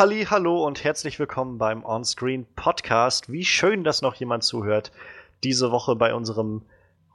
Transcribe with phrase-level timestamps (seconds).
[0.00, 3.30] Halli, hallo und herzlich willkommen beim Onscreen Podcast.
[3.30, 4.92] Wie schön, dass noch jemand zuhört.
[5.44, 6.62] Diese Woche bei unserem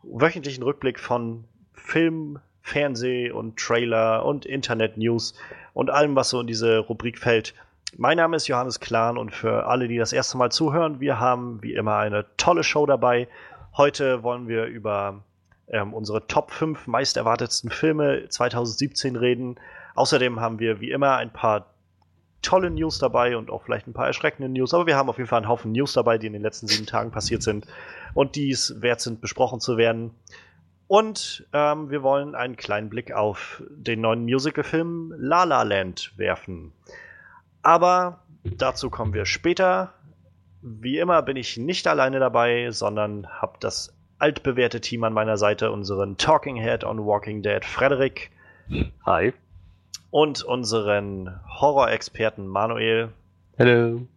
[0.04, 5.34] wöchentlichen Rückblick von Film, Fernseh und Trailer und Internet News
[5.73, 7.55] und allem, was so in diese Rubrik fällt.
[7.98, 11.63] Mein Name ist Johannes Klahn und für alle, die das erste Mal zuhören, wir haben
[11.63, 13.27] wie immer eine tolle Show dabei.
[13.76, 15.23] Heute wollen wir über
[15.70, 19.55] ähm, unsere Top 5 meist erwartetsten Filme 2017 reden.
[19.95, 21.66] Außerdem haben wir wie immer ein paar
[22.45, 24.73] tolle News dabei und auch vielleicht ein paar erschreckende News.
[24.73, 26.85] Aber wir haben auf jeden Fall einen Haufen News dabei, die in den letzten sieben
[26.85, 27.66] Tagen passiert sind
[28.13, 30.12] und die es wert sind, besprochen zu werden.
[30.88, 36.71] Und ähm, wir wollen einen kleinen Blick auf den neuen Musicalfilm La La Land werfen.
[37.63, 39.93] Aber dazu kommen wir später.
[40.62, 45.71] Wie immer bin ich nicht alleine dabei, sondern habe das altbewährte Team an meiner Seite,
[45.71, 48.32] unseren Talking Head on Walking Dead, Frederik.
[49.05, 49.34] Hi
[50.16, 53.10] und unseren Horrorexperten Manuel.
[53.60, 54.08] Hallo.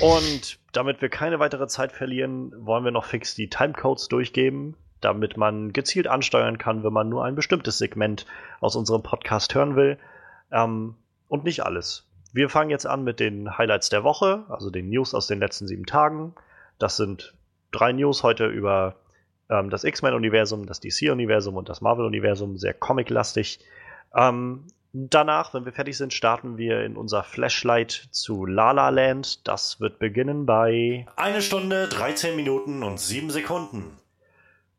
[0.00, 5.36] Und damit wir keine weitere Zeit verlieren, wollen wir noch fix die Timecodes durchgeben, damit
[5.36, 8.26] man gezielt ansteuern kann, wenn man nur ein bestimmtes Segment
[8.58, 9.98] aus unserem Podcast hören will.
[10.50, 10.96] Ähm,
[11.28, 12.08] und nicht alles.
[12.32, 15.68] Wir fangen jetzt an mit den Highlights der Woche, also den News aus den letzten
[15.68, 16.34] sieben Tagen.
[16.80, 17.34] Das sind
[17.70, 18.96] drei News heute über
[19.48, 23.60] ähm, das X-Men-Universum, das DC-Universum und das Marvel-Universum, sehr comic-lastig.
[24.12, 29.46] Ähm, Danach, wenn wir fertig sind, starten wir in unser Flashlight zu La La Land.
[29.46, 33.98] Das wird beginnen bei eine Stunde, 13 Minuten und 7 Sekunden.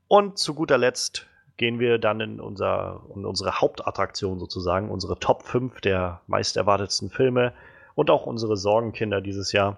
[0.07, 5.43] Und zu guter Letzt gehen wir dann in, unser, in unsere Hauptattraktion sozusagen, unsere Top
[5.43, 7.53] 5 der meist erwartetsten Filme
[7.93, 9.77] und auch unsere Sorgenkinder dieses Jahr.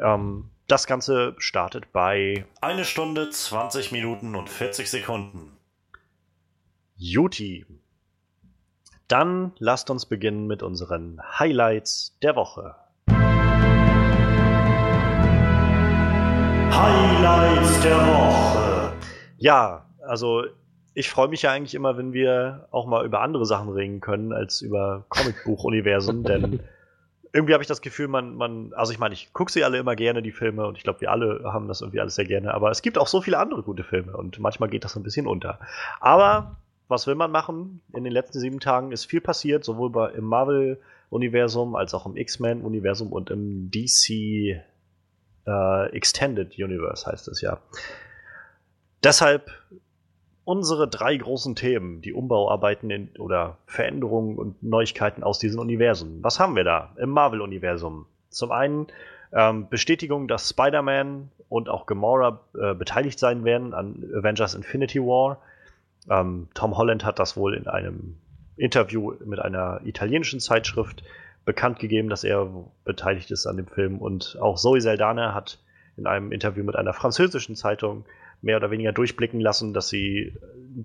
[0.00, 5.56] Ähm, das Ganze startet bei eine Stunde, 20 Minuten und 40 Sekunden.
[6.96, 7.66] Juti,
[9.10, 12.76] dann lasst uns beginnen mit unseren Highlights der Woche.
[16.70, 18.92] Highlights der Woche.
[19.38, 20.44] Ja, also
[20.94, 24.32] ich freue mich ja eigentlich immer, wenn wir auch mal über andere Sachen reden können
[24.32, 26.60] als über Comicbuch-Universum, denn
[27.32, 29.96] irgendwie habe ich das Gefühl, man, man, also ich meine, ich gucke sie alle immer
[29.96, 32.70] gerne, die Filme, und ich glaube, wir alle haben das irgendwie alles sehr gerne, aber
[32.70, 35.58] es gibt auch so viele andere gute Filme und manchmal geht das ein bisschen unter.
[36.00, 36.56] Aber
[36.90, 37.80] was will man machen?
[37.94, 42.16] In den letzten sieben Tagen ist viel passiert, sowohl bei, im Marvel-Universum als auch im
[42.16, 44.10] X-Men-Universum und im DC
[45.46, 47.58] äh, Extended Universe heißt es ja.
[49.02, 49.50] Deshalb
[50.44, 56.22] unsere drei großen Themen, die Umbauarbeiten in, oder Veränderungen und Neuigkeiten aus diesen Universen.
[56.22, 58.06] Was haben wir da im Marvel-Universum?
[58.30, 58.88] Zum einen
[59.32, 65.40] ähm, Bestätigung, dass Spider-Man und auch Gamora äh, beteiligt sein werden an Avengers Infinity War.
[66.08, 68.16] Ähm, Tom Holland hat das wohl in einem
[68.56, 71.02] Interview mit einer italienischen Zeitschrift
[71.44, 72.48] bekannt gegeben, dass er
[72.84, 73.98] beteiligt ist an dem Film.
[73.98, 75.58] Und auch Zoe Saldana hat
[75.96, 78.04] in einem Interview mit einer französischen Zeitung
[78.42, 80.34] mehr oder weniger durchblicken lassen, dass sie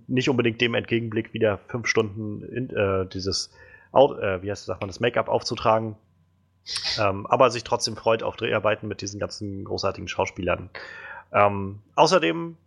[0.08, 3.52] nicht unbedingt dem entgegenblickt, wieder fünf Stunden in, äh, dieses,
[3.94, 5.96] äh, wie heißt sagt man, das Make-up aufzutragen,
[7.00, 10.70] ähm, aber sich trotzdem freut auf Dreharbeiten mit diesen ganzen großartigen Schauspielern.
[11.32, 12.58] Ähm, außerdem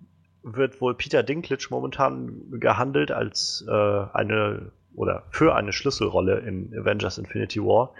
[0.43, 7.19] wird wohl Peter Dinklage momentan gehandelt als äh, eine oder für eine Schlüsselrolle in Avengers
[7.19, 7.93] Infinity War.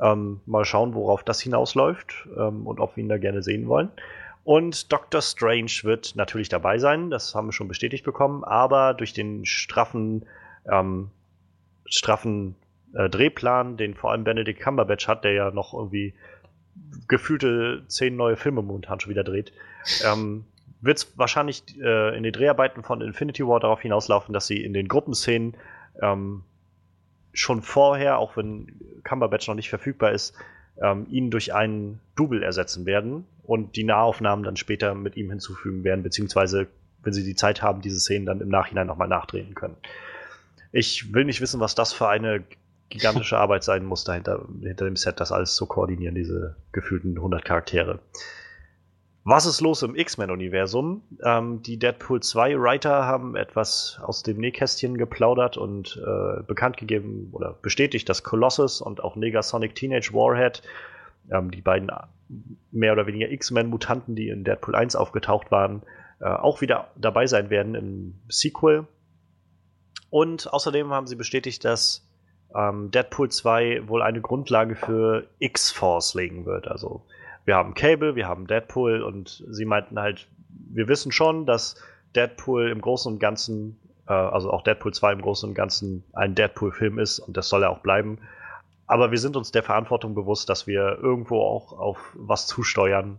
[0.00, 3.90] Ähm, mal schauen, worauf das hinausläuft ähm, und ob wir ihn da gerne sehen wollen.
[4.44, 9.12] Und Doctor Strange wird natürlich dabei sein, das haben wir schon bestätigt bekommen, aber durch
[9.12, 10.26] den straffen,
[10.70, 11.10] ähm,
[11.86, 12.54] straffen
[12.94, 16.14] äh, Drehplan, den vor allem Benedict Cumberbatch hat, der ja noch irgendwie
[17.08, 19.52] gefühlte zehn neue Filme momentan schon wieder dreht,
[20.04, 20.44] ähm,
[20.86, 24.72] wird es wahrscheinlich äh, in den Dreharbeiten von Infinity War darauf hinauslaufen, dass sie in
[24.72, 25.54] den Gruppenszenen
[26.00, 26.42] ähm,
[27.32, 30.34] schon vorher, auch wenn Cumberbatch noch nicht verfügbar ist,
[30.82, 35.84] ähm, ihn durch einen Double ersetzen werden und die Nahaufnahmen dann später mit ihm hinzufügen
[35.84, 36.66] werden, beziehungsweise,
[37.02, 39.76] wenn sie die Zeit haben, diese Szenen dann im Nachhinein nochmal nachdrehen können.
[40.72, 42.44] Ich will nicht wissen, was das für eine
[42.88, 47.44] gigantische Arbeit sein muss, dahinter hinter dem Set, das alles zu koordinieren, diese gefühlten 100
[47.44, 48.00] Charaktere.
[49.28, 51.02] Was ist los im X-Men-Universum?
[51.24, 57.30] Ähm, die Deadpool 2 Writer haben etwas aus dem Nähkästchen geplaudert und äh, bekannt gegeben
[57.32, 60.62] oder bestätigt, dass Colossus und auch Negasonic Teenage Warhead,
[61.32, 61.90] ähm, die beiden
[62.70, 65.82] mehr oder weniger X-Men-Mutanten, die in Deadpool 1 aufgetaucht waren,
[66.20, 68.86] äh, auch wieder dabei sein werden im Sequel.
[70.08, 72.08] Und außerdem haben sie bestätigt, dass
[72.54, 76.68] ähm, Deadpool 2 wohl eine Grundlage für X-Force legen wird.
[76.68, 77.02] Also
[77.46, 81.76] wir haben Cable, wir haben Deadpool und sie meinten halt, wir wissen schon, dass
[82.14, 86.34] Deadpool im Großen und Ganzen, äh, also auch Deadpool 2 im Großen und Ganzen ein
[86.34, 88.18] Deadpool-Film ist und das soll er auch bleiben.
[88.88, 93.18] aber wir sind uns der Verantwortung bewusst, dass wir irgendwo auch auf was zusteuern,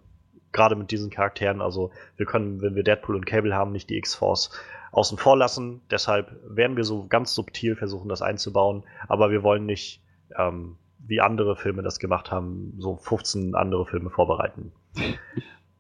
[0.54, 1.62] gerade mit diesen Charakteren.
[1.62, 4.52] Also wir können, wenn wir Deadpool und Cable haben, nicht die X-Force
[4.92, 5.82] außen vor lassen.
[5.92, 8.84] Deshalb werden wir so ganz subtil versuchen, das einzubauen.
[9.08, 10.02] Aber wir wollen nicht,
[10.38, 14.71] ähm, wie andere Filme das gemacht haben, so 15 andere Filme vorbereiten.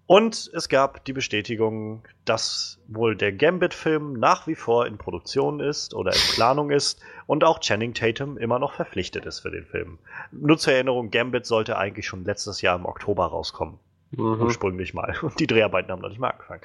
[0.07, 5.93] Und es gab die Bestätigung, dass wohl der Gambit-Film nach wie vor in Produktion ist
[5.93, 9.99] oder in Planung ist und auch Channing Tatum immer noch verpflichtet ist für den Film.
[10.31, 13.79] Nur zur Erinnerung, Gambit sollte eigentlich schon letztes Jahr im Oktober rauskommen.
[14.11, 14.41] Mhm.
[14.41, 15.13] Ursprünglich mal.
[15.21, 16.61] Und die Dreharbeiten haben noch nicht mal angefangen.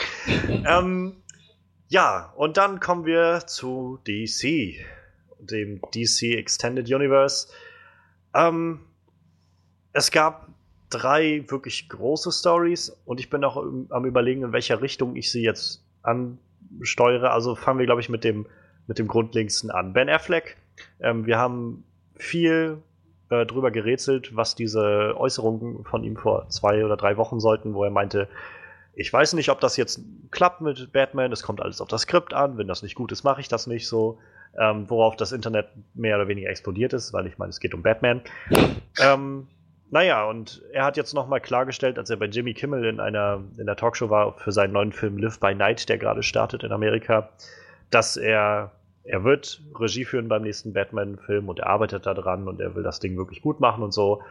[0.68, 1.16] ähm,
[1.88, 4.76] ja, und dann kommen wir zu DC,
[5.40, 7.48] dem DC Extended Universe.
[8.34, 8.80] Ähm,
[9.92, 10.48] es gab
[10.90, 15.42] drei wirklich große Stories und ich bin auch am überlegen, in welcher Richtung ich sie
[15.42, 17.30] jetzt ansteuere.
[17.30, 18.46] Also fangen wir, glaube ich, mit dem,
[18.86, 19.92] mit dem Grundlinksten an.
[19.92, 20.56] Ben Affleck,
[21.00, 21.84] ähm, wir haben
[22.16, 22.78] viel
[23.30, 27.84] äh, drüber gerätselt, was diese Äußerungen von ihm vor zwei oder drei Wochen sollten, wo
[27.84, 28.28] er meinte,
[28.94, 30.00] ich weiß nicht, ob das jetzt
[30.30, 33.24] klappt mit Batman, es kommt alles auf das Skript an, wenn das nicht gut ist,
[33.24, 34.18] mache ich das nicht so.
[34.58, 37.82] Ähm, worauf das Internet mehr oder weniger explodiert ist, weil ich meine, es geht um
[37.82, 38.20] Batman.
[39.00, 39.46] ähm,
[39.90, 43.66] naja, und er hat jetzt nochmal klargestellt, als er bei Jimmy Kimmel in einer in
[43.66, 47.30] der Talkshow war für seinen neuen Film Live by Night, der gerade startet in Amerika,
[47.90, 48.72] dass er
[49.04, 53.00] er wird Regie führen beim nächsten Batman-Film und er arbeitet daran und er will das
[53.00, 54.22] Ding wirklich gut machen und so.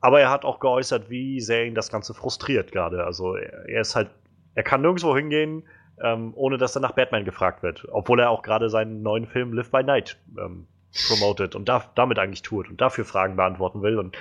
[0.00, 3.04] Aber er hat auch geäußert, wie sehr ihn das Ganze frustriert gerade.
[3.04, 4.10] Also er, er, ist halt,
[4.54, 5.62] er kann nirgendwo hingehen,
[6.02, 7.86] ähm, ohne dass er nach Batman gefragt wird.
[7.90, 10.66] Obwohl er auch gerade seinen neuen Film Live by Night ähm,
[11.08, 13.98] promotet und da, damit eigentlich tut und dafür Fragen beantworten will.
[13.98, 14.16] Und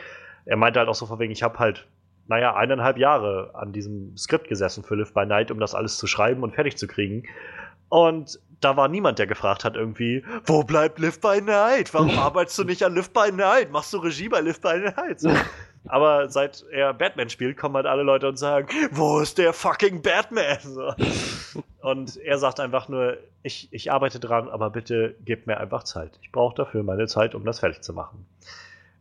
[0.45, 1.88] er meinte halt auch so von wegen, ich habe halt,
[2.27, 6.07] naja, eineinhalb Jahre an diesem Skript gesessen für Live by Night, um das alles zu
[6.07, 7.24] schreiben und fertig zu kriegen.
[7.89, 11.94] Und da war niemand, der gefragt hat irgendwie, wo bleibt Live by Night?
[11.94, 13.72] Warum arbeitest du nicht an Live by Night?
[13.72, 15.19] Machst du Regie bei Live by Night?
[15.19, 15.30] So.
[15.88, 20.02] Aber seit er Batman spielt, kommen halt alle Leute und sagen, wo ist der fucking
[20.02, 20.58] Batman?
[20.62, 20.94] So.
[21.82, 26.20] Und er sagt einfach nur, ich, ich arbeite dran, aber bitte gib mir einfach Zeit.
[26.24, 28.26] Ich brauche dafür meine Zeit, um das fertig zu machen.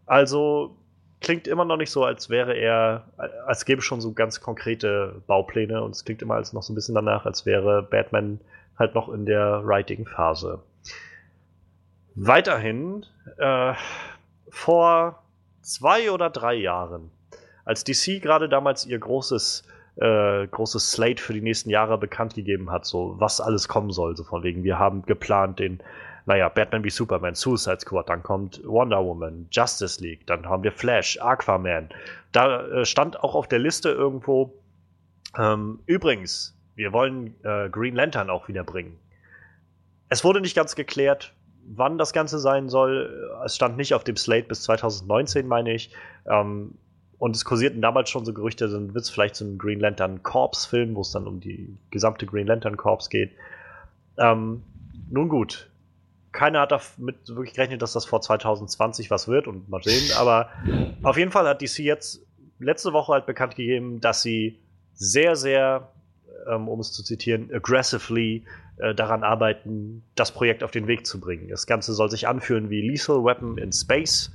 [0.07, 0.77] Also
[1.21, 3.05] klingt immer noch nicht so, als wäre er,
[3.47, 6.73] als gäbe es schon so ganz konkrete Baupläne und es klingt immer als noch so
[6.73, 8.41] ein bisschen danach, als wäre Batman
[8.79, 10.63] halt noch in der Writing-Phase.
[12.15, 13.07] Weiterhin,
[13.39, 13.73] äh,
[14.51, 15.24] vor
[15.65, 17.11] zwei oder drei Jahren,
[17.65, 19.65] als DC gerade damals ihr großes,
[19.97, 24.17] äh, großes Slate für die nächsten Jahre bekannt gegeben hat, so was alles kommen soll,
[24.17, 25.83] so von wegen, wir haben geplant den
[26.27, 30.73] naja, Batman wie Superman, Suicide Squad, dann kommt Wonder Woman, Justice League, dann haben wir
[30.73, 31.91] Flash, Aquaman.
[32.33, 34.55] Da äh, stand auch auf der Liste irgendwo,
[35.39, 38.99] ähm, übrigens, wir wollen äh, Green Lantern auch wieder bringen.
[40.09, 41.35] Es wurde nicht ganz geklärt,
[41.67, 43.31] wann das Ganze sein soll.
[43.45, 45.91] Es stand nicht auf dem Slate bis 2019, meine ich.
[46.27, 46.75] Ähm,
[47.19, 50.23] und es kursierten damals schon so Gerüchte, dann wird es vielleicht so ein Green Lantern
[50.23, 53.31] Corps-Film, wo es dann um die gesamte Green Lantern Corps geht.
[54.19, 54.63] Ähm,
[55.11, 55.71] nun gut,
[56.33, 60.15] keiner hat damit wirklich gerechnet, dass das vor 2020 was wird und mal sehen.
[60.19, 60.51] Aber
[61.03, 62.27] auf jeden Fall hat DC jetzt
[62.59, 64.59] letzte Woche halt bekannt gegeben, dass sie
[64.95, 65.89] sehr, sehr,
[66.51, 68.45] ähm, um es zu zitieren, aggressively
[68.79, 71.49] äh, daran arbeiten, das Projekt auf den Weg zu bringen.
[71.49, 74.33] Das Ganze soll sich anfühlen wie Lethal Weapon in Space.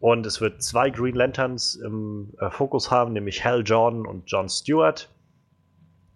[0.00, 4.48] Und es wird zwei Green Lanterns im äh, Fokus haben, nämlich Hal Jordan und John
[4.48, 5.08] Stewart.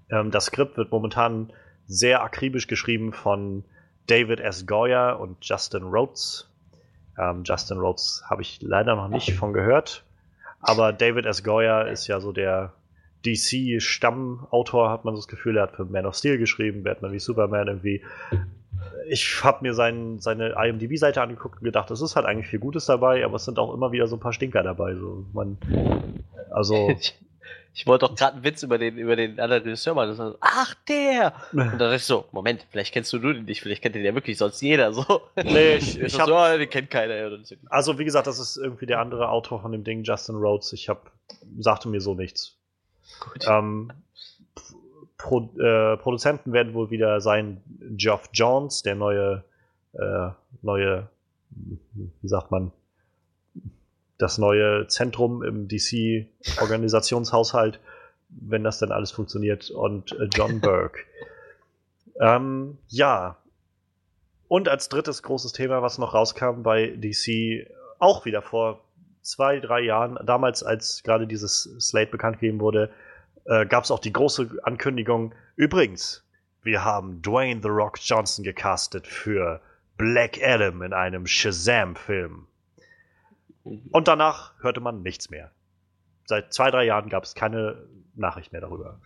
[0.09, 1.53] Ähm, das Skript wird momentan
[1.87, 3.65] sehr akribisch geschrieben von
[4.07, 4.67] David S.
[4.67, 6.49] Goyer und Justin Rhodes.
[7.19, 10.05] Ähm, Justin Rhodes habe ich leider noch nicht von gehört.
[10.61, 11.43] Aber David S.
[11.43, 12.73] Goyer ist ja so der
[13.25, 15.57] DC-Stammautor, hat man so das Gefühl.
[15.57, 18.03] Er hat für Man of Steel geschrieben, Batman wie Superman irgendwie.
[19.09, 22.87] Ich habe mir sein, seine IMDb-Seite angeguckt und gedacht, es ist halt eigentlich viel Gutes
[22.87, 24.95] dabei, aber es sind auch immer wieder so ein paar Stinker dabei.
[24.95, 25.59] So, man,
[26.51, 26.91] also
[27.75, 30.15] Ich wollte doch gerade einen Witz über den, über den anderen Regisseur machen.
[30.15, 31.33] So, Ach, der!
[31.53, 34.05] Und dann dachte ich so, Moment, vielleicht kennst du nur den nicht, vielleicht kennt den
[34.05, 34.93] ja wirklich sonst jeder.
[34.93, 35.23] So.
[35.37, 37.39] Nee, ich, ich hab, so, oh, den kennt keiner.
[37.71, 40.73] Also, wie gesagt, das ist irgendwie der andere Autor von dem Ding, Justin Rhodes.
[40.75, 41.11] Ich hab,
[41.59, 42.59] sagte mir so nichts.
[43.47, 43.93] Ähm,
[45.17, 49.45] Pro, äh, Produzenten werden wohl wieder sein Geoff Jones, der neue,
[49.93, 50.31] äh,
[50.63, 51.09] neue,
[51.51, 52.73] wie sagt man,
[54.19, 57.81] das neue Zentrum im DC-Organisationshaushalt,
[58.29, 61.01] wenn das dann alles funktioniert, und äh, John Burke.
[62.21, 63.37] ähm, ja.
[64.49, 68.82] Und als drittes großes Thema, was noch rauskam bei DC, auch wieder vor
[69.23, 72.91] zwei, drei Jahren, damals als gerade dieses Slate bekannt gegeben wurde,
[73.45, 76.25] äh, gab es auch die große Ankündigung, übrigens,
[76.63, 79.61] wir haben Dwayne The Rock Johnson gecastet für
[79.97, 82.47] Black Adam in einem Shazam-Film.
[83.65, 85.51] Und danach hörte man nichts mehr.
[86.25, 89.01] Seit zwei, drei Jahren gab es keine Nachricht mehr darüber.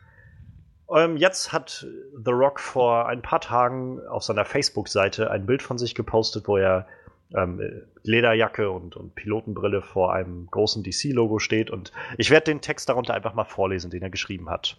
[0.95, 1.87] Ähm, jetzt hat
[2.25, 6.57] The Rock vor ein paar Tagen auf seiner Facebook-Seite ein Bild von sich gepostet, wo
[6.57, 6.87] er
[7.35, 7.61] ähm,
[8.03, 11.71] Lederjacke und, und Pilotenbrille vor einem großen DC-Logo steht.
[11.71, 14.77] Und ich werde den Text darunter einfach mal vorlesen, den er geschrieben hat.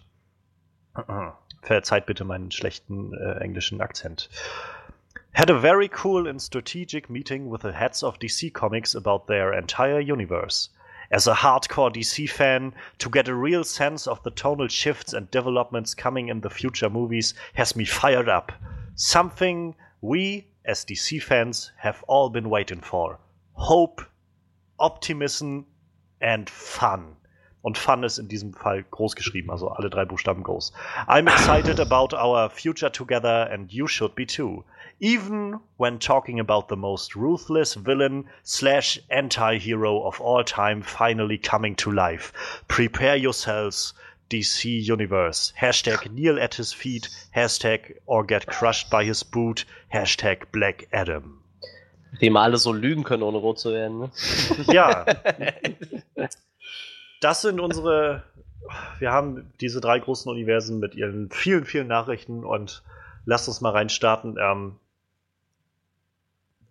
[1.61, 4.29] Verzeiht bitte meinen schlechten äh, englischen Akzent.
[5.33, 9.53] Had a very cool and strategic meeting with the heads of DC Comics about their
[9.53, 10.69] entire universe.
[11.11, 15.29] As a hardcore DC fan, to get a real sense of the tonal shifts and
[15.29, 18.51] developments coming in the future movies has me fired up.
[18.95, 23.19] Something we, as DC fans, have all been waiting for.
[23.53, 24.03] Hope,
[24.77, 25.65] Optimism
[26.21, 27.15] and Fun.
[27.62, 30.71] Und Fun ist in diesem Fall groß geschrieben, also alle drei Buchstaben groß.
[31.07, 34.63] I'm excited about our future together and you should be too.
[35.00, 41.75] Even when talking about the most ruthless villain slash anti-hero of all time finally coming
[41.77, 42.31] to life.
[42.67, 43.93] Prepare yourselves,
[44.31, 45.53] DC Universe.
[45.60, 47.10] Hashtag kneel at his feet.
[47.36, 49.65] Hashtag or get crushed by his boot.
[49.93, 51.41] Hashtag Black Adam.
[52.22, 54.00] Die mal alle so lügen können, ohne rot zu werden.
[54.00, 54.12] Ne?
[54.74, 55.05] Ja,
[57.22, 58.24] das sind unsere.
[59.00, 62.84] Wir haben diese drei großen Universen mit ihren vielen, vielen Nachrichten und
[63.25, 64.38] lasst uns mal reinstarten.
[64.39, 64.75] Ähm,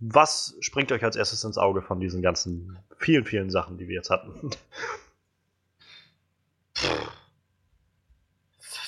[0.00, 3.94] was springt euch als erstes ins Auge von diesen ganzen vielen, vielen Sachen, die wir
[3.94, 4.50] jetzt hatten?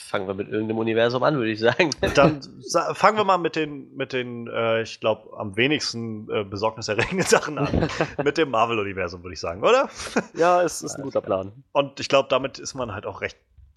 [0.09, 1.91] Fangen wir mit irgendeinem Universum an, würde ich sagen.
[2.15, 6.45] Dann sa- fangen wir mal mit den, mit den äh, ich glaube, am wenigsten äh,
[6.45, 7.89] besorgniserregenden Sachen an.
[8.25, 9.89] mit dem Marvel-Universum, würde ich sagen, oder?
[10.35, 11.53] Ja, es ist ein guter Plan.
[11.73, 13.37] Und ich glaube, damit ist man halt auch recht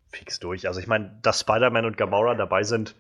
[0.10, 0.68] fix durch.
[0.68, 2.96] Also ich meine, dass Spider-Man und Gamora dabei sind,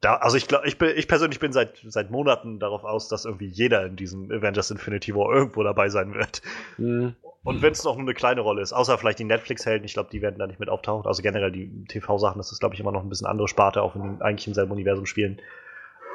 [0.00, 3.26] da, also ich glaube, ich, bin, ich persönlich bin seit, seit Monaten darauf aus, dass
[3.26, 6.40] irgendwie jeder in diesem Avengers Infinity War irgendwo dabei sein wird.
[6.76, 7.14] Hm.
[7.42, 10.10] Und wenn es noch nur eine kleine Rolle ist, außer vielleicht die Netflix-Helden, ich glaube,
[10.10, 11.06] die werden da nicht mit auftauchen.
[11.06, 13.94] Also generell die TV-Sachen, das ist, glaube ich, immer noch ein bisschen andere Sparte, auch
[13.94, 15.40] wenn die eigentlich im selben Universum spielen.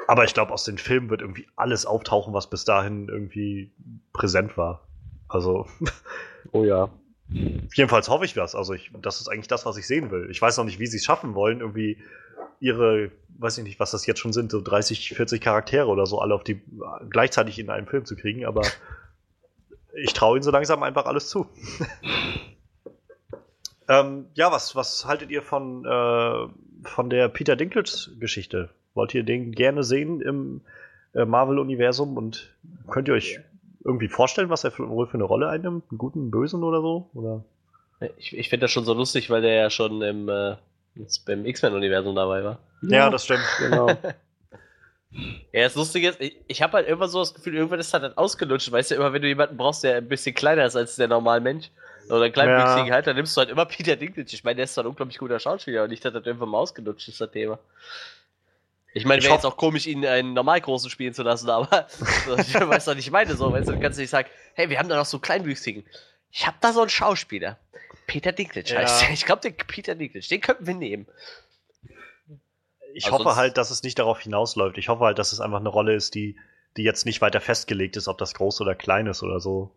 [0.06, 3.72] Aber ich glaube, aus den Filmen wird irgendwie alles auftauchen, was bis dahin irgendwie
[4.12, 4.86] präsent war.
[5.28, 5.66] Also,
[6.52, 6.88] Oh ja.
[7.28, 8.54] jedenfalls hoffe ich das.
[8.54, 10.28] Also, ich, das ist eigentlich das, was ich sehen will.
[10.30, 11.98] Ich weiß noch nicht, wie sie es schaffen wollen, irgendwie
[12.60, 16.20] ihre, weiß ich nicht, was das jetzt schon sind, so 30, 40 Charaktere oder so,
[16.20, 16.60] alle auf die
[17.10, 18.62] gleichzeitig in einen Film zu kriegen, aber
[19.94, 21.46] ich traue ihnen so langsam einfach alles zu.
[23.88, 28.70] ähm, ja, was, was haltet ihr von, äh, von der Peter Dinklage-Geschichte?
[28.94, 30.62] Wollt ihr den gerne sehen im
[31.14, 32.54] äh, Marvel-Universum und
[32.88, 33.40] könnt ihr euch
[33.84, 35.84] irgendwie vorstellen, was er für, wohl für eine Rolle einnimmt?
[35.90, 37.10] Einen guten, einen bösen oder so?
[37.14, 37.44] Oder?
[38.18, 40.56] Ich, ich finde das schon so lustig, weil der ja schon im, äh,
[40.96, 42.58] jetzt beim X-Men-Universum dabei war.
[42.82, 43.44] Ja, das stimmt.
[43.58, 43.90] Genau.
[45.52, 48.02] Ja, das Lustige ist, ich, ich habe halt immer so das Gefühl, irgendwann ist das
[48.02, 48.70] dann ausgelutscht.
[48.70, 51.40] Weißt du, immer wenn du jemanden brauchst, der ein bisschen kleiner ist als der normale
[51.40, 51.70] Mensch,
[52.08, 52.90] oder einen kleinen Ja.
[52.90, 54.28] Halt, dann nimmst du halt immer Peter Dinklage.
[54.30, 56.58] Ich meine, der ist zwar ein unglaublich guter Schauspieler, aber nicht, dass das irgendwann mal
[56.58, 57.58] ausgelutscht ist, das Thema.
[58.92, 61.86] Ich meine, Ich wäre jetzt auch komisch, ihn einen Normalgroßen spielen zu lassen, aber
[62.38, 64.78] ich weiß doch nicht, ich meine so, weißt du, du kannst nicht sagen, hey, wir
[64.78, 65.84] haben da noch so einen Kleinwüchsigen.
[66.30, 67.58] Ich habe da so einen Schauspieler.
[68.06, 68.80] Peter Dinklage Ja.
[68.80, 69.10] heißt der.
[69.10, 71.06] Ich glaube, den Peter Dinklage, den könnten wir nehmen.
[72.94, 74.78] Ich Also hoffe halt, dass es nicht darauf hinausläuft.
[74.78, 76.38] Ich hoffe halt, dass es einfach eine Rolle ist, die,
[76.76, 79.76] die jetzt nicht weiter festgelegt ist, ob das groß oder klein ist oder so.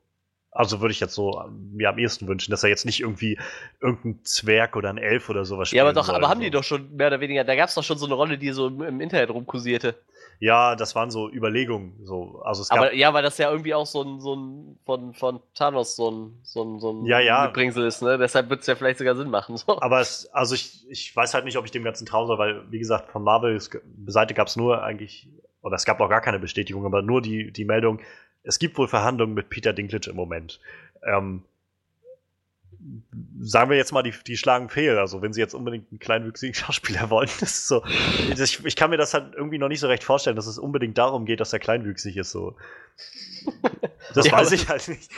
[0.51, 3.37] Also würde ich jetzt so mir am ehesten wünschen, dass er jetzt nicht irgendwie
[3.81, 6.43] irgendein Zwerg oder ein Elf oder sowas Ja, aber doch, soll, aber haben so.
[6.43, 8.51] die doch schon mehr oder weniger, da gab es doch schon so eine Rolle, die
[8.51, 9.95] so im, im Internet rumkursierte.
[10.39, 11.99] Ja, das waren so Überlegungen.
[12.05, 12.41] So.
[12.43, 15.13] Also es gab, Aber ja, weil das ja irgendwie auch so ein, so ein von,
[15.13, 17.47] von Thanos so ein, so ein, so ein Ja, ja.
[17.47, 18.17] Gebringsel ist, ne?
[18.17, 19.57] Deshalb wird es ja vielleicht sogar Sinn machen.
[19.57, 19.81] So.
[19.81, 22.63] aber es, also ich, ich weiß halt nicht, ob ich dem Ganzen trauen soll, weil,
[22.71, 23.69] wie gesagt, von Marvels
[24.07, 25.27] Seite gab es nur eigentlich,
[25.61, 27.99] oder es gab auch gar keine Bestätigung, aber nur die, die Meldung,
[28.43, 30.61] es gibt wohl Verhandlungen mit Peter Dinklage im Moment.
[31.03, 31.43] Ähm,
[33.41, 34.97] sagen wir jetzt mal, die, die schlagen fehl.
[34.97, 37.83] Also, wenn sie jetzt unbedingt einen kleinwüchsigen Schauspieler wollen, das ist so.
[38.37, 40.97] Ich, ich kann mir das halt irgendwie noch nicht so recht vorstellen, dass es unbedingt
[40.97, 42.31] darum geht, dass er kleinwüchsig ist.
[42.31, 42.55] So.
[44.15, 45.11] Das Ja, weiß ich halt nicht.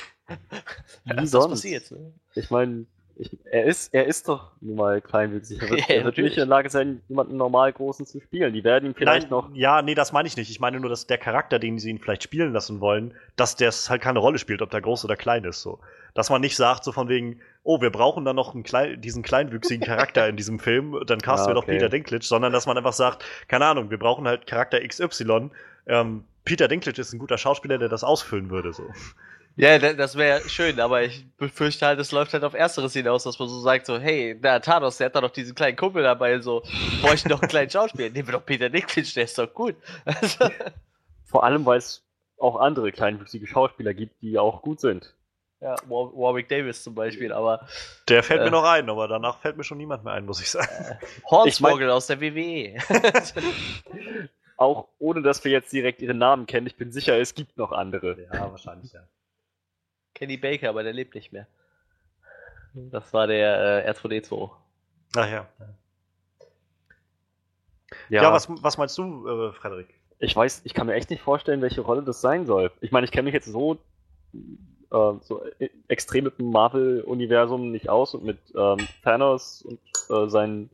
[1.05, 1.49] Wie Was sonst?
[1.51, 2.11] passiert, ne?
[2.35, 2.85] Ich meine,
[3.21, 5.61] ich, er, ist, er ist doch nun mal kleinwüchsig.
[5.61, 6.31] Er wird, Ja, natürlich.
[6.33, 8.53] in der Lage sein, jemanden normal Großen zu spielen.
[8.53, 9.49] Die werden ihm vielleicht Nein, noch.
[9.53, 10.49] Ja, nee, das meine ich nicht.
[10.49, 13.71] Ich meine nur, dass der Charakter, den sie ihn vielleicht spielen lassen wollen, dass der
[13.71, 15.61] halt keine Rolle spielt, ob der groß oder klein ist.
[15.61, 15.79] So.
[16.13, 19.23] Dass man nicht sagt, so von wegen, oh, wir brauchen dann noch einen klein, diesen
[19.23, 21.73] kleinwüchsigen Charakter in diesem Film, dann casten Ah, wir doch okay.
[21.73, 25.51] Peter Dinklage, sondern dass man einfach sagt, keine Ahnung, wir brauchen halt Charakter XY.
[25.87, 28.73] Ähm, Peter Dinklage ist ein guter Schauspieler, der das ausfüllen würde.
[28.73, 28.83] So.
[29.57, 33.23] Ja, da- das wäre schön, aber ich befürchte halt, es läuft halt auf Ersteres hinaus,
[33.23, 36.03] dass man so sagt, so, hey, der Thanos, der hat da doch diesen kleinen Kumpel
[36.03, 36.63] dabei, so,
[37.01, 39.75] bräuchte noch einen kleinen Schauspieler, nehmen wir doch Peter Dinklage, der ist doch gut.
[40.05, 40.49] Also,
[41.25, 42.01] Vor allem, weil es
[42.37, 45.13] auch andere kleinwüchsige Schauspieler gibt, die auch gut sind.
[45.59, 47.67] Ja, War Warwick Davis zum Beispiel, aber
[48.09, 48.45] Der fällt Äh.
[48.45, 50.67] mir noch ein, aber danach fällt mir schon niemand mehr ein, muss ich sagen.
[51.29, 52.19] Hornswoggle aus der.
[52.19, 52.77] WWE.
[54.57, 57.71] Auch ohne, dass wir jetzt direkt ihre Namen kennen, ich bin sicher, es gibt noch
[57.71, 58.17] andere.
[58.33, 59.01] Ja, wahrscheinlich, ja.
[60.13, 61.47] Kenny Baker, aber der lebt nicht mehr.
[62.73, 64.51] Das war der äh, R2D2.
[65.15, 65.47] Ach ja.
[68.09, 69.93] Ja, was, was meinst du, äh, Frederik?
[70.19, 72.71] Ich weiß, ich kann mir echt nicht vorstellen, welche Rolle das sein soll.
[72.79, 73.79] Ich meine, ich kenne mich jetzt so,
[74.91, 80.29] äh, so e- extrem mit dem Marvel-Universum nicht aus und mit ähm, Thanos und äh,
[80.29, 80.69] seinen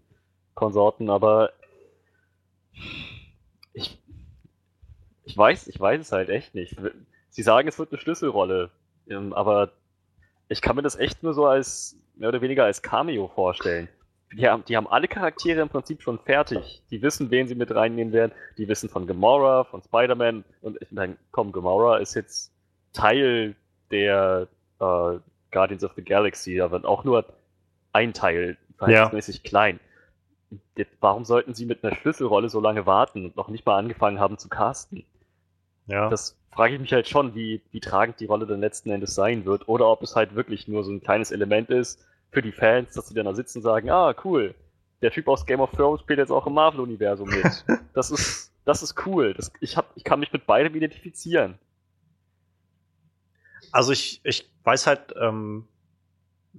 [0.53, 1.51] Konsorten, aber
[3.74, 3.98] ich,
[5.24, 6.75] ich weiß, ich weiß es halt echt nicht.
[7.29, 8.70] Sie sagen, es wird eine Schlüsselrolle,
[9.10, 9.72] ähm, aber
[10.50, 13.90] ich kann mir das echt nur so als mehr oder weniger als Cameo vorstellen.
[14.34, 16.84] Die haben, die haben alle Charaktere im Prinzip schon fertig.
[16.92, 18.34] Die wissen, wen sie mit reinnehmen werden.
[18.58, 20.44] Die wissen von Gamora, von Spider-Man.
[20.62, 22.52] Und ich meine, komm, Gamora ist jetzt
[22.92, 23.56] Teil
[23.90, 24.48] der
[24.80, 25.20] äh,
[25.52, 26.58] Guardians of the Galaxy.
[26.58, 27.26] Wird auch nur
[27.94, 29.80] ein Teil verhältnismäßig klein.
[30.76, 34.20] Jetzt, warum sollten sie mit einer Schlüsselrolle so lange warten und noch nicht mal angefangen
[34.20, 35.06] haben zu casten?
[35.88, 36.10] Ja.
[36.10, 39.46] Das frage ich mich halt schon, wie, wie tragend die Rolle dann letzten Endes sein
[39.46, 39.67] wird.
[39.67, 43.08] Oder ob es halt wirklich nur so ein kleines Element ist für die Fans, dass
[43.08, 44.53] sie dann da sitzen und sagen, ah, cool,
[45.01, 47.65] der Typ aus Game of Thrones spielt jetzt auch im Marvel-Universum mit.
[47.94, 49.34] Das ist, das ist cool.
[49.34, 51.58] Das, ich, hab, ich kann mich mit beidem identifizieren.
[53.72, 55.67] Also ich, ich weiß halt, ähm,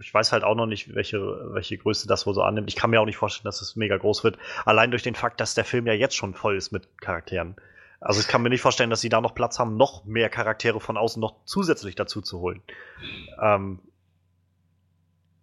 [0.00, 1.20] ich weiß halt auch noch nicht, welche,
[1.52, 2.68] welche Größe das wohl so annimmt.
[2.68, 4.36] Ich kann mir auch nicht vorstellen, dass es mega groß wird.
[4.64, 7.54] Allein durch den Fakt, dass der Film ja jetzt schon voll ist mit Charakteren.
[8.00, 10.80] Also ich kann mir nicht vorstellen, dass sie da noch Platz haben, noch mehr Charaktere
[10.80, 12.62] von außen noch zusätzlich dazu zu holen.
[13.42, 13.80] Ähm,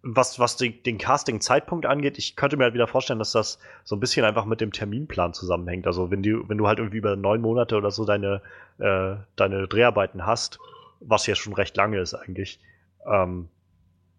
[0.02, 3.96] was, was die, den Casting-Zeitpunkt angeht, ich könnte mir halt wieder vorstellen, dass das so
[3.96, 5.86] ein bisschen einfach mit dem Terminplan zusammenhängt.
[5.86, 8.40] Also wenn du, wenn du halt irgendwie über neun Monate oder so deine,
[8.78, 10.58] äh, deine Dreharbeiten hast,
[11.00, 12.60] was ja schon recht lange ist eigentlich.
[13.04, 13.48] Ähm,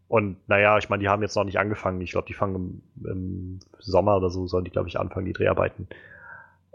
[0.09, 2.01] und naja, ich meine, die haben jetzt noch nicht angefangen.
[2.01, 5.33] Ich glaube, die fangen im, im Sommer oder so, sollen die, glaube ich, anfangen, die
[5.33, 5.87] Dreharbeiten.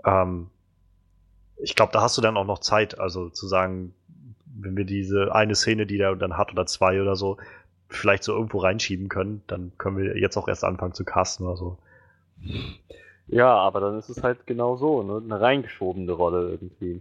[0.05, 0.49] Ähm,
[1.63, 3.95] ich glaube, da hast du dann auch noch Zeit, also zu sagen,
[4.55, 7.39] wenn wir diese eine Szene, die der dann hat oder zwei oder so,
[7.89, 11.57] vielleicht so irgendwo reinschieben können, dann können wir jetzt auch erst anfangen zu casten oder
[11.57, 11.79] so.
[13.29, 15.23] Ja, aber dann ist es halt genau so, ne?
[15.25, 17.01] eine reingeschobene Rolle irgendwie.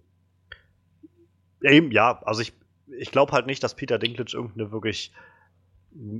[1.61, 2.53] Eben, ja, also ich,
[2.87, 5.11] ich glaube halt nicht, dass Peter Dinklage irgendeine wirklich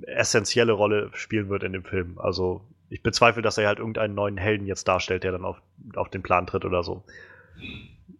[0.05, 2.17] essentielle Rolle spielen wird in dem Film.
[2.17, 5.61] Also ich bezweifle, dass er halt irgendeinen neuen Helden jetzt darstellt, der dann auf,
[5.95, 7.03] auf den Plan tritt oder so.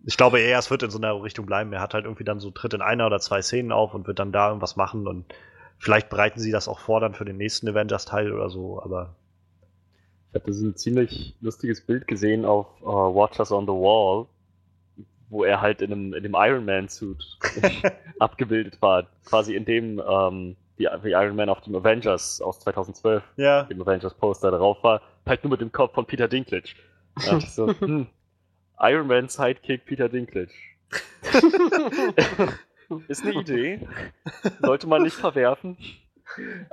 [0.06, 1.72] Ich glaube eher, es wird in so einer Richtung bleiben.
[1.74, 4.20] Er hat halt irgendwie dann so, tritt in einer oder zwei Szenen auf und wird
[4.20, 5.26] dann da irgendwas machen und
[5.78, 9.16] vielleicht bereiten sie das auch vor dann für den nächsten Avengers-Teil oder so, aber
[10.30, 14.28] Ich habe so ein ziemlich lustiges Bild gesehen auf äh, Watchers on the Wall,
[15.30, 17.38] wo er halt in einem, in dem Iron Man-Suit
[18.20, 19.08] abgebildet war.
[19.26, 23.82] Quasi in dem ähm, die, wie Iron Man auf dem Avengers aus 2012, ja, dem
[23.82, 26.70] Avengers-Poster drauf war, halt nur mit dem Kopf von Peter Dinklage.
[27.18, 28.08] Ich so, hm,
[28.80, 30.52] Iron Man Sidekick Peter Dinklage.
[33.08, 33.88] Ist eine Idee.
[34.62, 35.78] Sollte man nicht verwerfen.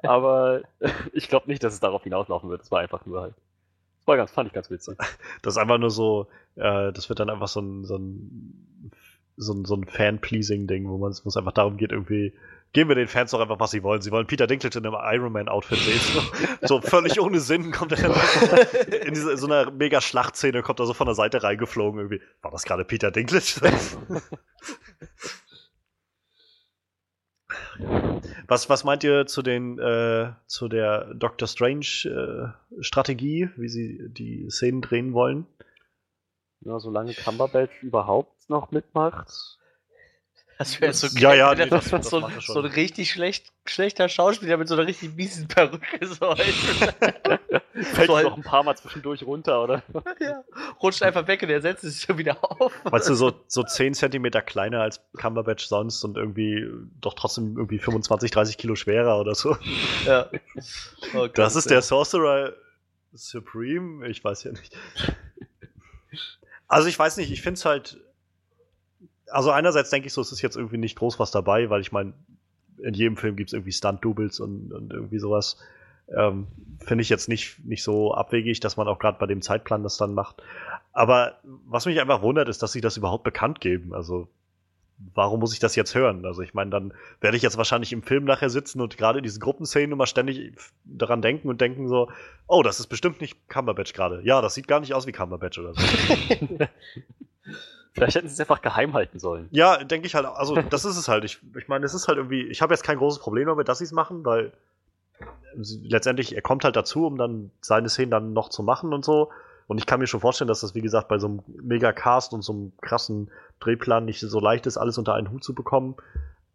[0.03, 0.63] Aber
[1.13, 2.63] ich glaube nicht, dass es darauf hinauslaufen wird.
[2.63, 3.35] Es war einfach nur halt.
[3.99, 4.97] Das war ganz, fand ich ganz witzig.
[5.43, 8.91] das ist einfach nur so, äh, das wird dann einfach so ein, so ein,
[9.37, 12.33] so ein, so ein Fan-Pleasing-Ding, wo man wo es einfach darum geht, irgendwie,
[12.73, 14.03] geben wir den Fans doch einfach, was sie wollen.
[14.03, 16.01] Sie wollen Peter Dinklage in einem Iron Man-Outfit sehen.
[16.63, 17.99] So, so völlig ohne Sinn kommt er
[19.07, 22.21] in diese, so einer mega Schlachtszene, kommt er so von der Seite reingeflogen irgendwie.
[22.43, 23.39] War das gerade Peter Dinklage?
[28.49, 34.09] Was, was meint ihr zu den äh, zu der Doctor Strange äh, Strategie, wie sie
[34.09, 35.47] die Szenen drehen wollen?
[36.61, 39.58] Ja, solange Cumberbatch überhaupt noch mitmacht.
[40.59, 42.41] Das wäre so Ja, ja, nee, das- so, das so, schon.
[42.41, 46.35] so ein richtig schlecht, schlechter Schauspieler mit so einer richtig miesen Perücke so
[47.81, 49.83] Fällt So halt- noch ein paar Mal zwischendurch runter, oder?
[50.21, 50.43] ja.
[50.83, 52.73] Rutscht einfach weg und er setzt sich schon wieder auf.
[52.85, 56.67] Weißt du, so, so 10 Zentimeter kleiner als Cumberbatch sonst und irgendwie
[57.01, 59.57] doch trotzdem irgendwie 25, 30 Kilo schwerer oder so.
[60.07, 60.29] Ja.
[61.15, 62.53] Oh Das ist der Sorcerer
[63.15, 64.09] Supreme?
[64.09, 64.77] Ich weiß ja nicht.
[66.67, 67.99] Also ich weiß nicht, ich finde es halt.
[69.31, 71.93] Also einerseits denke ich so, es ist jetzt irgendwie nicht groß was dabei, weil ich
[71.93, 72.15] meine,
[72.79, 75.59] in jedem Film gibt es irgendwie Stunt-Doubles und, und irgendwie sowas.
[76.17, 76.47] Ähm,
[76.79, 79.99] finde ich jetzt nicht, nicht so abwegig, dass man auch gerade bei dem Zeitplan das
[79.99, 80.43] dann macht.
[80.93, 83.93] Aber was mich einfach wundert, ist, dass sie das überhaupt bekannt geben.
[83.93, 84.29] Also
[85.15, 86.25] warum muss ich das jetzt hören?
[86.25, 89.23] Also ich meine, dann werde ich jetzt wahrscheinlich im Film nachher sitzen und gerade in
[89.23, 92.11] diesen Gruppenszenen immer ständig daran denken und denken so,
[92.47, 94.23] oh, das ist bestimmt nicht Cumberbatch gerade.
[94.25, 95.83] Ja, das sieht gar nicht aus wie Cumberbatch oder so.
[97.93, 99.49] Vielleicht hätten sie es einfach geheim halten sollen.
[99.51, 100.27] Ja, denke ich halt.
[100.27, 101.25] Also, das ist es halt.
[101.25, 102.43] Ich, ich meine, es ist halt irgendwie.
[102.49, 104.53] Ich habe jetzt kein großes Problem damit, dass sie es machen, weil
[105.57, 109.05] sie- letztendlich, er kommt halt dazu, um dann seine Szenen dann noch zu machen und
[109.05, 109.31] so.
[109.67, 112.43] Und ich kann mir schon vorstellen, dass das, wie gesagt, bei so einem Mega-Cast und
[112.43, 115.95] so einem krassen Drehplan nicht so leicht ist, alles unter einen Hut zu bekommen.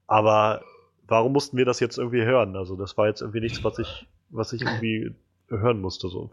[0.07, 0.63] Aber
[1.07, 2.55] warum mussten wir das jetzt irgendwie hören?
[2.55, 5.13] Also, das war jetzt irgendwie nichts, was ich, was ich irgendwie
[5.49, 6.07] hören musste.
[6.09, 6.31] So.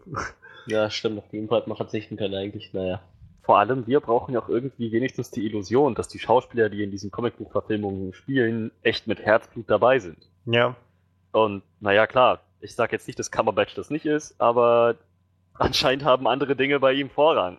[0.65, 1.19] Ja, stimmt.
[1.19, 2.73] Auf jeden Fall hat man verzichten können eigentlich.
[2.73, 3.01] Naja.
[3.51, 6.89] Vor allem, wir brauchen ja auch irgendwie wenigstens die Illusion, dass die Schauspieler, die in
[6.89, 10.29] diesen Comicbuch-Verfilmungen spielen, echt mit Herzblut dabei sind.
[10.45, 10.77] Ja.
[11.33, 14.95] Und naja, klar, ich sag jetzt nicht, dass Cumberbatch das nicht ist, aber
[15.53, 17.57] anscheinend haben andere Dinge bei ihm Vorrang.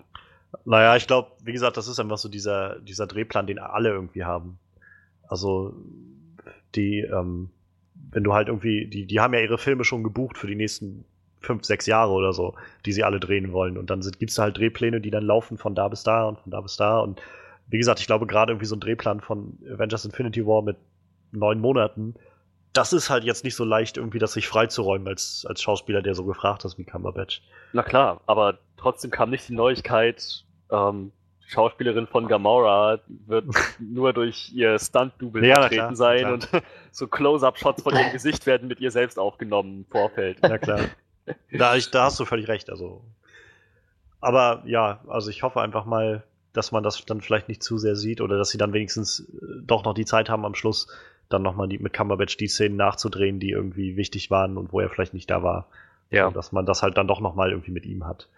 [0.65, 4.25] Naja, ich glaube, wie gesagt, das ist einfach so dieser, dieser Drehplan, den alle irgendwie
[4.25, 4.59] haben.
[5.29, 5.75] Also,
[6.75, 7.51] die, ähm,
[8.11, 11.05] wenn du halt irgendwie, die, die haben ja ihre Filme schon gebucht für die nächsten
[11.43, 12.55] fünf, sechs Jahre oder so,
[12.87, 13.77] die sie alle drehen wollen.
[13.79, 16.51] Und dann gibt es halt Drehpläne, die dann laufen von da bis da und von
[16.51, 17.01] da bis da.
[17.01, 17.21] Und
[17.69, 20.77] wie gesagt, ich glaube, gerade irgendwie so ein Drehplan von Avengers Infinity War mit
[21.33, 22.15] neun Monaten,
[22.73, 26.15] das ist halt jetzt nicht so leicht, irgendwie das sich freizuräumen als, als Schauspieler, der
[26.15, 27.43] so gefragt ist wie Cumberbatch.
[27.73, 31.13] Na klar, aber trotzdem kam nicht die Neuigkeit, ähm,
[31.53, 33.47] Schauspielerin von Gamora wird
[33.79, 36.33] nur durch ihr Stunt-Double Ja, na vertreten klar, sein klar.
[36.33, 36.49] und
[36.93, 40.39] so Close-Up-Shots von ihrem Gesicht werden mit ihr selbst aufgenommen im Vorfeld.
[40.43, 40.81] Ja, klar.
[41.53, 42.71] Da, ich, da hast du völlig recht.
[42.71, 43.03] Also.
[44.21, 47.97] Aber ja, also ich hoffe einfach mal, dass man das dann vielleicht nicht zu sehr
[47.97, 50.89] sieht oder dass sie dann wenigstens äh, doch noch die Zeit haben am Schluss,
[51.29, 54.91] dann nochmal die, mit Cumberbatch die Szenen nachzudrehen, die irgendwie wichtig waren und wo er
[54.91, 55.67] vielleicht nicht da war.
[56.11, 56.27] Ja.
[56.27, 58.29] Und dass man das halt dann doch nochmal irgendwie mit ihm hat.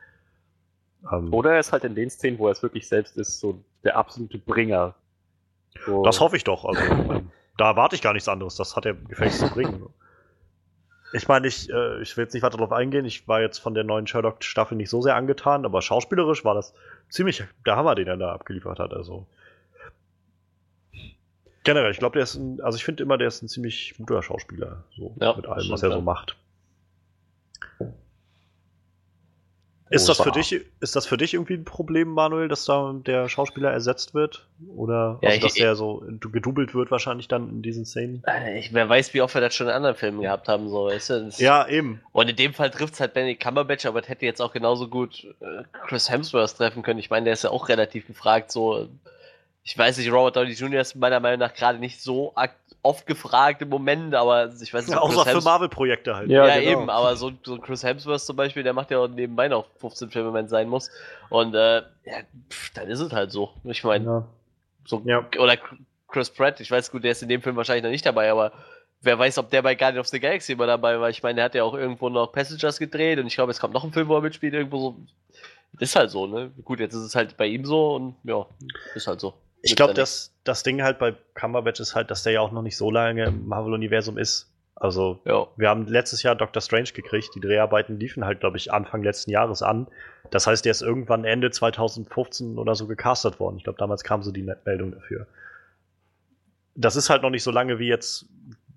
[1.11, 3.63] Ähm, Oder er ist halt in den Szenen, wo er es wirklich selbst ist, so
[3.83, 4.95] der absolute Bringer.
[5.85, 6.65] So, Das hoffe ich doch.
[6.65, 8.57] Also, ähm, da erwarte ich gar nichts anderes.
[8.57, 9.87] Das hat er gefälligst zu bringen.
[11.15, 13.05] Ich meine, ich, äh, ich will jetzt nicht weiter darauf eingehen.
[13.05, 16.75] Ich war jetzt von der neuen Sherlock-Staffel nicht so sehr angetan, aber schauspielerisch war das
[17.09, 18.93] ziemlich der Hammer, den er da abgeliefert hat.
[18.93, 19.25] Also
[21.63, 24.25] generell, ich glaube, der ist ein, also ich finde immer, der ist ein ziemlich guter
[24.25, 26.37] Schauspieler, so Ja, mit allem, was er so macht.
[29.95, 33.29] Ist das, für dich, ist das für dich irgendwie ein Problem, Manuel, dass da der
[33.29, 34.47] Schauspieler ersetzt wird?
[34.77, 36.03] Oder Ja, also, ich- dass der so
[36.33, 38.23] gedoubelt wird wahrscheinlich dann in diesen Szenen?
[38.27, 40.87] Äh, Ich, wer weiß, wie oft wir das schon in anderen Filmen gehabt haben, so,
[40.87, 41.31] weißt du?
[41.39, 42.01] Ja, eben.
[42.13, 44.89] Und in dem Fall trifft es halt Benedict Cumberbatch, aber es hätte jetzt auch genauso
[44.89, 46.99] gut äh, Chris Hemsworth treffen können.
[46.99, 48.89] Ich meine, der ist ja auch relativ gefragt, so.
[49.67, 50.83] Ich weiß nicht, Robert Downey Jr.
[50.83, 52.55] ist meiner Meinung nach gerade nicht so ak-
[52.85, 56.15] oft gefragt im Moment, aber ich weiß nicht, Ja, so außer Chris für Hems- Marvel-Projekte
[56.15, 56.31] halt.
[56.31, 56.71] Ja, Ja, genau.
[56.83, 60.11] eben, aber so, so Chris Hemsworth zum Beispiel, der macht ja auch nebenbei noch 15
[60.11, 60.91] Filme, wenn es sein muss.
[61.31, 62.19] Und äh, ja,
[62.51, 63.51] pff, dann ist es halt so.
[63.65, 64.25] Ich meine, Ja.
[64.85, 65.27] so, Ja.
[65.39, 65.57] oder
[66.09, 68.53] Chris Pratt, ich weiß gut, der ist in dem Film wahrscheinlich noch nicht dabei, aber
[69.01, 71.11] wer weiß, ob der bei Guardians of the Galaxy immer dabei war.
[71.11, 73.75] Ich meine, der hat ja auch irgendwo noch Passengers gedreht und ich glaube, es kommt
[73.75, 74.97] noch ein Film, wo er mitspielt, irgendwo so.
[75.81, 76.53] Ist halt so, ne?
[76.65, 78.47] Gut, jetzt ist es halt bei ihm so und ja,
[78.95, 79.35] ist halt so.
[79.65, 80.03] Ich glaube, da
[80.45, 83.25] das, Ding halt bei Cumberbatch ist halt, dass der ja auch noch nicht so lange
[83.25, 84.51] im Marvel-Universum ist.
[84.77, 85.21] Also.
[85.25, 85.47] Ja.
[85.57, 87.31] wir haben letztes Jahr Doctor Strange gekriegt.
[87.35, 89.87] Die Dreharbeiten liefen halt, glaube ich, Anfang letzten Jahres an.
[90.31, 93.57] Das heißt, der ist irgendwann Ende 2015 oder so gecastet worden.
[93.57, 95.27] Ich glaube, damals kam so die Meldung dafür.
[96.75, 98.27] Das ist halt noch nicht so lange wie jetzt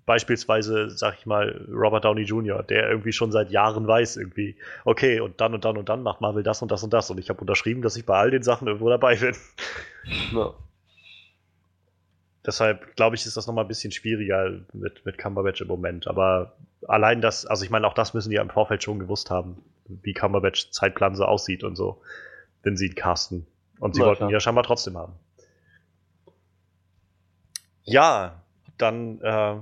[0.06, 5.20] beispielsweise, sag ich mal, Robert Downey Jr., der irgendwie schon seit Jahren weiß, irgendwie, okay,
[5.20, 7.10] und dann und dann und dann macht Marvel das und das und das.
[7.10, 9.36] Und ich habe unterschrieben, dass ich bei all den Sachen irgendwo dabei bin.
[10.32, 10.54] ja.
[12.48, 16.06] Deshalb glaube ich, ist das nochmal ein bisschen schwieriger mit, mit Cumberbatch im Moment.
[16.06, 16.56] Aber
[16.86, 19.62] allein das, also ich meine, auch das müssen die ja im Vorfeld schon gewusst haben,
[19.86, 22.00] wie Cumberbatch Zeitplan so aussieht und so,
[22.62, 23.46] wenn sie ihn casten.
[23.80, 25.12] Und sie Na, wollten ihn ja scheinbar trotzdem haben.
[27.84, 28.40] Ja,
[28.78, 29.56] dann, äh,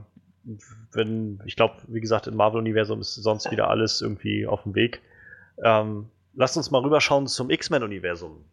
[0.92, 5.02] wenn, ich glaube, wie gesagt, im Marvel-Universum ist sonst wieder alles irgendwie auf dem Weg.
[5.60, 8.44] Ähm, lasst uns mal rüberschauen zum X-Men-Universum.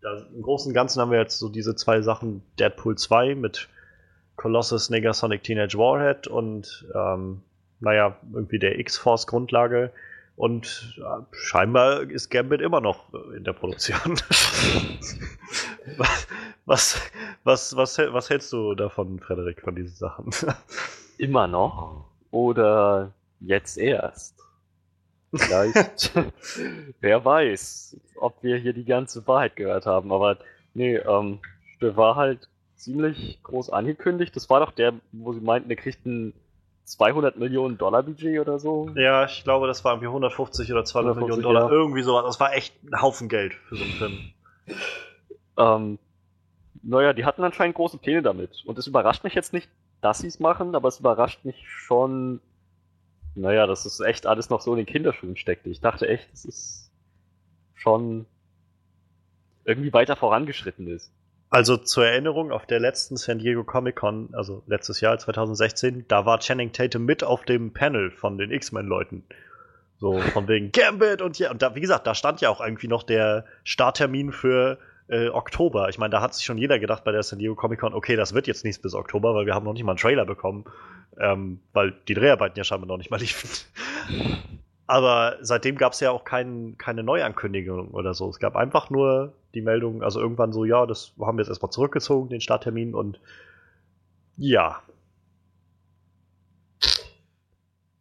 [0.00, 3.68] Da, Im Großen und Ganzen haben wir jetzt so diese zwei Sachen: Deadpool 2 mit
[4.36, 7.42] Colossus, Negasonic, Teenage Warhead und, ähm,
[7.80, 9.92] naja, irgendwie der X-Force-Grundlage.
[10.36, 14.18] Und äh, scheinbar ist Gambit immer noch äh, in der Produktion.
[15.98, 16.26] was,
[16.64, 17.10] was,
[17.44, 20.30] was, was, was hältst du davon, Frederik, von diesen Sachen?
[21.18, 22.06] Immer noch?
[22.30, 24.36] Oder jetzt erst?
[25.32, 26.12] Vielleicht.
[27.00, 30.12] Wer weiß, ob wir hier die ganze Wahrheit gehört haben.
[30.12, 30.38] Aber
[30.74, 31.38] nee, ähm,
[31.80, 34.34] der war halt ziemlich groß angekündigt.
[34.34, 36.34] Das war doch der, wo sie meinten, der kriegt ein
[36.84, 38.90] 200 Millionen Dollar Budget oder so.
[38.96, 41.70] ja, ich glaube, das war irgendwie 150 oder 200 150, Millionen Dollar.
[41.70, 41.76] ja.
[41.76, 42.24] Irgendwie sowas.
[42.24, 44.32] Das war echt ein Haufen Geld für so einen Film.
[45.56, 45.98] Ähm,
[46.82, 48.62] naja, die hatten anscheinend große Pläne damit.
[48.66, 49.68] Und es überrascht mich jetzt nicht,
[50.00, 52.40] dass sie es machen, aber es überrascht mich schon,
[53.34, 55.70] naja, dass es echt alles noch so in den Kinderschuhen steckte.
[55.70, 56.90] Ich dachte echt, es ist
[57.74, 58.26] schon
[59.64, 61.12] irgendwie weiter vorangeschritten ist.
[61.48, 66.24] Also zur Erinnerung, auf der letzten San Diego Comic Con, also letztes Jahr, 2016, da
[66.24, 69.24] war Channing Tatum mit auf dem Panel von den X-Men-Leuten.
[69.98, 72.86] So von wegen Gambit und ja, und da, wie gesagt, da stand ja auch irgendwie
[72.86, 74.78] noch der Starttermin für
[75.10, 75.88] äh, Oktober.
[75.88, 78.16] Ich meine, da hat sich schon jeder gedacht bei der San Diego Comic Con, okay,
[78.16, 80.64] das wird jetzt nichts bis Oktober, weil wir haben noch nicht mal einen Trailer bekommen,
[81.18, 83.50] ähm, weil die Dreharbeiten ja scheinbar noch nicht mal liefen.
[84.86, 88.28] Aber seitdem gab es ja auch kein, keine Neuankündigung oder so.
[88.28, 91.70] Es gab einfach nur die Meldung, also irgendwann so, ja, das haben wir jetzt erstmal
[91.70, 93.20] zurückgezogen, den Starttermin und
[94.36, 94.82] ja.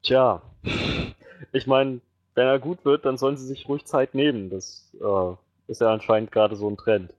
[0.02, 0.42] Tja,
[1.52, 2.02] ich meine,
[2.34, 4.50] wenn er gut wird, dann sollen sie sich ruhig Zeit nehmen.
[4.50, 5.36] Das äh,
[5.70, 7.14] ist ja anscheinend gerade so ein Trend.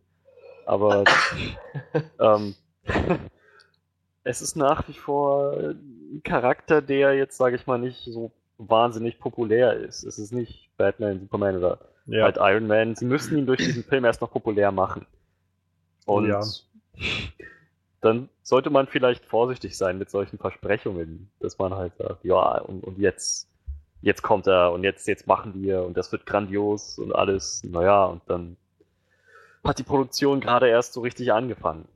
[0.67, 1.05] Aber
[2.21, 2.55] ähm,
[4.25, 9.19] es ist nach wie vor ein Charakter, der jetzt, sage ich mal, nicht so wahnsinnig
[9.19, 10.05] populär ist.
[10.05, 12.25] Es ist nicht Batman, Superman oder Ja.
[12.25, 12.95] halt Iron Man.
[12.95, 15.07] Sie müssen ihn durch diesen Film erst noch populär machen.
[16.07, 16.41] Und Ja.
[18.01, 22.83] dann sollte man vielleicht vorsichtig sein mit solchen Versprechungen, dass man halt sagt, ja, und,
[22.85, 23.50] und jetzt,
[24.03, 27.63] jetzt kommt er und jetzt, jetzt machen wir und das wird grandios und alles.
[27.65, 28.57] Naja, und dann
[29.65, 31.87] hat die Produktion gerade erst so richtig angefangen.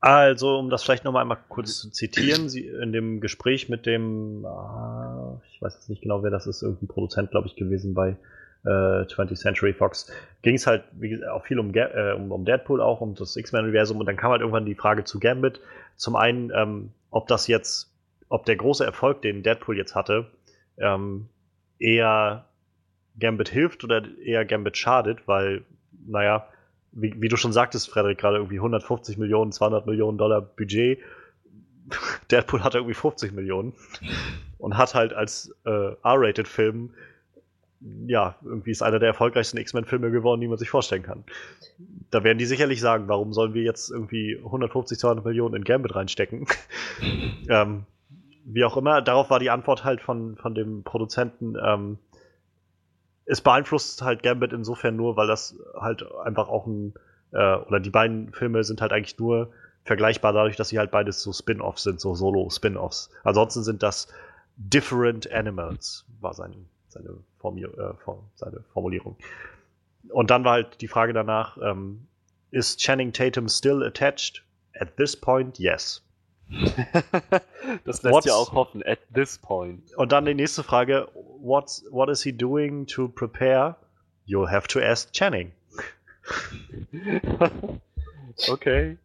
[0.00, 3.86] Also, um das vielleicht noch mal einmal kurz zu zitieren, sie in dem Gespräch mit
[3.86, 7.94] dem, ah, ich weiß jetzt nicht genau, wer das ist, irgendein Produzent, glaube ich, gewesen
[7.94, 8.16] bei
[8.64, 10.10] äh, 20th Century Fox,
[10.42, 13.36] ging es halt wie gesagt, auch viel um, äh, um, um Deadpool auch, um das
[13.36, 15.60] X-Men-Universum und dann kam halt irgendwann die Frage zu Gambit.
[15.96, 17.92] Zum einen, ähm, ob das jetzt,
[18.28, 20.30] ob der große Erfolg, den Deadpool jetzt hatte,
[20.78, 21.28] ähm,
[21.78, 22.46] eher
[23.18, 25.64] Gambit hilft oder eher Gambit schadet, weil,
[26.06, 26.48] naja,
[26.92, 30.98] wie, wie du schon sagtest, Frederik, gerade irgendwie 150 Millionen, 200 Millionen Dollar Budget.
[32.30, 33.74] Deadpool hat irgendwie 50 Millionen
[34.58, 36.90] und hat halt als äh, R-Rated-Film,
[38.06, 41.24] ja, irgendwie ist einer der erfolgreichsten X-Men-Filme geworden, die man sich vorstellen kann.
[42.10, 45.94] Da werden die sicherlich sagen, warum sollen wir jetzt irgendwie 150, 200 Millionen in Gambit
[45.94, 46.46] reinstecken?
[47.48, 47.84] ähm,
[48.46, 51.98] wie auch immer, darauf war die Antwort halt von, von dem Produzenten, ähm,
[53.24, 56.94] es beeinflusst halt Gambit insofern nur, weil das halt einfach auch ein,
[57.32, 59.50] äh, oder die beiden Filme sind halt eigentlich nur
[59.82, 63.10] vergleichbar dadurch, dass sie halt beides so Spin-offs sind, so Solo-Spin-offs.
[63.24, 64.08] Ansonsten sind das
[64.56, 66.54] Different Animals, war sein,
[66.88, 67.94] seine, Formi äh,
[68.36, 69.16] seine Formulierung.
[70.10, 72.06] Und dann war halt die Frage danach, ähm,
[72.52, 74.44] ist Channing Tatum still attached?
[74.78, 76.05] At this point, yes.
[77.84, 79.92] das lässt What's- ja auch hoffen, at this point.
[79.96, 81.08] Und dann die nächste Frage,
[81.40, 83.76] what's, what is he doing to prepare?
[84.26, 85.52] You'll have to ask Channing.
[88.48, 88.98] okay.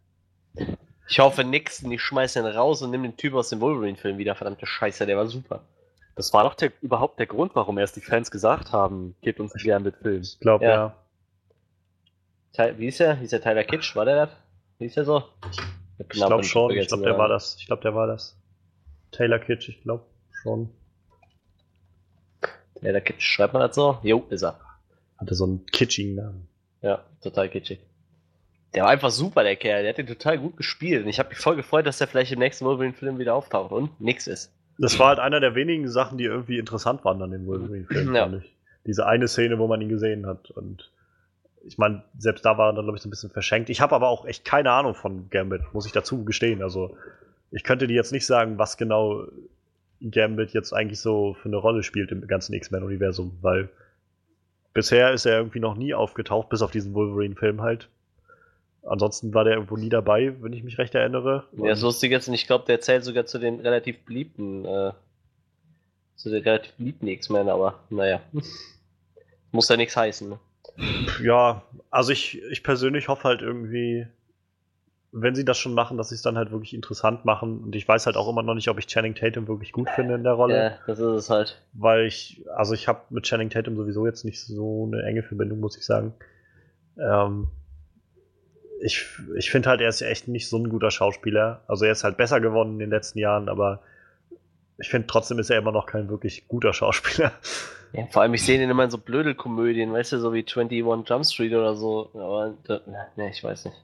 [1.08, 4.36] Ich hoffe Nixon, ich schmeiß den raus und nimm den Typ aus dem Wolverine-Film wieder.
[4.36, 5.62] Verdammte Scheiße, der war super.
[6.15, 9.54] Das war doch der, überhaupt der Grund, warum erst die Fans gesagt haben, gebt uns
[9.56, 10.21] einen Gambit-Film.
[10.21, 10.95] Ich glaube, Ja.
[12.58, 12.77] ja.
[12.77, 13.15] Wie ist der?
[13.15, 13.95] Hieß der Tyler Kitsch?
[13.95, 14.30] War der das?
[14.77, 15.23] Wie ist der so?
[16.02, 16.72] Ich glaube schon.
[16.72, 17.56] Ich glaube, der war das.
[17.60, 18.38] Ich glaube, der war das.
[19.12, 20.06] Taylor Kitsch, ich glaube
[20.42, 20.70] schon.
[22.82, 24.00] Tyler Kitsch, schreibt man das so?
[24.02, 24.60] Jo, ist er.
[25.18, 26.48] Hatte so einen kitschigen Namen.
[26.82, 27.80] Ja, total kitschig.
[28.74, 29.84] Der war einfach super, der Kerl.
[29.84, 31.04] Der hat den total gut gespielt.
[31.04, 33.72] Und ich habe mich voll gefreut, dass der vielleicht im nächsten Wolverine-Film wieder auftaucht.
[33.72, 34.52] Und nix ist.
[34.80, 38.32] Das war halt einer der wenigen Sachen, die irgendwie interessant waren an dem Wolverine-Film, Ja.
[38.88, 40.50] Diese eine Szene, wo man ihn gesehen hat.
[40.50, 40.90] Und
[41.63, 43.69] ich meine, selbst da war er dann, glaube ich, so ein bisschen verschenkt.
[43.69, 46.62] Ich habe aber auch echt keine Ahnung von Gambit, muss ich dazu gestehen.
[46.62, 46.97] Also,
[47.52, 49.26] ich könnte dir jetzt nicht sagen, was genau
[50.02, 53.69] Gambit jetzt eigentlich so für eine Rolle spielt im ganzen X-Men-Universum, weil
[54.74, 57.89] bisher ist er irgendwie noch nie aufgetaucht, bis auf diesen Wolverine-Film halt.
[58.84, 61.45] Ansonsten war der irgendwo nie dabei, wenn ich mich recht erinnere.
[61.56, 64.91] Ja, das Lustige ist, und ich glaube, der zählt sogar zu den relativ beliebten, äh,
[66.15, 68.21] zu den relativ beliebten X-Men, aber naja.
[69.52, 70.39] Muss ja nichts heißen, ne?
[71.24, 74.08] Ja, also ich, ich persönlich hoffe halt irgendwie,
[75.12, 77.60] wenn sie das schon machen, dass sie es dann halt wirklich interessant machen.
[77.60, 80.15] Und ich weiß halt auch immer noch nicht, ob ich Channing Tatum wirklich gut finde
[80.15, 80.56] in der Rolle.
[80.56, 81.62] Ja, das ist es halt.
[81.74, 85.60] Weil ich, also ich habe mit Channing Tatum sowieso jetzt nicht so eine enge Verbindung,
[85.60, 86.13] muss ich sagen.
[86.97, 87.50] Ähm,
[88.82, 91.62] ich ich finde halt, er ist echt nicht so ein guter Schauspieler.
[91.67, 93.82] Also er ist halt besser geworden in den letzten Jahren, aber
[94.82, 97.32] ich finde trotzdem ist er immer noch kein wirklich guter Schauspieler.
[97.94, 101.10] Ja, vor allem, ich sehe den immer in so Blödelkomödien, weißt du, so wie 21
[101.10, 102.10] Jump Street oder so.
[102.13, 102.54] Aber,
[103.15, 103.78] ne, ich weiß nicht.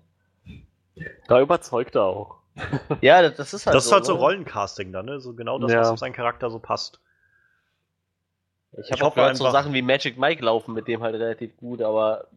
[1.28, 2.38] Da überzeugt er auch.
[3.02, 4.20] Ja, das, ist halt das ist halt so ne?
[4.20, 5.20] Rollencasting dann, ne?
[5.20, 5.82] So genau das, Ja.
[5.82, 7.00] was auf seinen Charakter so passt.
[8.84, 11.82] Ich habe auch gehört, so Sachen wie Magic Mike laufen mit dem halt relativ gut,
[11.82, 12.28] aber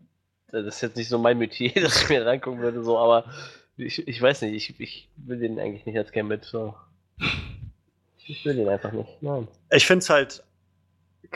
[0.49, 3.25] das ist jetzt nicht so mein Metier, dass ich mir da angucken würde, so, aber
[3.77, 6.75] ich, ich weiß nicht, ich, ich will den eigentlich nicht als Gambit, so.
[8.31, 9.49] Ich will den einfach nicht, nein.
[9.71, 10.45] Ich finde es halt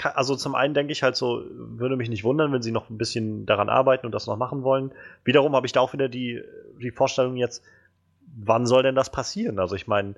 [0.02, 2.98] also zum einen denke ich halt so, würde mich nicht wundern, wenn sie noch ein
[2.98, 4.92] bisschen daran arbeiten und das noch machen wollen.
[5.24, 6.42] Wiederum habe ich da auch wieder die,
[6.82, 7.62] die Vorstellung jetzt,
[8.36, 9.58] wann soll denn das passieren?
[9.58, 10.14] Also ich meine,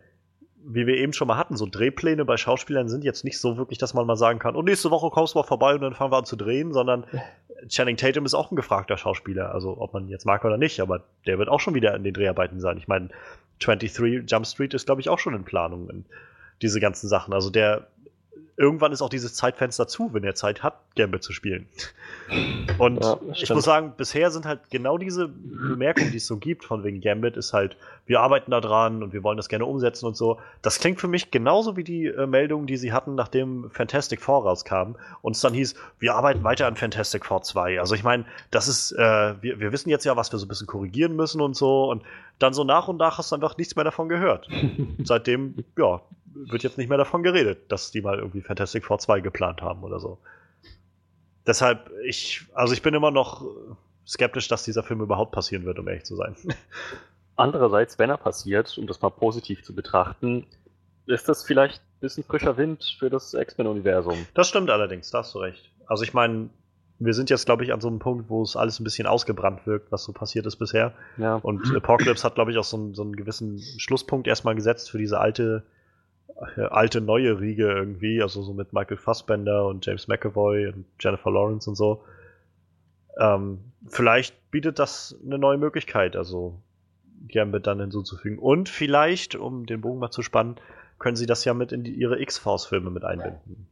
[0.69, 3.79] wie wir eben schon mal hatten, so Drehpläne bei Schauspielern sind jetzt nicht so wirklich,
[3.79, 6.11] dass man mal sagen kann, oh, nächste Woche kommst du mal vorbei und dann fangen
[6.11, 7.05] wir an zu drehen, sondern
[7.69, 9.55] Channing Tatum ist auch ein gefragter Schauspieler.
[9.55, 12.15] Also ob man jetzt mag oder nicht, aber der wird auch schon wieder in den
[12.15, 12.79] Dreharbeiten sein.
[12.79, 13.11] Ich meine,
[13.61, 16.05] 23 Jump Street ist, glaube ich, auch schon in Planung.
[16.62, 17.35] Diese ganzen Sachen.
[17.35, 17.87] Also der
[18.57, 21.69] irgendwann ist auch dieses Zeitfenster zu, wenn er Zeit hat, Gambit zu spielen.
[22.79, 26.64] Und ja, ich muss sagen, bisher sind halt genau diese Bemerkungen, die es so gibt,
[26.64, 30.07] von wegen Gambit, ist halt, wir arbeiten da dran und wir wollen das gerne umsetzen
[30.07, 30.38] und so.
[30.62, 34.45] Das klingt für mich genauso wie die äh, Meldungen, die sie hatten, nachdem Fantastic Four
[34.45, 37.81] rauskam und es dann hieß, wir arbeiten weiter an Fantastic Four 2.
[37.81, 40.49] Also ich meine, das ist, äh, wir, wir wissen jetzt ja, was wir so ein
[40.49, 42.03] bisschen korrigieren müssen und so und
[42.38, 44.49] dann so nach und nach hast du einfach nichts mehr davon gehört.
[45.05, 46.01] Seitdem, ja,
[46.49, 49.83] wird jetzt nicht mehr davon geredet, dass die mal irgendwie Fantastic Four 2 geplant haben
[49.83, 50.18] oder so.
[51.46, 53.44] Deshalb, ich, also ich bin immer noch
[54.07, 56.37] skeptisch, dass dieser Film überhaupt passieren wird, um ehrlich zu sein.
[57.37, 60.46] Andererseits, wenn er passiert, um das mal positiv zu betrachten,
[61.07, 64.27] ist das vielleicht ein bisschen frischer Wind für das X-Men-Universum.
[64.35, 65.70] Das stimmt allerdings, da hast du recht.
[65.87, 66.49] Also ich meine,
[66.99, 69.66] wir sind jetzt, glaube ich, an so einem Punkt, wo es alles ein bisschen ausgebrannt
[69.66, 70.94] wirkt, was so passiert ist bisher.
[71.18, 71.37] Ja.
[71.37, 74.99] Und Apocalypse hat, glaube ich, auch so einen, so einen gewissen Schlusspunkt erstmal gesetzt für
[74.99, 75.64] diese alte
[76.35, 81.69] alte, neue Riege irgendwie, also so mit Michael Fassbender und James McAvoy und Jennifer Lawrence
[81.69, 82.03] und so.
[83.19, 86.61] Ähm, vielleicht bietet das eine neue Möglichkeit, also
[87.29, 88.39] Gambit dann hinzuzufügen.
[88.39, 90.57] Und vielleicht, um den Bogen mal zu spannen,
[90.99, 93.67] können sie das ja mit in die, ihre X-Force-Filme mit einbinden.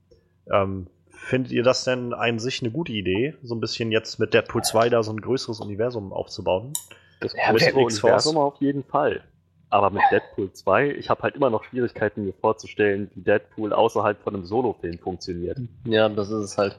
[0.50, 4.34] Ähm, findet ihr das denn an sich eine gute Idee, so ein bisschen jetzt mit
[4.34, 6.72] Deadpool 2 da so ein größeres Universum aufzubauen?
[7.20, 9.22] Das größere Universum auf jeden Fall.
[9.70, 14.22] Aber mit Deadpool 2, ich habe halt immer noch Schwierigkeiten, mir vorzustellen, wie Deadpool außerhalb
[14.22, 15.58] von einem Solo-Film funktioniert.
[15.86, 16.78] Ja, das ist es halt.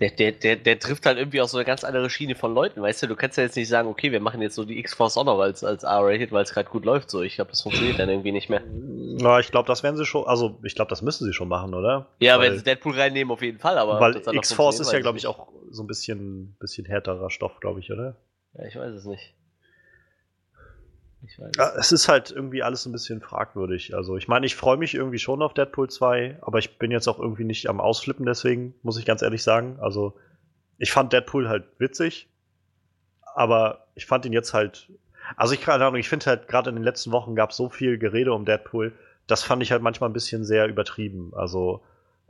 [0.00, 2.82] Der, der, der, der trifft halt irgendwie auch so eine ganz andere Schiene von Leuten,
[2.82, 3.06] weißt du?
[3.06, 5.38] Du kannst ja jetzt nicht sagen, okay, wir machen jetzt so die X-Force auch noch
[5.38, 7.10] als, als R-Rated, weil es gerade gut läuft.
[7.10, 8.60] So, ich glaube, das funktioniert dann irgendwie nicht mehr.
[8.66, 11.74] Na, ich glaube, das werden sie schon, also ich glaube, das müssen sie schon machen,
[11.74, 12.08] oder?
[12.18, 14.00] Ja, weil, wenn sie Deadpool reinnehmen, auf jeden Fall, aber.
[14.00, 17.92] Weil X-Force ist ja, glaube ich, auch so ein bisschen, bisschen härterer Stoff, glaube ich,
[17.92, 18.16] oder?
[18.54, 19.34] Ja, ich weiß es nicht.
[21.56, 23.94] Ja, es ist halt irgendwie alles ein bisschen fragwürdig.
[23.94, 27.08] Also ich meine, ich freue mich irgendwie schon auf Deadpool 2, aber ich bin jetzt
[27.08, 29.78] auch irgendwie nicht am Ausflippen deswegen, muss ich ganz ehrlich sagen.
[29.80, 30.14] Also
[30.78, 32.28] ich fand Deadpool halt witzig,
[33.34, 34.90] aber ich fand ihn jetzt halt.
[35.36, 37.70] Also ich keine Ahnung, ich finde halt gerade in den letzten Wochen gab es so
[37.70, 38.92] viel Gerede um Deadpool,
[39.26, 41.32] das fand ich halt manchmal ein bisschen sehr übertrieben.
[41.34, 41.82] Also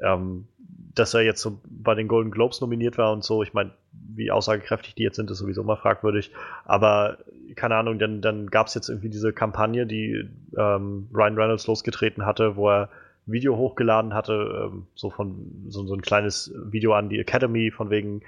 [0.02, 0.46] ähm,
[0.94, 4.30] dass er jetzt so bei den Golden Globes nominiert war und so, ich meine, wie
[4.30, 6.30] aussagekräftig die jetzt sind, ist sowieso immer fragwürdig.
[6.64, 7.18] Aber
[7.56, 12.24] keine Ahnung, dann, dann gab es jetzt irgendwie diese Kampagne, die ähm, Ryan Reynolds losgetreten
[12.24, 12.88] hatte, wo er
[13.26, 17.90] Video hochgeladen hatte, ähm, so von so, so ein kleines Video an die Academy, von
[17.90, 18.22] wegen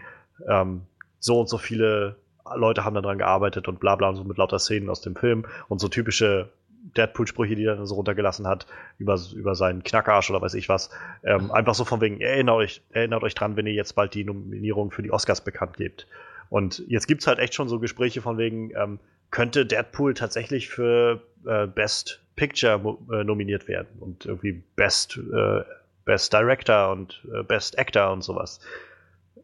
[0.49, 0.83] ähm,
[1.21, 2.17] so und so viele
[2.55, 5.45] Leute haben daran gearbeitet und bla bla und so mit lauter Szenen aus dem Film
[5.69, 6.49] und so typische
[6.97, 8.67] Deadpool-Sprüche, die er dann so runtergelassen hat,
[8.99, 10.91] über, über seinen Knackarsch oder weiß ich was.
[11.25, 14.25] Ähm, einfach so von wegen, erinnert euch, erinnert euch dran, wenn ihr jetzt bald die
[14.25, 16.07] Nominierung für die Oscars bekannt gebt.
[16.49, 20.69] Und jetzt gibt es halt echt schon so Gespräche von wegen, ähm, könnte Deadpool tatsächlich
[20.69, 25.63] für äh, Best Picture äh, nominiert werden und irgendwie Best, äh,
[26.05, 28.61] Best Director und äh, Best Actor und sowas.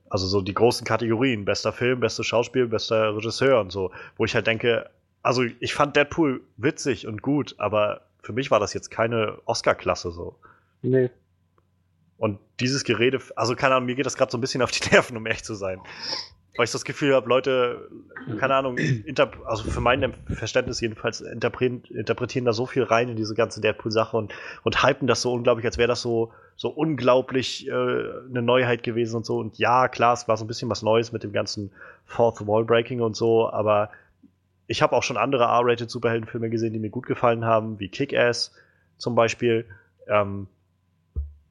[0.08, 4.34] Also so die großen Kategorien, bester Film, bestes Schauspiel, bester Regisseur und so, wo ich
[4.34, 4.90] halt denke,
[5.22, 10.10] also ich fand Deadpool witzig und gut, aber für mich war das jetzt keine Oscar-Klasse
[10.10, 10.36] so.
[10.82, 11.10] Nee.
[12.18, 14.88] Und dieses Gerede, also keine Ahnung, mir geht das gerade so ein bisschen auf die
[14.90, 15.80] Nerven, um ehrlich zu sein.
[16.56, 17.88] Weil ich das Gefühl habe, Leute,
[18.38, 18.76] keine Ahnung,
[19.46, 24.16] also für mein Verständnis jedenfalls, interpretieren, interpretieren da so viel rein in diese ganze Deadpool-Sache
[24.16, 28.82] und, und hypen das so unglaublich, als wäre das so, so unglaublich äh, eine Neuheit
[28.82, 29.38] gewesen und so.
[29.38, 31.72] Und ja, klar, es war so ein bisschen was Neues mit dem ganzen
[32.04, 33.90] Fourth Wall Breaking und so, aber
[34.66, 38.52] ich habe auch schon andere R-rated Superheldenfilme gesehen, die mir gut gefallen haben, wie Kick-Ass
[38.96, 39.66] zum Beispiel.
[40.06, 40.46] Ähm,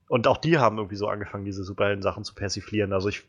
[0.08, 2.94] und auch die haben irgendwie so angefangen, diese Superhelden-Sachen zu persiflieren.
[2.94, 3.24] Also ich,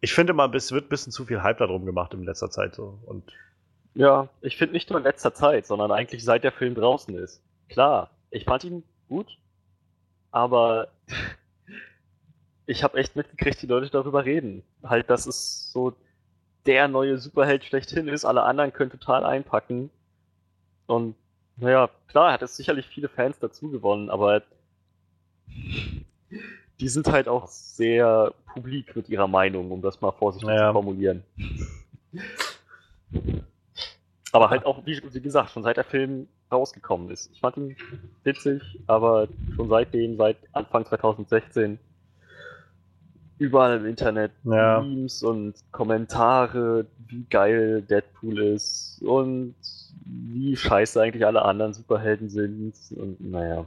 [0.00, 2.74] ich finde mal, es wird ein bisschen zu viel Hype darum gemacht in letzter Zeit
[2.74, 2.98] so.
[3.06, 3.32] Und
[3.94, 7.42] ja, ich finde nicht nur in letzter Zeit, sondern eigentlich seit der Film draußen ist.
[7.68, 9.38] Klar, ich fand ihn gut,
[10.30, 10.88] aber
[12.66, 14.62] ich habe echt mitgekriegt, die Leute darüber reden.
[14.82, 15.94] Halt, das ist so
[16.66, 18.24] der neue Superheld schlechthin ist.
[18.24, 19.90] Alle anderen können total einpacken.
[20.86, 21.14] Und
[21.56, 24.42] naja, klar, hat es sicherlich viele Fans dazu gewonnen, aber
[26.80, 30.68] die sind halt auch sehr publik mit ihrer Meinung, um das mal vorsichtig naja.
[30.68, 31.22] zu formulieren.
[34.32, 37.30] Aber halt auch, wie, wie, gesagt, schon seit der Film rausgekommen ist.
[37.32, 37.76] Ich fand ihn
[38.22, 41.78] witzig, aber schon seitdem, seit Anfang 2016,
[43.38, 44.80] überall im Internet Ja.
[44.80, 49.54] Memes und Kommentare, wie geil Deadpool ist und
[50.04, 53.64] wie scheiße eigentlich alle anderen Superhelden sind und naja.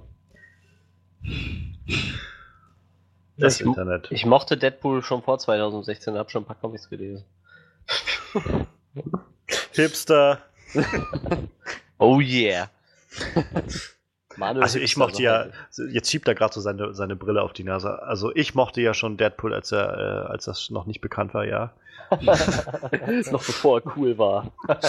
[3.37, 4.07] Das Ich- Internet.
[4.11, 7.23] Ich mochte Deadpool schon vor 2016, habe schon ein paar Comics gelesen.
[9.73, 10.39] Hipster.
[12.01, 12.69] Oh yeah.
[14.39, 15.47] Manuel Also ich mochte ja,
[15.91, 18.01] jetzt schiebt er gerade so seine, seine Brille auf die Nase.
[18.01, 21.45] Also ich mochte ja schon Deadpool, als er, äh, als das noch nicht bekannt war,
[21.45, 21.73] ja.
[23.31, 24.51] Noch bevor er cool war.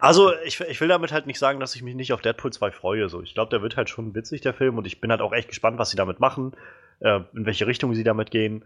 [0.00, 2.72] Also ich, ich will damit halt nicht sagen, dass ich mich nicht auf Deadpool 2
[2.72, 3.08] freue.
[3.08, 5.32] So, ich glaube, der wird halt schon witzig, der Film, und ich bin halt auch
[5.32, 6.52] echt gespannt, was sie damit machen,
[6.98, 8.64] äh, in welche Richtung sie damit gehen.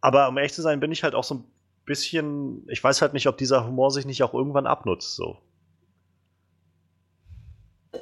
[0.00, 1.44] Aber um ehrlich zu sein, bin ich halt auch so ein
[1.84, 5.38] bisschen, ich weiß halt nicht, ob dieser Humor sich nicht auch irgendwann abnutzt, so.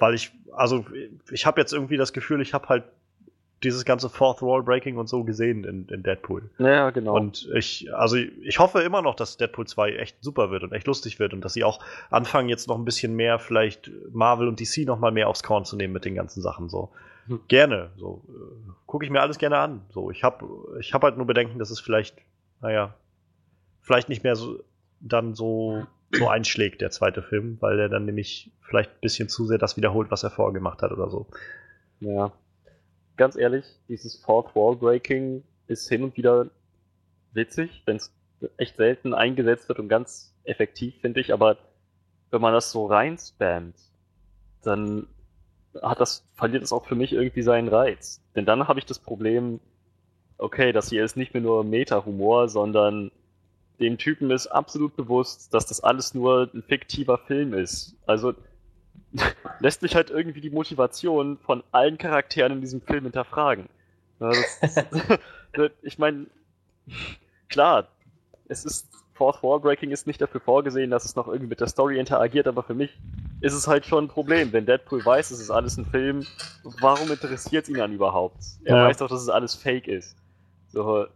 [0.01, 0.84] Weil ich, also
[1.30, 2.84] ich habe jetzt irgendwie das Gefühl, ich habe halt
[3.62, 6.51] dieses ganze Fourth Wall Breaking und so gesehen in, in Deadpool.
[6.59, 7.16] Ja, genau.
[7.16, 10.86] Und ich, also ich hoffe immer noch, dass Deadpool 2 echt super wird und echt
[10.86, 11.80] lustig wird und dass sie auch
[12.11, 15.64] anfangen, jetzt noch ein bisschen mehr vielleicht Marvel und DC noch mal mehr aufs Korn
[15.64, 16.90] zu nehmen mit den ganzen Sachen so.
[17.28, 17.40] Hm.
[17.49, 19.80] Gerne, so äh, gucke ich mir alles gerne an.
[19.90, 20.47] So, ich habe
[20.78, 22.16] ich hab halt nur Bedenken, dass es vielleicht,
[22.61, 22.94] naja,
[23.80, 24.62] vielleicht nicht mehr so
[25.01, 25.86] dann so
[26.19, 29.77] so einschlägt der zweite Film, weil er dann nämlich vielleicht ein bisschen zu sehr das
[29.77, 31.27] wiederholt, was er vorher gemacht hat oder so.
[32.01, 32.33] Ja.
[33.17, 36.51] Ganz ehrlich, dieses Fourth Wall Breaking ist hin und wieder
[37.33, 38.12] witzig, wenn es
[38.57, 41.57] echt selten eingesetzt wird und ganz effektiv, finde ich, aber
[42.31, 43.77] wenn man das so reinspammt,
[44.62, 45.07] dann
[45.83, 48.23] hat das, verliert es auch für mich irgendwie seinen Reiz.
[48.35, 49.61] Denn dann habe ich das Problem,
[50.39, 53.11] okay, das hier ist nicht mehr nur Meta-Humor, sondern
[53.81, 57.95] dem Typen ist absolut bewusst, dass das alles nur ein fiktiver Film ist.
[58.07, 58.35] Also
[59.61, 63.68] lässt mich halt irgendwie die Motivation von allen Charakteren in diesem Film hinterfragen.
[65.53, 66.27] Das, ich meine,
[67.49, 67.89] klar,
[68.49, 71.66] es ist Fourth Wall Breaking ist nicht dafür vorgesehen, dass es noch irgendwie mit der
[71.68, 72.91] Story interagiert, aber für mich
[73.41, 74.53] ist es halt schon ein Problem.
[74.53, 76.27] Wenn Deadpool weiß, es ist alles ein Film,
[76.62, 78.37] warum interessiert es ihn dann überhaupt?
[78.64, 78.85] Er Ja.
[78.87, 80.16] weiß doch, dass es alles Fake ist.
[80.68, 81.07] So,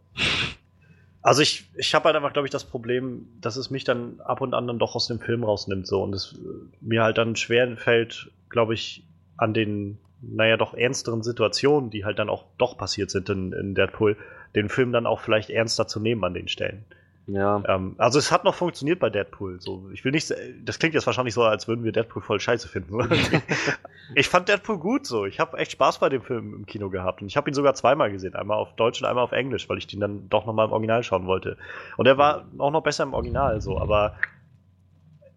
[1.22, 4.40] Also ich, ich habe halt einfach, glaube ich, das Problem, dass es mich dann ab
[4.40, 7.36] und an dann doch aus dem Film rausnimmt so und es äh, mir halt dann
[7.36, 9.04] schwer fällt, glaube ich,
[9.36, 13.74] an den, naja, doch ernsteren Situationen, die halt dann auch doch passiert sind in, in
[13.74, 14.16] Deadpool,
[14.54, 16.84] den Film dann auch vielleicht ernster zu nehmen an den Stellen.
[17.26, 17.62] Ja.
[17.68, 19.60] Ähm, also es hat noch funktioniert bei Deadpool.
[19.60, 22.66] So, ich will nicht, das klingt jetzt wahrscheinlich so, als würden wir Deadpool voll scheiße
[22.68, 22.98] finden.
[24.14, 25.26] ich fand Deadpool gut so.
[25.26, 27.74] Ich habe echt Spaß bei dem Film im Kino gehabt und ich habe ihn sogar
[27.74, 30.54] zweimal gesehen, einmal auf Deutsch und einmal auf Englisch, weil ich den dann doch noch
[30.54, 31.56] mal im Original schauen wollte.
[31.96, 34.16] Und er war auch noch besser im Original so, aber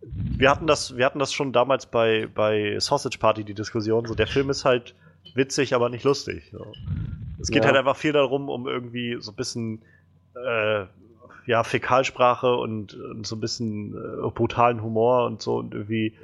[0.01, 4.05] wir hatten das, wir hatten das schon damals bei bei Sausage Party die Diskussion.
[4.05, 4.95] So der Film ist halt
[5.35, 6.49] witzig, aber nicht lustig.
[6.51, 6.65] So.
[7.39, 7.69] Es geht Ja.
[7.69, 9.81] halt einfach viel darum, um irgendwie so ein bisschen
[10.35, 10.85] äh,
[11.45, 16.15] ja, Fäkalsprache und, und so ein bisschen äh, brutalen Humor und so und irgendwie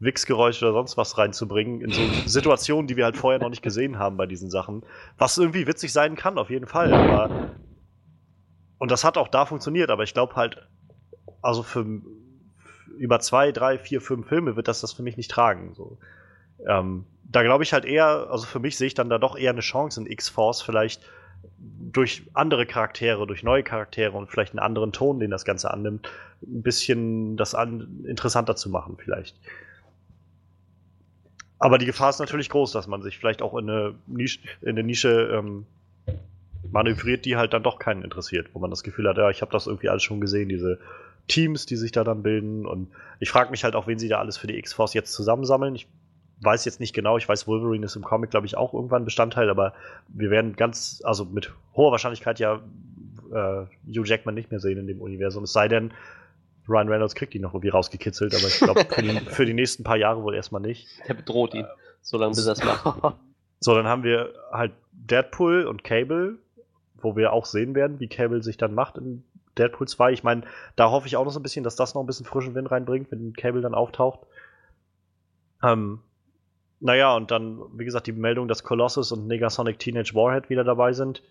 [0.00, 3.98] Wichsgeräusche oder sonst was reinzubringen in so Situationen, die wir halt vorher noch nicht gesehen
[3.98, 4.84] haben bei diesen Sachen.
[5.16, 6.92] Was irgendwie witzig sein kann, auf jeden Fall.
[6.92, 7.50] Aber
[8.78, 10.68] und das hat auch da funktioniert, aber ich glaube halt,
[11.42, 15.30] also für, für über zwei, drei, vier, fünf Filme wird das das für mich nicht
[15.30, 15.74] tragen.
[15.74, 15.98] So.
[16.66, 19.50] Ähm, da glaube ich halt eher, also für mich sehe ich dann da doch eher
[19.50, 21.02] eine Chance in X-Force vielleicht
[21.58, 26.08] durch andere Charaktere, durch neue Charaktere und vielleicht einen anderen Ton, den das Ganze annimmt,
[26.42, 29.36] ein bisschen das an, interessanter zu machen, vielleicht.
[31.58, 34.70] Aber die Gefahr ist natürlich groß, dass man sich vielleicht auch in eine Nische, in
[34.70, 35.66] eine Nische ähm,
[36.70, 39.50] manövriert, die halt dann doch keinen interessiert, wo man das Gefühl hat, ja, ich habe
[39.50, 40.78] das irgendwie alles schon gesehen, diese
[41.26, 42.64] Teams, die sich da dann bilden.
[42.64, 42.88] Und
[43.20, 45.74] ich frage mich halt auch, wen sie da alles für die X-Force jetzt zusammensammeln.
[45.74, 45.88] Ich
[46.40, 49.50] weiß jetzt nicht genau, ich weiß, Wolverine ist im Comic, glaube ich, auch irgendwann Bestandteil,
[49.50, 49.74] aber
[50.08, 52.60] wir werden ganz, also mit hoher Wahrscheinlichkeit ja
[53.32, 55.44] äh, Hugh Jackman nicht mehr sehen in dem Universum.
[55.44, 55.92] Es sei denn,
[56.68, 59.84] Ryan Reynolds kriegt ihn noch irgendwie rausgekitzelt, aber ich glaube, für, die- für die nächsten
[59.84, 60.86] paar Jahre wohl erstmal nicht.
[61.08, 61.66] Der bedroht ihn,
[62.02, 63.14] solange bis er es macht.
[63.60, 66.36] So, dann haben wir halt Deadpool und Cable,
[67.02, 69.24] wo wir auch sehen werden, wie Cable sich dann macht in
[69.58, 70.12] Deadpool 2.
[70.12, 70.42] Ich meine,
[70.76, 72.70] da hoffe ich auch noch so ein bisschen, dass das noch ein bisschen frischen Wind
[72.70, 74.20] reinbringt, wenn Cable dann auftaucht.
[75.62, 75.98] Ähm,
[76.80, 80.92] naja, und dann, wie gesagt, die Meldung, dass Colossus und Negasonic Teenage Warhead wieder dabei
[80.92, 81.22] sind,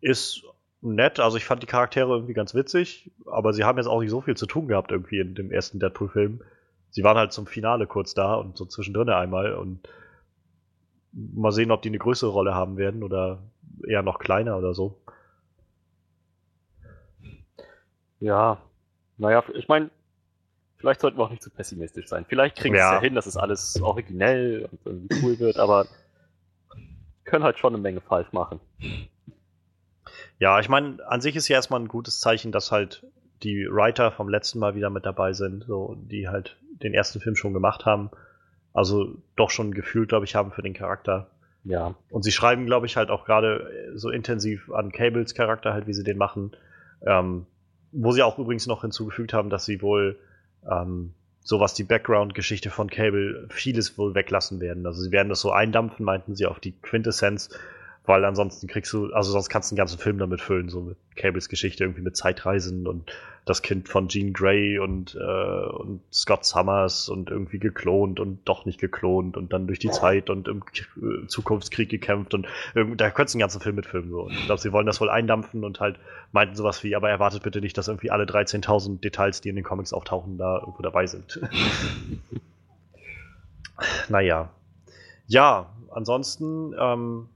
[0.00, 0.42] ist
[0.80, 1.20] nett.
[1.20, 4.20] Also ich fand die Charaktere irgendwie ganz witzig, aber sie haben jetzt auch nicht so
[4.20, 6.42] viel zu tun gehabt irgendwie in dem ersten Deadpool-Film.
[6.90, 9.88] Sie waren halt zum Finale kurz da und so zwischendrin einmal und
[11.12, 13.38] mal sehen, ob die eine größere Rolle haben werden oder
[13.86, 14.98] eher noch kleiner oder so.
[18.20, 18.58] Ja,
[19.18, 19.90] naja, ich meine,
[20.82, 22.26] vielleicht sollten wir auch nicht zu pessimistisch sein.
[22.28, 22.88] Vielleicht kriegen Ja.
[22.88, 25.86] es ja hin, dass es alles originell und irgendwie cool wird, aber
[27.24, 28.60] können halt schon eine Menge falsch machen.
[30.38, 33.06] Ja, ich meine, an sich ist ja erstmal ein gutes Zeichen, dass halt
[33.44, 37.36] die Writer vom letzten Mal wieder mit dabei sind, so, die halt den ersten Film
[37.36, 38.10] schon gemacht haben.
[38.72, 41.30] Also doch schon ein Gefühl, glaube ich, haben für den Charakter.
[41.64, 45.72] Ja, Und sie schreiben, glaube ich, halt auch gerade äh, so intensiv an Cables Charakter,
[45.72, 46.56] halt, wie sie den machen.
[47.06, 47.46] Ähm,
[47.92, 50.18] wo sie auch übrigens noch hinzugefügt haben, dass sie wohl
[50.70, 54.86] ähm, so was die Background-Geschichte von Cable vieles wohl weglassen werden.
[54.86, 57.50] Also sie werden das so eindampfen, meinten sie, auf die Quintessenz,
[58.04, 60.96] weil ansonsten kriegst du, also sonst kannst du einen ganzen Film damit füllen, so mit
[61.16, 63.10] Cables Geschichte, irgendwie mit Zeitreisen und
[63.44, 68.66] das Kind von Jean Grey und, äh, und Scott Summers und irgendwie geklont und doch
[68.66, 70.62] nicht geklont und dann durch die Zeit und im
[70.96, 74.10] äh, Zukunftskrieg gekämpft und irgend- da könntest du einen ganzen Film mitfilmen.
[74.10, 74.22] So.
[74.22, 75.98] Und ich glaube, sie wollen das wohl eindampfen und halt
[76.30, 79.64] meinten sowas wie, aber erwartet bitte nicht, dass irgendwie alle 13.000 Details, die in den
[79.64, 81.40] Comics auftauchen, da irgendwo dabei sind.
[84.08, 84.50] naja.
[85.26, 87.28] Ja, ansonsten, ähm,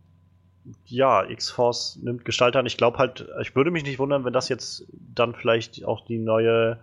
[0.86, 2.66] ja, X-Force nimmt Gestalt an.
[2.66, 6.18] Ich glaube halt, ich würde mich nicht wundern, wenn das jetzt dann vielleicht auch die
[6.18, 6.78] neue,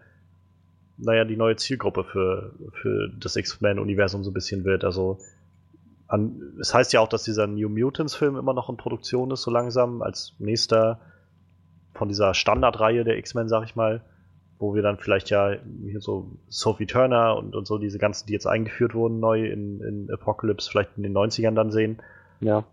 [0.97, 4.83] naja, die neue Zielgruppe für, für das X-Men-Universum so ein bisschen wird.
[4.83, 5.19] Also,
[6.07, 9.51] an, es heißt ja auch, dass dieser New Mutants-Film immer noch in Produktion ist, so
[9.51, 10.99] langsam, als nächster
[11.93, 14.01] von dieser Standardreihe der X-Men, sag ich mal,
[14.59, 18.33] wo wir dann vielleicht ja hier so Sophie Turner und, und so diese ganzen, die
[18.33, 22.01] jetzt eingeführt wurden, neu in, in Apocalypse, vielleicht in den 90ern dann sehen
[22.43, 22.63] ja.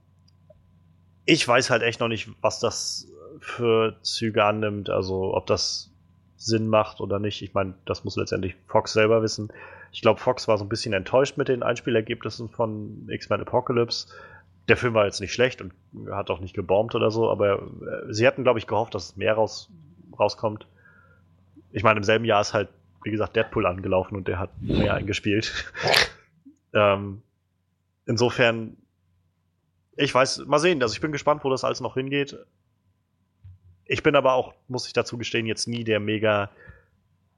[1.30, 3.06] Ich weiß halt echt noch nicht, was das
[3.38, 5.92] für Züge annimmt, also ob das
[6.36, 7.40] Sinn macht oder nicht.
[7.42, 9.52] Ich meine, das muss letztendlich Fox selber wissen.
[9.92, 14.08] Ich glaube, Fox war so ein bisschen enttäuscht mit den Einspielergebnissen von X-Men Apocalypse.
[14.68, 15.72] Der Film war jetzt nicht schlecht und
[16.10, 19.34] hat auch nicht gebombt oder so, aber äh, sie hatten, glaube ich, gehofft, dass mehr
[19.34, 19.70] raus,
[20.18, 20.66] rauskommt.
[21.70, 22.68] Ich meine, im selben Jahr ist halt,
[23.04, 25.72] wie gesagt, Deadpool angelaufen und der hat mehr eingespielt.
[26.74, 27.22] ähm,
[28.06, 28.76] insofern,
[29.96, 30.82] ich weiß, mal sehen.
[30.82, 32.36] Also ich bin gespannt, wo das alles noch hingeht.
[33.84, 36.50] Ich bin aber auch, muss ich dazu gestehen, jetzt nie der mega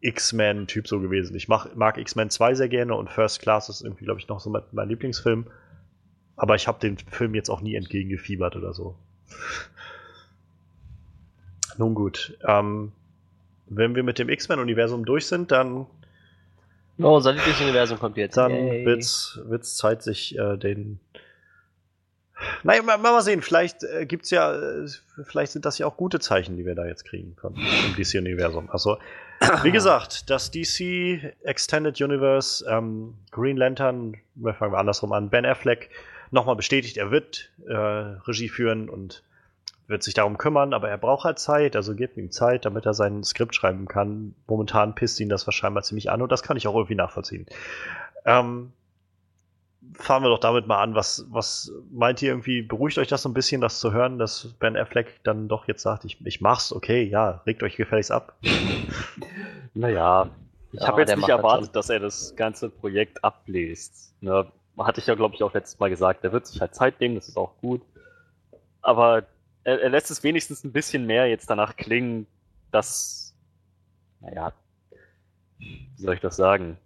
[0.00, 1.34] X-Men-Typ so gewesen.
[1.36, 4.40] Ich mach, mag X-Men 2 sehr gerne und First Class ist irgendwie, glaube ich, noch
[4.40, 5.46] so mein, mein Lieblingsfilm.
[6.36, 8.96] Aber ich habe dem Film jetzt auch nie entgegengefiebert oder so.
[11.78, 12.36] Nun gut.
[12.46, 12.92] Ähm,
[13.66, 15.86] wenn wir mit dem X-Men-Universum durch sind, dann,
[16.98, 18.36] Oh, unser Lieblingsuniversum kommt jetzt.
[18.36, 21.00] dann wird's, wird's Zeit, sich äh, den.
[22.62, 24.86] Naja, mal, mal sehen, vielleicht äh, gibt's ja, äh,
[25.24, 28.70] vielleicht sind das ja auch gute Zeichen, die wir da jetzt kriegen von dem DC-Universum.
[28.70, 28.98] Also,
[29.62, 35.46] wie gesagt, das DC Extended Universe, ähm, Green Lantern, wir fangen wir andersrum an, Ben
[35.46, 35.90] Affleck
[36.30, 39.22] nochmal bestätigt, er wird äh, Regie führen und
[39.88, 42.94] wird sich darum kümmern, aber er braucht halt Zeit, also gebt ihm Zeit, damit er
[42.94, 44.34] sein Skript schreiben kann.
[44.46, 47.46] Momentan pisst ihn das wahrscheinlich ziemlich an und das kann ich auch irgendwie nachvollziehen.
[48.24, 48.72] Ähm,
[49.94, 50.94] fahren wir doch damit mal an.
[50.94, 54.54] Was, was meint ihr irgendwie, beruhigt euch das so ein bisschen, das zu hören, dass
[54.58, 58.36] Ben Affleck dann doch jetzt sagt, ich, ich mach's, okay, ja, regt euch gefälligst ab.
[59.74, 60.30] Naja,
[60.72, 61.72] ich Ja, habe jetzt nicht das erwartet, schon.
[61.72, 64.14] dass er das ganze Projekt abbläst.
[64.20, 64.50] Ne?
[64.78, 66.24] Hatte ich ja, glaube ich, auch letztes Mal gesagt.
[66.24, 67.82] Er wird sich halt Zeit nehmen, das ist auch gut.
[68.82, 69.24] Aber
[69.64, 72.26] er, er lässt es wenigstens ein bisschen mehr jetzt danach klingen,
[72.72, 73.34] dass,
[74.20, 74.54] naja,
[75.96, 76.78] wie soll ich das sagen?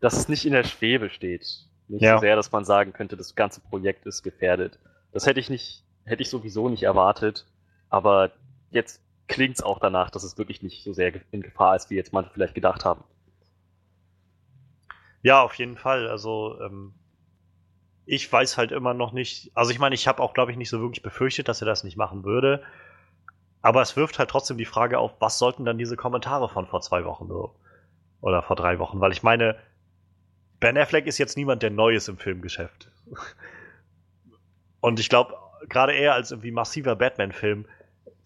[0.00, 1.66] Dass es nicht in der Schwebe steht.
[1.88, 2.16] Nicht Ja.
[2.16, 4.78] so sehr, dass man sagen könnte, das ganze Projekt ist gefährdet.
[5.12, 7.46] Das hätte ich nicht, hätte ich sowieso nicht erwartet.
[7.90, 8.32] Aber
[8.70, 11.94] jetzt klingt es auch danach, dass es wirklich nicht so sehr in Gefahr ist, wie
[11.96, 13.04] jetzt manche vielleicht gedacht haben.
[15.22, 16.08] Ja, auf jeden Fall.
[16.08, 16.94] Also, ähm,
[18.06, 19.50] ich weiß halt immer noch nicht.
[19.54, 21.84] Also, ich meine, ich habe auch, glaube ich, nicht so wirklich befürchtet, dass er das
[21.84, 22.62] nicht machen würde.
[23.62, 26.82] Aber es wirft halt trotzdem die Frage auf, was sollten dann diese Kommentare von vor
[26.82, 27.56] zwei Wochen so?
[28.20, 29.00] Oder vor drei Wochen?
[29.00, 29.56] Weil ich meine,
[30.64, 32.88] Ben Affleck ist jetzt niemand, der neu ist im Filmgeschäft.
[34.80, 35.34] Und ich glaube,
[35.68, 37.66] gerade er als irgendwie massiver Batman-Film,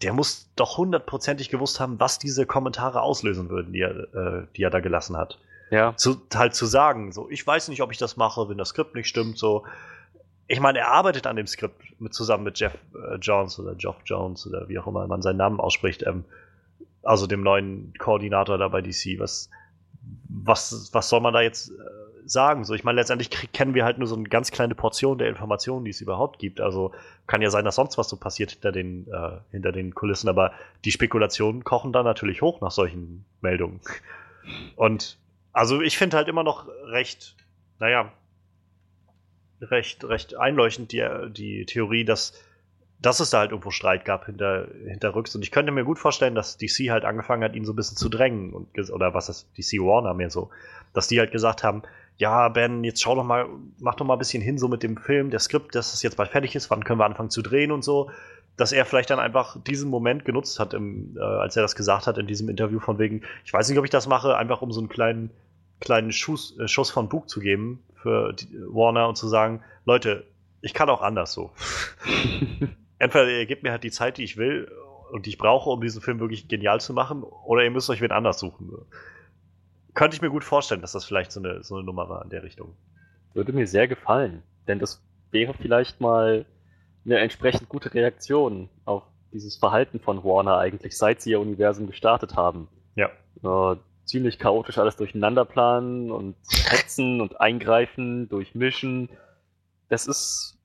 [0.01, 4.63] der muss doch hundertprozentig gewusst haben, was diese Kommentare auslösen würden, die er, äh, die
[4.63, 5.37] er da gelassen hat
[5.69, 5.97] Ja.
[5.97, 8.95] zu, halt zu sagen, so, ich weiß nicht, ob ich das mache, wenn das Skript
[8.95, 9.65] nicht stimmt, so.
[10.47, 13.97] Ich meine, er arbeitet an dem Skript mit, zusammen mit Jeff äh, Jones oder Geoff
[14.05, 16.23] Jones oder wie auch immer man seinen Namen ausspricht, ähm,
[17.03, 19.19] also dem neuen Koordinator da bei DC.
[19.19, 19.49] Was,
[20.29, 22.63] was, was soll man da jetzt äh, sagen?
[22.63, 25.85] So, ich meine, letztendlich kennen wir halt nur so eine ganz kleine Portion der Informationen,
[25.85, 26.61] die es überhaupt gibt.
[26.61, 26.93] Also
[27.27, 30.53] kann ja sein, dass sonst was so passiert hinter den, äh, hinter den Kulissen, aber
[30.85, 33.81] die Spekulationen kochen da natürlich hoch nach solchen Meldungen.
[34.75, 35.17] Und
[35.53, 37.35] also ich finde halt immer noch recht,
[37.79, 38.11] naja,
[39.61, 42.33] recht, recht einleuchtend die, die Theorie, dass
[43.01, 45.33] dass es da halt irgendwo Streit gab hinter, hinterrücks.
[45.33, 47.95] Und ich könnte mir gut vorstellen, dass DC halt angefangen hat, ihn so ein bisschen
[47.95, 48.53] zu drängen.
[48.53, 50.49] Und, oder was ist DC Warner mehr so.
[50.93, 51.83] Dass die halt gesagt haben,
[52.17, 53.47] ja, Ben, jetzt schau doch mal,
[53.79, 56.17] mach doch mal ein bisschen hin so mit dem Film, der Skript, dass es jetzt
[56.17, 58.11] bald fertig ist, wann können wir anfangen zu drehen und so.
[58.57, 62.07] Dass er vielleicht dann einfach diesen Moment genutzt hat, im, äh, als er das gesagt
[62.07, 64.73] hat in diesem Interview von wegen, ich weiß nicht, ob ich das mache, einfach um
[64.73, 65.31] so einen kleinen,
[65.79, 70.25] kleinen Schuss, äh, Schuss von Bug zu geben für die, Warner und zu sagen, Leute,
[70.59, 71.51] ich kann auch anders so.
[72.99, 74.69] Entweder ihr gebt mir halt die Zeit, die ich will
[75.11, 78.01] und die ich brauche, um diesen Film wirklich genial zu machen, oder ihr müsst euch
[78.01, 78.71] wen anders suchen.
[79.93, 82.29] Könnte ich mir gut vorstellen, dass das vielleicht so eine, so eine Nummer war in
[82.29, 82.75] der Richtung.
[83.33, 86.45] Würde mir sehr gefallen, denn das wäre vielleicht mal
[87.05, 92.35] eine entsprechend gute Reaktion auf dieses Verhalten von Warner eigentlich, seit sie ihr Universum gestartet
[92.35, 92.67] haben.
[92.95, 93.09] Ja.
[93.43, 96.35] Äh, ziemlich chaotisch alles durcheinander planen und
[96.65, 99.09] hetzen und eingreifen, durchmischen.
[99.87, 100.57] Das ist,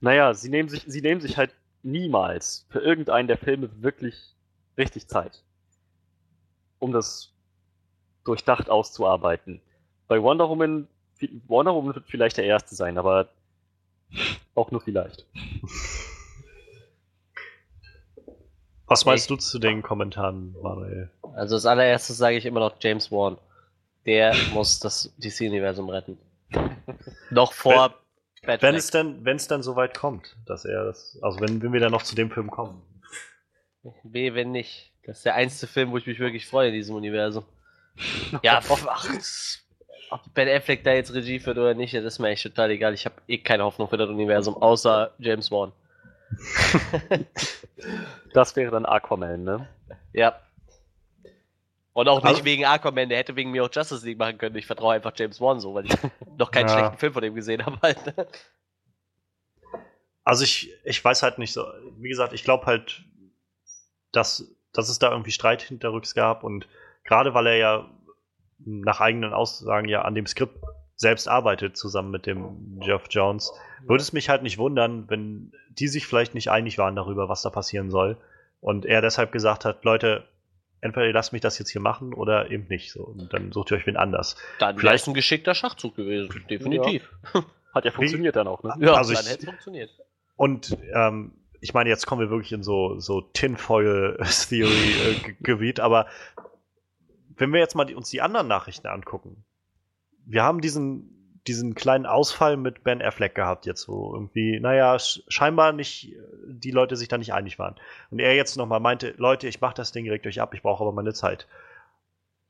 [0.00, 4.34] naja, sie nehmen sich, sie nehmen sich halt niemals für irgendeinen der Filme wirklich
[4.76, 5.42] richtig Zeit,
[6.78, 7.32] um das
[8.24, 9.60] durchdacht auszuarbeiten.
[10.08, 10.88] Bei Wonder Woman,
[11.46, 13.28] Wonder Woman wird vielleicht der erste sein, aber
[14.54, 15.26] auch nur vielleicht.
[18.86, 21.10] Was meinst du zu den Kommentaren, Manuel?
[21.34, 23.38] Also als allererstes sage ich immer noch James Wan.
[24.04, 26.18] Der muss das DC-Universum retten.
[27.30, 27.94] noch vor
[28.42, 31.62] Bad wenn es denn, wenn es dann so weit kommt, dass er das, also wenn,
[31.62, 32.82] wenn wir dann noch zu dem Film kommen.
[34.02, 34.92] B, wenn nicht.
[35.04, 37.44] Das ist der einzige Film, wo ich mich wirklich freue in diesem Universum.
[38.42, 39.08] ja, ach,
[40.10, 42.94] ob Ben Affleck da jetzt Regie führt oder nicht, das ist mir echt total egal.
[42.94, 45.72] Ich habe eh keine Hoffnung für das Universum, außer James Wan.
[48.32, 49.68] das wäre dann Aquaman, ne?
[50.12, 50.40] Ja.
[51.92, 54.54] Und auch nicht also, wegen Aquaman, der hätte wegen mir auch Justice League machen können.
[54.56, 55.92] Ich vertraue einfach James Wan so, weil ich
[56.38, 56.74] noch keinen ja.
[56.74, 57.78] schlechten Film von dem gesehen habe.
[57.82, 57.98] Halt.
[60.22, 61.64] Also ich, ich weiß halt nicht so,
[61.98, 63.02] wie gesagt, ich glaube halt,
[64.12, 66.68] dass, dass es da irgendwie Streit hinterrücks gab und
[67.04, 67.90] gerade weil er ja
[68.58, 70.56] nach eigenen Aussagen ja an dem Skript
[70.96, 73.52] selbst arbeitet, zusammen mit dem Jeff Jones,
[73.86, 77.42] würde es mich halt nicht wundern, wenn die sich vielleicht nicht einig waren darüber, was
[77.42, 78.18] da passieren soll.
[78.60, 80.28] Und er deshalb gesagt hat, Leute,
[80.80, 82.92] entweder ihr lasst mich das jetzt hier machen oder eben nicht.
[82.92, 83.04] So.
[83.04, 84.34] Und dann sucht ihr euch wen anders.
[84.58, 87.08] Dann wäre es ein geschickter Schachzug gewesen, definitiv.
[87.34, 87.44] Ja.
[87.74, 88.74] Hat ja funktioniert dann auch, ne?
[88.80, 89.90] Ja, also dann hätte es funktioniert.
[90.34, 96.08] Und ähm, ich meine, jetzt kommen wir wirklich in so, so Tinfoil-Theory-Gebiet, äh, aber
[97.36, 99.44] wenn wir jetzt mal die, uns die anderen Nachrichten angucken,
[100.26, 105.72] wir haben diesen diesen kleinen Ausfall mit Ben Affleck gehabt, jetzt wo irgendwie, naja, scheinbar
[105.72, 106.14] nicht,
[106.46, 107.76] die Leute sich da nicht einig waren.
[108.10, 110.82] Und er jetzt nochmal meinte, Leute, ich mach das Ding, regt euch ab, ich brauche
[110.82, 111.46] aber meine Zeit.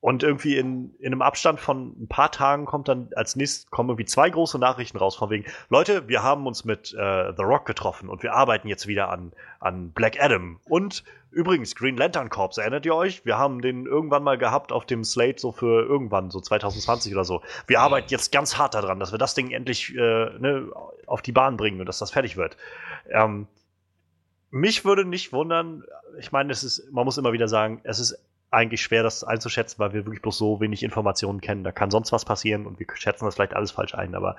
[0.00, 3.90] Und irgendwie in, in einem Abstand von ein paar Tagen kommt dann als nächstes kommen
[3.90, 7.66] irgendwie zwei große Nachrichten raus von wegen, Leute, wir haben uns mit äh, The Rock
[7.66, 10.58] getroffen und wir arbeiten jetzt wieder an, an Black Adam.
[10.64, 13.26] Und übrigens, Green Lantern Corps, erinnert ihr euch?
[13.26, 17.26] Wir haben den irgendwann mal gehabt auf dem Slate so für irgendwann, so 2020 oder
[17.26, 17.42] so.
[17.66, 20.72] Wir arbeiten jetzt ganz hart daran, dass wir das Ding endlich äh, ne,
[21.06, 22.56] auf die Bahn bringen und dass das fertig wird.
[23.10, 23.48] Ähm,
[24.50, 25.84] mich würde nicht wundern,
[26.18, 28.18] ich meine, es ist, man muss immer wieder sagen, es ist
[28.50, 31.64] eigentlich schwer, das einzuschätzen, weil wir wirklich bloß so wenig Informationen kennen.
[31.64, 34.14] Da kann sonst was passieren und wir schätzen das vielleicht alles falsch ein.
[34.14, 34.36] Aber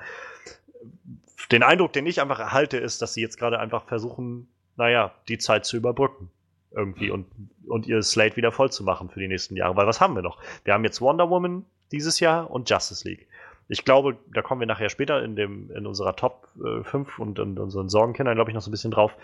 [1.51, 5.37] den Eindruck, den ich einfach erhalte, ist, dass sie jetzt gerade einfach versuchen, naja, die
[5.37, 6.29] Zeit zu überbrücken.
[6.73, 7.27] Irgendwie und,
[7.67, 9.75] und ihr Slate wieder voll zu machen für die nächsten Jahre.
[9.75, 10.37] Weil was haben wir noch?
[10.63, 13.27] Wir haben jetzt Wonder Woman dieses Jahr und Justice League.
[13.67, 17.39] Ich glaube, da kommen wir nachher später in, dem, in unserer Top äh, 5 und
[17.39, 19.15] in unseren Sorgenkindern, glaube ich, noch so ein bisschen drauf.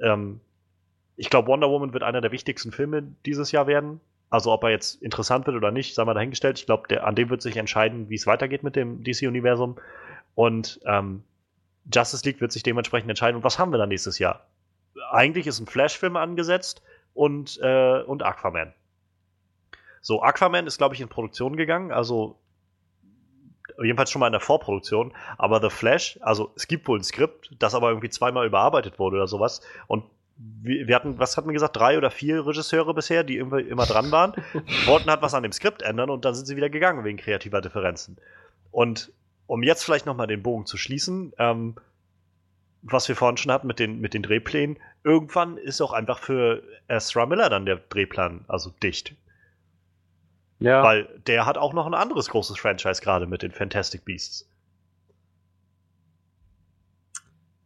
[0.00, 0.40] Ähm,
[1.16, 4.00] ich glaube, Wonder Woman wird einer der wichtigsten Filme dieses Jahr werden.
[4.30, 6.58] Also ob er jetzt interessant wird oder nicht, sei mal dahingestellt.
[6.58, 9.76] Ich glaube, an dem wird sich entscheiden, wie es weitergeht mit dem DC-Universum.
[10.34, 11.22] Und ähm,
[11.92, 13.36] Justice League wird sich dementsprechend entscheiden.
[13.36, 14.46] Und was haben wir dann nächstes Jahr?
[15.10, 16.82] Eigentlich ist ein Flash-Film angesetzt
[17.14, 18.74] und, äh, und Aquaman.
[20.00, 22.38] So, Aquaman ist, glaube ich, in Produktion gegangen, also
[23.82, 25.12] jedenfalls schon mal in der Vorproduktion.
[25.36, 29.16] Aber The Flash, also es gibt wohl ein Skript, das aber irgendwie zweimal überarbeitet wurde
[29.16, 29.60] oder sowas.
[29.86, 30.04] Und
[30.38, 34.12] wir hatten, was hatten wir gesagt, drei oder vier Regisseure bisher, die immer, immer dran
[34.12, 34.32] waren,
[34.86, 37.60] wollten halt was an dem Skript ändern und dann sind sie wieder gegangen wegen kreativer
[37.60, 38.18] Differenzen.
[38.70, 39.12] Und
[39.46, 41.74] um jetzt vielleicht nochmal den Bogen zu schließen, ähm,
[42.82, 46.62] was wir vorhin schon hatten mit den, mit den Drehplänen, irgendwann ist auch einfach für
[46.86, 49.16] Ezra Miller dann der Drehplan also dicht.
[50.60, 50.84] Ja.
[50.84, 54.48] Weil der hat auch noch ein anderes großes Franchise gerade mit den Fantastic Beasts.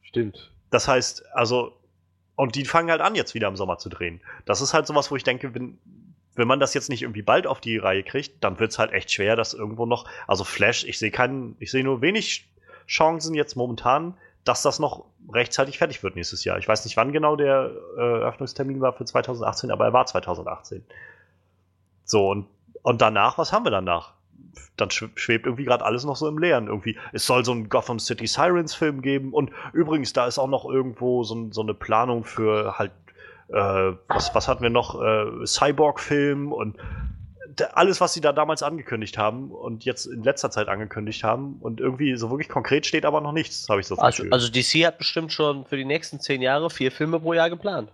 [0.03, 0.51] Stimmt.
[0.71, 1.79] Das heißt, also
[2.43, 4.21] und die fangen halt an, jetzt wieder im Sommer zu drehen.
[4.47, 5.79] Das ist halt sowas, wo ich denke, wenn,
[6.35, 8.91] wenn man das jetzt nicht irgendwie bald auf die Reihe kriegt, dann wird es halt
[8.91, 10.07] echt schwer, dass irgendwo noch.
[10.27, 12.49] Also Flash, ich sehe keinen, ich sehe nur wenig
[12.89, 16.59] Chancen jetzt momentan, dass das noch rechtzeitig fertig wird nächstes Jahr.
[16.59, 20.85] Ich weiß nicht, wann genau der äh, Eröffnungstermin war für 2018, aber er war 2018.
[22.05, 22.49] So, und,
[22.83, 24.15] und danach, was haben wir danach?
[24.77, 26.67] Dann schwebt irgendwie gerade alles noch so im Leeren.
[26.67, 30.49] Irgendwie, es soll so einen Gotham City Sirens Film geben und übrigens, da ist auch
[30.49, 32.93] noch irgendwo so, so eine Planung für halt,
[33.49, 35.01] äh, was, was hatten wir noch?
[35.01, 36.77] Äh, Cyborg-Film und
[37.73, 41.81] alles, was sie da damals angekündigt haben und jetzt in letzter Zeit angekündigt haben und
[41.81, 44.99] irgendwie so wirklich konkret steht aber noch nichts, habe ich so also, also DC hat
[44.99, 47.91] bestimmt schon für die nächsten zehn Jahre vier Filme pro Jahr geplant.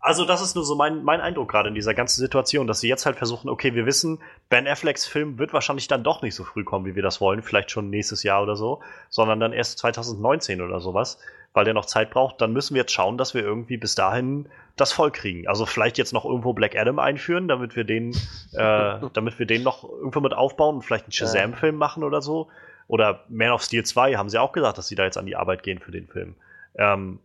[0.00, 2.88] Also das ist nur so mein, mein Eindruck gerade in dieser ganzen Situation, dass sie
[2.88, 6.44] jetzt halt versuchen, okay, wir wissen, Ben Afflecks Film wird wahrscheinlich dann doch nicht so
[6.44, 9.78] früh kommen, wie wir das wollen, vielleicht schon nächstes Jahr oder so, sondern dann erst
[9.78, 11.18] 2019 oder sowas
[11.52, 14.48] weil der noch Zeit braucht, dann müssen wir jetzt schauen, dass wir irgendwie bis dahin
[14.76, 15.48] das voll kriegen.
[15.48, 18.12] Also vielleicht jetzt noch irgendwo Black Adam einführen, damit wir den,
[18.52, 22.48] äh, damit wir den noch irgendwo mit aufbauen und vielleicht einen Shazam-Film machen oder so.
[22.86, 25.36] Oder Man of Steel 2 haben sie auch gesagt, dass sie da jetzt an die
[25.36, 26.34] Arbeit gehen für den Film.
[26.76, 27.18] Ähm,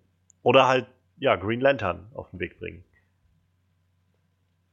[0.44, 0.86] oder halt,
[1.18, 2.84] ja, Green Lantern auf den Weg bringen.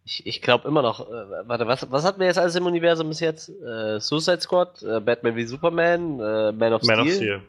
[0.05, 3.09] Ich, ich glaube immer noch, äh, warte, was, was hatten wir jetzt alles im Universum
[3.09, 3.49] bis jetzt?
[3.49, 7.01] Äh, Suicide Squad, äh, Batman wie Superman, äh, Man of Man Steel.
[7.01, 7.43] Of Steel.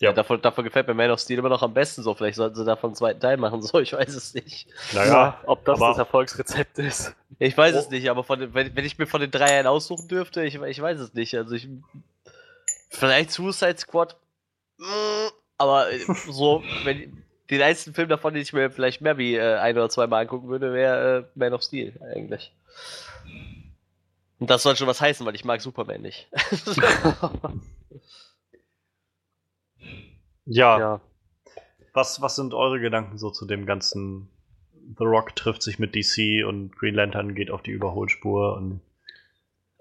[0.00, 2.14] Ja, ja davon, davon, gefällt mir Man of Steel immer noch am besten so.
[2.14, 4.68] Vielleicht sollten sie davon einen zweiten Teil machen, so, ich weiß es nicht.
[4.94, 7.14] Naja, ob das das Erfolgsrezept ist.
[7.38, 7.78] Ich weiß oh.
[7.78, 10.54] es nicht, aber den, wenn, wenn, ich mir von den drei einen aussuchen dürfte, ich,
[10.54, 11.36] ich weiß es nicht.
[11.36, 11.68] Also ich.
[12.88, 14.16] Vielleicht Suicide Squad.
[14.78, 15.28] Mm,
[15.58, 15.98] aber äh,
[16.30, 17.22] so, wenn
[17.52, 20.22] den einzigen Film davon, den ich mir vielleicht mehr wie äh, ein oder zwei Mal
[20.22, 22.52] angucken würde, wäre äh, Man of Steel eigentlich.
[24.38, 26.28] Und das soll schon was heißen, weil ich mag Superman nicht.
[30.44, 30.78] Ja.
[30.78, 31.00] ja.
[31.92, 34.28] Was, was sind eure Gedanken so zu dem ganzen
[34.98, 38.80] The Rock trifft sich mit DC und Green Lantern geht auf die Überholspur und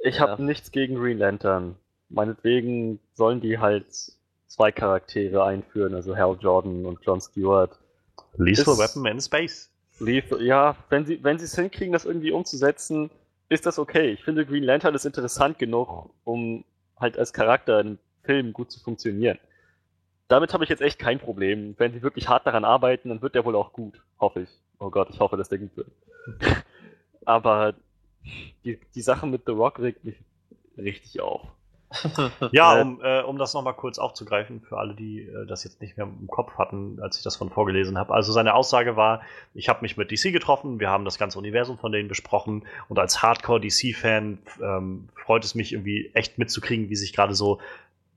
[0.03, 0.45] ich habe ja.
[0.47, 1.75] nichts gegen Green Lantern.
[2.09, 3.85] Meinetwegen sollen die halt
[4.51, 7.77] zwei Charaktere einführen, also Hal Jordan und John Stewart.
[8.37, 9.69] Lethal Weapon in Space.
[9.99, 13.09] Lethal, ja, wenn sie wenn sie es hinkriegen, das irgendwie umzusetzen,
[13.49, 14.11] ist das okay.
[14.11, 16.63] Ich finde Green Lantern ist interessant genug, um
[16.97, 19.39] halt als Charakter in Film gut zu funktionieren
[20.31, 21.75] damit habe ich jetzt echt kein Problem.
[21.77, 24.01] Wenn sie wirklich hart daran arbeiten, dann wird der wohl auch gut.
[24.17, 24.49] Hoffe ich.
[24.79, 25.91] Oh Gott, ich hoffe, dass der gut wird.
[27.25, 27.75] Aber
[28.63, 30.15] die, die Sache mit The Rock regt mich
[30.77, 31.41] richtig auf.
[32.51, 35.97] ja, um, äh, um das nochmal kurz aufzugreifen, für alle, die äh, das jetzt nicht
[35.97, 38.13] mehr im Kopf hatten, als ich das von vorgelesen habe.
[38.13, 39.21] Also seine Aussage war,
[39.53, 42.99] ich habe mich mit DC getroffen, wir haben das ganze Universum von denen besprochen und
[42.99, 47.59] als Hardcore-DC-Fan ähm, freut es mich irgendwie echt mitzukriegen, wie sich gerade so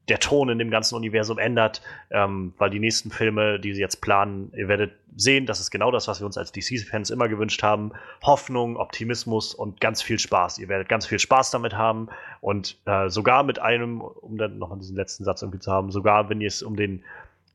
[0.08, 4.00] der Ton in dem ganzen Universum ändert, ähm, weil die nächsten Filme, die sie jetzt
[4.00, 7.62] planen, ihr werdet sehen, das ist genau das, was wir uns als DC-Fans immer gewünscht
[7.62, 7.92] haben.
[8.22, 10.58] Hoffnung, Optimismus und ganz viel Spaß.
[10.58, 12.08] Ihr werdet ganz viel Spaß damit haben
[12.40, 16.28] und äh, sogar mit einem, um dann nochmal diesen letzten Satz irgendwie zu haben, sogar
[16.28, 17.04] wenn ihr es um den,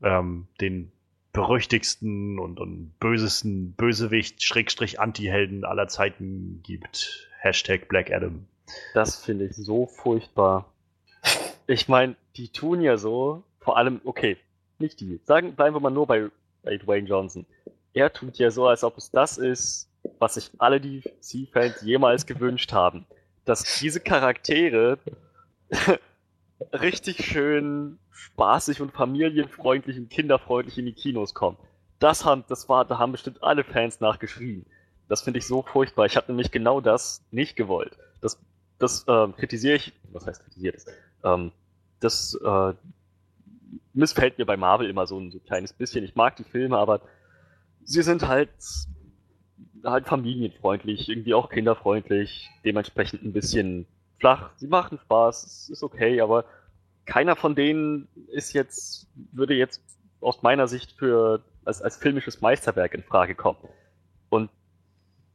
[0.01, 0.91] ähm, den
[1.33, 7.29] berüchtigsten und, und bösesten Bösewicht, Schrägstrich Anti-Helden aller Zeiten gibt.
[7.39, 8.47] Hashtag Black Adam.
[8.93, 10.68] Das finde ich so furchtbar.
[11.69, 14.37] Ich meine, die tun ja so, vor allem, okay,
[14.79, 15.19] nicht die.
[15.23, 16.31] Sagen, bleiben wir mal nur bei,
[16.63, 17.45] bei Dwayne Johnson.
[17.93, 22.73] Er tut ja so, als ob es das ist, was sich alle DC-Fans jemals gewünscht
[22.73, 23.05] haben.
[23.45, 24.97] Dass diese Charaktere
[26.73, 31.57] richtig schön spaßig und familienfreundlich und kinderfreundlich in die Kinos kommen.
[31.99, 34.65] Das haben, das war, da haben bestimmt alle Fans nachgeschrien.
[35.07, 36.07] Das finde ich so furchtbar.
[36.07, 37.95] Ich habe nämlich genau das nicht gewollt.
[38.21, 38.39] Das,
[38.79, 40.87] das ähm, kritisiere ich, was heißt kritisiert es?
[41.23, 41.51] Ähm,
[41.99, 42.73] das äh,
[43.93, 46.03] missfällt mir bei Marvel immer so ein, so kleines bisschen.
[46.03, 47.01] Ich mag die Filme, aber
[47.83, 48.49] sie sind halt
[49.83, 53.85] halt familienfreundlich, irgendwie auch kinderfreundlich, dementsprechend ein bisschen
[54.19, 54.51] flach.
[54.57, 56.45] Sie machen Spaß, es ist okay, aber
[57.05, 59.81] keiner von denen ist jetzt, würde jetzt
[60.21, 63.59] aus meiner Sicht für als, als filmisches Meisterwerk in Frage kommen.
[64.29, 64.49] Und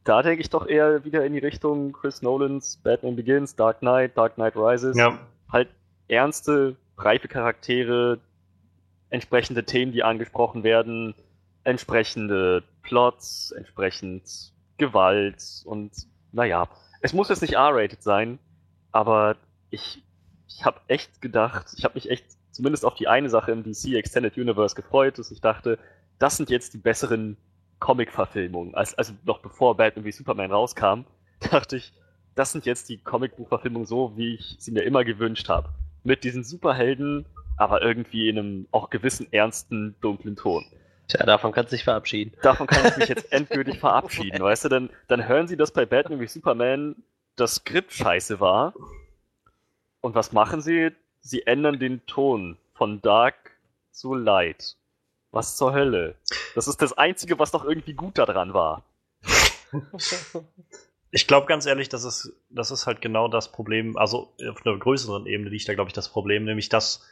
[0.05, 4.16] da denke ich doch eher wieder in die Richtung Chris Nolans Batman Begins, Dark Knight,
[4.16, 4.97] Dark Knight Rises.
[4.97, 5.18] Ja.
[5.51, 5.68] Halt
[6.09, 8.20] ernste, reife Charaktere,
[9.11, 11.14] entsprechende Themen, die angesprochen werden,
[11.64, 15.92] entsprechende Plots, entsprechend Gewalt und
[16.32, 16.68] naja,
[17.01, 18.38] es muss jetzt nicht R-rated sein,
[18.90, 19.36] aber
[19.70, 20.03] ich,
[20.49, 23.95] ich habe echt gedacht, ich habe mich echt zumindest auf die eine Sache im DC
[23.95, 25.78] Extended Universe gefreut, dass ich dachte,
[26.18, 27.36] das sind jetzt die besseren
[27.80, 28.74] Comic-Verfilmungen.
[28.74, 31.05] Als, also noch bevor Batman wie Superman rauskam,
[31.51, 31.92] dachte ich,
[32.35, 35.68] das sind jetzt die Comic-Buch-Verfilmungen so, wie ich sie mir immer gewünscht habe
[36.03, 37.26] mit diesen Superhelden,
[37.57, 40.64] aber irgendwie in einem auch gewissen ernsten, dunklen Ton.
[41.09, 42.32] Tja, davon kannst du dich verabschieden.
[42.43, 44.68] Davon kann ich mich jetzt endgültig verabschieden, weißt du?
[44.68, 46.97] Dann, dann hören sie, dass bei Batman wie Superman
[47.37, 48.74] das Skript scheiße war.
[50.01, 50.91] Und was machen sie?
[51.20, 53.53] Sie ändern den Ton von Dark
[53.91, 54.76] zu Light.
[55.30, 56.16] Was zur Hölle?
[56.55, 58.85] Das ist das Einzige, was doch irgendwie gut daran war.
[61.14, 64.76] Ich glaube ganz ehrlich, das ist, das ist halt genau das Problem, also auf einer
[64.76, 67.08] größeren Ebene liegt da, glaube ich, das Problem, nämlich dass,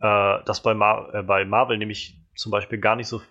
[0.00, 3.22] äh, dass bei, Mar äh, bei Marvel nämlich zum Beispiel gar nicht so,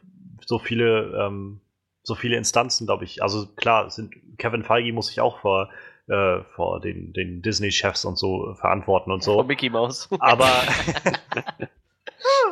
[0.43, 1.61] so viele, ähm,
[2.01, 3.21] so viele Instanzen, glaube ich.
[3.21, 5.69] Also klar, sind Kevin Feige muss sich auch vor,
[6.07, 9.35] äh, vor den, den Disney-Chefs und so verantworten und so.
[9.35, 10.09] Von Mickey Mouse.
[10.17, 10.45] Aber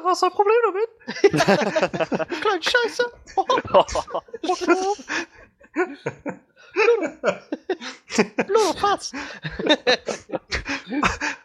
[0.04, 0.88] was ist dein Problem damit?
[2.42, 3.12] Kleine Scheiße.
[3.34, 4.08] Blöder Fass.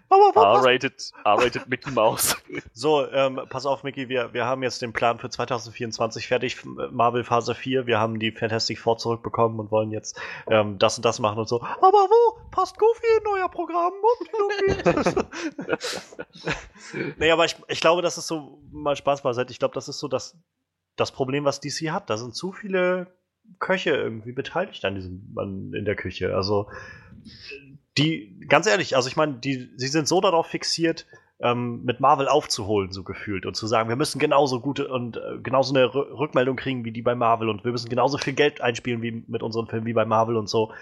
[0.09, 0.45] Aber was?
[0.65, 2.37] R-rated, R-rated Mickey Mouse.
[2.73, 7.25] So, ähm, pass auf, Mickey, wir, wir haben jetzt den Plan für 2024 fertig, Marvel
[7.25, 7.87] Phase 4.
[7.87, 11.49] Wir haben die Fantastic Four zurückbekommen und wollen jetzt ähm, das und das machen und
[11.49, 11.63] so.
[11.63, 12.39] Aber wo?
[12.51, 13.93] Passt Goofy in euer Programm?
[17.19, 19.53] nee, aber ich, ich glaube, das ist so mal Spaß beiseite.
[19.53, 20.37] Ich glaube, das ist so das,
[20.97, 22.11] das Problem, was DC hat.
[22.11, 23.13] Da sind zu viele
[23.59, 26.35] Köche irgendwie beteiligt an diesem, an, in der Küche.
[26.35, 26.69] Also,
[27.97, 31.07] die, ganz ehrlich, also ich meine, die, sie sind so darauf fixiert,
[31.41, 35.39] ähm, mit Marvel aufzuholen, so gefühlt, und zu sagen, wir müssen genauso gute und äh,
[35.43, 38.61] genauso eine R Rückmeldung kriegen wie die bei Marvel und wir müssen genauso viel Geld
[38.61, 40.73] einspielen wie mit unseren Filmen wie bei Marvel und so,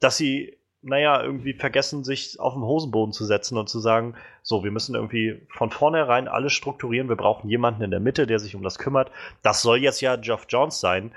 [0.00, 4.64] dass sie, naja, irgendwie vergessen, sich auf den Hosenboden zu setzen und zu sagen, so,
[4.64, 8.56] wir müssen irgendwie von vornherein alles strukturieren, wir brauchen jemanden in der Mitte, der sich
[8.56, 9.12] um das kümmert.
[9.42, 11.12] Das soll jetzt ja Geoff Johns sein.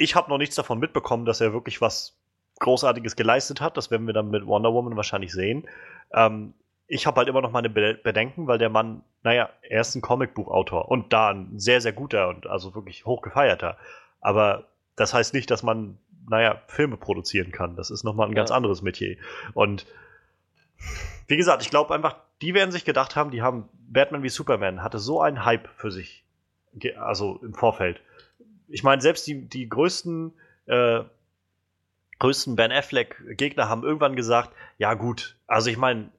[0.00, 2.16] Ich habe noch nichts davon mitbekommen, dass er wirklich was
[2.60, 3.76] Großartiges geleistet hat.
[3.76, 5.68] Das werden wir dann mit Wonder Woman wahrscheinlich sehen.
[6.14, 6.54] Ähm,
[6.86, 10.90] ich habe halt immer noch meine Bedenken, weil der Mann, naja, er ist ein Comicbuchautor
[10.90, 13.76] und da ein sehr, sehr guter und also wirklich hochgefeierter.
[14.22, 14.64] Aber
[14.96, 17.76] das heißt nicht, dass man, naja, Filme produzieren kann.
[17.76, 18.36] Das ist nochmal ein Ja.
[18.36, 19.18] ganz anderes Metier.
[19.52, 19.84] Und
[21.28, 24.82] wie gesagt, ich glaube einfach, die werden sich gedacht haben, die haben Batman wie Superman
[24.82, 26.24] hatte so einen Hype für sich,
[26.98, 28.00] also im Vorfeld.
[28.70, 30.32] Ich meine, selbst die, die größten,
[30.66, 31.00] äh,
[32.18, 36.10] größten Ben Affleck-Gegner haben irgendwann gesagt, ja gut, also ich meine,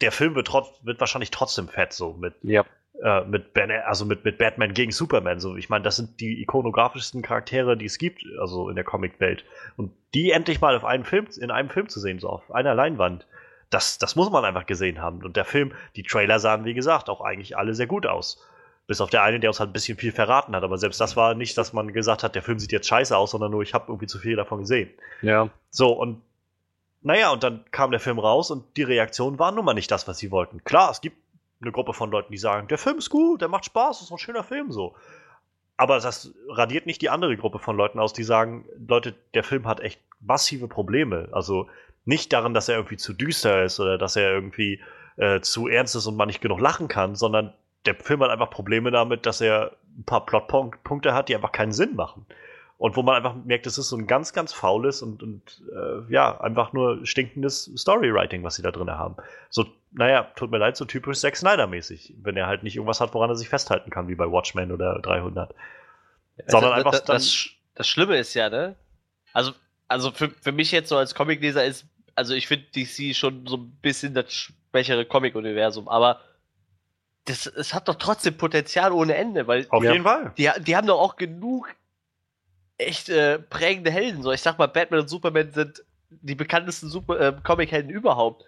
[0.00, 0.52] der Film wird,
[0.82, 2.64] wird wahrscheinlich trotzdem fett so mit Ja.
[3.02, 5.40] äh, mit ben, also mit, mit Batman gegen Superman.
[5.40, 9.44] So, ich meine, das sind die ikonografischsten Charaktere, die es gibt, also in der Comicwelt.
[9.76, 12.74] Und die endlich mal auf einen Film, in einem Film zu sehen, so auf einer
[12.74, 13.26] Leinwand,
[13.68, 15.22] das, das muss man einfach gesehen haben.
[15.22, 18.42] Und der Film, die Trailer sahen, wie gesagt, auch eigentlich alle sehr gut aus.
[18.90, 20.64] Bis auf der eine, der uns halt ein bisschen viel verraten hat.
[20.64, 23.30] Aber selbst das war nicht, dass man gesagt hat, der Film sieht jetzt scheiße aus,
[23.30, 24.90] sondern nur, ich habe irgendwie zu viel davon gesehen.
[25.22, 25.48] Ja.
[25.70, 26.22] So, und
[27.00, 30.08] naja, und dann kam der Film raus und die Reaktion war nun mal nicht das,
[30.08, 30.64] was sie wollten.
[30.64, 31.18] Klar, es gibt
[31.62, 34.18] eine Gruppe von Leuten, die sagen, der Film ist gut, der macht Spaß, ist ein
[34.18, 34.96] schöner Film so.
[35.76, 39.68] Aber das radiert nicht die andere Gruppe von Leuten aus, die sagen, Leute, der Film
[39.68, 41.28] hat echt massive Probleme.
[41.30, 41.68] Also
[42.04, 44.80] nicht darin, dass er irgendwie zu düster ist oder dass er irgendwie
[45.16, 47.54] äh, zu ernst ist und man nicht genug lachen kann, sondern
[47.86, 51.72] der Film hat einfach Probleme damit, dass er ein paar Plotpunkte hat, die einfach keinen
[51.72, 52.26] Sinn machen.
[52.78, 56.10] Und wo man einfach merkt, es ist so ein ganz, ganz faules und, und äh,
[56.10, 59.16] ja, einfach nur stinkendes Storywriting, was sie da drin haben.
[59.50, 63.12] So, naja, tut mir leid, so typisch Zack Snyder-mäßig, wenn er halt nicht irgendwas hat,
[63.12, 65.54] woran er sich festhalten kann, wie bei Watchmen oder 300.
[66.46, 68.76] Sondern einfach das, das, das Schlimme ist ja, ne?
[69.34, 69.52] Also,
[69.86, 73.58] also für, für mich jetzt so als Comicleser ist, also ich finde DC schon so
[73.58, 76.20] ein bisschen das schwächere Comic-Universum, aber
[77.30, 80.32] das, es hat doch trotzdem Potenzial ohne Ende, weil Auf jeden Fall.
[80.36, 81.68] die, die haben doch auch genug
[82.78, 84.22] echt äh, prägende Helden.
[84.22, 88.44] So, ich sag mal, Batman und Superman sind die bekanntesten Super äh, Comic-Helden überhaupt.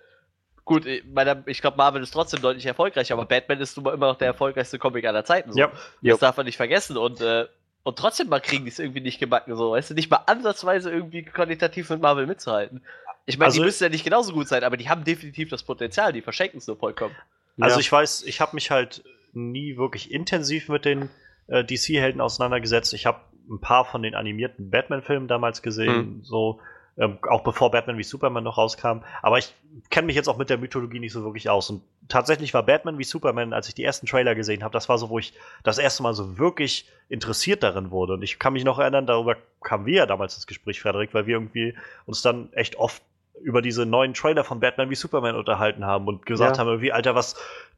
[0.65, 4.17] Gut, ich, glaube, Marvel ist trotzdem deutlich erfolgreicher, aber Batman ist nun mal immer noch
[4.19, 5.53] der erfolgreichste Comic aller Zeiten.
[5.53, 5.59] So.
[5.59, 5.67] Ja.
[5.69, 6.17] Das Ja.
[6.17, 6.97] darf man nicht vergessen.
[6.97, 7.47] Und, äh,
[7.83, 10.91] und trotzdem mal kriegen die es irgendwie nicht gebacken, so, weißt du, nicht mal ansatzweise
[10.91, 12.83] irgendwie qualitativ mit Marvel mitzuhalten.
[13.27, 15.63] Ich meine, Also- die müssen ja nicht genauso gut sein, aber die haben definitiv das
[15.65, 17.15] Potenzial, die verschenken es nur vollkommen.
[17.61, 21.11] Also ich weiß, ich habe mich halt nie wirklich intensiv mit den
[21.49, 22.95] äh, DC-Helden auseinandergesetzt.
[22.95, 26.61] Ich habe ein paar von den animierten Batman-Filmen damals gesehen, so
[26.99, 29.01] ähm, auch bevor Batman wie Superman noch rauskam.
[29.23, 29.55] Aber ich
[29.91, 31.71] kenne mich jetzt auch mit der Mythologie nicht so wirklich aus.
[31.71, 34.99] Und tatsächlich war Batman wie Superman, als ich die ersten Trailer gesehen habe, das war
[34.99, 35.33] so, wo ich
[35.63, 38.15] das erste Mal so wirklich interessiert darin wurde.
[38.15, 41.27] Und ich kann mich noch erinnern, darüber kamen wir ja damals ins Gespräch, Frederik, weil
[41.27, 41.75] wir irgendwie
[42.05, 43.03] uns dann echt oft
[43.41, 46.61] über diese neuen Trailer von Batman wie Superman unterhalten haben und gesagt Ja.
[46.61, 47.35] haben, irgendwie, Alter, was,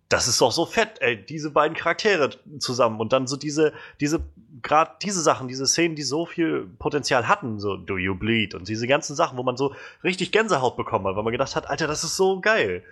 [0.08, 4.20] das ist doch so fett, ey, diese beiden Charaktere zusammen und dann so diese, diese,
[4.62, 8.68] gerade diese Sachen, diese Szenen, die so viel Potenzial hatten, so Do You Bleed und
[8.68, 11.86] diese ganzen Sachen, wo man so richtig Gänsehaut bekommen hat, weil man gedacht hat, Alter,
[11.86, 12.82] das ist so geil.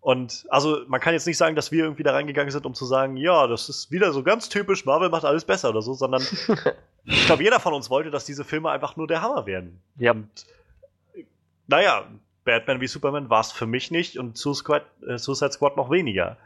[0.00, 2.84] Und also man kann jetzt nicht sagen, dass wir irgendwie da reingegangen sind, um zu
[2.84, 6.22] sagen, ja, das ist wieder so ganz typisch, Marvel macht alles besser oder so, sondern
[7.04, 9.80] ich glaube, jeder von uns wollte, dass diese Filme einfach nur der Hammer werden.
[9.96, 10.12] Ja.
[10.12, 10.28] Und
[11.66, 12.04] naja,
[12.44, 16.36] Batman wie Superman war es für mich nicht und Suicide, äh, Suicide Squad noch weniger.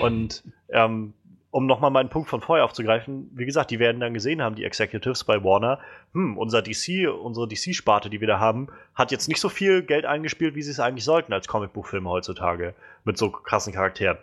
[0.00, 1.14] Und ähm,
[1.50, 4.64] um nochmal meinen Punkt von vorher aufzugreifen, wie gesagt, die werden dann gesehen haben, die
[4.64, 5.78] Executives bei Warner,
[6.12, 10.04] hm, unser DC, unsere DC-Sparte, die wir da haben, hat jetzt nicht so viel Geld
[10.04, 12.74] eingespielt, wie sie es eigentlich sollten als Comicbuchfilme heutzutage.
[13.04, 14.18] Mit so krassen Charakteren.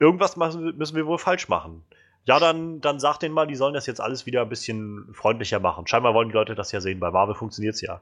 [0.00, 1.84] Irgendwas müssen wir wohl falsch machen.
[2.24, 5.60] Ja, dann, dann sag denen mal, die sollen das jetzt alles wieder ein bisschen freundlicher
[5.60, 5.86] machen.
[5.86, 7.00] Scheinbar wollen die Leute das ja sehen.
[7.00, 8.00] Bei Marvel funktioniert es ja.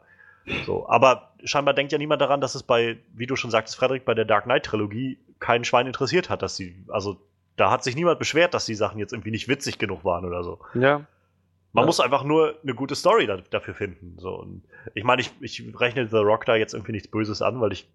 [0.64, 4.04] So, aber scheinbar denkt ja niemand daran, dass es bei, wie du schon sagtest, Frederik,
[4.04, 7.20] bei der Dark Knight Trilogie keinen Schwein interessiert hat, dass sie, also
[7.56, 10.44] da hat sich niemand beschwert, dass die Sachen jetzt irgendwie nicht witzig genug waren oder
[10.44, 10.60] so.
[10.74, 11.02] Ja.
[11.72, 11.86] Man Ja.
[11.86, 14.14] muss einfach nur eine gute Story da, dafür finden.
[14.18, 14.34] So.
[14.34, 14.62] Und
[14.94, 17.88] ich meine, ich, ich rechne The Rock da jetzt irgendwie nichts Böses an, weil ich,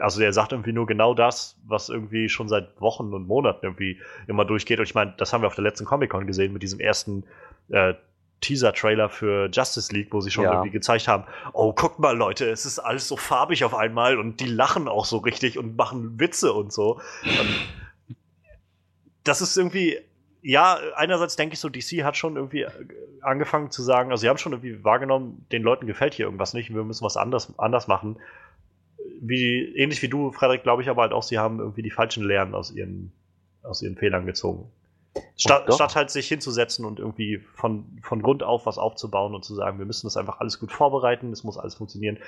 [0.00, 4.00] also der sagt irgendwie nur genau das, was irgendwie schon seit Wochen und Monaten irgendwie
[4.26, 4.78] immer durchgeht.
[4.78, 7.24] Und ich meine, das haben wir auf der letzten Comic-Con gesehen mit diesem ersten
[7.70, 7.94] äh,
[8.40, 10.52] Teaser-Trailer für Justice League, wo sie schon Ja.
[10.52, 14.40] irgendwie gezeigt haben, oh, guckt mal, Leute, es ist alles so farbig auf einmal und
[14.40, 17.00] die lachen auch so richtig und machen Witze und so.
[17.24, 18.14] Und
[19.24, 19.98] das ist irgendwie,
[20.40, 22.66] ja, einerseits denke ich so, DC hat schon irgendwie
[23.20, 26.72] angefangen zu sagen, also sie haben schon irgendwie wahrgenommen, den Leuten gefällt hier irgendwas nicht,
[26.72, 28.18] wir müssen was anders, anders machen.
[29.20, 32.24] Wie, ähnlich wie du, Frederik, glaube ich aber halt auch, sie haben irgendwie die falschen
[32.24, 33.12] Lehren aus ihren,
[33.62, 34.70] aus ihren Fehlern gezogen.
[35.36, 35.74] Statt, doch.
[35.74, 39.78] statt halt sich hinzusetzen und irgendwie von, von Grund auf was aufzubauen und zu sagen,
[39.78, 42.18] wir müssen das einfach alles gut vorbereiten, es muss alles funktionieren.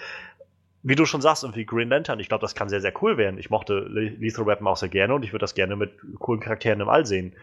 [0.83, 3.39] Wie du schon sagst, irgendwie Green Lantern, ich glaube, das kann sehr, sehr cool werden.
[3.39, 6.41] Ich mochte Le- Lethal Weapon auch sehr gerne und ich würde das gerne mit coolen
[6.41, 7.35] Charakteren im All sehen.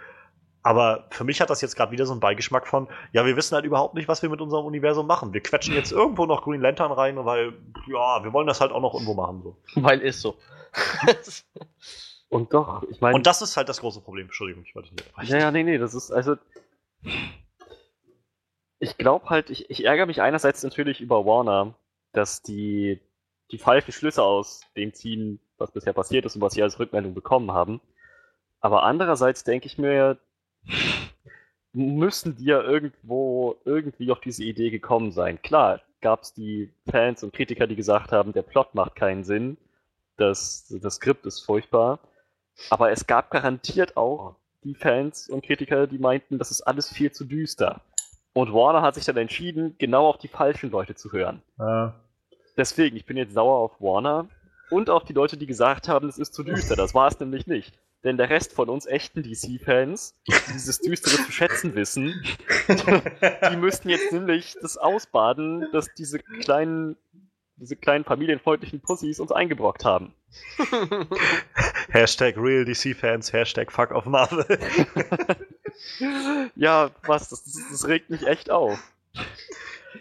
[0.63, 3.55] Aber für mich hat das jetzt gerade wieder so einen Beigeschmack von, ja, wir wissen
[3.55, 5.33] halt überhaupt nicht, was wir mit unserem Universum machen.
[5.33, 7.53] Wir quetschen jetzt irgendwo noch Green Lantern rein, weil,
[7.87, 9.41] ja, wir wollen das halt auch noch irgendwo machen.
[9.43, 9.57] So.
[9.75, 10.35] Weil ist so.
[12.29, 13.15] Und doch, ich meine.
[13.15, 14.25] Und das ist halt das große Problem.
[14.25, 15.31] Entschuldigung, ich wollte nicht unterbrechen.
[15.31, 16.35] Ja, ja, nee, nee, das ist, also.
[18.79, 21.73] Ich glaube halt, ich, ich ärgere mich einerseits natürlich über Warner,
[22.11, 22.99] dass die
[23.51, 27.13] die falschen Schlüsse aus dem ziehen, was bisher passiert ist und was sie als Rückmeldung
[27.13, 27.81] bekommen haben.
[28.59, 30.17] Aber andererseits denke ich mir,
[31.73, 35.41] müssen die ja irgendwo irgendwie auf diese Idee gekommen sein.
[35.41, 39.57] Klar, gab es die Fans und Kritiker, die gesagt haben, der Plot macht keinen Sinn,
[40.17, 41.99] das, das Skript ist furchtbar.
[42.69, 47.11] Aber es gab garantiert auch die Fans und Kritiker, die meinten, das ist alles viel
[47.11, 47.81] zu düster.
[48.33, 51.41] Und Warner hat sich dann entschieden, genau auf die falschen Leute zu hören.
[51.59, 51.89] Äh,
[52.57, 54.27] Deswegen, ich bin jetzt sauer auf Warner
[54.71, 56.75] und auf die Leute, die gesagt haben, es ist zu düster.
[56.75, 57.79] Das war es nämlich nicht.
[58.03, 62.13] Denn der Rest von uns echten DC-Fans, die dieses Düstere zu schätzen wissen,
[63.51, 66.95] die müssten jetzt nämlich das ausbaden, dass diese kleinen,
[67.57, 70.13] diese kleinen familienfreundlichen Pussys uns eingebrockt haben.
[71.89, 74.45] Hashtag Real DC Fans, Hashtag Fuck of Marvel.
[76.55, 77.29] Ja, was?
[77.29, 78.79] Das, das, das regt mich echt auf.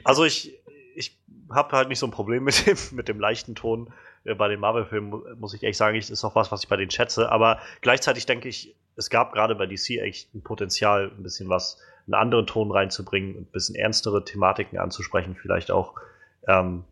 [0.05, 0.59] Also ich,
[0.95, 1.19] ich
[1.51, 3.93] habe halt nicht so ein Problem mit dem, mit dem leichten Ton
[4.25, 5.97] äh, bei den Marvel-Filmen, mu- muss ich echt sagen.
[5.97, 7.31] Ich, ist auch was, was ich bei denen schätze.
[7.31, 11.79] Aber gleichzeitig denke ich, es gab gerade bei DC echt ein Potenzial, ein bisschen was,
[12.07, 15.95] einen anderen Ton reinzubringen, ein bisschen ernstere Thematiken anzusprechen, vielleicht auch.
[16.49, 16.85] Ähm,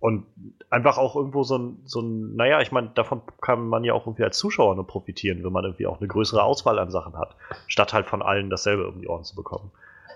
[0.00, 0.26] und
[0.70, 4.06] einfach auch irgendwo so ein, so ein, naja, ich meine, davon kann man ja auch
[4.06, 7.34] irgendwie als Zuschauer nur profitieren, wenn man irgendwie auch eine größere Auswahl an Sachen hat,
[7.66, 9.72] statt halt von allen dasselbe um die Ohren zu bekommen.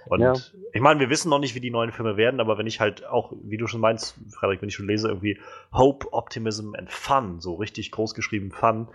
[0.07, 0.35] Und Ja.
[0.73, 3.07] ich meine, wir wissen noch nicht, wie die neuen Filme werden, aber wenn ich halt
[3.07, 5.39] auch, wie du schon meinst, Frederik, wenn ich schon lese, irgendwie
[5.73, 8.89] Hope, Optimism and Fun, so richtig groß geschrieben Fun.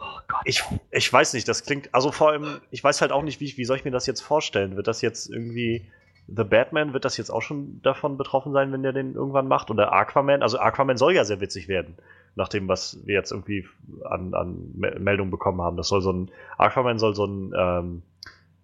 [0.00, 0.04] Oh.
[0.44, 3.56] Ich, ich weiß nicht, das klingt, also vor allem, ich weiß halt auch nicht, wie,
[3.56, 4.76] wie soll ich mir das jetzt vorstellen?
[4.76, 5.84] Wird das jetzt irgendwie,
[6.30, 9.70] The Batman, wird das jetzt auch schon davon betroffen sein, wenn der den irgendwann macht?
[9.70, 10.42] Oder Aquaman?
[10.42, 11.96] Also Aquaman soll ja sehr witzig werden,
[12.34, 13.66] nach dem, was wir jetzt irgendwie
[14.04, 15.78] an, an Me- Meldungen bekommen haben.
[15.78, 18.02] Das soll so ein, Aquaman soll so ein ähm,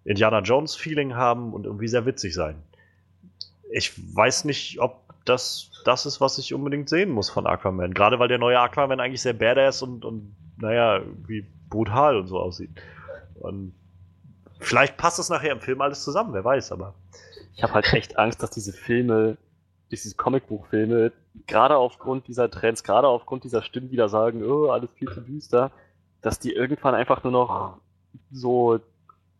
[0.03, 2.61] Indiana Jones-Feeling haben und irgendwie sehr witzig sein.
[3.71, 7.93] Ich weiß nicht, ob das das ist, was ich unbedingt sehen muss von Aquaman.
[7.93, 12.39] Gerade weil der neue Aquaman eigentlich sehr badass und, und naja, irgendwie brutal und so
[12.39, 12.69] aussieht.
[13.39, 13.73] Und
[14.59, 16.93] vielleicht passt es nachher im Film alles zusammen, wer weiß, aber.
[17.55, 19.37] Ich habe halt echt Angst, dass diese Filme,
[19.91, 21.11] diese Comicbuchfilme,
[21.47, 25.21] gerade aufgrund dieser Trends, gerade aufgrund dieser Stimmen, die da sagen, oh, alles viel zu
[25.21, 25.71] düster,
[26.21, 27.77] dass die irgendwann einfach nur noch
[28.31, 28.79] so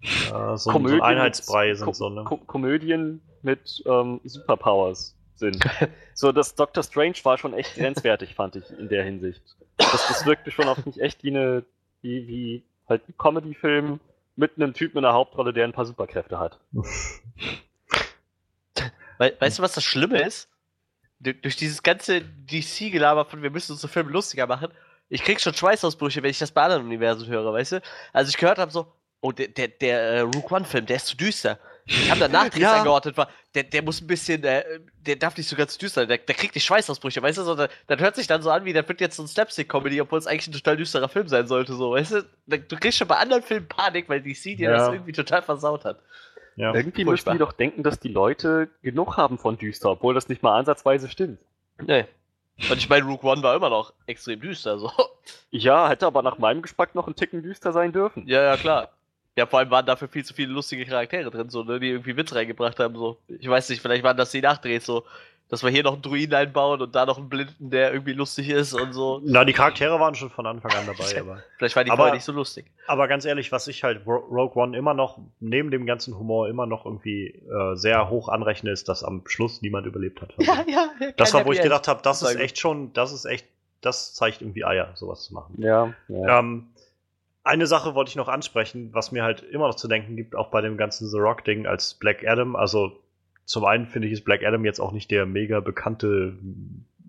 [0.01, 2.23] Äh, so, so Komödien ein Einheitsbrei sind Ko so, ne?
[2.23, 5.63] Ko Komödien mit ähm, Superpowers sind.
[6.13, 9.41] so, das Doctor Strange war schon echt grenzwertig, fand ich in der Hinsicht.
[9.77, 11.65] Das, das wirkte schon auf mich echt wie eine,
[12.01, 13.99] wie, wie halt ein Comedy-Film
[14.35, 16.59] mit einem Typen in der Hauptrolle, der ein paar Superkräfte hat.
[19.19, 20.49] We weißt du, was das Schlimme ist?
[21.19, 24.69] Du- durch dieses ganze DC-Gelaber von wir müssen unsere Filme lustiger machen,
[25.09, 27.81] ich krieg schon Schweißausbrüche, wenn ich das bei anderen Universen höre, weißt du?
[28.11, 28.91] Also ich gehört habe so,
[29.21, 31.59] oh, der, der, der äh, Rook One-Film, der ist zu düster.
[31.85, 32.77] Ich habe danach Dres Ja.
[32.77, 34.63] angeordnet, war, der, der muss ein bisschen, äh,
[34.97, 37.69] der darf nicht so ganz düster sein, der, der kriegt die Schweißausbrüche, weißt du, sondern
[37.85, 40.25] dann hört sich dann so an, wie der wird jetzt so ein Slapstick-Comedy, obwohl es
[40.27, 42.21] eigentlich ein total düsterer Film sein sollte, so, weißt du?
[42.47, 44.77] Da- Du kriegst schon bei anderen Filmen Panik, weil DC dir Ja.
[44.77, 45.99] das irgendwie total versaut hat.
[46.55, 46.73] Ja.
[46.73, 47.33] Irgendwie Furchtbar.
[47.33, 50.57] müssen die doch denken, dass die Leute genug haben von düster, obwohl das nicht mal
[50.57, 51.39] ansatzweise stimmt.
[51.81, 52.05] Nee.
[52.69, 54.89] Und ich meine, Rook One war immer noch extrem düster, so.
[55.51, 58.27] Ja, hätte aber nach meinem Geschmack noch ein Ticken düster sein dürfen.
[58.27, 58.91] Ja, ja, klar.
[59.37, 62.15] Ja, vor allem waren dafür viel zu viele lustige Charaktere drin, so, ne, die irgendwie
[62.15, 63.17] Witz reingebracht haben, so.
[63.27, 65.03] Ich weiß nicht, vielleicht waren das die Nachdrehs, so,
[65.49, 68.49] dass wir hier noch einen Druiden einbauen und da noch einen Blinden, der irgendwie lustig
[68.49, 69.21] ist und so.
[69.23, 71.43] Na, die Charaktere waren schon von Anfang an dabei, aber.
[71.57, 72.65] Vielleicht war die Aber- nicht so lustig.
[72.87, 76.49] Aber ganz ehrlich, was ich halt Ro- Rogue One immer noch, neben dem ganzen Humor,
[76.49, 80.33] immer noch irgendwie äh, sehr hoch anrechne, ist, dass am Schluss niemand überlebt hat.
[80.39, 80.89] ja, ja.
[81.17, 83.45] das kein war, wo ich gedacht habe, das ist echt schon, das ist echt,
[83.81, 85.53] das zeigt irgendwie Eier, sowas zu machen.
[85.59, 86.39] Ja, ja.
[86.39, 86.67] Ähm,
[87.43, 90.47] eine Sache wollte ich noch ansprechen, was mir halt immer noch zu denken gibt, auch
[90.49, 92.55] bei dem ganzen The Rock-Ding als Black Adam.
[92.55, 92.93] Also
[93.45, 96.37] zum einen finde ich, ist Black Adam jetzt auch nicht der mega bekannte,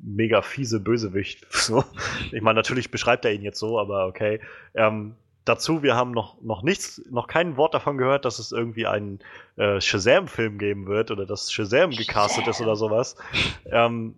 [0.02, 1.46] mega fiese Bösewicht.
[1.50, 1.84] So.
[2.32, 4.40] Ich meine, natürlich beschreibt er ihn jetzt so, aber okay.
[4.74, 8.86] Ähm, dazu, wir haben noch, noch nichts, noch kein Wort davon gehört, dass es irgendwie
[8.86, 9.20] einen
[9.56, 13.16] äh, Shazam-Film geben wird oder dass Shazam gecastet ist oder sowas.
[13.64, 14.16] Ähm,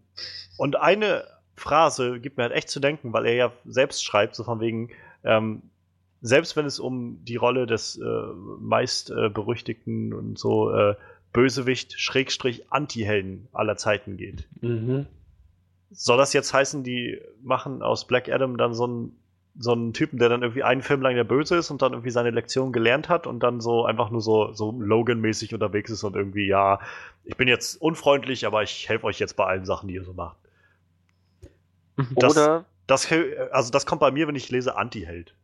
[0.56, 4.44] und eine Phrase gibt mir halt echt zu denken, weil er ja selbst schreibt, so
[4.44, 4.90] von wegen,
[5.24, 5.62] ähm,
[6.20, 8.26] selbst wenn es um die Rolle des äh,
[8.60, 10.96] meist äh, berüchtigten und so äh,
[11.32, 14.46] Bösewicht, Schrägstrich, Anti-Helden aller Zeiten geht.
[14.60, 15.06] Mhm.
[15.90, 19.16] Soll das jetzt heißen, die machen aus Black Adam dann so einen,
[19.58, 22.10] so einen Typen, der dann irgendwie einen Film lang der Böse ist und dann irgendwie
[22.10, 26.14] seine Lektion gelernt hat und dann so einfach nur so, so Logan-mäßig unterwegs ist und
[26.14, 26.80] irgendwie, ja,
[27.24, 30.12] ich bin jetzt unfreundlich, aber ich helfe euch jetzt bei allen Sachen, die ihr so
[30.12, 30.36] macht.
[32.16, 33.06] Das- Oder, Das,
[33.52, 35.34] also das kommt bei mir, wenn ich lese Anti-Held.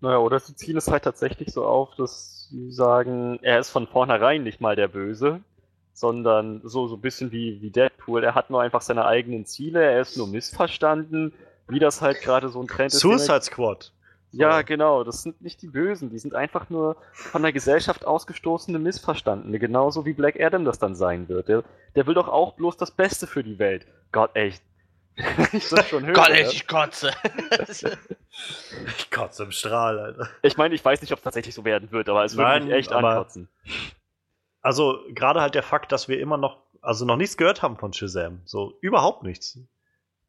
[0.00, 3.86] Naja, oder sie ziehen es halt tatsächlich so auf, dass sie sagen, er ist von
[3.86, 5.40] vornherein nicht mal der Böse,
[5.92, 8.24] sondern so, so ein bisschen wie, wie Deadpool.
[8.24, 11.32] Er hat nur einfach seine eigenen Ziele, er ist nur missverstanden,
[11.68, 13.00] wie das halt gerade so ein Trend ist.
[13.00, 13.92] Suicide Squad.
[14.32, 15.04] Ja, genau.
[15.04, 16.10] Das sind nicht die Bösen.
[16.10, 19.58] Die sind einfach nur von der Gesellschaft ausgestoßene Missverstandene.
[19.58, 21.48] Genauso wie Black Adam das dann sein wird.
[21.48, 21.64] Der,
[21.96, 23.86] der will doch auch bloß das Beste für die Welt.
[24.12, 24.62] Gott, echt.
[25.52, 26.14] Ich das schon höre.
[26.14, 27.10] Gott, echt, ich kotze.
[28.98, 30.28] Ich kotze im Strahl, Alter.
[30.42, 32.64] Ich meine, ich weiß nicht, ob es tatsächlich so werden wird, aber es würde Nein,
[32.66, 33.48] mich echt aber- ankotzen.
[34.62, 37.92] Also gerade halt der Fakt, dass wir immer noch, also noch nichts gehört haben von
[37.92, 38.40] Shazam.
[38.44, 39.58] So überhaupt nichts.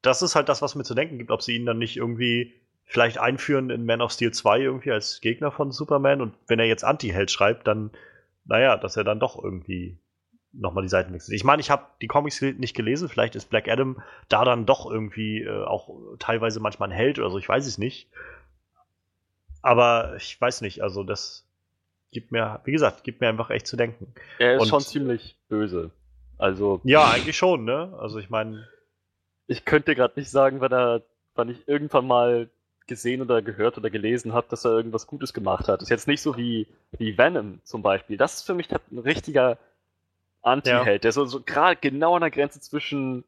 [0.02, 2.54] Das ist halt das, was mir zu denken gibt, ob sie ihn dann nicht irgendwie
[2.86, 6.66] vielleicht einführen in Man of Steel 2 irgendwie als Gegner von Superman und wenn er
[6.66, 7.92] jetzt Anti-Held schreibt, dann,
[8.46, 9.98] naja, dass er dann doch irgendwie
[10.54, 11.36] nochmal die Seiten wechselt.
[11.36, 14.90] Ich meine, ich habe die Comics nicht gelesen, vielleicht ist Black Adam da dann doch
[14.90, 15.90] irgendwie äh, auch
[16.20, 18.10] teilweise manchmal ein Held oder so, ich weiß es nicht.
[19.62, 21.46] Aber ich weiß nicht, also das
[22.12, 24.14] gibt mir, wie gesagt, gibt mir einfach echt zu denken.
[24.40, 25.92] Er ist und- schon ziemlich böse.
[26.38, 27.96] Also, Ja, eigentlich schon, ne?
[28.00, 28.68] Also ich meine,
[29.46, 31.04] ich könnte gerade nicht sagen, wann er,
[31.36, 32.50] wann ich irgendwann mal
[32.88, 35.84] gesehen oder gehört oder gelesen habe, dass er irgendwas Gutes gemacht hat.
[35.84, 38.18] Ist jetzt nicht so wie, wie Venom zum Beispiel.
[38.18, 39.60] Das ist für mich ein richtiger
[40.44, 43.24] Anti-Held, der so, so gerade genau an der Grenze zwischen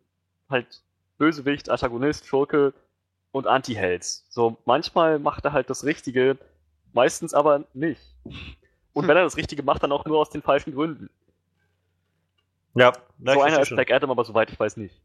[0.49, 0.82] halt
[1.18, 2.74] Bösewicht, Antagonist, Schurke
[3.32, 4.03] und Anti-Held.
[4.03, 6.38] So manchmal macht er halt das Richtige,
[6.93, 8.01] meistens aber nicht.
[8.93, 11.09] Und wenn er das Richtige macht, dann auch nur aus den falschen Gründen.
[12.76, 12.93] ja,
[13.24, 13.70] so einer ist.
[13.70, 14.95] Black Adam, aber soweit ich weiß nicht.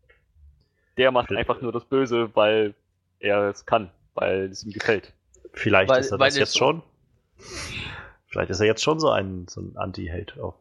[0.96, 2.74] Der macht einfach nur das Böse, weil
[3.20, 5.12] er es kann, weil es ihm gefällt.
[5.52, 6.82] Vielleicht Weil- ist er das jetzt so- schon.
[8.26, 10.38] Vielleicht ist er jetzt schon so ein, so ein Anti-Held.
[10.40, 10.54] Auch.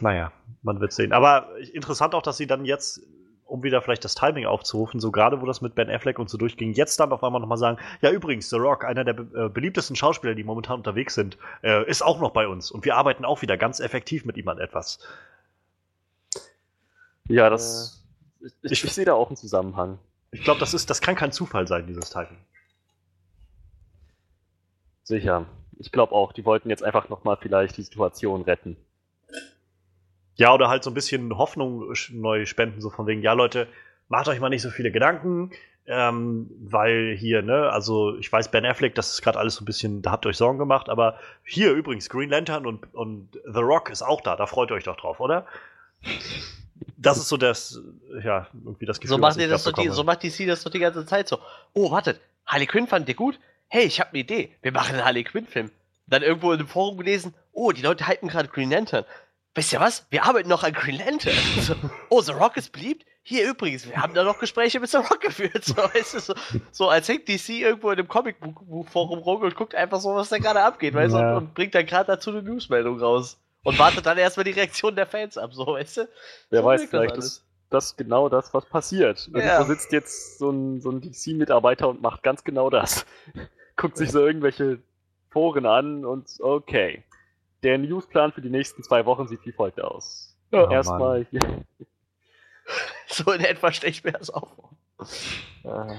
[0.00, 0.32] Naja,
[0.62, 1.12] man wird sehen.
[1.12, 3.00] Aber interessant auch, dass sie dann jetzt,
[3.44, 6.38] um wieder vielleicht das Timing aufzurufen, so gerade wo das mit Ben Affleck und so
[6.38, 9.48] durchging, jetzt dann auf einmal nochmal sagen, ja übrigens, The Rock, einer der be äh,
[9.48, 12.70] beliebtesten Schauspieler, die momentan unterwegs sind, äh, ist auch noch bei uns.
[12.70, 14.98] Und wir arbeiten auch wieder ganz effektiv mit ihm an etwas.
[17.28, 18.04] Ja, das.
[18.40, 19.98] ich, ich- ich, ich sehe da auch einen Zusammenhang.
[20.32, 22.38] Ich glaube, das ist, das kann kein Zufall sein, dieses Timing.
[25.02, 25.44] Sicher.
[25.78, 28.76] Ich glaube auch, die wollten jetzt einfach nochmal vielleicht die Situation retten.
[30.40, 33.68] Ja, oder halt so ein bisschen Hoffnung neu spenden, so von wegen, ja Leute,
[34.08, 35.50] macht euch mal nicht so viele Gedanken,
[35.86, 39.66] ähm, weil hier, ne, also ich weiß, Ben Affleck, das ist gerade alles so ein
[39.66, 43.60] bisschen, da habt ihr euch Sorgen gemacht, aber hier übrigens, Green Lantern und, und The
[43.60, 45.44] Rock ist auch da, da freut ihr euch doch drauf, oder?
[46.96, 47.78] Das ist so das,
[48.24, 50.64] ja, irgendwie das Gefühl, So was macht, ihr das doch die, so macht DC das
[50.64, 51.38] doch die ganze Zeit so.
[51.74, 53.38] Oh, wartet, Harley Quinn fand ihr gut?
[53.68, 54.56] Hey, ich habe eine Idee.
[54.62, 55.70] Wir machen einen Harley Quinn-Film.
[56.06, 59.04] Dann irgendwo in einem Forum gelesen, oh, die Leute hypen gerade Green Lantern.
[59.54, 60.06] Wisst ihr was?
[60.10, 61.34] Wir arbeiten noch an Green Lantern.
[61.60, 61.74] So,
[62.08, 63.04] oh, The Rock ist beliebt?
[63.22, 65.64] hier übrigens, wir haben da noch Gespräche mit The Rock geführt.
[65.64, 66.34] So, weißt du, so,
[66.72, 70.38] so als hängt DC irgendwo in einem Comicbuchforum rum und guckt einfach so, was da
[70.38, 71.20] gerade abgeht, weißt Ja.
[71.20, 73.38] du, und, und bringt dann gerade dazu eine Newsmeldung raus.
[73.62, 76.08] Und wartet dann erstmal die Reaktion der Fans ab, so, weißt du?
[76.48, 79.30] Wer So weiß, das vielleicht ist das genau das, was passiert.
[79.32, 79.40] Ja.
[79.40, 83.04] Irgendwo sitzt jetzt so ein, so ein DC-Mitarbeiter und macht ganz genau das.
[83.76, 84.80] Guckt sich so irgendwelche
[85.30, 87.04] Foren an und okay.
[87.62, 90.36] Der Newsplan für die nächsten zwei Wochen sieht wie folgt aus.
[90.52, 91.40] Ja, Erstmal hier.
[93.08, 94.70] So in etwa stelle ich mir das auch vor.
[95.64, 95.96] Äh,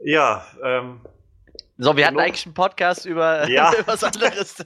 [0.00, 1.00] Ja, ähm,
[1.76, 3.72] So, wir hatten eigentlich einen Podcast über, Ja.
[3.78, 4.64] über was anderes.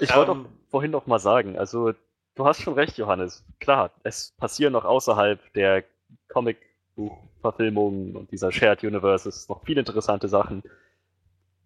[0.00, 1.92] Ich wollte Ähm, vorhin noch mal sagen, also
[2.34, 3.44] du hast schon recht, Johannes.
[3.60, 5.84] Klar, es passieren noch außerhalb der
[6.28, 10.62] Comicbuch-Verfilmungen und dieser Shared Universes noch viele interessante Sachen.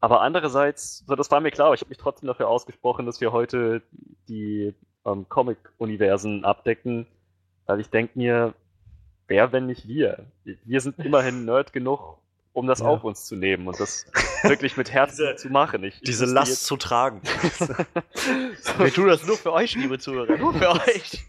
[0.06, 3.20] Aber andererseits, so das war mir klar, aber ich habe mich trotzdem dafür ausgesprochen, dass
[3.20, 3.82] wir heute
[4.28, 4.72] die
[5.04, 7.08] ähm, Comic-Universen abdecken,
[7.66, 8.54] weil ich denke mir,
[9.26, 10.26] wer, wenn nicht wir?
[10.44, 12.18] Wir sind immerhin Nerd genug,
[12.52, 12.86] um das Ja.
[12.86, 14.06] auf uns zu nehmen und das
[14.44, 15.82] wirklich mit Herzen Diese- zu machen.
[15.82, 17.20] Ich, ich diese musste Last jetzt- zu tragen.
[18.78, 20.36] Wir tun das nur für euch, liebe Zuhörer.
[20.38, 21.24] Nur für euch.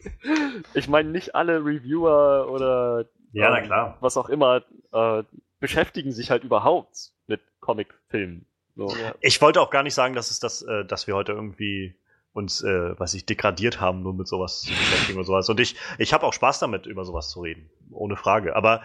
[0.76, 3.98] Ich meine, nicht alle Reviewer oder Ja, na ähm, klar.
[4.02, 4.62] was auch immer
[4.94, 5.24] äh,
[5.60, 8.46] beschäftigen sich halt überhaupt mit Comicfilmen.
[8.78, 8.94] So.
[9.22, 11.96] Ich wollte auch gar nicht sagen, dass es das, äh, dass wir heute irgendwie
[12.32, 15.50] uns, äh, was ich degradiert haben, nur mit sowas zu beschäftigen oder sowas.
[15.50, 18.56] Und ich, ich habe auch Spaß damit, über sowas zu reden, ohne Frage.
[18.56, 18.84] Aber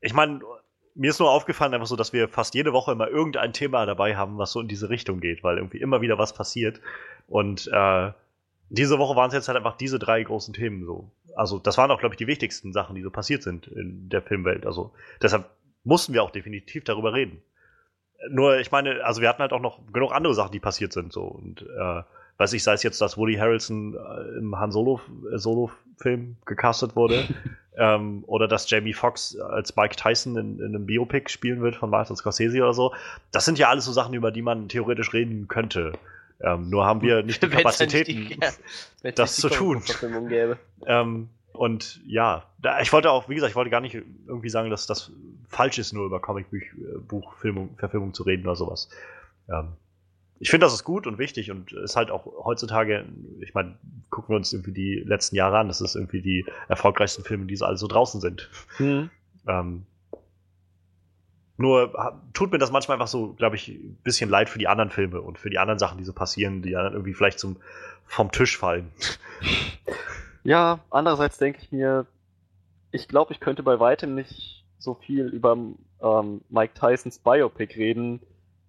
[0.00, 0.40] ich meine,
[0.94, 4.16] mir ist nur aufgefallen einfach so, dass wir fast jede Woche immer irgendein Thema dabei
[4.16, 6.80] haben, was so in diese Richtung geht, weil irgendwie immer wieder was passiert.
[7.26, 8.12] Und äh,
[8.68, 11.10] diese Woche waren es jetzt halt einfach diese drei großen Themen so.
[11.34, 14.22] Also das waren auch, glaube ich, die wichtigsten Sachen, die so passiert sind in der
[14.22, 14.66] Filmwelt.
[14.66, 15.50] Also deshalb
[15.82, 17.42] mussten wir auch definitiv darüber reden.
[18.30, 21.12] Nur, ich meine, also wir hatten halt auch noch genug andere Sachen, die passiert sind
[21.12, 21.22] so.
[21.22, 22.02] Und äh,
[22.38, 25.00] weiß ich, sei es jetzt, dass Woody Harrelson äh, im Han Solo
[25.32, 27.24] äh, Solo-Film gecastet wurde,
[27.78, 31.90] ähm, oder dass Jamie Foxx als Mike Tyson in, in einem Biopic spielen wird von
[31.90, 32.94] Martin Scorsese oder so.
[33.32, 35.92] Das sind ja alles so Sachen, über die man theoretisch reden könnte.
[36.40, 38.12] Ähm, nur haben wir nicht die Kapazitäten.
[38.24, 38.58] nicht die- das
[39.02, 39.82] nicht die zu tun.
[40.86, 42.44] Ähm, und ja,
[42.82, 45.12] ich wollte auch, wie gesagt, ich wollte gar nicht irgendwie sagen, dass das
[45.48, 48.88] falsch ist, nur über Comicbuch-Verfilmung zu reden oder sowas.
[49.48, 49.74] Ähm,
[50.40, 53.04] ich finde, das ist gut und wichtig und ist halt auch heutzutage,
[53.40, 53.76] ich meine,
[54.10, 57.54] gucken wir uns irgendwie die letzten Jahre an, das ist irgendwie die erfolgreichsten Filme, die
[57.56, 58.50] so alle so draußen sind.
[58.78, 59.10] Hm.
[59.46, 59.86] Ähm,
[61.56, 64.90] nur tut mir das manchmal einfach so, glaube ich, ein bisschen leid für die anderen
[64.90, 67.58] Filme und für die anderen Sachen, die so passieren, die dann irgendwie vielleicht zum,
[68.06, 68.90] vom Tisch fallen.
[70.44, 72.06] Ja, andererseits denke ich mir,
[72.92, 75.56] ich glaube, ich könnte bei weitem nicht so viel über
[76.00, 78.20] ähm, Mike Tysons Biopic reden,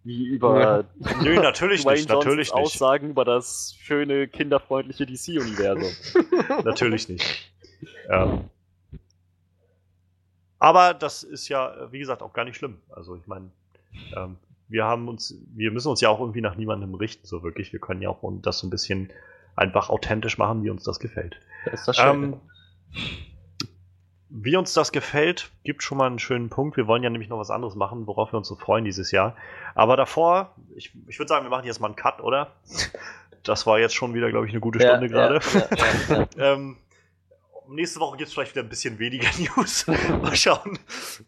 [0.03, 0.85] wie über
[1.21, 2.63] Nö, natürlich Dwayne nicht, Johnsons natürlich nicht.
[2.63, 5.91] Aussagen über das schöne, kinderfreundliche DC-Universum.
[6.63, 7.51] Natürlich nicht.
[8.09, 8.49] Ähm,
[10.59, 12.77] aber das ist ja, wie gesagt, auch gar nicht schlimm.
[12.89, 13.49] Also ich meine,
[14.15, 14.37] ähm,
[14.67, 17.73] wir haben uns, wir müssen uns ja auch irgendwie nach niemandem richten, so wirklich.
[17.73, 19.11] Wir können ja auch das so ein bisschen
[19.55, 21.39] einfach authentisch machen, wie uns das gefällt.
[21.71, 22.39] Ist das Ähm,
[24.29, 26.75] wie uns das gefällt, gibt schon mal einen schönen Punkt.
[26.77, 29.35] Wir wollen ja nämlich noch was anderes machen, worauf wir uns so freuen dieses Jahr.
[29.75, 32.51] Aber davor, ich, ich würde sagen, wir machen jetzt mal einen Cut, oder?
[33.43, 35.39] Das war jetzt schon wieder, glaube ich, eine gute Stunde gerade.
[35.53, 36.27] Ja, ja, ja.
[36.53, 36.77] Ähm,
[37.69, 39.87] nächste Woche gibt es vielleicht wieder ein bisschen weniger News.
[39.87, 40.79] Mal schauen.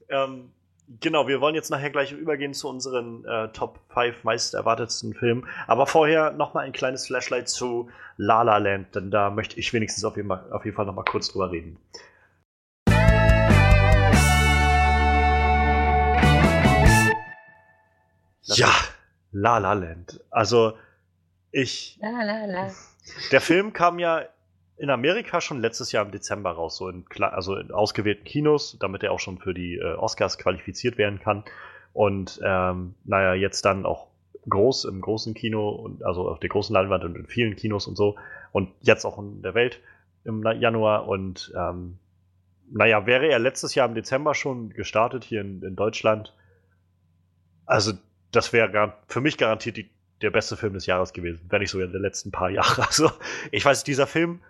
[0.09, 0.51] Ähm,
[0.99, 5.47] genau, wir wollen jetzt nachher gleich übergehen zu unseren äh, Top 5 meist erwartetsten Filmen.
[5.67, 10.03] Aber vorher nochmal ein kleines Flashlight zu La La Land, denn da möchte ich wenigstens
[10.05, 11.77] auf jeden, Fall- auf jeden Fall nochmal kurz drüber reden.
[18.43, 18.71] Ja,
[19.31, 20.21] La La Land.
[20.29, 20.77] Also,
[21.51, 21.97] ich.
[22.01, 22.71] La, la, la.
[23.31, 24.25] Der Film kam ja
[24.77, 29.03] in Amerika schon letztes Jahr im Dezember raus, so in, also in ausgewählten Kinos, damit
[29.03, 31.43] er auch schon für die äh, Oscars qualifiziert werden kann.
[31.93, 34.07] Und ähm, naja, jetzt dann auch
[34.47, 37.95] groß im großen Kino und also auf der großen Leinwand und in vielen Kinos und
[37.95, 38.17] so.
[38.51, 39.81] Und jetzt auch in der Welt
[40.23, 41.07] im Januar.
[41.07, 41.97] Und ähm,
[42.71, 46.33] naja, wäre er letztes Jahr im Dezember schon gestartet hier in, in Deutschland,
[47.65, 47.93] also
[48.31, 49.89] das wäre für mich garantiert die,
[50.21, 52.81] der beste Film des Jahres gewesen, wenn nicht sogar der letzten paar Jahre.
[52.87, 53.11] Also
[53.51, 54.41] ich weiß, dieser Film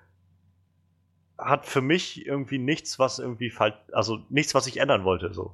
[1.38, 5.34] hat für mich irgendwie nichts, was irgendwie falsch, also nichts, was ich ändern wollte.
[5.34, 5.54] So,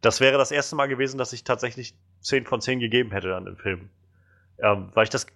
[0.00, 3.44] das wäre das erste Mal gewesen, dass ich tatsächlich 10 von 10 gegeben hätte an
[3.44, 3.90] dem Film,
[4.58, 5.26] ähm, weil ich das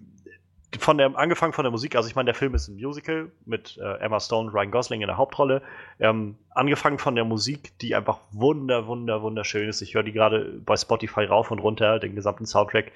[0.78, 3.78] von der angefangen von der Musik, also ich meine, der Film ist ein Musical mit
[3.78, 5.62] äh, Emma Stone, Ryan Gosling in der Hauptrolle.
[5.98, 9.80] Ähm, angefangen von der Musik, die einfach wunder, wunder, wunderschön ist.
[9.80, 12.92] Ich höre die gerade bei Spotify rauf und runter, den gesamten Soundtrack.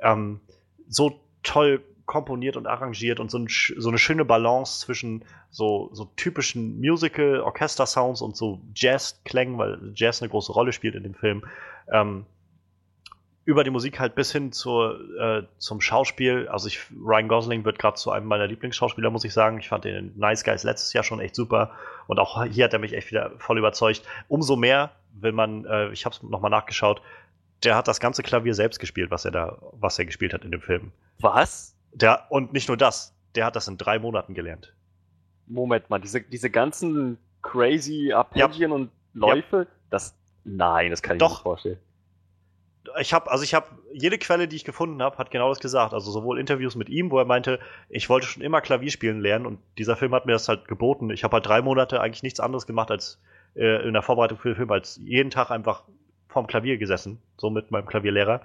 [0.00, 0.40] Ähm,
[0.88, 1.80] so toll
[2.12, 8.20] komponiert und arrangiert und so, ein, so eine schöne Balance zwischen so, so typischen Musical-Orchester-Sounds
[8.20, 11.42] und so Jazz-Klängen, weil Jazz eine große Rolle spielt in dem Film.
[11.90, 12.26] Ähm,
[13.46, 16.48] über die Musik halt bis hin zur, äh, zum Schauspiel.
[16.48, 19.58] Also ich, Ryan Gosling wird gerade zu einem meiner Lieblingsschauspieler, muss ich sagen.
[19.58, 21.70] Ich fand den Nice Guys letztes Jahr schon echt super.
[22.08, 24.02] Und auch hier hat er mich echt wieder voll überzeugt.
[24.28, 27.00] Umso mehr will man, äh, ich habe es nochmal nachgeschaut,
[27.64, 30.50] der hat das ganze Klavier selbst gespielt, was er da, was er gespielt hat in
[30.50, 30.92] dem Film.
[31.20, 31.71] Was?
[31.92, 34.74] Der, und nicht nur das, der hat das in drei Monaten gelernt.
[35.46, 38.76] Moment mal, diese, diese ganzen crazy Arpeggien ja.
[38.76, 39.66] und Läufe, ja.
[39.90, 40.14] das,
[40.44, 41.28] nein, das kann ich Doch.
[41.28, 41.78] mir nicht vorstellen.
[43.00, 45.94] Ich habe, also ich habe, jede Quelle, die ich gefunden habe, hat genau das gesagt.
[45.94, 49.46] Also sowohl Interviews mit ihm, wo er meinte, ich wollte schon immer Klavier spielen lernen
[49.46, 51.10] und dieser Film hat mir das halt geboten.
[51.10, 53.20] Ich habe halt drei Monate eigentlich nichts anderes gemacht als
[53.54, 55.84] äh, in der Vorbereitung für den Film, als jeden Tag einfach
[56.28, 58.40] vorm Klavier gesessen, so mit meinem Klavierlehrer,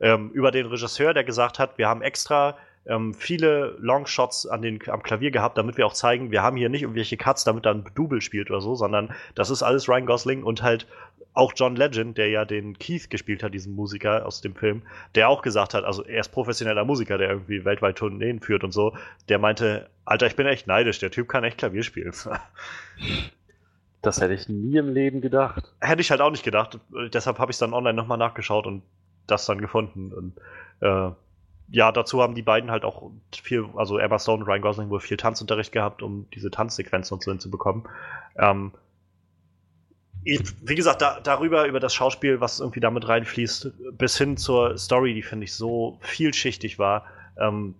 [0.00, 2.56] ähm, über den Regisseur, der gesagt hat, wir haben extra
[2.86, 6.68] ähm, viele Longshots an den, am Klavier gehabt, damit wir auch zeigen, wir haben hier
[6.68, 10.42] nicht irgendwelche Cuts, damit dann Double spielt oder so, sondern das ist alles Ryan Gosling
[10.42, 10.86] und halt
[11.34, 14.82] auch John Legend, der ja den Keith gespielt hat, diesen Musiker aus dem Film,
[15.14, 18.72] der auch gesagt hat, also er ist professioneller Musiker, der irgendwie weltweit Tourneen führt und
[18.72, 18.96] so,
[19.28, 22.12] der meinte, Alter, ich bin echt neidisch, der Typ kann echt Klavier spielen.
[24.02, 25.74] Das hätte ich nie im Leben gedacht.
[25.80, 26.78] Hätte ich halt auch nicht gedacht.
[27.12, 28.84] Deshalb habe ich es dann online nochmal nachgeschaut und
[29.26, 30.12] das dann gefunden.
[30.12, 30.32] Und
[30.80, 31.10] äh,
[31.68, 35.00] ja, dazu haben die beiden halt auch viel, also Emma Stone und Ryan Gosling wohl
[35.00, 37.84] viel Tanzunterricht gehabt, um diese Tanzsequenzen und so hinzubekommen.
[38.38, 38.72] Ähm,
[40.24, 45.14] wie gesagt, da, darüber, über das Schauspiel, was irgendwie damit reinfließt, bis hin zur Story,
[45.14, 47.04] die finde ich so vielschichtig war.
[47.38, 47.74] Ähm,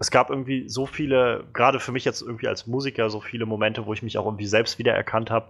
[0.00, 3.86] es gab irgendwie so viele, gerade für mich jetzt irgendwie als Musiker, so viele Momente,
[3.86, 5.48] wo ich mich auch irgendwie selbst wiedererkannt habe.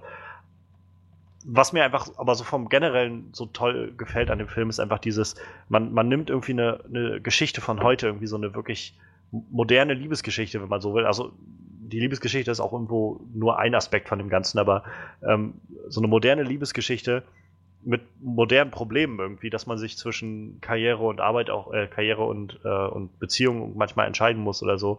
[1.45, 4.99] Was mir einfach aber so vom Generellen so toll gefällt an dem Film, ist einfach
[4.99, 5.37] dieses,
[5.69, 8.99] man, man nimmt irgendwie eine, eine Geschichte von heute, irgendwie so eine wirklich
[9.31, 11.07] moderne Liebesgeschichte, wenn man so will.
[11.07, 11.33] Also
[11.89, 14.85] die Liebesgeschichte ist auch irgendwo nur ein Aspekt von dem Ganzen, aber
[15.27, 15.55] ähm,
[15.89, 17.23] so eine moderne Liebesgeschichte
[17.83, 22.59] mit modernen Problemen irgendwie, dass man sich zwischen Karriere und Arbeit auch, äh, Karriere und,
[22.65, 24.99] äh, und Beziehung manchmal entscheiden muss oder so.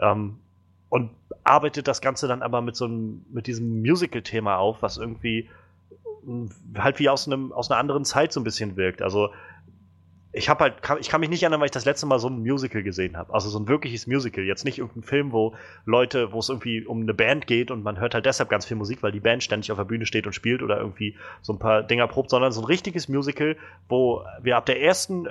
[0.00, 0.38] Ähm,
[0.88, 1.10] und
[1.44, 5.48] arbeitet das Ganze dann aber mit so einem, mit diesem Musical-Thema auf, was irgendwie
[6.76, 9.02] halt wie aus einem, aus einer anderen Zeit so ein bisschen wirkt.
[9.02, 9.30] Also
[10.36, 12.28] ich habe halt, kann, ich kann mich nicht erinnern, weil ich das letzte Mal so
[12.28, 13.32] ein Musical gesehen habe.
[13.32, 14.44] Also so ein wirkliches Musical.
[14.44, 15.54] Jetzt nicht irgendein Film, wo
[15.86, 18.76] Leute, wo es irgendwie um eine Band geht und man hört halt deshalb ganz viel
[18.76, 21.58] Musik, weil die Band ständig auf der Bühne steht und spielt oder irgendwie so ein
[21.58, 23.56] paar Dinger probt, sondern so ein richtiges Musical,
[23.88, 25.26] wo wir ab der ersten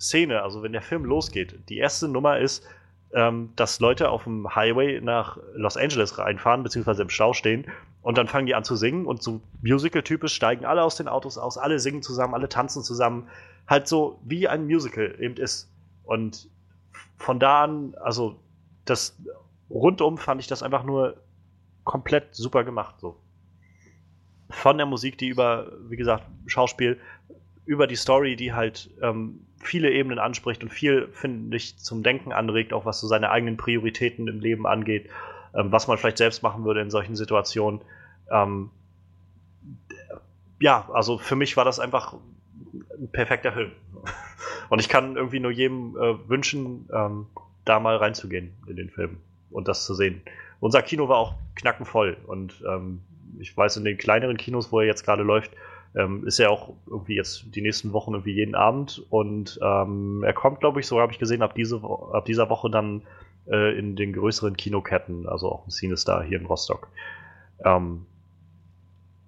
[0.00, 2.66] Szene, also wenn der Film losgeht, die erste Nummer ist,
[3.14, 7.66] ähm, dass Leute auf dem Highway nach Los Angeles reinfahren, beziehungsweise im Stau stehen
[8.02, 11.36] und dann fangen die an zu singen und so Musical-typisch steigen alle aus den Autos
[11.36, 13.28] aus, alle singen zusammen, alle tanzen zusammen
[13.66, 15.70] halt so wie ein Musical eben ist.
[16.04, 16.48] Und
[17.16, 18.40] von da an, also
[18.84, 19.16] das
[19.70, 21.22] rundum fand ich das einfach nur
[21.84, 22.96] komplett super gemacht.
[23.00, 23.16] So.
[24.50, 26.98] Von der Musik, die über, wie gesagt, Schauspiel,
[27.64, 32.32] über die Story, die halt ähm, viele Ebenen anspricht und viel, finde ich, zum Denken
[32.32, 35.08] anregt, auch was so seine eigenen Prioritäten im Leben angeht,
[35.54, 37.80] ähm, was man vielleicht selbst machen würde in solchen Situationen.
[38.30, 38.70] Ähm,
[40.60, 42.14] ja, also für mich war das einfach
[42.98, 43.72] ein perfekter Film.
[44.68, 47.26] Und ich kann irgendwie nur jedem äh, wünschen, ähm,
[47.64, 49.18] da mal reinzugehen in den Film
[49.50, 50.22] und das zu sehen.
[50.60, 53.00] Unser Kino war auch knackenvoll und ähm,
[53.38, 55.52] ich weiß, in den kleineren Kinos, wo er jetzt gerade läuft,
[55.94, 60.32] ähm, ist er auch irgendwie jetzt die nächsten Wochen irgendwie jeden Abend und ähm, er
[60.32, 61.80] kommt, glaube ich, so habe ich gesehen, ab, diese,
[62.12, 63.02] ab dieser Woche dann
[63.50, 66.88] äh, in den größeren Kinoketten, also auch ein Cinestar hier in Rostock.
[67.64, 68.06] Ähm,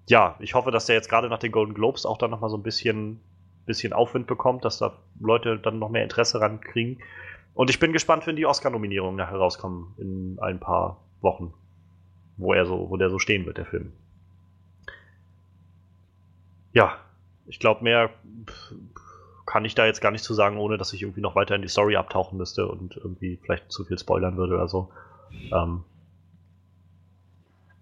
[0.07, 2.57] ja, ich hoffe, dass der jetzt gerade nach den Golden Globes auch dann nochmal so
[2.57, 3.19] ein bisschen,
[3.65, 6.99] bisschen Aufwind bekommt, dass da Leute dann noch mehr Interesse rankriegen.
[7.53, 11.53] Und ich bin gespannt, wenn die Oscar-Nominierungen nachher rauskommen in ein paar Wochen,
[12.37, 13.93] wo er so, wo der so stehen wird, der Film.
[16.73, 16.97] Ja,
[17.45, 18.09] ich glaube, mehr
[19.45, 21.61] kann ich da jetzt gar nicht zu sagen, ohne dass ich irgendwie noch weiter in
[21.61, 24.89] die Story abtauchen müsste und irgendwie vielleicht zu viel spoilern würde oder so.
[25.51, 25.83] Ähm,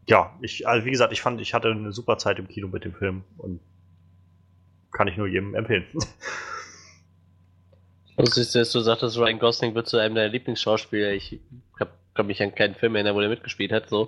[0.07, 2.83] ja, ich, also wie gesagt, ich fand, ich hatte eine super Zeit im Kino mit
[2.83, 3.59] dem Film und
[4.91, 5.85] kann ich nur jedem empfehlen.
[8.17, 11.11] Lustig, dass du sagtest, Ryan Gosling wird zu einem deiner Lieblingsschauspieler.
[11.11, 11.39] Ich
[12.13, 13.89] kann mich an keinen Film erinnern, wo der mitgespielt hat.
[13.89, 14.05] So.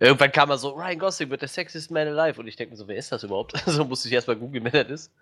[0.00, 2.40] Irgendwann kam er so, Ryan Gosling wird der sexiest man alive.
[2.40, 3.52] Und ich denke mir so, wer ist das überhaupt?
[3.66, 5.12] so musste ich erstmal googeln, wer das ist.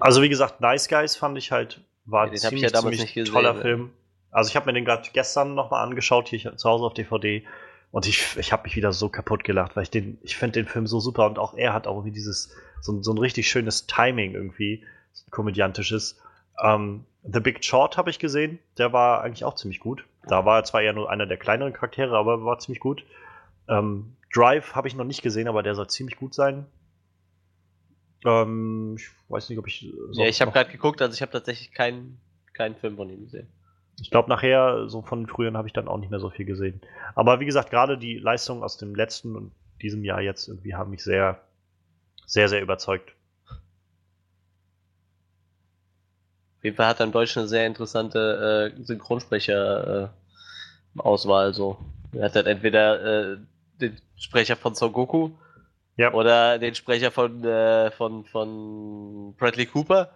[0.00, 3.52] Also wie gesagt, Nice Guys fand ich halt, war ja ziemlich, damals ziemlich gesehen, toller
[3.54, 3.60] ne?
[3.60, 3.90] Film.
[4.30, 7.44] Also ich habe mir den gerade gestern nochmal angeschaut, hier zu Hause auf DVD.
[7.90, 10.66] Und ich, ich habe mich wieder so kaputt gelacht, weil ich den, ich finde den
[10.66, 12.50] Film so super und auch er hat auch irgendwie dieses,
[12.80, 14.82] so, ein- so ein richtig schönes Timing irgendwie,
[15.12, 16.18] so ein komödiantisches.
[16.62, 20.04] Ähm, The Big Short habe ich gesehen, der war eigentlich auch ziemlich gut.
[20.26, 23.04] Da war er zwar eher nur einer der kleineren Charaktere, aber war ziemlich gut.
[23.68, 26.64] Ähm, Drive habe ich noch nicht gesehen, aber der soll ziemlich gut sein.
[28.24, 29.92] Ähm, ich weiß nicht, ob ich.
[30.12, 32.20] Ja, ich habe gerade geguckt, also ich habe tatsächlich keinen,
[32.52, 33.48] keinen Film von ihm gesehen.
[34.00, 36.46] Ich glaube, nachher, so von den früheren, habe ich dann auch nicht mehr so viel
[36.46, 36.80] gesehen.
[37.14, 40.90] Aber wie gesagt, gerade die Leistungen aus dem letzten und diesem Jahr jetzt irgendwie haben
[40.90, 41.40] mich sehr,
[42.26, 43.14] sehr, sehr überzeugt.
[46.58, 51.54] Auf jeden Fall hat er im Deutschen eine sehr interessante äh, Synchronsprecher-Auswahl.
[51.54, 51.78] so.
[52.12, 53.38] Er hat halt entweder äh,
[53.80, 55.30] den Sprecher von Son Goku
[55.96, 56.12] Ja.
[56.12, 60.10] oder den Sprecher von, äh, von, von Bradley Cooper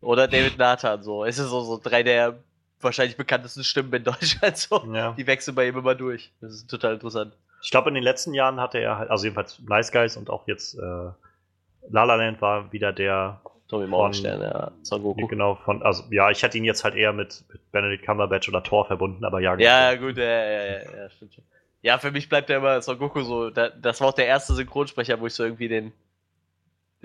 [0.00, 1.02] oder David Nathan.
[1.02, 1.24] So.
[1.24, 2.38] Es ist so, so drei der
[2.80, 4.56] wahrscheinlich bekanntesten Stimmen in Deutschland.
[4.56, 4.84] So.
[4.92, 5.12] Ja.
[5.12, 6.30] Die wechseln bei ihm immer durch.
[6.40, 7.32] Das ist total interessant.
[7.62, 10.46] Ich glaube, in den letzten Jahren hatte er halt, also jedenfalls Nice Guys und auch
[10.46, 14.70] jetzt äh, La La Land war wieder der, Tommy Morgenstern, ja.
[14.82, 15.26] Son Goku.
[15.26, 18.62] genau von, also ja, ich hätte ihn jetzt halt eher mit, mit Benedict Cumberbatch oder
[18.62, 19.56] Thor verbunden, aber ja.
[19.58, 21.44] Ja, gut, ja, ja, ja, ja, stimmt schon.
[21.86, 23.50] Ja, für mich bleibt ja immer Son Goku so.
[23.50, 25.92] Da, das war auch der erste Synchronsprecher, wo ich so irgendwie den,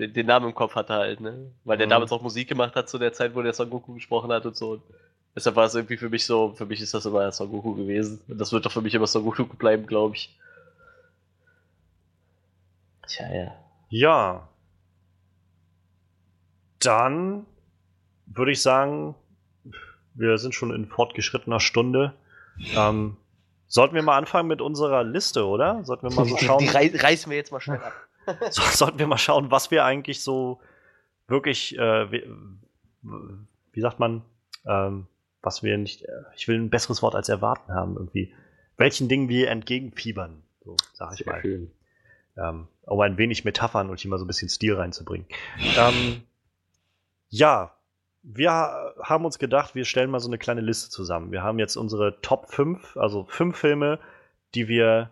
[0.00, 1.52] den, den Namen im Kopf hatte halt, ne?
[1.62, 1.90] Weil der Mhm.
[1.90, 4.56] damals auch Musik gemacht hat zu der Zeit, wo der Son Goku gesprochen hat und
[4.56, 4.72] so.
[4.72, 4.82] Und
[5.36, 8.20] deshalb war es irgendwie für mich so, für mich ist das immer Son Goku gewesen.
[8.26, 10.36] Und das wird doch für mich immer Son Goku bleiben, glaube ich.
[13.06, 13.54] Tja, ja.
[13.88, 14.48] Ja.
[16.80, 17.46] Dann
[18.26, 19.14] würde ich sagen,
[20.14, 22.14] wir sind schon in fortgeschrittener Stunde.
[22.76, 23.16] Ähm,
[23.72, 25.82] sollten wir mal anfangen mit unserer Liste, oder?
[25.84, 27.94] Sollten wir mal so schauen, die rei reißen wir jetzt mal schnell ab.
[28.50, 30.60] so, sollten wir mal schauen, was wir eigentlich so
[31.26, 32.22] wirklich, äh, wie,
[33.72, 34.22] wie sagt man,
[34.66, 35.06] ähm,
[35.40, 38.34] was wir nicht, äh, ich will ein besseres Wort als erwarten haben irgendwie.
[38.76, 41.72] Welchen Dingen wir entgegenfiebern, so sag ich Sehr mal schön.
[42.36, 45.26] ähm, um ein wenig Metaphern und hier mal so ein bisschen Stil reinzubringen.
[45.78, 46.22] Ähm,
[47.30, 47.74] ja,
[48.22, 51.32] wir ha- haben uns gedacht, wir stellen mal so eine kleine Liste zusammen.
[51.32, 53.98] Wir haben jetzt unsere Top 5, also fünf Filme,
[54.54, 55.10] die wir,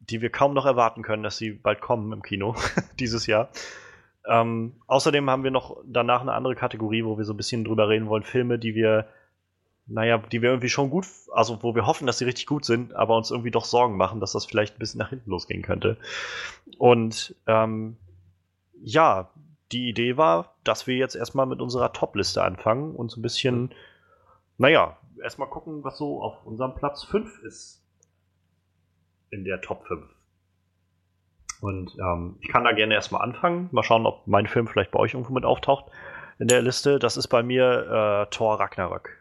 [0.00, 2.54] die wir kaum noch erwarten können, dass sie bald kommen im Kino
[2.98, 3.48] dieses Jahr.
[4.26, 7.88] Ähm, außerdem haben wir noch danach eine andere Kategorie, wo wir so ein bisschen drüber
[7.88, 8.22] reden wollen.
[8.22, 9.06] Filme, die wir,
[9.86, 12.92] naja, die wir irgendwie schon gut, also wo wir hoffen, dass sie richtig gut sind,
[12.94, 15.96] aber uns irgendwie doch Sorgen machen, dass das vielleicht ein bisschen nach hinten losgehen könnte.
[16.76, 17.96] Und ähm,
[18.82, 19.30] ja,
[19.72, 23.74] die Idee war, dass wir jetzt erstmal mit unserer Top-Liste anfangen und so ein bisschen,
[24.58, 27.82] naja, erstmal gucken, was so auf unserem Platz 5 ist.
[29.30, 30.02] In der Top 5.
[31.60, 33.68] Und ähm, ich kann da gerne erstmal anfangen.
[33.70, 35.86] Mal schauen, ob mein Film vielleicht bei euch irgendwo mit auftaucht
[36.38, 36.98] in der Liste.
[36.98, 39.16] Das ist bei mir äh, Thor Ragnarök.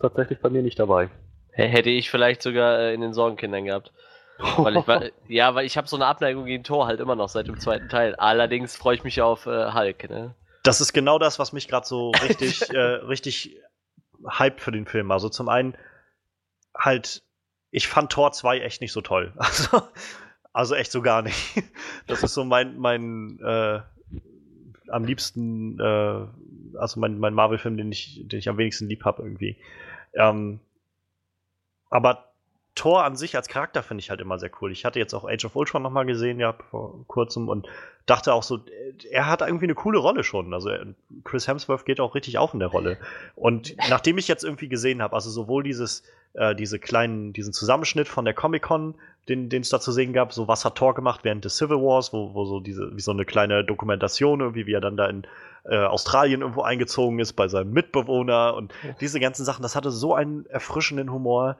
[0.00, 1.08] Tatsächlich bei mir nicht dabei.
[1.52, 3.92] Hätte ich vielleicht sogar äh, in den Sorgenkindern gehabt.
[4.42, 7.46] Weil ich, ja, weil ich habe so eine Abneigung gegen Thor halt immer noch seit
[7.46, 8.14] dem zweiten Teil.
[8.16, 10.34] Allerdings freue ich mich auf äh, Hulk, ne?
[10.62, 13.56] Das ist genau das, was mich gerade so richtig, äh, richtig
[14.26, 15.10] hyped für den Film.
[15.10, 15.76] Also zum einen
[16.76, 17.22] halt,
[17.70, 19.32] ich fand Tor 2 echt nicht so toll.
[19.38, 19.82] Also,
[20.54, 21.62] also echt so gar nicht.
[22.06, 23.80] Das ist so mein, mein äh,
[24.88, 26.26] am liebsten, äh,
[26.76, 29.56] also mein, mein Marvel-Film, den ich, den ich am wenigsten lieb habe irgendwie.
[30.12, 30.60] Ähm,
[31.88, 32.31] aber
[32.74, 34.72] Thor an sich als Charakter finde ich halt immer sehr cool.
[34.72, 37.66] Ich hatte jetzt auch Age of Ultron nochmal gesehen, ja, vor kurzem und
[38.06, 38.60] dachte auch so,
[39.10, 40.54] er hat irgendwie eine coole Rolle schon.
[40.54, 40.86] Also er-
[41.24, 42.96] Chris Hemsworth geht auch richtig auf in der Rolle.
[43.36, 48.08] Und nachdem ich jetzt irgendwie gesehen habe, also sowohl dieses, äh, diese kleinen, diesen Zusammenschnitt
[48.08, 48.94] von der Comic-Con,
[49.28, 51.76] den den es da zu sehen gab, so was hat Thor gemacht während des Civil
[51.76, 55.06] Wars, wo, wo so diese, wie so eine kleine Dokumentation irgendwie, wie er dann da
[55.06, 55.24] in
[55.64, 60.14] äh, Australien irgendwo eingezogen ist bei seinem Mitbewohner und diese ganzen Sachen, das hatte so
[60.14, 61.56] einen erfrischenden Humor,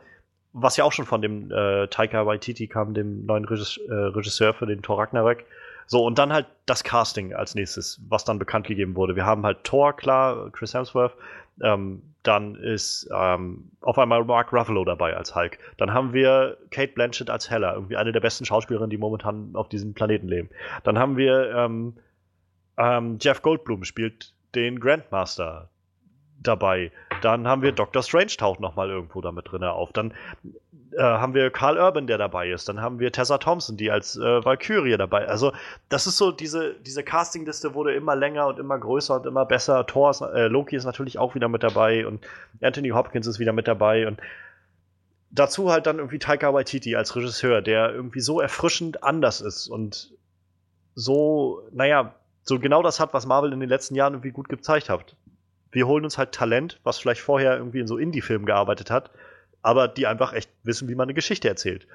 [0.52, 4.66] was ja auch schon von dem äh, Taika Waititi kam, dem neuen äh, Regisseur für
[4.66, 5.44] den Thor Ragnarök.
[5.86, 9.16] So, und dann halt das Casting als nächstes, was dann bekannt gegeben wurde.
[9.16, 11.14] Wir haben halt Thor, klar, Chris Hemsworth.
[11.62, 15.58] Ähm, dann ist ähm, auf einmal Mark Ruffalo dabei als Hulk.
[15.76, 19.68] Dann haben wir Kate Blanchett als Hella, irgendwie eine der besten Schauspielerinnen, die momentan auf
[19.68, 20.48] diesem Planeten leben.
[20.84, 21.94] Dann haben wir ähm,
[22.78, 25.68] ähm, Jeff Goldblum spielt den Grandmaster
[26.42, 26.92] dabei.
[27.22, 29.92] Dann haben wir Doctor Strange taucht noch mal irgendwo damit drin auf.
[29.92, 30.12] Dann
[30.92, 32.68] äh, haben wir Carl Urban, der dabei ist.
[32.68, 35.28] Dann haben wir Tessa Thompson, die als äh, Valkyrie dabei.
[35.28, 35.52] Also
[35.88, 39.86] das ist so diese diese Castingliste wurde immer länger und immer größer und immer besser.
[39.86, 42.26] Thor, ist, äh, Loki ist natürlich auch wieder mit dabei und
[42.60, 44.20] Anthony Hopkins ist wieder mit dabei und
[45.30, 50.12] dazu halt dann irgendwie Taika Waititi als Regisseur, der irgendwie so erfrischend anders ist und
[50.94, 54.90] so, naja, so genau das hat, was Marvel in den letzten Jahren irgendwie gut gezeigt
[54.90, 55.16] hat.
[55.72, 59.10] Wir holen uns halt Talent, was vielleicht vorher irgendwie in so Indie-Filmen gearbeitet hat,
[59.62, 61.86] aber die einfach echt wissen, wie man eine Geschichte erzählt.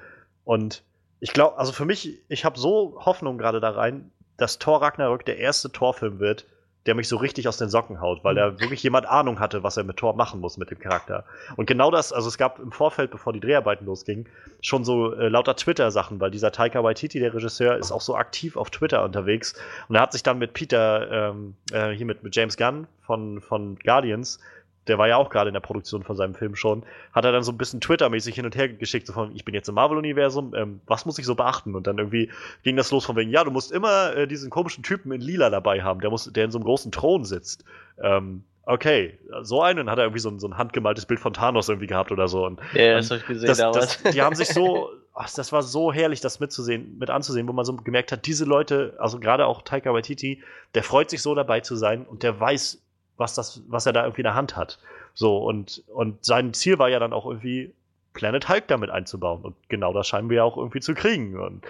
[0.44, 0.82] Und
[1.20, 5.24] ich glaube, also für mich, ich habe so Hoffnung gerade da rein, dass Thor Ragnarök
[5.24, 6.46] der erste Torfilm wird,
[6.88, 9.76] der mich so richtig aus den Socken haut, weil er wirklich jemand Ahnung hatte, was
[9.76, 11.24] er mit Thor machen muss mit dem Charakter.
[11.56, 14.26] Und genau das, also es gab im Vorfeld, bevor die Dreharbeiten losgingen,
[14.62, 18.56] schon so äh, lauter Twitter-Sachen, weil dieser Taika Waititi, der Regisseur, ist auch so aktiv
[18.56, 19.54] auf Twitter unterwegs
[19.88, 23.42] und er hat sich dann mit Peter, ähm, äh, hier mit, mit James Gunn von,
[23.42, 24.40] von Guardians,
[24.88, 27.42] der war ja auch gerade in der Produktion von seinem Film schon, hat er dann
[27.42, 30.54] so ein bisschen Twitter-mäßig hin und her geschickt, so von, ich bin jetzt im Marvel-Universum,
[30.54, 31.74] ähm, was muss ich so beachten?
[31.74, 32.30] Und dann irgendwie
[32.62, 35.50] ging das los von wegen, ja, du musst immer äh, diesen komischen Typen in Lila
[35.50, 37.64] dabei haben, der, muss, der in so einem großen Thron sitzt.
[38.02, 41.68] Ähm, okay, so einen hat er irgendwie so ein, so ein handgemaltes Bild von Thanos
[41.68, 42.44] irgendwie gehabt oder so.
[42.44, 44.02] Und, Ja, das habe ich gesehen das, damals.
[44.02, 47.52] das, die haben sich so, ach, das war so herrlich, das mitzusehen, mit anzusehen, wo
[47.52, 50.42] man so gemerkt hat, diese Leute, also gerade auch Taika Waititi,
[50.74, 52.82] der freut sich so dabei zu sein und der weiß,
[53.18, 54.78] was das, was er da irgendwie in der Hand hat.
[55.12, 57.74] So, und, und sein Ziel war ja dann auch irgendwie,
[58.18, 59.42] Planet Hulk damit einzubauen.
[59.42, 61.38] Und genau das scheinen wir ja auch irgendwie zu kriegen.
[61.38, 61.64] Und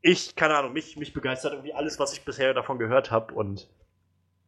[0.00, 3.34] ich, keine Ahnung, mich, mich begeistert irgendwie alles, was ich bisher davon gehört habe.
[3.34, 3.68] Und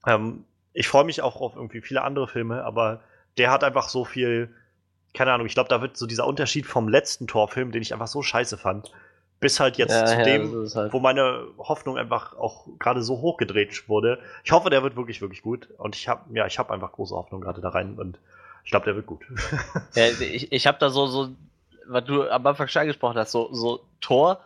[0.06, 3.00] ähm, ich freue mich auch auf irgendwie viele andere Filme, aber
[3.38, 4.54] der hat einfach so viel,
[5.14, 8.06] keine Ahnung, ich glaube, da wird so dieser Unterschied vom letzten Torfilm, den ich einfach
[8.06, 8.92] so scheiße fand,
[9.40, 10.92] bis halt jetzt Ja, zu ja, dem, halt.
[10.92, 14.18] wo meine Hoffnung einfach auch gerade so hochgedreht wurde.
[14.44, 15.68] Ich hoffe, der wird wirklich, wirklich gut.
[15.78, 18.18] Und ich habe, ja, ich habe einfach große Hoffnung gerade da rein und
[18.64, 19.24] ich glaube, der wird gut.
[19.94, 21.28] Ja, ich ich habe da so, so,
[21.86, 24.40] was du am Anfang schon angesprochen hast, so, so Tor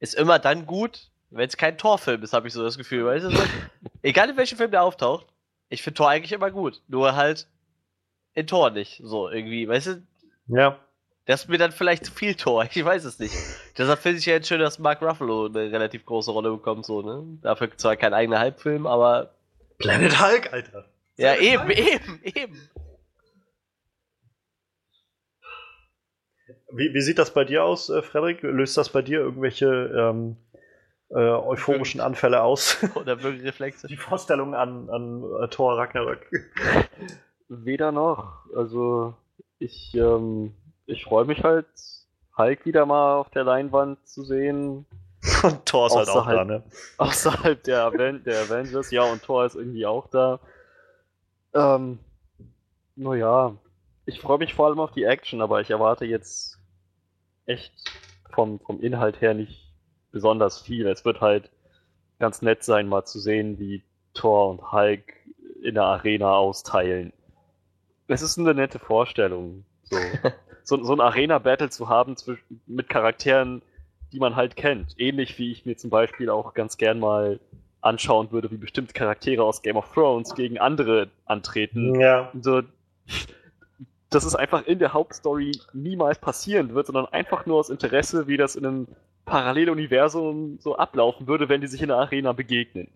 [0.00, 3.04] ist immer dann gut, wenn es kein Torfilm ist, habe ich so das Gefühl.
[3.06, 3.42] Weißt du, so,
[4.02, 5.26] egal in welchem Film der auftaucht,
[5.68, 6.82] ich finde Tor eigentlich immer gut.
[6.88, 7.46] Nur halt
[8.34, 9.00] in Tor nicht.
[9.04, 10.02] So irgendwie, weißt du,
[10.48, 10.78] ja.
[11.28, 13.34] Das ist mir dann vielleicht zu viel Tor, ich weiß es nicht.
[13.76, 17.02] Deshalb finde ich ja jetzt schön, dass Mark Ruffalo eine relativ große Rolle bekommt, so,
[17.02, 17.38] ne?
[17.42, 19.34] Dafür zwar kein eigener Halbfilm, aber.
[19.76, 20.86] Planet Hulk, Alter.
[21.18, 22.68] Ja, eben, eben, eben.
[26.72, 28.42] Wie, wie sieht das bei dir aus, äh, Frederik?
[28.42, 30.36] Löst das bei dir irgendwelche ähm,
[31.10, 32.78] äh, euphorischen Anfälle aus?
[32.94, 33.86] Oder Würgereflexe.
[33.86, 36.30] Die Vorstellung an, an äh, Thor Ragnarök.
[37.48, 38.46] Weder noch.
[38.54, 39.14] Also
[39.58, 40.54] ich, ähm,
[40.88, 41.66] ich freue mich halt,
[42.36, 44.86] Hulk wieder mal auf der Leinwand zu sehen.
[45.42, 46.62] Und Thor ist halt auch Außerhalb- da, ne?
[46.98, 50.40] Außerhalb der, Aven der Avengers, ja, und Thor ist irgendwie auch da.
[51.54, 51.98] Ähm,
[52.96, 53.56] naja,
[54.06, 56.58] ich freue mich vor allem auf die Action, aber ich erwarte jetzt
[57.46, 57.72] echt
[58.30, 59.72] vom, vom Inhalt her nicht
[60.12, 60.86] besonders viel.
[60.86, 61.50] Es wird halt
[62.18, 63.82] ganz nett sein, mal zu sehen, wie
[64.14, 65.12] Thor und Hulk
[65.62, 67.12] in der Arena austeilen.
[68.06, 69.96] Es ist eine nette Vorstellung, so,
[70.68, 72.14] so, so ein Arena-Battle zu haben
[72.66, 73.62] mit Charakteren,
[74.12, 74.94] die man halt kennt.
[74.98, 77.40] Ähnlich wie ich mir zum Beispiel auch ganz gern mal
[77.80, 81.98] anschauen würde, wie bestimmte Charaktere aus Game of Thrones gegen andere antreten.
[81.98, 82.30] Ja.
[82.38, 82.62] So,
[84.10, 88.36] das ist einfach in der Hauptstory niemals passieren wird, sondern einfach nur aus Interesse, wie
[88.36, 88.88] das in einem
[89.24, 92.88] Paralleluniversum so ablaufen würde, wenn die sich in der Arena begegnen.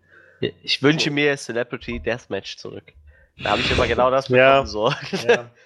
[0.62, 2.92] Ich wünsche mir Celebrity Deathmatch zurück.
[3.42, 4.60] Da habe ich immer genau das Ja.
[4.62, 4.90] bekommen, so.
[5.26, 5.48] ja.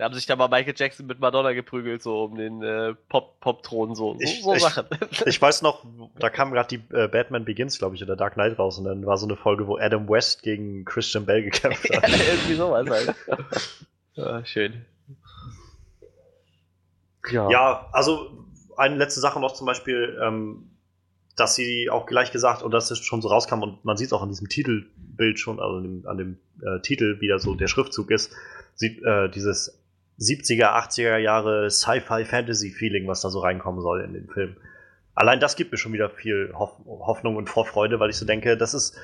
[0.00, 3.38] Da haben sich da mal Michael Jackson mit Madonna geprügelt, so um den äh, Pop-
[3.40, 4.86] Pop-Thron, so, so, Ich- so ich- Sachen.
[5.26, 5.84] Ich weiß noch,
[6.18, 9.04] da kam gerade die äh, Batman Begins, glaube ich, oder Dark Knight raus und dann
[9.04, 12.08] war so eine Folge, wo Adam West gegen Christian Bell gekämpft ja, hat.
[12.08, 13.14] irgendwie sowas halt.
[14.14, 14.86] Ja, schön.
[17.30, 17.50] Ja.
[17.50, 18.46] Ja, also
[18.78, 20.70] eine letzte Sache noch zum Beispiel, ähm,
[21.36, 24.12] dass sie auch gleich gesagt, und dass es schon so rauskam, und man sieht es
[24.14, 27.54] auch an diesem Titelbild schon, also an dem, an dem äh, Titel, wie da so
[27.54, 28.32] der Schriftzug ist,
[28.74, 29.79] sieht äh, dieses
[30.20, 34.56] 70er, 80er Jahre Sci-Fi-Fantasy-Feeling, was da so reinkommen soll in den Film.
[35.14, 38.56] Allein das gibt mir schon wieder viel Hoff Hoffnung und Vorfreude, weil ich so denke,
[38.56, 38.96] das ist,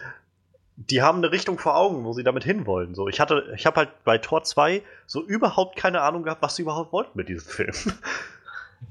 [0.77, 2.95] die haben eine Richtung vor Augen, wo sie damit hinwollen.
[2.95, 6.57] So, ich hatte, ich habe halt bei Tor 2 so überhaupt keine Ahnung gehabt, was
[6.57, 7.73] sie überhaupt wollten mit diesem Film.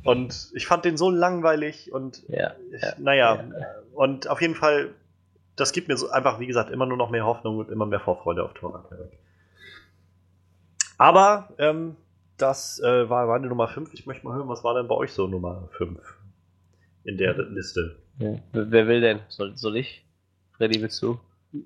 [0.03, 2.53] Und ich fand den so langweilig und Ja.
[2.72, 3.45] ich, Ja, naja,
[3.93, 4.89] und auf jeden Fall,
[5.56, 7.99] das gibt mir so einfach, wie gesagt, immer nur noch mehr Hoffnung und immer mehr
[7.99, 9.11] Vorfreude auf Tor Ragnarök.
[10.97, 11.95] Aber ähm,
[12.37, 13.93] das äh, war meine Nummer 5.
[13.93, 15.99] Ich möchte mal hören, was war denn bei euch so Nummer 5
[17.03, 17.97] in der Liste?
[18.19, 18.35] Ja.
[18.53, 19.19] Wer will denn?
[19.29, 20.05] Soll, soll ich?
[20.57, 21.19] Freddy, willst du?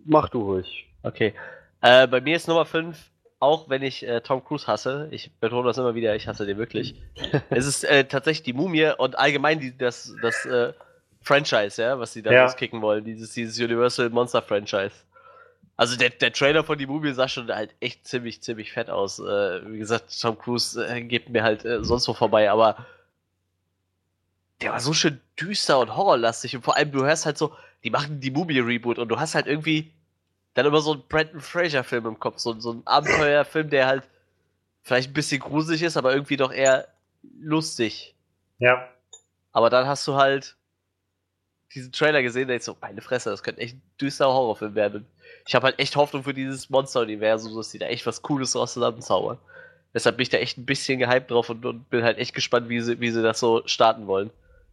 [0.06, 0.88] Mach du ruhig.
[1.04, 1.34] Okay.
[1.82, 2.98] Äh, bei mir ist Nummer 5,
[3.40, 6.58] auch wenn ich äh, Tom Cruise hasse, ich betone das immer wieder, ich hasse den
[6.58, 7.02] wirklich.
[7.50, 10.74] es ist äh, tatsächlich die Mumie und allgemein die, das, das äh,
[11.22, 12.44] Franchise, ja, was sie da Ja.
[12.44, 14.94] rauskicken wollen, dieses, dieses Universal Monster Franchise.
[15.80, 19.18] Also der, der Trailer von die Mumie sah schon halt echt ziemlich, ziemlich fett aus.
[19.20, 22.86] Äh, wie gesagt, Tom Cruise äh, geht mir halt äh, sonst wo vorbei, aber
[24.60, 27.92] der war so schön düster und horrorlastig und vor allem du hörst halt so, die
[27.92, 29.94] machen die Mumie-Reboot und du hast halt irgendwie
[30.54, 34.04] dann immer so einen Brandon Fraser-Film im Kopf, so, so ein Abenteuerfilm, der halt
[34.84, 36.90] vielleicht ein bisschen gruselig ist, aber irgendwie doch eher
[37.40, 38.16] lustig.
[38.58, 38.90] Ja.
[39.54, 40.58] Aber dann hast du halt
[41.74, 45.06] diesen Trailer gesehen, da ich so, meine Fresse, das könnte echt ein düsterer Horrorfilm werden.
[45.48, 48.74] Ich habe halt echt Hoffnung für dieses Monster-Universum, dass die da echt was Cooles draus
[48.74, 49.38] zusammenzaubern.
[49.94, 52.70] Deshalb bin ich da echt ein bisschen gehypt drauf und, und bin halt echt gespannt,
[52.70, 54.30] wie sie, wie sie das so starten wollen.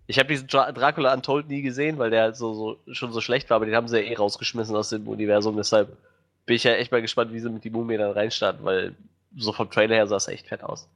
[0.07, 3.21] Ich habe diesen Dra Dracula Untold nie gesehen, weil der halt so, so, schon so
[3.21, 5.57] schlecht war, aber den haben sie ja eh rausgeschmissen aus dem Universum.
[5.57, 5.97] Deshalb
[6.45, 8.95] bin ich ja echt mal gespannt, wie sie mit die Mumie dann reinstarten, weil
[9.37, 10.89] so vom Trailer her sah es echt fett aus.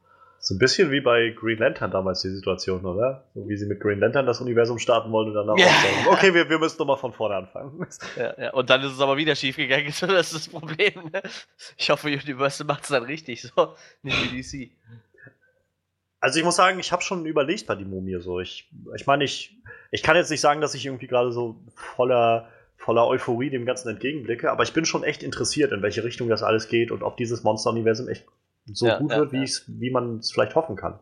[0.42, 3.24] So ein bisschen wie bei Green Lantern damals die Situation, oder?
[3.34, 5.66] So wie sie mit Green Lantern das Universum starten wollen und dann auch Ja.
[5.66, 7.86] sagen, okay, wir, wir müssen nochmal von vorne anfangen.
[8.16, 8.50] Ja, ja.
[8.54, 11.10] Und dann ist es aber wieder schief gegangen, das ist das Problem.
[11.12, 11.22] Ne?
[11.76, 13.74] Ich hoffe, Universal macht es dann richtig, so.
[14.02, 14.70] Nicht wie DC.
[16.20, 18.40] Also ich muss sagen, ich habe schon überlegt bei die Mumie so.
[18.40, 19.58] Ich, ich meine, ich,
[19.90, 22.48] ich kann jetzt nicht sagen, dass ich irgendwie gerade so voller,
[22.78, 26.42] voller Euphorie dem Ganzen entgegenblicke, aber ich bin schon echt interessiert, in welche Richtung das
[26.42, 28.24] alles geht und ob dieses Monster-Universum echt
[28.72, 30.98] so Ja, gut ja, wird, wie, wie man es vielleicht hoffen kann.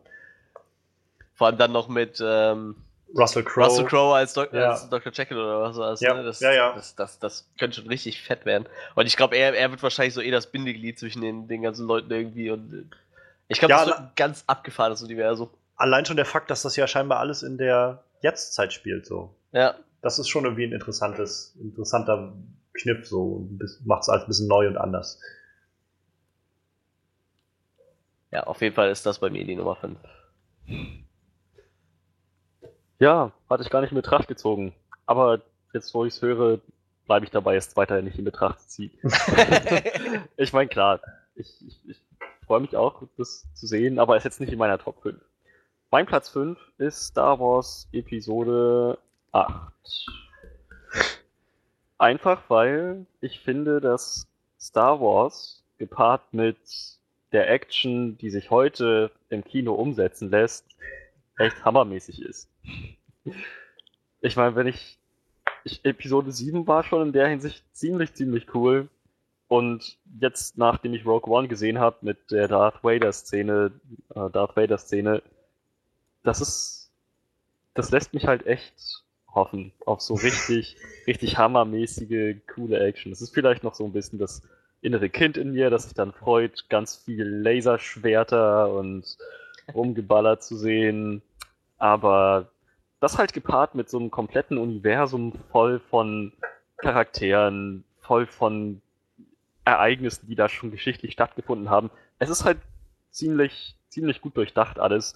[1.35, 2.75] Vor allem dann noch mit ähm,
[3.17, 3.65] Russell Crowe.
[3.65, 5.11] Russell Crowe als, Dok als Dr.
[5.13, 6.01] Jekyll oder was das?
[6.01, 6.23] Ja, Ne?
[6.23, 6.73] Das, ja.
[6.73, 8.65] Das, das, das könnte schon richtig fett werden.
[8.95, 11.87] Und ich glaube, er, er wird wahrscheinlich so eh das Bindeglied zwischen den, den ganzen
[11.87, 12.51] Leuten irgendwie.
[12.51, 12.83] Und äh,
[13.47, 15.49] ich glaube, Ja, das wird na- ein ganz abgefahrenes Universum.
[15.77, 19.33] Allein schon der Fakt, dass das ja scheinbar alles in der Jetztzeit spielt, so.
[19.53, 22.33] Ja, Das ist schon irgendwie ein interessantes, interessanter
[22.73, 23.47] Kniff, so.
[23.85, 25.19] Macht es alles ein bisschen neu und anders.
[28.31, 29.97] Ja, auf jeden Fall ist das bei mir die Nummer 5.
[32.99, 34.73] Ja, hatte ich gar nicht in Betracht gezogen.
[35.05, 35.41] Aber
[35.73, 36.59] jetzt, wo ich es höre,
[37.05, 38.91] bleibe ich dabei, es weiterhin nicht in Betracht zu ziehen.
[40.37, 40.99] ich meine, klar,
[41.35, 42.01] ich, ich, ich
[42.45, 45.19] freue mich auch, das zu sehen, aber ist jetzt nicht in meiner Top 5.
[45.91, 48.99] Mein Platz 5 ist Star Wars Episode
[49.31, 49.73] 8.
[51.97, 54.27] Einfach weil ich finde, dass
[54.59, 56.57] Star Wars gepaart mit
[57.31, 60.65] der Action, die sich heute im Kino umsetzen lässt,
[61.37, 62.49] echt hammermäßig ist.
[64.21, 64.99] Ich meine, wenn ich,
[65.63, 65.83] ich.
[65.85, 68.89] Episode 7 war schon in der Hinsicht ziemlich, ziemlich cool.
[69.47, 73.71] Und jetzt, nachdem ich Rogue One gesehen habe mit der Darth Vader-Szene,
[74.09, 75.23] äh, Darth Vader-Szene,
[76.23, 76.91] das ist.
[77.75, 79.03] Das lässt mich halt echt
[79.33, 80.75] hoffen auf so richtig,
[81.07, 83.11] richtig hammermäßige, coole Action.
[83.11, 84.41] Es ist vielleicht noch so ein bisschen das
[84.81, 89.17] innere Kind in mir, das sich dann freut, ganz viel Laserschwerter und
[89.73, 91.21] rumgeballert zu sehen.
[91.77, 92.49] Aber
[92.99, 96.33] das halt gepaart mit so einem kompletten Universum voll von
[96.77, 98.81] Charakteren, voll von
[99.65, 101.91] Ereignissen, die da schon geschichtlich stattgefunden haben.
[102.17, 102.57] Es ist halt
[103.11, 105.15] ziemlich, ziemlich gut durchdacht alles.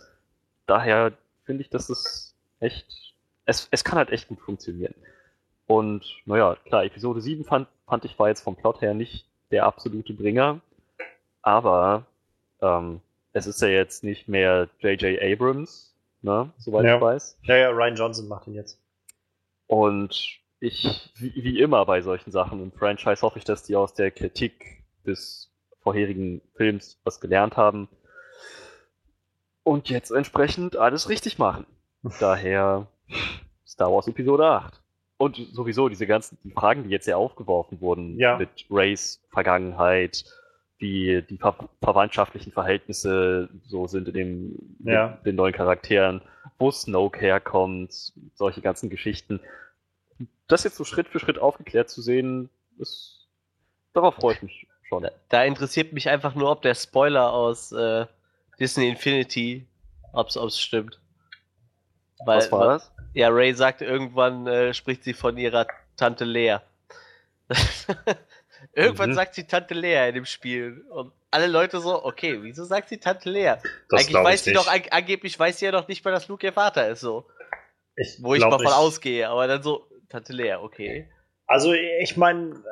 [0.65, 1.13] Daher
[1.45, 3.15] finde ich, dass es echt,
[3.45, 4.93] es, es kann halt echt gut funktionieren.
[5.65, 9.65] Und naja, klar, Episode 7 fand, fand ich war jetzt vom Plot her nicht der
[9.65, 10.59] absolute Bringer,
[11.41, 12.05] aber
[12.61, 12.99] ähm,
[13.31, 15.21] es ist ja jetzt nicht mehr J.J.
[15.21, 16.95] Abrams, ne, soweit Ja.
[16.95, 17.37] ich weiß.
[17.43, 18.79] Ja, ja, Ryan Johnson macht ihn jetzt.
[19.67, 23.93] Und ich, wie, wie immer bei solchen Sachen im Franchise, hoffe ich, dass die aus
[23.93, 25.49] der Kritik des
[25.81, 27.89] vorherigen Films was gelernt haben
[29.63, 31.65] und jetzt entsprechend alles richtig machen.
[32.19, 32.87] Daher
[33.67, 34.81] Star Wars Episode 8.
[35.23, 38.37] Und sowieso diese ganzen die Fragen, die jetzt ja aufgeworfen wurden Ja.
[38.37, 40.25] mit Rays Vergangenheit,
[40.79, 45.07] wie die ver verwandtschaftlichen Verhältnisse so sind in dem, Ja.
[45.09, 46.21] den, den neuen Charakteren,
[46.59, 47.93] wo Snoke herkommt,
[48.35, 49.39] solche ganzen Geschichten.
[50.47, 53.27] Das jetzt so Schritt für Schritt aufgeklärt zu sehen, ist,
[53.93, 55.03] darauf freue ich mich schon.
[55.03, 58.05] Da, da interessiert mich einfach nur, ob der Spoiler aus äh,
[58.59, 59.65] Disney Infinity,
[60.11, 60.99] ob es stimmt.
[62.25, 62.92] Weil, Was war das?
[63.13, 65.67] Ja, Ray sagt irgendwann, äh, spricht sie von ihrer
[65.97, 66.57] Tante Lea.
[68.73, 69.13] irgendwann Mhm.
[69.13, 70.85] sagt sie Tante Lea in dem Spiel.
[70.89, 73.55] Und alle Leute so, okay, wieso sagt sie Tante Lea?
[73.89, 76.27] Das Eigentlich weiß ich sie doch, an, angeblich weiß sie ja noch nicht mal, dass
[76.27, 77.25] Luke ihr Vater ist, so.
[77.95, 81.09] Ich Wo ich mal von ausgehe, aber dann so, Tante Lea, okay.
[81.45, 82.63] Also ich meine,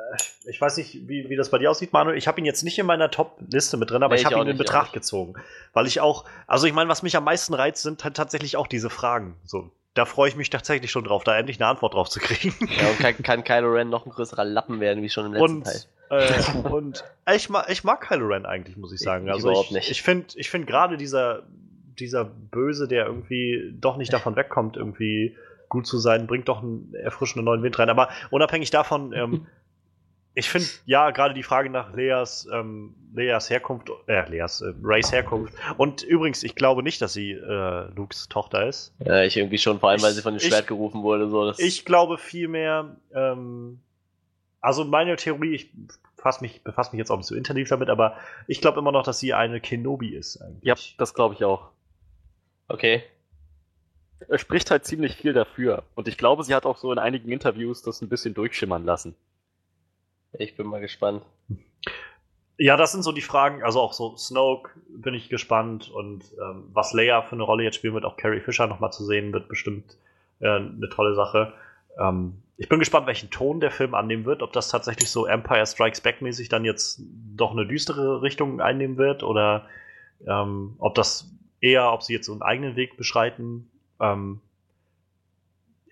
[0.48, 2.16] ich weiß nicht, wie, wie das bei dir aussieht, Manuel.
[2.16, 4.40] Ich habe ihn jetzt nicht in meiner Top-Liste mit drin, aber Nee, ich habe ihn
[4.40, 5.34] in nicht, ich auch Betracht gezogen.
[5.72, 8.66] Weil ich auch, also ich meine, was mich am meisten reizt, sind halt tatsächlich auch
[8.66, 9.36] diese Fragen.
[9.44, 12.54] So, da freue ich mich tatsächlich schon drauf, da endlich eine Antwort drauf zu kriegen.
[12.80, 15.56] Ja, und kann, kann Kylo Ren noch ein größerer Lappen werden, wie schon im letzten
[15.58, 15.80] Und, Teil.
[16.10, 17.04] äh, und
[17.34, 19.26] ich, mag, ich mag Kylo Ren eigentlich, muss ich sagen.
[19.26, 19.90] ich Also überhaupt ich, nicht.
[19.90, 21.42] ich finde ich find gerade dieser,
[21.98, 25.36] dieser Böse, der irgendwie doch nicht davon wegkommt, irgendwie
[25.68, 27.88] gut zu sein, bringt doch einen erfrischenden neuen Wind rein.
[27.90, 29.46] Aber unabhängig davon, ähm,
[30.34, 35.12] ich finde, ja, gerade die Frage nach Leas, ähm, Leas Herkunft, äh, Leas, äh, Rays
[35.12, 35.52] Herkunft.
[35.76, 38.94] Und übrigens, ich glaube nicht, dass sie äh, Lukes Tochter ist.
[39.04, 41.28] Ja, ich irgendwie schon, vor allem, weil Ich- sie von dem ich- Schwert gerufen wurde.
[41.28, 43.80] So, Ich glaube vielmehr, ähm,
[44.60, 45.70] also meine Theorie, ich
[46.16, 49.02] befasse mich, befasse mich jetzt auch nicht so intensiv damit, aber ich glaube immer noch,
[49.02, 50.62] dass sie eine Kenobi ist eigentlich.
[50.64, 51.68] Ja, das glaube ich auch.
[52.68, 53.02] Okay.
[54.28, 55.82] er spricht halt ziemlich viel dafür.
[55.96, 59.14] Und ich glaube, sie hat auch so in einigen Interviews das ein bisschen durchschimmern lassen.
[60.38, 61.22] Ich bin mal gespannt.
[62.58, 63.62] Ja, das sind so die Fragen.
[63.62, 67.76] Also auch so Snoke bin ich gespannt und ähm, was Leia für eine Rolle jetzt
[67.76, 69.96] spielen wird, auch Carrie Fisher nochmal zu sehen, wird bestimmt
[70.40, 71.52] äh, eine tolle Sache.
[71.98, 75.66] Ähm, ich bin gespannt, welchen Ton der Film annehmen wird, ob das tatsächlich so Empire
[75.66, 77.02] Strikes Back mäßig dann jetzt
[77.34, 79.66] doch eine düstere Richtung einnehmen wird oder
[80.26, 81.30] ähm, ob das
[81.60, 83.70] eher, ob sie jetzt so einen eigenen Weg beschreiten.
[84.00, 84.40] Ähm,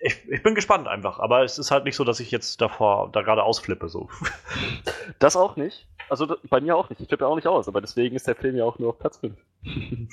[0.01, 3.10] ich, ich bin gespannt einfach, aber es ist halt nicht so, dass ich jetzt davor
[3.12, 4.09] da gerade ausflippe so.
[5.18, 5.86] Das auch nicht.
[6.09, 7.01] Also bei mir auch nicht.
[7.01, 9.18] Ich flippe auch nicht aus, aber deswegen ist der Film ja auch nur auf Platz
[9.18, 9.36] 5.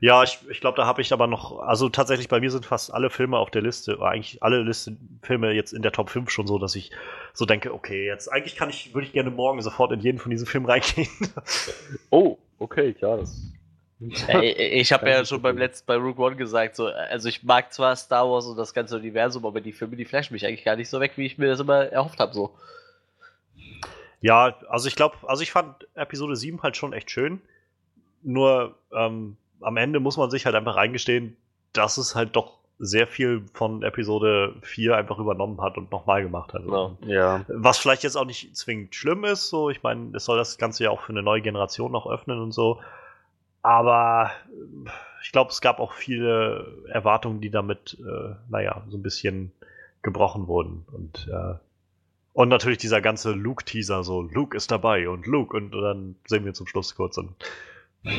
[0.00, 2.92] Ja, ich, ich glaube, da habe ich aber noch, also tatsächlich bei mir sind fast
[2.92, 6.28] alle Filme auf der Liste, oder eigentlich alle Liste, Filme jetzt in der Top 5
[6.28, 6.90] schon so, dass ich
[7.34, 10.30] so denke, okay, jetzt eigentlich kann ich, würde ich gerne morgen sofort in jeden von
[10.30, 11.08] diesen Filmen reingehen.
[12.10, 13.52] Oh, okay, klar, das.
[14.08, 17.94] Ich habe ja schon beim letzten bei Rogue One gesagt, so, also ich mag zwar
[17.96, 20.88] Star Wars und das ganze Universum, aber die Filme, die flashen mich eigentlich gar nicht
[20.88, 22.32] so weg, wie ich mir das immer erhofft habe.
[22.32, 22.54] So.
[24.20, 27.40] ja, also ich glaube, also ich fand Episode 7 halt schon echt schön.
[28.22, 31.36] Nur ähm, am Ende muss man sich halt einfach eingestehen,
[31.72, 36.52] dass es halt doch sehr viel von Episode 4 einfach übernommen hat und nochmal gemacht
[36.52, 36.64] hat.
[36.64, 36.96] Genau.
[37.06, 37.44] Ja.
[37.48, 40.84] Was vielleicht jetzt auch nicht zwingend schlimm ist, so, ich meine, es soll das Ganze
[40.84, 42.80] ja auch für eine neue Generation noch öffnen und so.
[43.62, 44.32] Aber
[45.22, 49.52] ich glaube, es gab auch viele Erwartungen, die damit, äh, naja, so ein bisschen
[50.02, 50.84] gebrochen wurden.
[50.92, 51.54] Und, äh,
[52.32, 56.54] und natürlich dieser ganze Luke-Teaser, so, Luke ist dabei und Luke, und, dann sehen wir
[56.54, 57.18] zum Schluss kurz.
[57.18, 57.34] Und,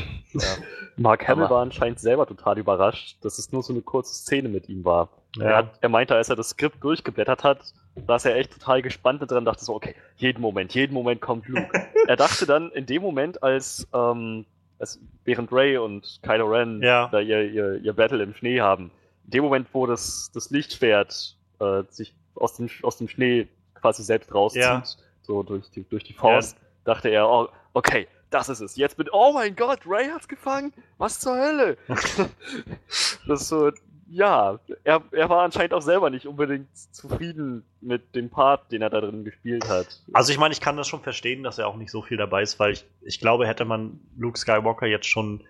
[0.95, 4.69] Mark Hamill war anscheinend selber total überrascht, dass es nur so eine kurze Szene mit
[4.69, 5.09] ihm war.
[5.37, 7.73] Er, ja, hat, er meinte, als er das Skript durchgeblättert hat,
[8.07, 11.47] saß er echt total gespannt da drin, dachte so, okay, jeden Moment, jeden Moment kommt
[11.49, 11.69] Luke.
[12.07, 14.45] er dachte dann in dem Moment, als, ähm,
[14.83, 17.07] als während Ray und Kylo Ren Ja.
[17.09, 18.91] da ihr, ihr, ihr Battle im Schnee haben,
[19.25, 24.03] in dem Moment, wo das, das Lichtschwert äh, sich aus dem, aus dem Schnee quasi
[24.03, 24.83] selbst rauszieht, Ja.
[25.21, 28.75] so durch die, durch die Faust, dachte er, oh, okay, das ist es.
[28.75, 30.73] Jetzt bin oh mein Gott, Ray hat's gefangen.
[30.97, 31.77] Was zur Hölle?
[31.87, 33.71] das ist so,
[34.13, 38.89] ja, er, er war anscheinend auch selber nicht unbedingt zufrieden mit dem Part, den er
[38.89, 40.01] da drin gespielt hat.
[40.13, 42.43] Also ich meine, ich kann das schon verstehen, dass er auch nicht so viel dabei
[42.43, 45.43] ist, weil ich, ich glaube, hätte man Luke Skywalker jetzt schon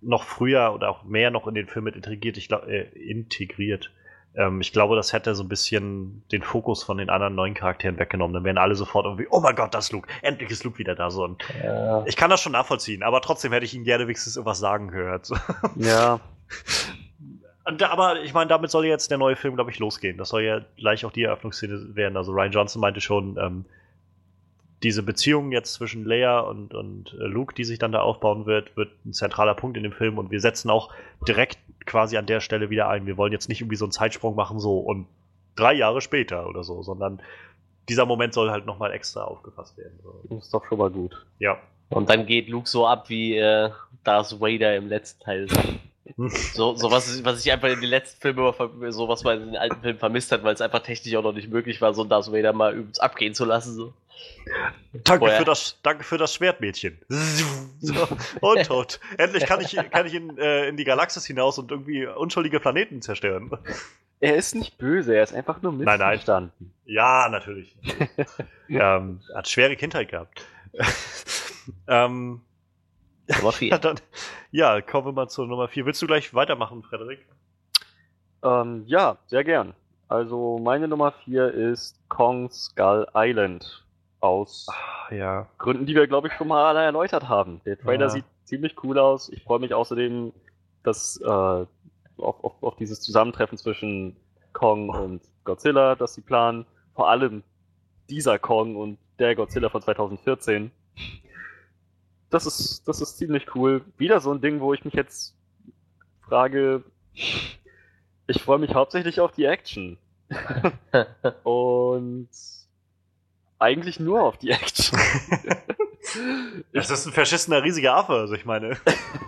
[0.00, 3.92] noch früher oder auch mehr noch in den Film mit integriert, ich glaube, äh, integriert.
[4.34, 7.98] Ähm, ich glaube, das hätte so ein bisschen den Fokus von den anderen neuen Charakteren
[7.98, 8.34] weggenommen.
[8.34, 10.96] Dann wären alle sofort irgendwie, oh mein Gott, das ist Luke, endlich ist Luke wieder
[10.96, 11.10] da.
[11.10, 11.36] So.
[11.62, 12.04] Ja.
[12.06, 15.30] ich kann das schon nachvollziehen, aber trotzdem hätte ich ihn gerne wenigstens irgendwas sagen gehört.
[15.76, 16.20] Ja,
[17.64, 20.16] Aber ich meine, damit soll jetzt der neue Film, glaube ich, losgehen.
[20.16, 22.16] Das soll ja gleich auch die Eröffnungsszene werden.
[22.16, 23.64] Also Ryan Johnson meinte schon, ähm,
[24.82, 28.76] diese Beziehung jetzt zwischen Leia und, und äh, Luke, die sich dann da aufbauen wird,
[28.76, 30.18] wird ein zentraler Punkt in dem Film.
[30.18, 30.90] Und wir setzen auch
[31.28, 33.06] direkt quasi an der Stelle wieder ein.
[33.06, 35.06] Wir wollen jetzt nicht irgendwie so einen Zeitsprung machen, so und
[35.54, 37.20] drei Jahre später oder so, sondern
[37.88, 39.98] dieser Moment soll halt nochmal extra aufgefasst werden.
[40.02, 40.22] So.
[40.28, 41.26] das ist doch schon mal gut.
[41.38, 41.58] Ja.
[41.90, 43.70] Und dann geht Luke so ab wie äh,
[44.04, 45.48] Darth Vader im letzten Teil.
[46.54, 49.46] So, so was, was ich einfach in den letzten Filmen immer, so was man in
[49.48, 52.02] den alten Filmen vermisst hat, weil es einfach technisch auch noch nicht möglich war, so
[52.02, 53.74] einen Darth Vader mal übelst abgehen zu lassen.
[53.74, 53.92] So.
[55.04, 56.98] Danke Vorher- für, das, danke für das Schwertmädchen.
[57.82, 57.94] So,
[58.42, 59.00] und tot.
[59.16, 63.00] Endlich kann ich, kann ich in, äh, in die Galaxis hinaus und irgendwie unschuldige Planeten
[63.00, 63.50] zerstören.
[64.20, 66.10] Er ist nicht böse, er ist einfach nur Nein, nein.
[66.10, 66.74] missverstanden.
[66.84, 67.74] Ja, natürlich.
[68.68, 70.44] ähm, hat schwere Kindheit gehabt.
[71.88, 72.42] ähm,
[73.36, 73.78] Nummer ja, vier.
[73.78, 73.96] dann,
[74.50, 75.86] ja, kommen wir mal zur Nummer 4.
[75.86, 77.26] Willst du gleich weitermachen, Frederik?
[78.42, 79.74] Ähm, ja, sehr gern.
[80.08, 83.84] Also meine Nummer 4 ist Kong Skull Island.
[84.22, 84.66] Aus
[85.10, 85.48] Ja.
[85.56, 87.62] Gründen, die wir, glaube ich, schon mal alle erläutert haben.
[87.64, 88.10] Der Trailer Ja.
[88.10, 89.30] sieht ziemlich cool aus.
[89.30, 90.32] Ich freue mich außerdem,
[90.82, 91.66] dass äh, auf,
[92.18, 94.16] auf, auf dieses Zusammentreffen zwischen
[94.52, 96.66] Kong und Godzilla, das sie planen.
[96.94, 97.42] Vor allem
[98.10, 100.70] dieser Kong und der Godzilla von 2014.
[102.30, 103.84] Das ist, das ist ziemlich cool.
[103.98, 105.34] Wieder so ein Ding, wo ich mich jetzt
[106.22, 109.98] frage, ich freue mich hauptsächlich auf die Action.
[111.42, 112.28] Und
[113.58, 114.98] eigentlich nur auf die Action.
[116.72, 118.78] Das ist ein verschissener riesiger Affe, also ich meine.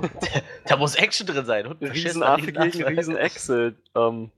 [0.66, 1.66] Da muss Action drin sein.
[1.66, 3.74] Und Riesenaffe gegen Riesenechse.
[3.94, 4.30] Ähm,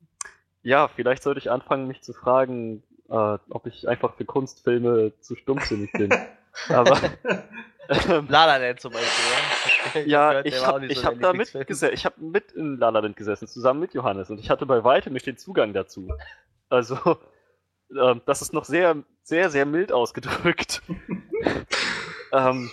[0.62, 5.36] ja, vielleicht sollte ich anfangen, mich zu fragen, äh, ob ich einfach für Kunstfilme zu
[5.36, 6.12] stumpfsinnig bin.
[6.68, 7.00] Aber
[7.88, 10.32] ähm, La La Land zum Beispiel, ja.
[10.34, 11.60] ja, ich habe so hab da Lieblingsfilm.
[11.60, 14.66] mitgesessen, ich habe mit in La La Land gesessen, zusammen mit Johannes und ich hatte
[14.66, 16.08] bei weitem nicht den Zugang dazu.
[16.68, 17.18] Also,
[17.96, 20.82] ähm, das ist noch sehr, sehr, sehr mild ausgedrückt.
[22.32, 22.70] ähm,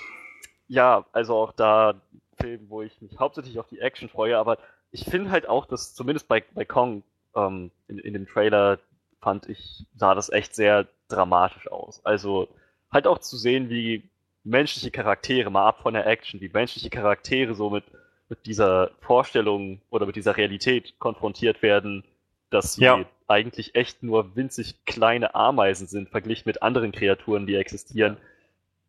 [0.67, 2.01] ja, also auch da
[2.39, 4.57] Film, wo ich mich hauptsächlich auf die Action freue, aber
[4.91, 7.03] ich finde halt auch, dass zumindest bei, bei Kong
[7.35, 8.79] ähm, in, in dem Trailer
[9.21, 12.03] fand ich, sah das echt sehr dramatisch aus.
[12.05, 12.47] Also
[12.91, 14.09] halt auch zu sehen, wie
[14.43, 17.83] menschliche Charaktere, mal ab von der Action, wie menschliche Charaktere so mit,
[18.29, 22.03] mit dieser Vorstellung oder mit dieser Realität konfrontiert werden,
[22.49, 23.05] dass sie Ja.
[23.27, 28.17] eigentlich echt nur winzig kleine Ameisen sind, verglichen mit anderen Kreaturen, die existieren.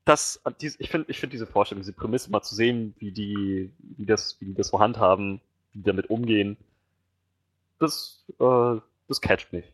[0.05, 4.07] Das, ich finde ich find diese Vorstellung, diese Prämisse mal zu sehen, wie die, wie
[4.07, 5.41] das, wie die das so handhaben,
[5.73, 6.57] wie die damit umgehen,
[7.79, 8.77] das, äh,
[9.09, 9.73] das catcht mich.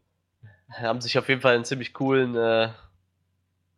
[0.71, 2.69] haben sich auf jeden Fall einen ziemlich coolen äh,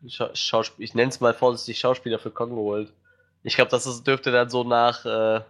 [0.08, 2.92] Scha Schauspiel, ich nenne es mal vorsichtig Schauspieler für Kong geholt.
[3.42, 5.40] Ich glaube, das ist, dürfte dann so nach, äh,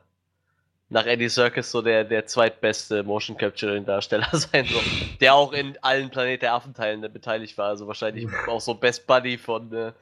[0.89, 4.81] nach Andy Serkis so der, der zweitbeste Motion Capturing Darsteller sein, so,
[5.21, 7.69] der auch in allen Planet der Affenteilen beteiligt war.
[7.69, 9.93] Also wahrscheinlich auch so Best Buddy von, äh,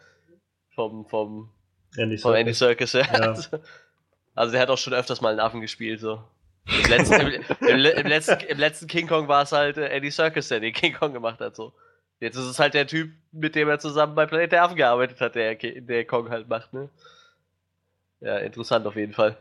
[0.74, 1.50] vom, vom,
[1.96, 2.92] Andy von Andy Serkis.
[2.92, 3.12] Serkis.
[3.12, 3.20] Ja.
[3.20, 3.28] Ja.
[3.32, 3.58] Also,
[4.34, 6.00] also der hat auch schon öfters mal einen Affen gespielt.
[6.00, 6.22] So.
[6.66, 10.10] Im, letzten, im, im, im, letzten, Im letzten King Kong war es halt äh, Andy
[10.10, 11.56] Serkis, der den King Kong gemacht hat.
[11.56, 11.72] So.
[12.20, 15.20] Jetzt ist es halt der Typ, mit dem er zusammen bei Planet der Affen gearbeitet
[15.20, 16.72] hat, der, der Kong halt macht.
[16.72, 16.88] Ne?
[18.20, 19.36] Ja, interessant auf jeden Fall.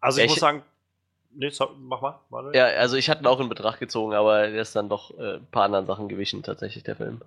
[0.00, 0.62] Also Ja, ich muss ich- sagen,
[1.32, 2.18] nee, sorry, mach mal.
[2.30, 2.56] Manuel.
[2.56, 5.34] Ja, also ich hatte ihn auch in Betracht gezogen, aber der ist dann doch äh,
[5.36, 7.20] ein paar anderen Sachen gewichen, tatsächlich, der Film.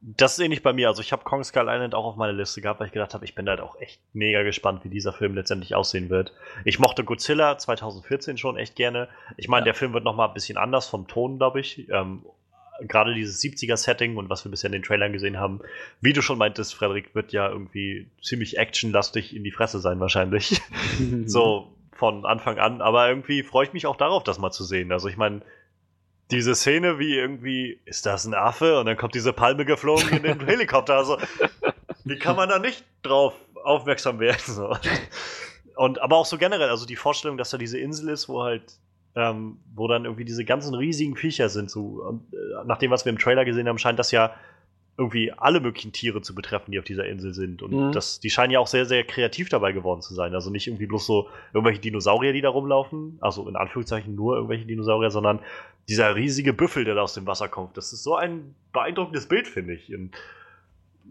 [0.00, 0.88] Das ist ähnlich bei mir.
[0.88, 3.24] Also ich habe Kong Skull Island auch auf meiner Liste gehabt, weil ich gedacht habe,
[3.24, 6.32] ich bin halt auch echt mega gespannt, wie dieser Film letztendlich aussehen wird.
[6.64, 9.08] Ich mochte Godzilla 2014 schon echt gerne.
[9.36, 9.66] Ich meine, Ja.
[9.66, 11.88] der Film wird noch mal ein bisschen anders vom Ton, glaube ich.
[11.88, 12.24] Ähm,
[12.88, 15.60] Gerade dieses 70er-Setting und was wir bisher in den Trailern gesehen haben,
[16.00, 20.60] wie du schon meintest, Frederik, wird ja irgendwie ziemlich actionlastig in die Fresse sein wahrscheinlich.
[21.26, 22.80] so von Anfang an.
[22.80, 24.92] Aber irgendwie freue ich mich auch darauf, das mal zu sehen.
[24.92, 25.42] Also ich meine,
[26.32, 28.80] diese Szene, wie irgendwie, ist das ein Affe?
[28.80, 30.96] Und dann kommt diese Palme geflogen in den Helikopter.
[30.96, 31.18] Also,
[32.04, 34.40] wie kann man da nicht drauf aufmerksam werden?
[34.44, 34.76] So.
[35.76, 38.78] Und aber auch so generell, also die Vorstellung, dass da diese Insel ist, wo halt,
[39.14, 41.70] ähm, wo dann irgendwie diese ganzen riesigen Viecher sind.
[41.70, 44.34] So, und, äh, nach dem, was wir im Trailer gesehen haben, scheint das ja
[44.98, 47.62] irgendwie alle möglichen Tiere zu betreffen, die auf dieser Insel sind.
[47.62, 47.92] Und Mhm.
[47.92, 50.34] das, die scheinen ja auch sehr, sehr kreativ dabei geworden zu sein.
[50.34, 54.66] Also nicht irgendwie bloß so irgendwelche Dinosaurier, die da rumlaufen, also in Anführungszeichen nur irgendwelche
[54.66, 55.40] Dinosaurier, sondern
[55.88, 57.76] dieser riesige Büffel, der da aus dem Wasser kommt.
[57.76, 59.92] Das ist so ein beeindruckendes Bild, finde ich.
[59.94, 60.10] Und,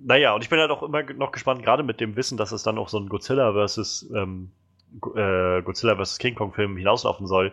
[0.05, 2.61] naja, und ich bin halt auch immer noch gespannt, gerade mit dem Wissen, dass es
[2.63, 4.51] dann auch so ein Godzilla versus ähm,
[5.15, 7.51] äh, Godzilla versus King Kong Film hinauslaufen soll,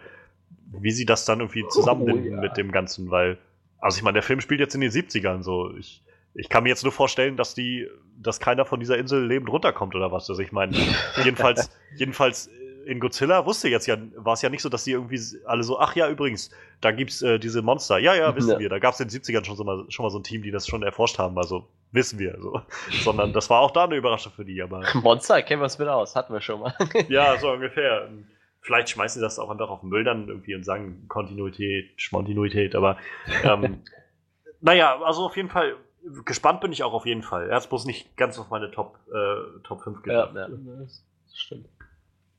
[0.73, 2.41] wie sie das dann irgendwie zusammenbinden Oh, ja.
[2.41, 3.39] mit dem Ganzen, weil,
[3.79, 5.73] also ich meine, der Film spielt jetzt in den 70ern so.
[5.77, 6.03] Ich,
[6.35, 9.95] ich kann mir jetzt nur vorstellen, dass die, dass keiner von dieser Insel lebend runterkommt
[9.95, 10.29] oder was.
[10.29, 10.77] Also ich meine,
[11.25, 12.51] jedenfalls, jedenfalls
[12.87, 15.79] in Godzilla wusste jetzt ja, war es ja nicht so, dass die irgendwie alle so,
[15.79, 16.51] ach ja, übrigens,
[16.81, 17.99] da gibt's äh, diese Monster.
[17.99, 18.59] Ja, ja, wissen Ja.
[18.59, 18.69] wir.
[18.71, 20.67] Da gab's in den 70ern schon, so mal, schon mal so ein Team, die das
[20.67, 21.37] schon erforscht haben.
[21.39, 22.39] Also wissen wir.
[22.41, 22.63] So.
[23.05, 24.63] Sondern das war auch da eine Überraschung für die.
[24.63, 26.75] Aber Monster, kennen wir es mit aus, hatten wir schon mal.
[27.09, 28.09] ja, so ungefähr.
[28.61, 32.75] Vielleicht schmeißen sie das auch einfach auf den Müll dann irgendwie und sagen Kontinuität, Spontinuität,
[32.75, 32.99] aber
[33.45, 33.83] ähm,
[34.61, 35.77] naja, also auf jeden Fall,
[36.25, 37.49] gespannt bin ich auch auf jeden Fall.
[37.51, 40.37] Er hat bloß nicht ganz auf meine Top, äh, Top 5 ja, geschafft.
[40.37, 41.05] ja, das
[41.35, 41.69] stimmt.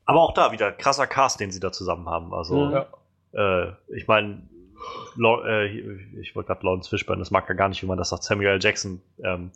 [0.06, 2.34] Aber auch da wieder krasser Cast, den sie da zusammen haben.
[2.34, 2.84] Also, Mhm.
[3.34, 4.42] äh, ich meine,
[5.46, 5.68] äh,
[6.20, 8.24] ich wollte gerade Lawrence Fishburne, das mag er gar nicht, wie man das sagt.
[8.24, 8.60] Samuel L.
[8.62, 9.52] Jackson, ähm,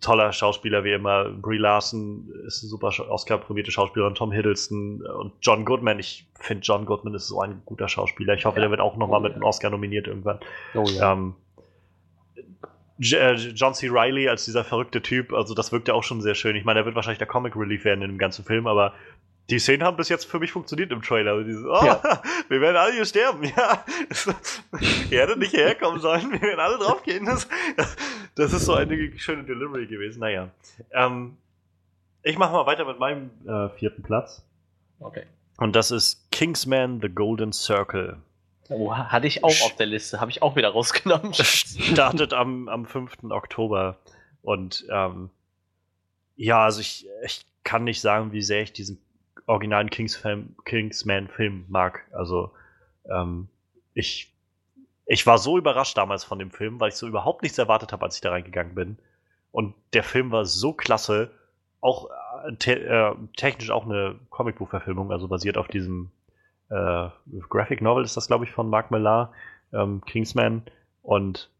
[0.00, 1.24] toller Schauspieler wie immer.
[1.30, 4.14] Brie Larson ist eine super Oscar-prämierte Schauspielerin.
[4.14, 5.98] Tom Hiddleston und John Goodman.
[5.98, 8.34] Ich finde, John Goodman ist so ein guter Schauspieler.
[8.34, 8.62] Ich hoffe, Ja.
[8.62, 10.38] der wird auch nochmal Oh, mit einem Oscar nominiert irgendwann.
[10.74, 11.12] Oh ja.
[11.12, 11.34] Ähm,
[13.00, 13.88] äh, John C.
[13.88, 16.56] Riley als dieser verrückte Typ, also das wirkt ja auch schon sehr schön.
[16.56, 18.92] Ich meine, er wird wahrscheinlich der Comic Relief werden in dem ganzen Film, aber
[19.50, 21.42] die Szenen haben bis jetzt für mich funktioniert im Trailer.
[21.42, 22.02] Dieses, oh, Ja.
[22.48, 23.84] wir werden alle hier sterben, ja.
[25.10, 27.24] Ihr hättet nicht hierher kommen sollen, wir werden alle draufgehen.
[27.24, 27.48] Das,
[28.34, 30.20] das ist so eine schöne Delivery gewesen.
[30.20, 30.50] Naja.
[30.92, 31.36] Ähm,
[32.22, 34.44] ich mache mal weiter mit meinem äh, vierten Platz.
[35.00, 35.24] Okay.
[35.56, 38.18] Und das ist Kingsman The Golden Circle.
[38.68, 41.32] Oh, hatte ich auch auf der Liste, habe ich auch wieder rausgenommen.
[41.32, 43.24] startet am, am 5.
[43.30, 43.96] Oktober.
[44.42, 45.30] Und ähm,
[46.36, 49.00] ja, also ich, ich kann nicht sagen, wie sehr ich diesen
[49.48, 52.04] originalen Kingsfilm, Kingsman-Film mag.
[52.12, 52.52] Also
[53.10, 53.48] ähm,
[53.94, 54.32] ich,
[55.06, 58.04] ich war so überrascht damals von dem Film, weil ich so überhaupt nichts erwartet habe,
[58.04, 58.98] als ich da reingegangen bin.
[59.50, 61.30] Und der Film war so klasse,
[61.80, 62.10] auch
[62.46, 66.10] äh, te äh, technisch auch eine Comicbuchverfilmung, also basiert auf diesem
[66.68, 67.08] äh,
[67.48, 69.32] Graphic Novel ist das, glaube ich, von Mark Millar,
[69.72, 70.62] ähm, Kingsman.
[71.02, 71.50] Und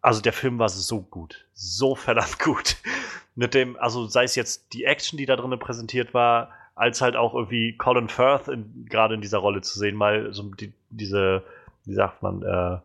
[0.00, 2.76] also der Film war so gut, so verdammt gut.
[3.34, 7.16] Mit dem, also sei es jetzt die Action, die da drin präsentiert war, als halt
[7.16, 11.42] auch irgendwie Colin Firth in, gerade in dieser Rolle zu sehen, mal so die, diese,
[11.84, 12.78] wie sagt man, äh,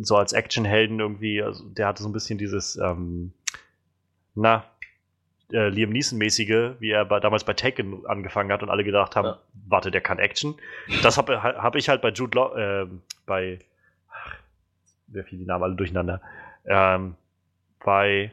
[0.00, 3.32] so als Actionhelden irgendwie, also der hatte so ein bisschen dieses, ähm,
[4.34, 4.64] na,
[5.52, 9.26] äh, Liam Neeson-mäßige, wie er bei, damals bei Taken angefangen hat und alle gedacht haben,
[9.28, 9.38] Ja.
[9.68, 10.54] warte, der kann Action.
[11.02, 12.86] Das habe hab ich halt bei Jude Law, äh,
[13.26, 13.58] bei,
[14.10, 14.34] ach,
[15.08, 16.20] wer fiel die Namen alle durcheinander,
[16.64, 17.14] ähm,
[17.84, 18.32] bei,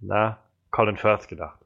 [0.00, 0.38] na,
[0.70, 1.58] Colin Firth gedacht.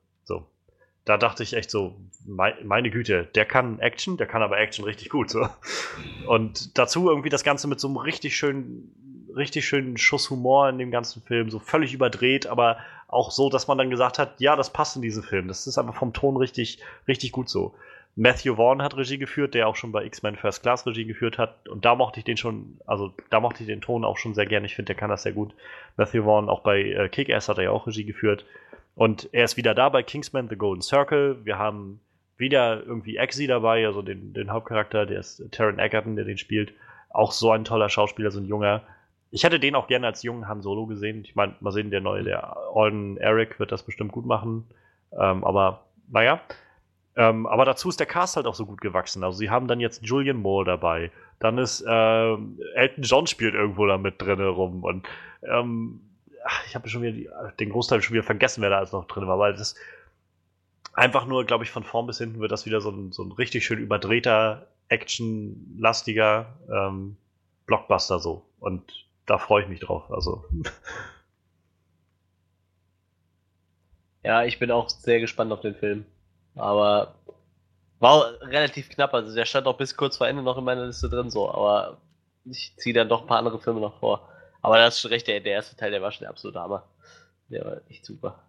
[1.08, 4.84] Da dachte ich echt so, mei- meine Güte, der kann Action, der kann aber Action
[4.84, 5.30] richtig gut.
[5.30, 5.48] So.
[6.26, 10.76] Und dazu irgendwie das Ganze mit so einem richtig schönen, richtig schönen Schuss Humor in
[10.78, 12.76] dem ganzen Film, so völlig überdreht, aber
[13.06, 15.48] auch so, dass man dann gesagt hat, ja, das passt in diesen Film.
[15.48, 17.74] Das ist einfach vom Ton richtig, richtig gut so.
[18.16, 21.68] Matthew Vaughn hat Regie geführt, der auch schon bei X-Men First Class Regie geführt hat.
[21.68, 24.44] Und da mochte ich den schon, also da mochte ich den Ton auch schon sehr
[24.44, 24.66] gerne.
[24.66, 25.54] Ich finde, der kann das sehr gut.
[25.96, 28.44] Matthew Vaughn, auch bei äh, Kick-Ass hat er ja auch Regie geführt.
[28.98, 31.38] Und er ist wieder da bei Kingsman The Golden Circle.
[31.44, 32.00] Wir haben
[32.36, 36.72] wieder irgendwie Exy dabei, also den, den Hauptcharakter, der ist Taron Egerton, der den spielt.
[37.10, 38.82] Auch so ein toller Schauspieler, so ein junger.
[39.30, 41.22] Ich hätte den auch gerne als jungen Han Solo gesehen.
[41.24, 44.66] Ich meine, mal sehen, der neue, der Alden Eric wird das bestimmt gut machen.
[45.12, 46.40] Ähm, aber naja.
[47.14, 49.22] Ähm, aber dazu ist der Cast halt auch so gut gewachsen.
[49.22, 51.12] Also sie haben dann jetzt Julian Moore dabei.
[51.38, 54.82] Dann ist ähm, Elton John spielt irgendwo da mit drin rum.
[54.82, 55.06] Und
[55.48, 56.00] ähm,
[56.48, 57.28] ach, ich habe schon wieder die,
[57.60, 59.74] den Großteil schon wieder vergessen, wer da alles noch drin war, weil das
[60.94, 63.32] einfach nur, glaube ich, von vorn bis hinten wird das wieder so ein, so ein
[63.32, 67.16] richtig schön überdrehter, actionlastiger ähm,
[67.66, 68.44] Blockbuster so.
[68.58, 70.10] Und da freue ich mich drauf.
[70.10, 70.44] Also
[74.24, 76.04] Ja, ich bin auch sehr gespannt auf den Film.
[76.54, 77.14] Aber
[78.00, 79.14] war relativ knapp.
[79.14, 81.50] Also der stand auch bis kurz vor Ende noch in meiner Liste drin, so.
[81.50, 81.98] Aber
[82.44, 84.28] ich ziehe dann doch ein paar andere Filme noch vor.
[84.62, 86.84] Aber da hast schon recht, der, der erste Teil, der war schon der absolute Hammer.
[87.48, 88.42] Der war echt super.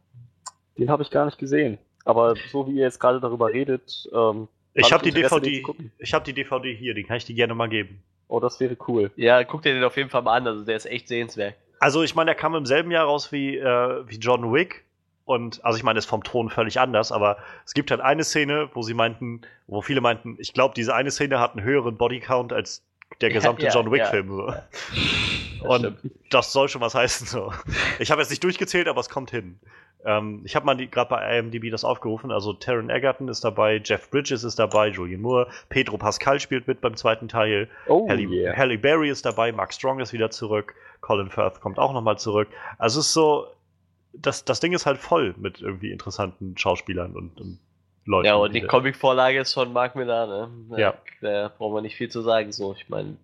[0.77, 1.77] Den habe ich gar nicht gesehen.
[2.05, 5.63] Aber so wie ihr jetzt gerade darüber redet, ähm, ich Hab habe die DVD,
[5.97, 8.01] ich habe die DVD hier, die kann ich dir gerne mal geben.
[8.27, 9.11] oh, das wäre cool.
[9.15, 10.47] Ja, guck dir den auf jeden Fall mal an.
[10.47, 11.55] Also der ist echt sehenswert.
[11.79, 14.85] Also ich meine, der kam im selben Jahr raus wie, äh, wie John Wick.
[15.25, 18.69] Und also ich meine, ist vom Ton völlig anders, aber es gibt halt eine Szene,
[18.73, 22.51] wo sie meinten, wo viele meinten, ich glaube, diese eine Szene hat einen höheren Bodycount
[22.51, 22.83] als
[23.21, 24.39] der gesamte ja, John Wick-Film.
[24.39, 24.63] ja, ja.
[25.61, 26.15] Das Und stimmt.
[26.29, 27.27] das soll schon was heißen.
[27.27, 27.53] So.
[27.99, 29.59] Ich habe jetzt nicht durchgezählt, aber es kommt hin.
[30.05, 32.31] Ähm, ich habe mal gerade bei IMDb das aufgerufen.
[32.31, 36.79] Also Taron Egerton ist dabei, Jeff Bridges ist dabei, Julian Moore, Pedro Pascal spielt mit
[36.79, 38.55] beim zweiten Teil, Oh, Halle, yeah.
[38.55, 42.47] Halle Berry ist dabei, Mark Strong ist wieder zurück, Colin Firth kommt auch nochmal zurück.
[42.77, 43.47] Also es ist so,
[44.13, 47.59] das, das Ding ist halt voll mit irgendwie interessanten Schauspielern und, und
[48.05, 48.25] Leuten.
[48.27, 50.79] Ja, und die Comicvorlage ist von Mark Miller, ne?
[50.79, 50.93] Ja.
[51.21, 52.51] Da brauchen wir nicht viel zu sagen.
[52.53, 53.17] So, ich meine,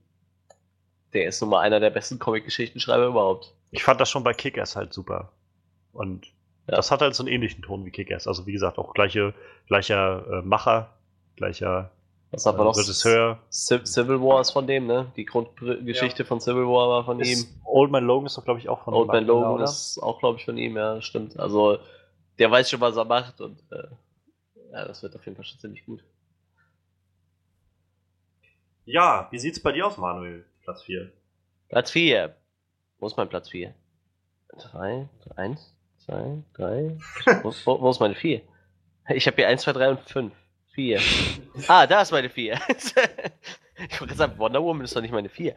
[1.16, 3.54] der ist nun mal einer der besten Comic-Geschichtenschreiber überhaupt.
[3.72, 5.32] Ich fand das schon bei Kick-Ass halt super.
[5.94, 6.28] Und
[6.68, 6.76] Ja.
[6.76, 8.28] das hat halt so einen ähnlichen Ton wie Kick-Ass.
[8.28, 9.34] Also wie gesagt, auch gleiche,
[9.68, 10.94] gleicher äh, Macher,
[11.38, 11.92] gleicher
[12.32, 12.78] Was haben wir noch?
[12.78, 13.40] Regisseur.
[13.50, 15.12] Ci- Civil War ist von dem, ne?
[15.16, 17.24] Die Grundgeschichte von Civil War war von ihm.
[17.24, 19.64] Ist, Old Man Logan ist doch, glaube ich, auch von Old Man Logan oder?
[19.64, 21.40] ist auch, glaube ich, von ihm, ja, stimmt.
[21.40, 21.80] Also,
[22.40, 23.88] der weiß schon, was er macht und äh,
[24.74, 26.04] ja, das wird auf jeden Fall schon ziemlich gut.
[28.86, 30.46] Ja, wie sieht's bei dir aus, Manuel?
[30.66, 31.12] Platz 4.
[31.70, 32.36] Platz 4.
[32.98, 33.74] Wo ist mein Platz 4?
[34.58, 35.76] 3, 1,
[36.06, 36.98] 2, 3.
[37.44, 38.42] Wo, ist meine 4?
[39.10, 40.34] Ich habe hier 1, 2, 3 und 5.
[40.74, 41.00] 4.
[41.68, 42.60] Ah, da ist meine 4.
[43.90, 45.56] ich wollte sagen, Wonder Woman ist doch nicht meine 4.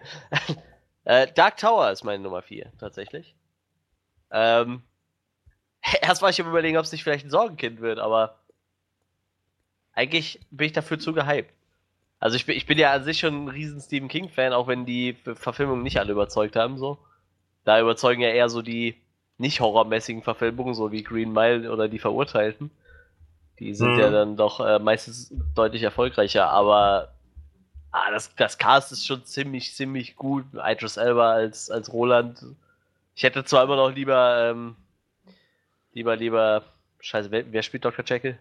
[1.05, 3.35] äh, Dark Tower ist meine Nummer 4, tatsächlich.
[4.30, 4.82] Ähm,
[6.02, 8.39] erst war ich am überlegen, ob es nicht vielleicht ein Sorgenkind wird, aber
[9.93, 11.52] eigentlich bin ich dafür zu gehypt.
[12.20, 14.84] Also ich bin, ich bin ja an sich schon ein riesen Stephen King-Fan, auch wenn
[14.86, 16.98] die Verfilmungen nicht alle überzeugt haben, so.
[17.64, 18.96] Da überzeugen ja eher so die
[19.36, 22.70] nicht horrormäßigen Verfilmungen, so wie Green Mile oder die Verurteilten.
[23.60, 23.98] Die sind Mhm.
[24.00, 27.12] ja dann doch äh, meistens deutlich erfolgreicher, aber
[27.92, 30.44] ah, das, das Cast ist schon ziemlich, ziemlich gut.
[30.54, 32.44] Idris Elba als, als Roland.
[33.14, 34.76] Ich hätte zwar immer noch lieber, ähm,
[35.92, 36.64] lieber, lieber,
[37.00, 38.04] scheiße, wer, wer spielt Dr.
[38.04, 38.38] Jekyll?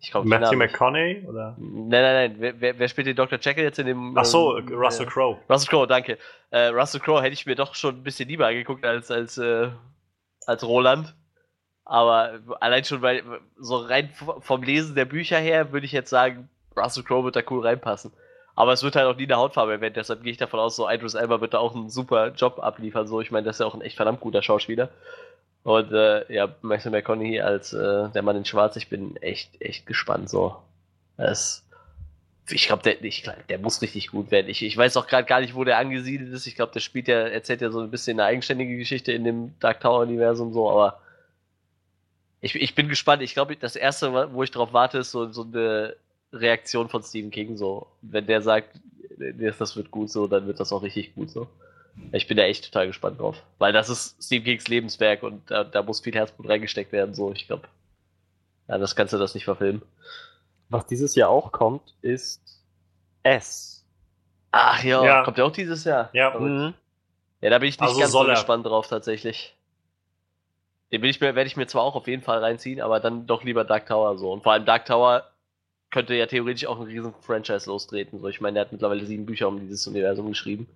[0.00, 1.26] Ich glaube, Matthew McConaughey?
[1.28, 1.56] Oder?
[1.58, 2.54] Nein, nein, nein.
[2.58, 3.38] Wer, wer, spielt den Dr.
[3.38, 4.16] Jekyll jetzt in dem.
[4.16, 5.38] Ach so, ähm, Russell äh, Crowe.
[5.48, 6.16] Russell Crowe, danke.
[6.50, 9.68] Äh, Russell Crowe hätte ich mir doch schon ein bisschen lieber angeguckt als, als, äh,
[10.46, 11.14] als Roland.
[11.84, 13.22] Aber allein schon, weil
[13.58, 14.10] so rein
[14.40, 18.12] vom Lesen der Bücher her würde ich jetzt sagen, Russell Crowe wird da cool reinpassen.
[18.56, 20.88] Aber es wird halt auch nie eine Hautfarbe werden, deshalb gehe ich davon aus, so
[20.88, 23.06] Idris Elba wird da auch einen super Job abliefern.
[23.06, 24.90] So, ich meine, das ist ja auch ein echt verdammt guter Schauspieler.
[25.62, 29.86] Und äh, ja, Matthew McConaughey als äh, der Mann in Schwarz, ich bin echt, echt
[29.86, 30.30] gespannt.
[30.30, 30.56] So,
[31.16, 31.64] es,
[32.50, 34.48] ich glaube, der, ich der muss richtig gut werden.
[34.48, 36.46] Ich, ich weiß auch gerade gar nicht, wo der angesiedelt ist.
[36.46, 39.58] Ich glaube, der spielt ja, erzählt ja so ein bisschen eine eigenständige Geschichte in dem
[39.60, 41.00] Dark Tower-Universum so, aber
[42.40, 43.22] ich, ich bin gespannt.
[43.22, 45.94] Ich glaube, das erste, wo ich drauf warte, ist so, so eine
[46.32, 47.56] Reaktion von Stephen King.
[47.56, 48.80] So, wenn der sagt,
[49.18, 51.48] das das wird gut so, dann wird das auch richtig gut so.
[52.12, 53.42] Ich bin da echt total gespannt drauf.
[53.58, 57.14] Weil das ist Stephen Kings Lebenswerk und da, da muss viel Herzblut reingesteckt werden.
[57.14, 57.68] So, ich glaube,
[58.68, 59.82] Ja, das kannst du das nicht verfilmen.
[60.68, 62.40] Was dieses Jahr auch kommt, ist
[63.22, 63.84] S.
[64.52, 65.24] Ach ja, Ja.
[65.24, 66.10] kommt ja auch dieses Jahr.
[66.12, 66.30] Ja.
[66.32, 66.74] Verrückt.
[67.40, 69.56] Ja, da bin ich nicht Also ganz so gespannt drauf tatsächlich.
[70.92, 73.26] Den will ich mir, werde ich mir zwar auch auf jeden Fall reinziehen, aber dann
[73.26, 74.32] doch lieber Dark Tower so.
[74.32, 75.24] Und vor allem Dark Tower
[75.90, 78.20] könnte ja theoretisch auch ein riesen Franchise lostreten.
[78.20, 80.68] So, ich meine, der hat mittlerweile sieben Bücher um dieses Universum geschrieben.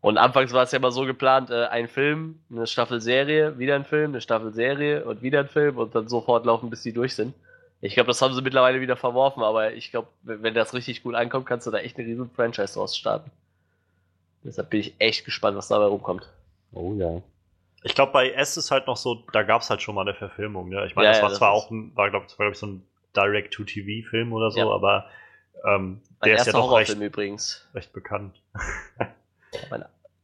[0.00, 3.74] Und anfangs war es ja immer so geplant, äh, ein Film, eine Staffel Serie, wieder
[3.74, 6.92] ein Film, eine Staffel Serie und wieder ein Film und dann so fortlaufen, bis die
[6.92, 7.34] durch sind.
[7.82, 11.14] Ich glaube, das haben sie mittlerweile wieder verworfen, aber ich glaube, wenn das richtig gut
[11.14, 13.30] ankommt, kannst du da echt eine riesen Franchise draus starten.
[14.42, 16.28] Deshalb bin ich echt gespannt, was dabei rumkommt.
[16.72, 17.20] Oh ja.
[17.82, 20.14] Ich glaube, bei S ist halt noch so, da gab es halt schon mal eine
[20.14, 20.68] Verfilmung.
[20.68, 20.84] Ne?
[20.86, 22.66] Ich meine, Ja, das ja, war das zwar auch ein, war glaube glaub ich so
[22.66, 22.82] ein
[23.16, 24.68] Direct-to-TV-Film oder so, Ja.
[24.70, 25.06] aber
[25.66, 27.68] ähm, der ist ja doch recht, übrigens.
[27.74, 28.40] recht bekannt.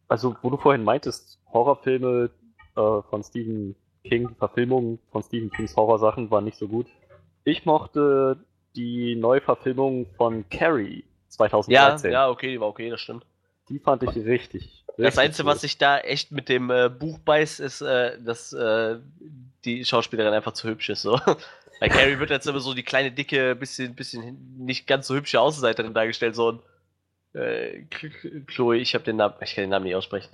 [0.08, 2.30] Also, wo du vorhin meintest, Horrorfilme
[2.76, 3.74] äh, von Stephen
[4.04, 6.86] King, die Verfilmungen von Stephen Kings Horrorsachen waren nicht so gut.
[7.44, 8.38] Ich mochte
[8.76, 12.12] die Neuverfilmung von Carrie ja, 2013.
[12.12, 13.24] ja, okay, die war okay, das stimmt.
[13.68, 14.28] Die fand ich richtig.
[14.28, 15.54] richtig Das Einzige, cool.
[15.54, 18.98] was ich da echt mit dem äh, Buch beiß, ist, äh, dass äh,
[19.64, 21.02] die Schauspielerin einfach zu hübsch ist.
[21.02, 21.18] So.
[21.80, 25.40] Bei Carrie wird jetzt immer so die kleine, dicke, bisschen, bisschen nicht ganz so hübsche
[25.40, 26.34] Außenseiterin dargestellt.
[26.34, 26.58] So ein
[27.36, 27.84] äh,
[28.46, 30.30] Chloe, ich habe den Namen, ich kann den Namen nicht aussprechen.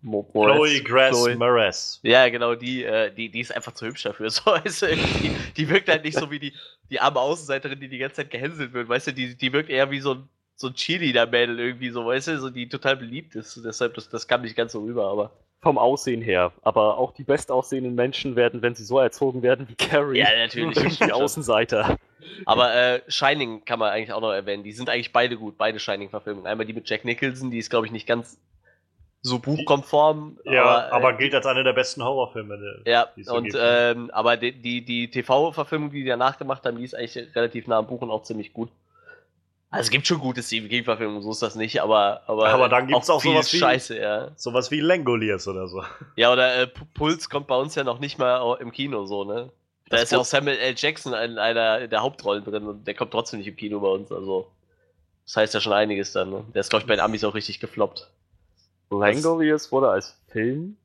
[0.00, 1.28] Mo Chloe Grass.
[1.36, 1.98] Moretz.
[2.02, 4.30] Ja, genau, die, äh, die, die ist einfach zu hübsch dafür.
[4.30, 6.52] So, du, die, die wirkt halt nicht so wie die,
[6.90, 8.88] die arme Außenseiterin, die die ganze Zeit gehänselt wird.
[8.88, 12.28] Weißt du, die, die wirkt eher wie so ein, so ein Cheerleader-Mädel irgendwie, so, weißt
[12.28, 13.60] du, so, die total beliebt ist.
[13.64, 15.32] Deshalb, das, das kam nicht ganz so rüber, aber.
[15.60, 16.52] Vom Aussehen her.
[16.62, 20.76] Aber auch die bestaussehenden Menschen werden, wenn sie so erzogen werden wie Carrie, Ja, natürlich.
[21.00, 21.96] irgendwie Außenseiter.
[22.46, 24.62] Aber äh, Shining kann man eigentlich auch noch erwähnen.
[24.62, 26.46] Die sind eigentlich beide gut, beide Shining-Verfilmungen.
[26.46, 28.38] Einmal die mit Jack Nicholson, die ist, glaube ich, nicht ganz
[29.20, 30.38] so buchkonform.
[30.44, 32.56] Ja, äh, aber gilt als einer der besten Horrorfilme.
[32.84, 33.92] der- Ja, die und gibt, ne?
[33.96, 37.66] ähm, aber die, die, die TV-Verfilmung, die die danach gemacht haben, die ist eigentlich relativ
[37.66, 38.70] nah am Buch und auch ziemlich gut.
[39.70, 42.86] Also es gibt schon gute Stephen King-Verfilmungen, so ist das nicht, aber aber, Aber dann
[42.86, 44.30] gibt's auch viel sowas wie- Scheiße, ja.
[44.36, 45.82] Sowas wie Langoliers oder so.
[46.16, 49.50] Ja, oder äh, Puls kommt bei uns ja noch nicht mal im Kino so, ne?
[49.90, 50.74] Da Das ist ja auch Samuel L.
[50.76, 54.10] Jackson in einer der Hauptrollen drin und der kommt trotzdem nicht im Kino bei uns,
[54.10, 54.50] also
[55.26, 56.44] das heißt ja schon einiges dann, ne?
[56.54, 58.10] Der ist glaube ich bei den Amis auch richtig gefloppt.
[58.90, 60.78] Langoliers wurde als Film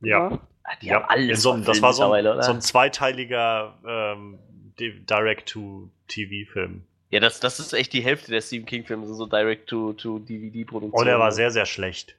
[0.00, 0.28] Ja.
[0.28, 0.40] gemacht.
[0.64, 0.94] Ah, Die ja.
[0.94, 2.42] haben alles in so, einem- das war so mittlerweile, ein, oder?
[2.44, 4.38] so ein zweiteiliger ähm,
[4.78, 6.84] Di- Direct-to-TV-Film.
[7.10, 10.92] Ja, das, das ist echt die Hälfte der Stephen King-Filme, sind so Direct-to-DVD-Produktionen.
[10.92, 12.14] Und er war sehr, sehr schlecht.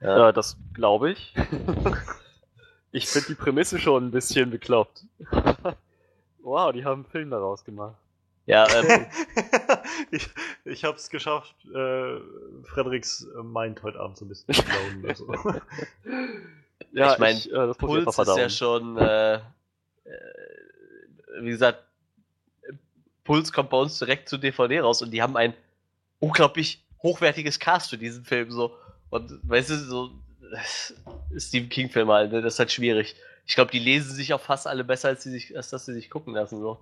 [0.00, 0.18] Ja.
[0.18, 1.34] Ja, das glaube ich.
[2.92, 5.04] ich finde die Prämisse schon ein bisschen bekloppt.
[6.42, 7.96] wow, die haben einen Film daraus gemacht.
[8.46, 9.06] Ja, ähm,
[10.10, 10.28] ich
[10.64, 12.16] ich habe es geschafft, äh,
[12.64, 15.04] Frederiks äh, Mind heute Abend so ein bisschen zu blauen.
[15.06, 15.60] Also.
[16.92, 19.40] Ja, Ich mein, äh, das Puls ist ja schon, äh, äh,
[21.40, 21.84] wie gesagt,
[23.24, 25.54] Puls kommt bei uns direkt zu DVD raus und die haben ein
[26.18, 28.76] unglaublich hochwertiges Cast für diesen Film so.
[29.10, 30.10] Und weißt du, so
[30.52, 32.42] äh, Stephen King-Film halt, ne?
[32.42, 33.14] das ist halt schwierig.
[33.46, 36.10] Ich glaube, die lesen sich auch fast alle besser, als, sich, als dass sie sich
[36.10, 36.60] gucken lassen.
[36.60, 36.78] So.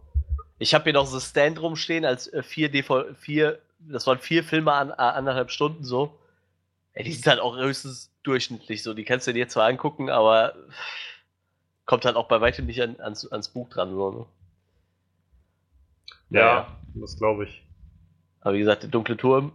[0.58, 4.44] Ich habe hier noch so Stand rumstehen als äh, vier DV, vier, das waren vier
[4.44, 6.18] Filme an, an anderthalb Stunden so.
[6.92, 8.94] Ey, die sind halt auch höchstens durchschnittlich so.
[8.94, 10.54] Die kannst du dir zwar angucken, aber
[11.86, 13.90] kommt halt auch bei weitem nicht an, ans, ans Buch dran.
[13.90, 14.26] So, ne?
[16.30, 17.62] Ja, das glaube ich.
[18.40, 19.52] Aber wie gesagt, der dunkle Turm.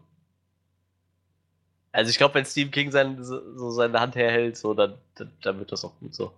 [1.92, 5.60] Also ich glaube, wenn Stephen King sein, so seine Hand herhält, so, dann, dann, dann
[5.60, 6.34] wird das auch gut so.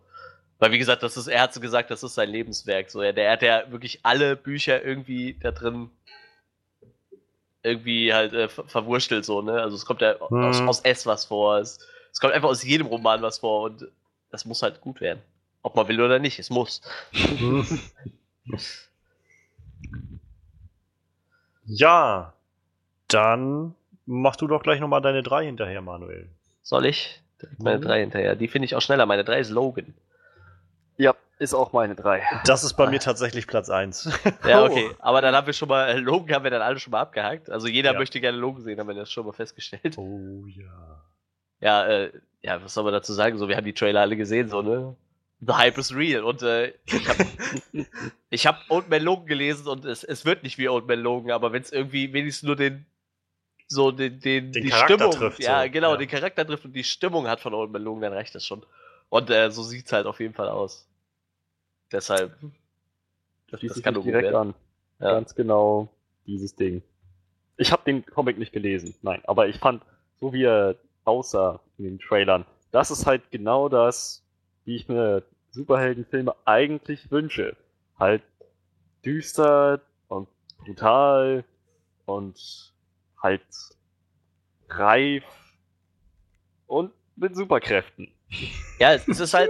[0.59, 2.89] Weil wie gesagt, das ist, er hat so gesagt, das ist sein Lebenswerk.
[2.89, 5.89] So, er, der hat ja wirklich alle Bücher irgendwie da drin
[7.63, 9.61] irgendwie halt äh, ver verwurstelt so, ne?
[9.61, 10.69] Also es kommt ja aus, Mhm.
[10.69, 11.57] aus S was vor.
[11.57, 11.79] Es,
[12.11, 13.87] es kommt einfach aus jedem Roman was vor und
[14.31, 15.21] das muss halt gut werden.
[15.63, 16.81] Ob man will oder nicht, es muss.
[21.67, 22.33] ja,
[23.07, 23.75] dann
[24.05, 26.27] mach du doch gleich nochmal deine drei hinterher, Manuel.
[26.63, 27.21] Soll ich?
[27.41, 27.81] Direkt Meine Mhm.
[27.83, 28.35] drei hinterher.
[28.35, 29.05] Die finde ich auch schneller.
[29.05, 29.93] Meine drei ist Logan.
[30.97, 32.23] Ja, ist auch meine drei.
[32.45, 34.09] Das ist bei mir tatsächlich Platz 1.
[34.43, 34.65] Ja, Oh.
[34.65, 34.89] okay.
[34.99, 37.49] Aber dann haben wir schon mal, äh, Logan haben wir dann alle schon mal abgehakt.
[37.51, 37.99] Also jeder Ja.
[37.99, 39.97] möchte gerne Logan sehen, haben wir das schon mal festgestellt.
[39.97, 41.03] Oh ja.
[41.59, 42.11] Ja, äh,
[42.41, 43.37] ja, was soll man dazu sagen?
[43.37, 44.95] So, wir haben die Trailer alle gesehen, so, ne?
[45.39, 46.23] The Hype is real.
[46.23, 47.25] Und äh, ich habe
[48.29, 51.31] ich hab Old Man Logan gelesen und es, es wird nicht wie Old Man Logan,
[51.31, 52.85] aber wenn es irgendwie wenigstens nur den
[53.69, 55.69] so den, den, Den die Charakter Stimmung, trifft, ja, so.
[55.69, 55.97] genau, Ja.
[55.97, 58.65] den Charakter trifft und die Stimmung hat von Old Man Logan, dann reicht das schon.
[59.09, 60.87] Und äh, so sieht's halt auf jeden Fall aus.
[61.91, 62.35] Deshalb,
[63.51, 64.35] das, das kann direkt werden.
[64.35, 64.55] an.
[64.99, 65.11] Ja.
[65.11, 65.89] Ganz genau
[66.25, 66.81] dieses Ding.
[67.57, 69.83] Ich habe den Comic nicht gelesen, nein, aber ich fand,
[70.19, 74.23] so wie er aussah in den Trailern, das ist halt genau das,
[74.67, 77.55] wie ich mir Superheldenfilme eigentlich wünsche.
[77.97, 78.21] Halt
[79.03, 79.79] düster
[80.09, 80.27] und
[80.57, 81.45] brutal
[82.05, 82.73] und
[83.23, 83.41] halt
[84.69, 85.23] reif
[86.67, 88.11] und mit Superkräften.
[88.79, 89.49] Ja, es ist halt,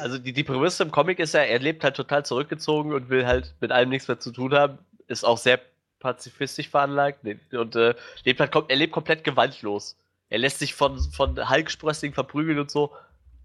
[0.00, 3.24] also die, die Prämisse im Comic ist ja, er lebt halt total zurückgezogen und will
[3.24, 4.78] halt mit allem nichts mehr zu tun haben.
[5.06, 5.60] Ist auch sehr
[6.00, 7.20] pazifistisch veranlagt
[7.52, 9.96] und äh, lebt halt, er lebt komplett gewaltlos.
[10.30, 12.92] Er lässt sich von, von Hulk-Sprössling verprügeln und so.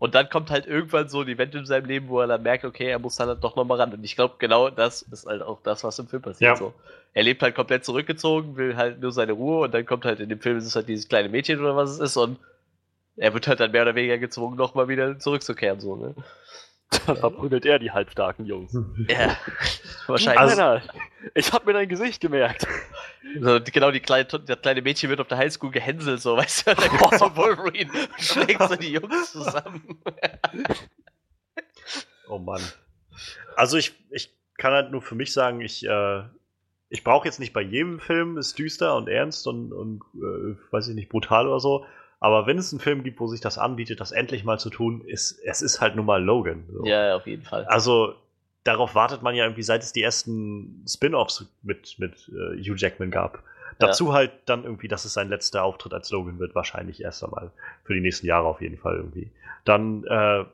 [0.01, 2.65] Und dann kommt halt irgendwann so ein Event in seinem Leben, wo er dann merkt,
[2.65, 3.93] okay, er muss dann halt doch nochmal ran.
[3.93, 6.41] Und ich glaube, genau das ist halt auch das, was im Film passiert.
[6.49, 6.55] Ja.
[6.55, 6.73] So.
[7.13, 10.27] Er lebt halt komplett zurückgezogen, will halt nur seine Ruhe und dann kommt halt in
[10.27, 12.39] dem Film ist es halt dieses kleine Mädchen oder was es ist und
[13.15, 15.79] er wird halt dann mehr oder weniger gezwungen, nochmal wieder zurückzukehren.
[15.79, 16.15] So, ne?
[17.07, 18.73] Dann verprügelt er die halbstarken Jungs.
[19.07, 19.37] Ja,
[20.07, 20.39] wahrscheinlich.
[20.59, 20.87] Also-
[21.35, 22.67] ich hab mir dein Gesicht gemerkt.
[23.39, 26.75] So, genau, die kleine, das kleine Mädchen wird auf der Highschool gehänselt, so, weißt du,
[26.75, 30.01] dann kommt so Wolverine und schlägt so die Jungs zusammen.
[32.27, 32.61] Oh Mann.
[33.55, 36.23] Also ich, ich kann halt nur für mich sagen, ich, äh,
[36.89, 40.89] ich brauche jetzt nicht bei jedem Film ist düster und ernst und, und äh, weiß
[40.89, 41.85] ich nicht, brutal oder so.
[42.21, 45.01] Aber wenn es einen Film gibt, wo sich das anbietet, das endlich mal zu tun,
[45.01, 46.63] ist, es ist halt nun mal Logan.
[46.71, 46.85] So.
[46.85, 47.65] Ja, auf jeden Fall.
[47.65, 48.13] Also
[48.63, 53.09] darauf wartet man ja irgendwie, seit es die ersten Spin-offs mit, mit äh, Hugh Jackman
[53.09, 53.43] gab.
[53.79, 57.49] Dazu halt dann irgendwie, dass es sein letzter Auftritt als Logan wird, wahrscheinlich erst einmal.
[57.83, 59.31] Für die nächsten Jahre auf jeden Fall irgendwie.
[59.65, 60.45] Dann, äh,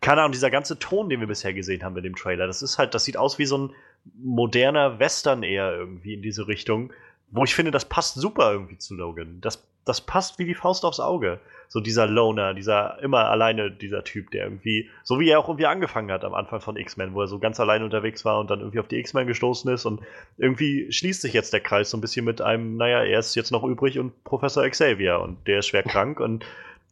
[0.00, 2.78] keine Ahnung, dieser ganze Ton, den wir bisher gesehen haben in dem Trailer, das ist
[2.78, 3.70] halt, das sieht aus wie so ein
[4.18, 6.92] moderner Western eher irgendwie in diese Richtung,
[7.30, 9.40] wo ich finde, das passt super irgendwie zu Logan.
[9.40, 11.40] Das, das passt wie die Faust aufs Auge.
[11.68, 15.66] So dieser Loner, dieser immer alleine, dieser Typ, der irgendwie, so wie er auch irgendwie
[15.66, 18.58] angefangen hat am Anfang von X-Men, wo er so ganz alleine unterwegs war und dann
[18.58, 20.00] irgendwie auf die X-Men gestoßen ist und
[20.36, 23.52] irgendwie schließt sich jetzt der Kreis so ein bisschen mit einem, naja, er ist jetzt
[23.52, 26.44] noch übrig und Professor Xavier und der ist schwer krank und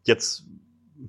[0.04, 0.44] jetzt,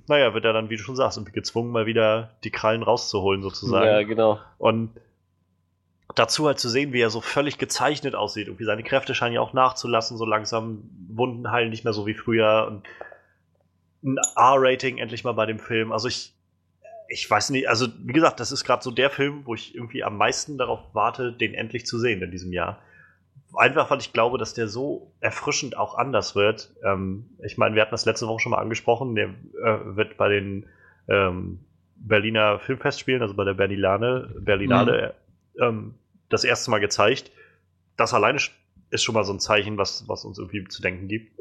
[0.08, 3.40] naja, wird er dann, wie du schon sagst, irgendwie gezwungen, mal wieder die Krallen rauszuholen
[3.40, 3.86] sozusagen.
[3.86, 4.40] Ja, genau.
[4.58, 4.90] Und
[6.14, 8.48] dazu halt zu sehen, wie er so völlig gezeichnet aussieht.
[8.48, 10.82] Irgendwie seine Kräfte scheinen ja auch nachzulassen, so langsam.
[11.08, 12.66] Wunden heilen nicht mehr so wie früher.
[12.68, 12.86] Und
[14.02, 15.92] ein R-Rating endlich mal bei dem Film.
[15.92, 16.34] Also ich,
[17.08, 20.04] ich weiß nicht, also wie gesagt, das ist gerade so der Film, wo ich irgendwie
[20.04, 22.78] am meisten darauf warte, den endlich zu sehen in diesem Jahr.
[23.54, 26.72] Einfach, weil ich glaube, dass der so erfrischend auch anders wird.
[26.84, 29.16] Ähm, ich meine, wir hatten das letzte Woche schon mal angesprochen.
[29.16, 30.66] Der äh, wird bei den
[31.08, 31.58] ähm,
[31.96, 35.14] Berliner Filmfestspielen, also bei der Berlinale, Berlinale
[35.58, 35.94] ähm,
[36.28, 37.30] das erste Mal gezeigt.
[37.96, 38.38] Das alleine
[38.90, 41.40] ist schon mal so ein Zeichen, was, was uns irgendwie zu denken gibt.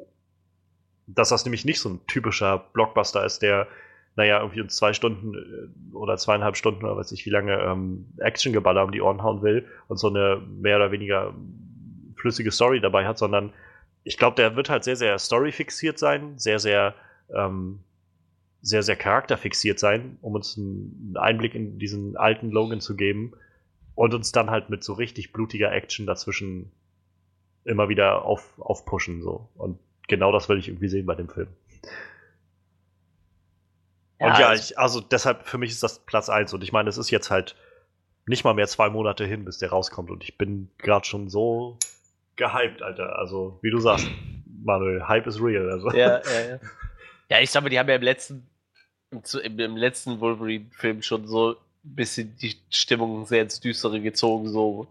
[1.08, 3.68] Dass das nämlich nicht so ein typischer Blockbuster ist, der,
[4.16, 8.06] naja, irgendwie uns zwei Stunden äh, oder zweieinhalb Stunden oder weiß ich wie lange ähm,
[8.18, 11.34] Actiongeballer um die Ohren hauen will und so eine mehr oder weniger
[12.16, 13.54] flüssige Story dabei hat, sondern
[14.04, 16.96] ich glaube, der wird halt sehr, sehr story-fixiert sein, sehr, sehr,
[17.34, 17.80] ähm,
[18.62, 23.34] sehr, sehr charakterfixiert sein, um uns einen Einblick in diesen alten Logan zu geben
[24.00, 26.72] und uns dann halt mit so richtig blutiger Action dazwischen
[27.66, 29.22] immer wieder auf, aufpushen.
[29.22, 29.50] So.
[29.56, 29.78] Und
[30.08, 31.50] genau das will ich irgendwie sehen bei dem Film.
[34.20, 36.54] und ja, also- ich, also deshalb für mich ist das Platz 1.
[36.54, 37.58] Und ich meine, es ist jetzt halt
[38.26, 40.12] nicht mal mehr zwei Monate hin, bis der rauskommt.
[40.12, 41.78] Und ich bin gerade schon so
[42.38, 43.20] gehypt, Alter.
[43.20, 44.08] Also, wie du sagst,
[44.64, 45.70] Manuel, Hype is real.
[45.70, 45.92] Also.
[45.92, 46.60] ja, ja, ja.
[47.32, 48.48] Ja, ich mal, die haben ja im letzten,
[49.12, 54.88] im, im, letzten Wolverine-Film schon so bisschen die Stimmung sehr ins Düstere gezogen, so.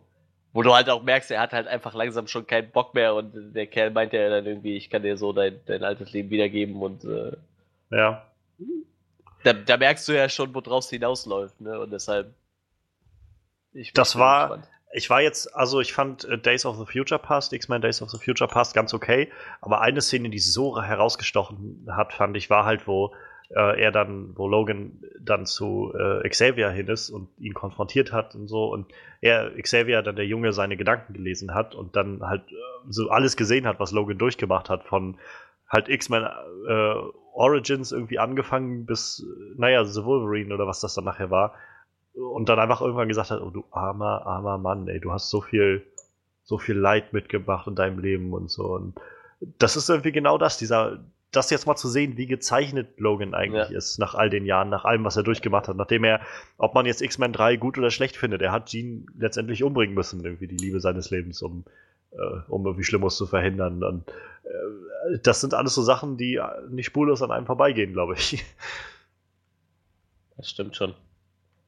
[0.53, 3.53] Wo du halt auch merkst, er hat halt einfach langsam schon keinen Bock mehr und
[3.55, 6.77] der Kerl meint ja dann irgendwie, ich kann dir so dein, dein altes Leben wiedergeben
[6.81, 7.33] und äh,
[7.91, 8.27] ja.
[9.45, 11.79] da, da merkst du ja schon, worauf es hinausläuft, ne?
[11.79, 12.33] Und deshalb.
[13.73, 14.69] Ich Das war- gespannt.
[14.95, 18.09] Ich war jetzt, also ich fand äh, Days of the Future Past, X-Men Days of
[18.11, 22.65] the Future Past ganz okay, aber eine Szene, die so herausgestochen hat, fand ich, war
[22.65, 23.15] halt, wo
[23.51, 28.35] äh, er dann, wo Logan dann zu äh, Xavier hin ist und ihn konfrontiert hat
[28.35, 28.87] und so und
[29.21, 32.55] er, Xavier, dann der Junge, seine Gedanken gelesen hat und dann halt äh,
[32.89, 35.17] so alles gesehen hat, was Logan durchgemacht hat, von
[35.69, 36.95] halt X-Men äh,
[37.35, 39.25] Origins irgendwie angefangen bis,
[39.57, 41.55] naja, The Wolverine oder was das dann nachher war
[42.19, 45.41] und dann einfach irgendwann gesagt hat, oh du armer, armer Mann, ey, du hast so
[45.41, 45.87] viel,
[46.43, 48.65] so viel Leid mitgebracht in deinem Leben und so.
[48.75, 49.01] Und
[49.59, 53.69] das ist irgendwie genau das, dieser, das jetzt mal zu sehen, wie gezeichnet Logan eigentlich
[53.71, 53.77] Ja.
[53.77, 56.21] ist, nach all den Jahren, nach allem, was er durchgemacht hat, nachdem er,
[56.57, 60.25] ob man jetzt X-Men 3 gut oder schlecht findet, er hat Jean letztendlich umbringen müssen,
[60.25, 61.65] irgendwie die Liebe seines Lebens, um,
[62.13, 62.17] äh,
[62.49, 63.83] um irgendwie Schlimmes zu verhindern.
[63.85, 66.41] Und äh, das sind alles so Sachen, die
[66.71, 68.43] nicht spurlos an einem vorbeigehen, glaube ich.
[70.37, 70.95] Das stimmt schon.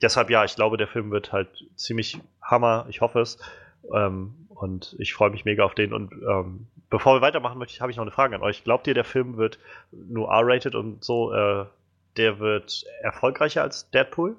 [0.00, 2.86] deshalb ja, ich glaube, der Film wird halt ziemlich Hammer.
[2.88, 3.38] Ich hoffe es.
[3.94, 5.92] Ähm, und ich freue mich mega auf den.
[5.92, 8.64] Und ähm, bevor wir weitermachen, möchte ich, habe ich noch eine Frage an euch.
[8.64, 9.58] Glaubt ihr, der Film wird
[9.92, 11.32] nur R-rated und so?
[11.32, 11.66] Äh,
[12.16, 14.36] der wird erfolgreicher als Deadpool?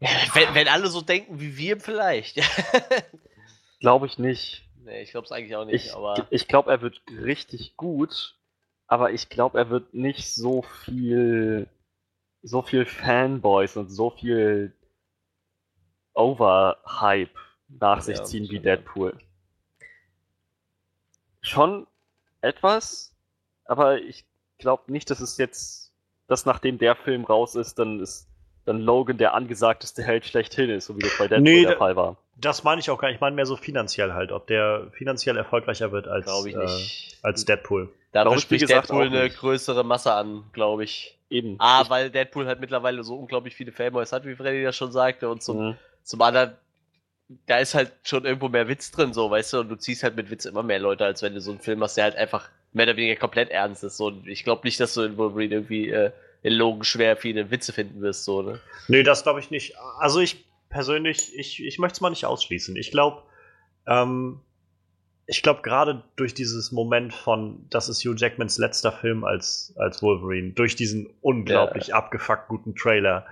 [0.00, 2.40] Wenn, wenn alle so denken wie wir, vielleicht.
[3.80, 4.64] Glaube ich nicht.
[4.84, 6.26] nee, ich glaube es eigentlich auch nicht, Ich, aber.
[6.30, 8.36] ich glaube, er wird richtig gut,
[8.86, 11.68] aber ich glaube, er wird nicht so viel,
[12.42, 14.72] so viel Fanboys und so viel
[16.14, 17.30] Overhype
[17.68, 18.60] nach sich Ja, ziehen wie.
[18.60, 19.18] Deadpool.
[21.48, 21.86] Schon
[22.40, 23.14] etwas,
[23.64, 24.24] aber ich
[24.58, 25.92] glaube nicht, dass es jetzt,
[26.26, 28.26] dass nachdem der Film raus ist, dann ist
[28.64, 31.96] dann Logan der angesagteste Held schlechthin ist, so wie das bei Deadpool Nee, der Fall
[31.96, 32.16] war.
[32.36, 33.16] Das meine ich auch gar nicht.
[33.16, 37.88] Ich meine mehr so finanziell halt, ob der finanziell erfolgreicher wird als, äh, als Deadpool.
[38.12, 39.38] Wie spricht Deadpool eine nicht.
[39.38, 41.18] größere Masse an, glaube ich.
[41.30, 41.56] Eben.
[41.58, 45.28] A, weil Deadpool halt mittlerweile so unglaublich viele Fanboys hat, wie Freddy das schon sagte,
[45.28, 45.76] und zum, Mhm.
[46.02, 46.52] zum anderen,
[47.46, 50.16] da ist halt schon irgendwo mehr Witz drin, so, weißt du, und du ziehst halt
[50.16, 52.48] mit Witz immer mehr Leute, als wenn du so einen Film hast, der halt einfach
[52.72, 53.96] mehr oder weniger komplett ernst ist.
[53.96, 56.10] So, und ich glaube nicht, dass du in Wolverine irgendwie äh,
[56.42, 58.60] in Logan schwer viele Witze finden wirst, so, ne?
[58.88, 59.74] Nee, das glaube ich nicht.
[59.98, 62.76] Also ich persönlich, ich, ich möchte es mal nicht ausschließen.
[62.76, 63.22] Ich glaube,
[63.86, 64.40] ähm,
[65.26, 70.02] ich glaube gerade durch dieses Moment von, das ist Hugh Jackmans letzter Film als, als
[70.02, 73.26] Wolverine, durch diesen unglaublich abgefuckt guten Trailer.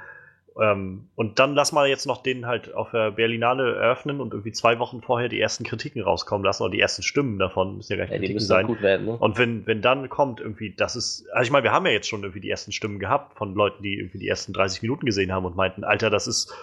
[0.59, 4.53] Ähm, und dann lass mal jetzt noch den halt auf der Berlinale eröffnen und irgendwie
[4.53, 7.99] zwei Wochen vorher die ersten Kritiken rauskommen lassen oder die ersten Stimmen davon, müssen ja
[7.99, 8.67] gar nicht Ja, Kritiken sein.
[8.67, 9.17] gut werden, ne?
[9.19, 12.09] Und wenn, wenn dann kommt irgendwie, das ist, also ich meine, wir haben ja jetzt
[12.09, 15.31] schon irgendwie die ersten Stimmen gehabt von Leuten, die irgendwie die ersten 30 Minuten gesehen
[15.31, 16.55] haben und meinten, Alter, das ist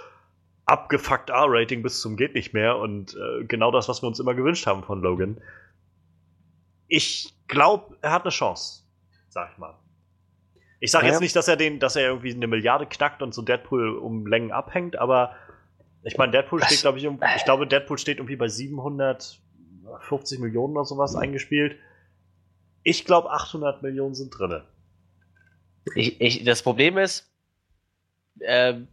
[0.65, 4.34] abgefuckt R-Rating bis zum geht nicht mehr und äh, genau das, was wir uns immer
[4.34, 5.38] gewünscht haben von Logan.
[6.88, 8.84] Ich glaube, er hat eine Chance,
[9.30, 9.76] sag ich mal.
[10.84, 11.14] Ich sage Ja.
[11.14, 14.27] jetzt nicht, dass er den, dass er irgendwie eine Milliarde knackt und so Deadpool um
[14.27, 15.34] Längen abhängt, aber
[16.03, 20.76] ich meine, Deadpool steht, glaube ich, um, ich glaube, Deadpool steht irgendwie bei 750 Millionen
[20.76, 21.77] oder sowas eingespielt.
[22.84, 24.65] Ich glaube, 800 Millionen sind drinne.
[25.95, 27.31] Ich, ich, das Problem ist,
[28.41, 28.89] ähm,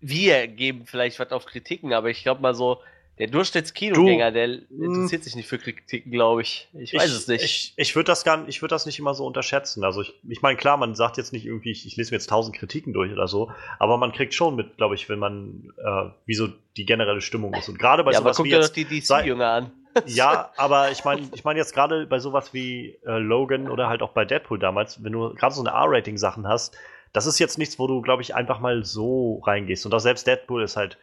[0.00, 2.80] wir geben vielleicht was auf Kritiken, aber ich glaube mal so,
[3.18, 6.68] der Durchschnittskinogänger, der interessiert sich nicht für Kritiken, glaube ich.
[6.72, 7.44] Ich weiß es nicht.
[7.44, 9.84] Ich, ich würde das gar ich würde das nicht immer so unterschätzen.
[9.84, 12.30] Also ich, ich meine, klar, man sagt jetzt nicht irgendwie, ich, ich lese mir jetzt
[12.30, 16.10] tausend Kritiken durch oder so, aber man kriegt schon mit, glaube ich, wenn man, äh,
[16.24, 17.68] wie so die generelle Stimmung ist.
[17.68, 19.72] Und gerade bei ja, aber sowas guck wie dir doch jetzt, die sei- DC-Jünger an.
[20.06, 24.00] ja, aber ich meine, ich meine jetzt gerade bei sowas wie äh, Logan oder halt
[24.00, 26.74] auch bei Deadpool damals, wenn du gerade so eine R-Rating-Sachen hast,
[27.12, 29.84] das ist jetzt nichts, wo du, glaube ich, einfach mal so reingehst.
[29.84, 30.96] Und auch selbst Deadpool ist halt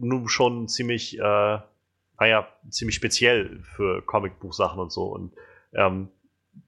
[0.00, 1.58] nun schon ziemlich, äh,
[2.18, 5.04] naja, ziemlich speziell für Comicbuchsachen und so.
[5.04, 5.32] Und
[5.72, 6.08] ähm,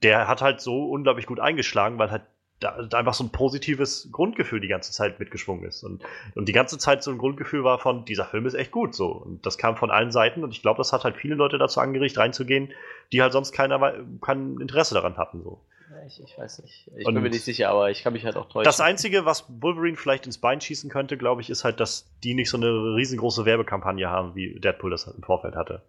[0.02, 2.22] der hat halt so unglaublich gut eingeschlagen, weil halt
[2.60, 5.82] da, da einfach so ein positives Grundgefühl die ganze Zeit mitgeschwungen ist.
[5.82, 6.02] Und,
[6.34, 9.08] und die ganze Zeit so ein Grundgefühl war von, dieser Film ist echt gut so.
[9.08, 11.80] Und das kam von allen Seiten und ich glaube, das hat halt viele Leute dazu
[11.80, 12.72] angeregt, reinzugehen,
[13.12, 15.42] die halt sonst keiner, kein Interesse daran hatten.
[15.42, 15.60] So.
[16.06, 16.90] Ich, ich weiß nicht.
[16.96, 18.64] Ich Und- bin mir nicht sicher, aber ich kann mich halt auch täuschen.
[18.64, 22.34] Das Einzige, was Wolverine vielleicht ins Bein schießen könnte, glaube ich, ist halt, dass die
[22.34, 25.82] nicht so eine riesengroße Werbekampagne haben, wie Deadpool das im Vorfeld hatte.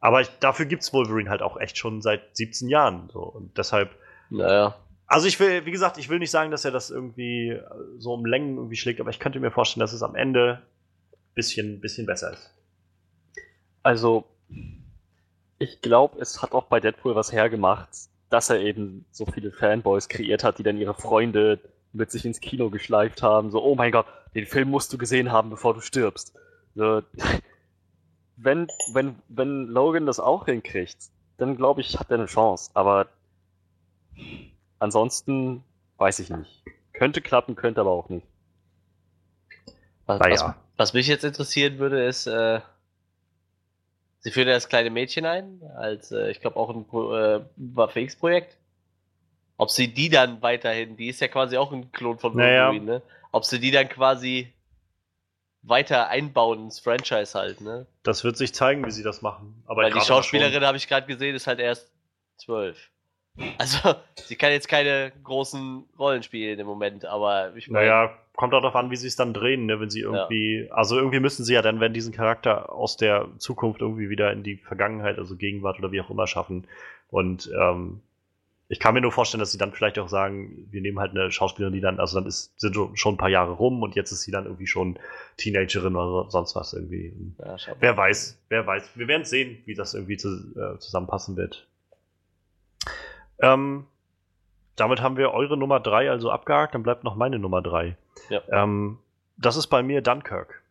[0.00, 3.08] Aber ich, dafür gibt's Wolverine halt auch echt schon seit 17 Jahren.
[3.10, 3.20] So.
[3.20, 3.90] Und deshalb,
[4.28, 4.76] naja.
[5.06, 7.62] also ich will, wie gesagt, ich will nicht sagen, dass er das irgendwie äh,
[7.98, 10.62] so um Längen irgendwie schlägt, aber ich könnte mir vorstellen, dass es am Ende
[11.34, 12.50] bisschen, bisschen besser ist.
[13.82, 14.24] Also,
[15.58, 17.88] ich glaube, es hat auch bei Deadpool was hergemacht,
[18.34, 21.60] dass er eben so viele Fanboys kreiert hat, die dann ihre Freunde
[21.92, 23.52] mit sich ins Kino geschleift haben.
[23.52, 26.34] So, oh mein Gott, den Film musst du gesehen haben, bevor du stirbst.
[26.74, 27.02] So,
[28.36, 30.96] wenn, wenn, wenn Logan das auch hinkriegt,
[31.36, 32.72] dann glaube ich, hat er eine Chance.
[32.74, 33.06] Aber
[34.80, 35.62] ansonsten
[35.98, 36.64] weiß ich nicht.
[36.92, 38.26] Könnte klappen, könnte aber auch nicht.
[40.06, 40.56] Was, Na was, ja.
[40.76, 42.60] was mich jetzt interessieren würde, ist, äh,
[44.24, 48.00] sie führen ja das kleine Mädchen ein, als, äh, ich glaube, auch ein äh, Waffe
[48.00, 48.56] X-Projekt.
[49.56, 52.66] Ob sie die dann weiterhin, die ist ja quasi auch ein Klon von Naja.
[52.68, 53.02] Wolverine, ne?
[53.30, 54.52] Ob sie die dann quasi
[55.62, 57.86] weiter einbauen ins Franchise halt, ne?
[58.02, 59.62] Das wird sich zeigen, wie sie das machen.
[59.66, 61.92] Aber Weil die Schauspielerin, habe ich gerade gesehen, ist halt erst
[62.36, 62.90] zwölf.
[63.58, 63.94] Also,
[64.24, 68.60] sie kann jetzt keine großen Rollen spielen im Moment, aber ich meine, Naja, kommt auch
[68.60, 69.80] darauf an, wie sie es dann drehen, ne?
[69.80, 73.80] wenn sie irgendwie, also irgendwie müssen sie ja dann, wenn diesen Charakter aus der Zukunft
[73.80, 76.66] irgendwie wieder in die Vergangenheit, also Gegenwart oder wie auch immer schaffen.
[77.10, 78.00] Und ähm,
[78.68, 81.30] ich kann mir nur vorstellen, dass sie dann vielleicht auch sagen, wir nehmen halt eine
[81.30, 84.22] Schauspielerin, die dann, also dann ist, sind schon ein paar Jahre rum und jetzt ist
[84.22, 84.98] sie dann irgendwie schon
[85.36, 87.12] Teenagerin oder so- sonst was irgendwie.
[87.38, 87.56] Ja.
[87.78, 88.90] Wer weiß, wer weiß.
[88.96, 91.68] Wir werden sehen, wie das irgendwie zu, äh, zusammenpassen wird.
[93.40, 93.84] Ähm,
[94.76, 97.96] damit haben wir eure Nummer drei also abgehakt, dann bleibt noch meine Nummer drei.
[98.28, 98.42] Ja.
[98.50, 98.98] Ähm,
[99.36, 100.62] das ist bei mir Dunkirk.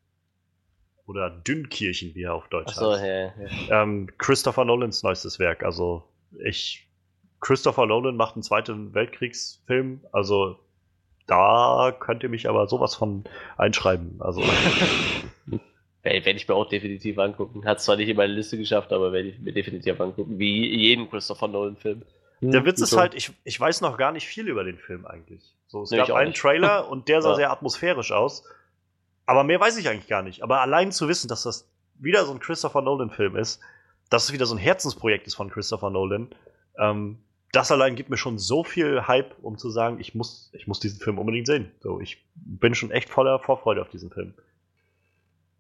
[1.06, 3.04] Oder Dünnkirchen, wie er auf Deutsch Achso, heißt.
[3.04, 3.84] ja, ja.
[3.84, 5.64] Ähm, Christopher Nolans neuestes Werk.
[5.64, 6.04] Also
[6.44, 6.88] ich,
[7.42, 10.02] Christopher Nolan macht einen Zweiten Weltkriegsfilm.
[10.14, 10.58] Also
[11.28, 13.26] da könnt ihr mich aber sowas von
[13.58, 14.16] einschreiben.
[14.20, 14.42] Also,
[16.04, 17.66] Werde werd ich mir auch definitiv angucken.
[17.66, 20.38] Hat zwar nicht in meine Liste geschafft, aber werde ich mir definitiv angucken.
[20.38, 22.04] Wie jeden Christopher Nolan-Film.
[22.52, 25.56] Der Witz ist halt, ich, ich weiß noch gar nicht viel über den Film eigentlich.
[25.68, 26.42] So, es Nee, gab einen nicht.
[26.42, 27.36] Trailer und der sah Ja.
[27.36, 28.44] sehr atmosphärisch aus.
[29.26, 30.42] Aber mehr weiß ich eigentlich gar nicht.
[30.44, 33.62] Aber allein zu wissen, dass das wieder so ein Christopher Nolan-Film ist,
[34.10, 36.30] dass es wieder so ein Herzensprojekt ist von Christopher Nolan,
[36.78, 37.20] ähm,
[37.52, 40.80] das allein gibt mir schon so viel Hype, um zu sagen, ich muss, ich muss
[40.80, 41.72] diesen Film unbedingt sehen.
[41.82, 44.34] So, ich bin schon echt voller Vorfreude auf diesen Film.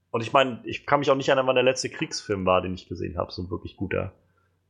[0.10, 2.73] Und ich meine, ich kann mich auch nicht erinnern, wann der letzte Kriegsfilm war, den
[2.73, 4.11] ich gesehen habe, so ein wirklich guter.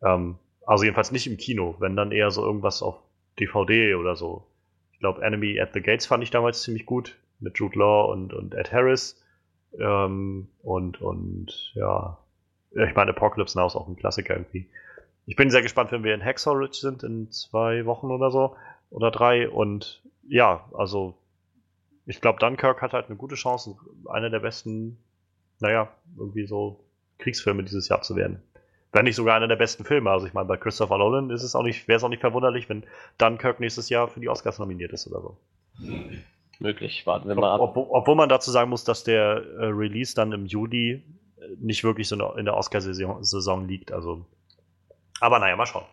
[0.01, 2.99] Ähm, also jedenfalls nicht im Kino, wenn dann eher so irgendwas auf
[3.39, 4.45] DVD oder so.
[4.91, 8.33] Ich glaube, Enemy at the Gates fand ich damals ziemlich gut mit Jude Law und,
[8.33, 9.21] und Ed Harris.
[9.77, 12.17] Ähm, und, und ja,
[12.71, 14.67] ich meine, Apocalypse Now ist auch ein Klassiker irgendwie.
[15.25, 18.55] Ich bin sehr gespannt, wenn wir in Ridge sind in zwei Wochen oder so
[18.89, 19.49] oder drei.
[19.49, 21.17] Und ja, also
[22.05, 23.77] ich glaube, Dunkirk hat halt eine gute Chance,
[24.09, 24.97] einer der besten,
[25.59, 26.83] naja, irgendwie so
[27.19, 28.41] Kriegsfilme dieses Jahr zu werden.
[28.93, 30.11] Wenn nicht sogar einer der besten Filme.
[30.11, 32.69] Also ich meine, bei Christopher Nolan ist es auch nicht, wäre es auch nicht verwunderlich,
[32.69, 32.83] wenn
[33.17, 35.37] Dunkirk nächstes Jahr für die Oscars nominiert ist oder so.
[36.59, 37.59] Möglich, warten wir Ob, mal ab.
[37.59, 41.01] obwohl, obwohl man dazu sagen muss, dass der äh, Release dann im Juli äh,
[41.59, 43.91] nicht wirklich so in der Oscar-Saison Saison liegt.
[43.91, 44.25] Also,
[45.19, 45.85] aber naja, mal schauen.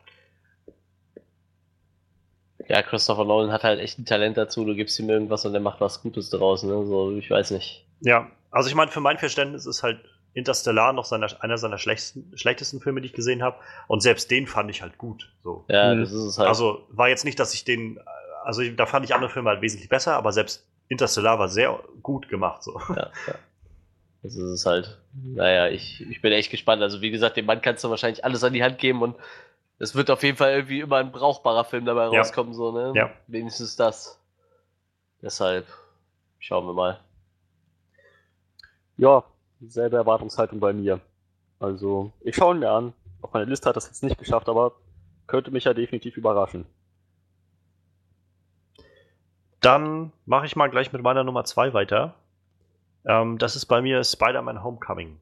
[2.68, 4.64] Ja, Christopher Nolan hat halt echt ein Talent dazu.
[4.66, 6.62] Du gibst ihm irgendwas und er macht was Gutes draus.
[6.62, 6.84] Ne?
[6.84, 7.86] So, ich weiß nicht.
[8.00, 12.36] Ja, also ich meine, für mein Verständnis ist halt Interstellar noch seiner, einer seiner schlechtesten,
[12.36, 13.56] schlechtesten Filme, die ich gesehen habe.
[13.88, 15.32] Und selbst den fand ich halt gut.
[15.42, 15.64] So.
[15.68, 16.00] Ja, Mhm.
[16.00, 16.48] das ist es halt.
[16.48, 17.98] Also war jetzt nicht, dass ich den,
[18.44, 22.28] also da fand ich andere Filme halt wesentlich besser, aber selbst Interstellar war sehr gut
[22.28, 22.62] gemacht.
[22.62, 22.80] So.
[22.90, 23.34] ja, ja.
[24.22, 24.98] Das ist es halt.
[25.14, 26.82] Naja, ich, ich bin echt gespannt.
[26.82, 29.16] Also, wie gesagt, dem Mann kannst du wahrscheinlich alles an die Hand geben und
[29.78, 32.18] es wird auf jeden Fall irgendwie immer ein brauchbarer Film dabei Ja.
[32.20, 32.92] rauskommen, so, ne?
[32.94, 33.10] Ja.
[33.28, 34.20] Wenigstens das.
[35.22, 35.66] Deshalb
[36.38, 37.00] schauen wir mal.
[38.98, 39.24] Ja,
[39.66, 41.00] selbe Erwartungshaltung bei mir.
[41.58, 42.92] Also, ich schaue ihn mir an.
[43.22, 44.72] Auf meine Liste hat das jetzt nicht geschafft, aber
[45.26, 46.64] könnte mich ja definitiv überraschen.
[49.60, 52.14] Dann mache ich mal gleich mit meiner Nummer zwei weiter.
[53.04, 55.18] Ähm, das ist bei mir Spider-Man Homecoming.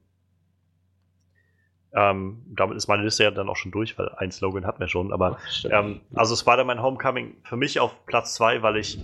[1.91, 4.87] Ähm, damit ist meine Liste ja dann auch schon durch, weil ein Slogan hatten wir
[4.87, 5.11] schon.
[5.11, 5.73] Aber Stimmt.
[5.73, 8.99] ähm, also Spider-Man Homecoming für mich auf Platz zwei, weil ich,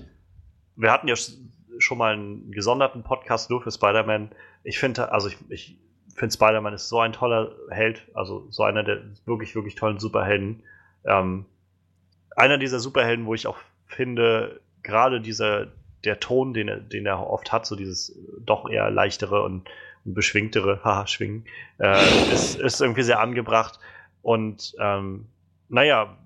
[0.76, 1.38] wir hatten ja sch-
[1.80, 4.32] schon mal einen gesonderten Podcast nur für Spider-Man.
[4.66, 5.78] Ich finde, also ich, ich
[6.16, 10.64] finde Spider-Man ist so ein toller Held, also so einer der wirklich, wirklich tollen Superhelden.
[11.06, 11.46] Ähm,
[12.36, 15.68] einer dieser Superhelden, wo ich auch finde, gerade dieser,
[16.04, 19.70] der Ton, den er, den er oft hat, so dieses äh, doch eher leichtere und,
[20.04, 21.46] und beschwingtere, haha, schwingen,
[21.80, 23.80] äh, ist, ist irgendwie sehr angebracht.
[24.22, 25.28] Und ähm,
[25.70, 26.18] naja,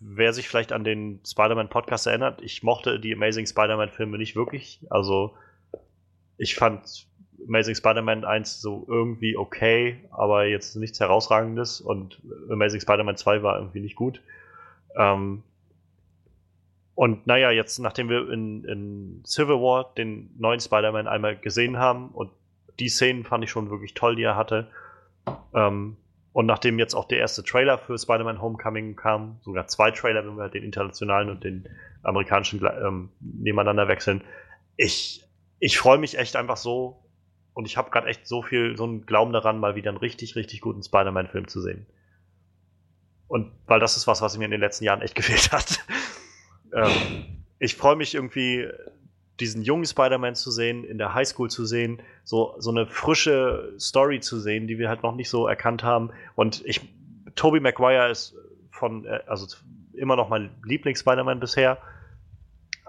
[0.00, 4.80] wer sich vielleicht an den Spider-Man-Podcast erinnert, ich mochte die Amazing Spider-Man-Filme nicht wirklich.
[4.90, 5.34] Also
[6.38, 7.05] ich fand
[7.46, 13.58] Amazing Spider-Man 1 so irgendwie okay, aber jetzt nichts Herausragendes und Amazing Spider-Man 2 war
[13.58, 14.20] irgendwie nicht gut.
[14.96, 15.42] Ähm,
[16.94, 22.08] und naja, jetzt, nachdem wir in, in Civil War den neuen Spider-Man einmal gesehen haben
[22.08, 22.30] und
[22.80, 24.68] die Szenen fand ich schon wirklich toll, die er hatte.
[25.54, 25.96] Ähm,
[26.32, 30.36] und nachdem jetzt auch der erste Trailer für Spider-Man Homecoming kam, sogar zwei Trailer, wenn
[30.36, 31.68] wir halt den internationalen und den
[32.02, 34.22] amerikanischen ähm, nebeneinander wechseln,
[34.76, 35.24] ich,
[35.58, 37.02] ich freue mich echt einfach so
[37.56, 40.36] und ich habe gerade echt so viel, so einen Glauben daran, mal wieder einen richtig,
[40.36, 41.86] richtig guten Spider-Man-Film zu sehen.
[43.28, 45.80] Und weil das ist was, was mir in den letzten Jahren echt gefehlt hat.
[46.74, 46.92] ähm,
[47.58, 48.68] ich freue mich irgendwie,
[49.40, 54.20] diesen jungen Spider-Man zu sehen, in der Highschool zu sehen, so, so eine frische Story
[54.20, 56.10] zu sehen, die wir halt noch nicht so erkannt haben.
[56.34, 56.82] Und ich,
[57.36, 58.34] Tobey Maguire ist
[58.70, 59.46] von, äh, also
[59.94, 61.78] immer noch mein Lieblings-Spider-Man bisher.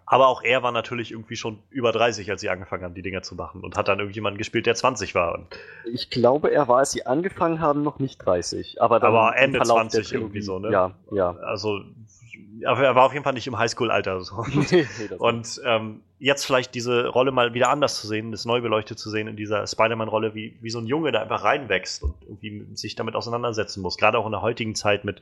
[0.09, 3.23] Aber auch er war natürlich irgendwie schon über 30, als sie angefangen haben, die Dinger
[3.23, 3.61] zu machen.
[3.61, 5.45] Und hat dann irgendjemanden gespielt, der 20 war.
[5.83, 8.81] Ich glaube, er war, als sie angefangen haben, noch nicht 30.
[8.81, 10.71] Aber, dann Aber Ende Verlauf 20 der irgendwie so, ne?
[10.71, 11.35] Ja, ja.
[11.41, 11.81] also,
[12.65, 14.21] aber er war auf jeden Fall nicht im Highschool-Alter.
[14.21, 14.45] So.
[14.71, 18.97] Nee, Und ähm, jetzt vielleicht diese Rolle mal wieder anders zu sehen, das neu beleuchtet
[18.99, 22.65] zu sehen in dieser Spider-Man-Rolle, wie, wie so ein Junge, der einfach reinwächst und irgendwie
[22.75, 23.97] sich damit auseinandersetzen muss.
[23.97, 25.21] Gerade auch in der heutigen Zeit mit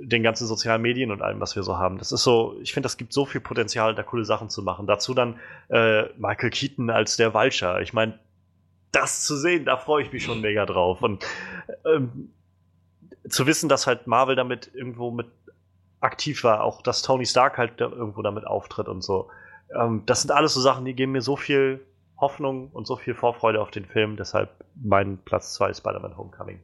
[0.00, 1.98] den ganzen sozialen Medien und allem, was wir so haben.
[1.98, 4.86] Das ist so, ich finde, das gibt so viel Potenzial, da coole Sachen zu machen.
[4.86, 7.82] Dazu dann äh, Michael Keaton als der Vulture.
[7.82, 8.18] Ich meine,
[8.92, 11.02] das zu sehen, da freue ich mich schon mega drauf.
[11.02, 11.24] Und
[11.84, 12.30] ähm,
[13.28, 15.26] zu wissen, dass halt Marvel damit irgendwo mit
[16.00, 19.28] aktiv war, auch dass Tony Stark halt da irgendwo damit auftritt und so.
[19.74, 21.84] Ähm, das sind alles so Sachen, die geben mir so viel
[22.18, 24.16] Hoffnung und so viel Vorfreude auf den Film.
[24.16, 26.60] Deshalb mein Platz 2 Spider-Man Homecoming.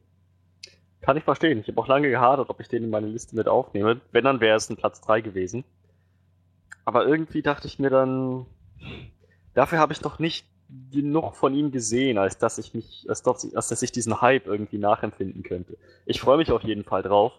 [1.03, 1.59] Kann ich verstehen.
[1.61, 4.01] Ich habe auch lange gehadert, ob ich den in meine Liste mit aufnehme.
[4.13, 5.65] Wenn, dann wäre es ein Platz 3 gewesen.
[6.85, 8.47] aber irgendwie dachte ich mir dann,
[9.55, 10.47] dafür habe ich doch nicht
[10.91, 14.79] genug von ihm gesehen, als dass ich mich, als, als dass ich diesen Hype irgendwie
[14.79, 15.77] nachempfinden könnte.
[16.07, 17.33] Ich freue mich auf jeden Fall drauf,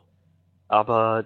[0.67, 1.25] aber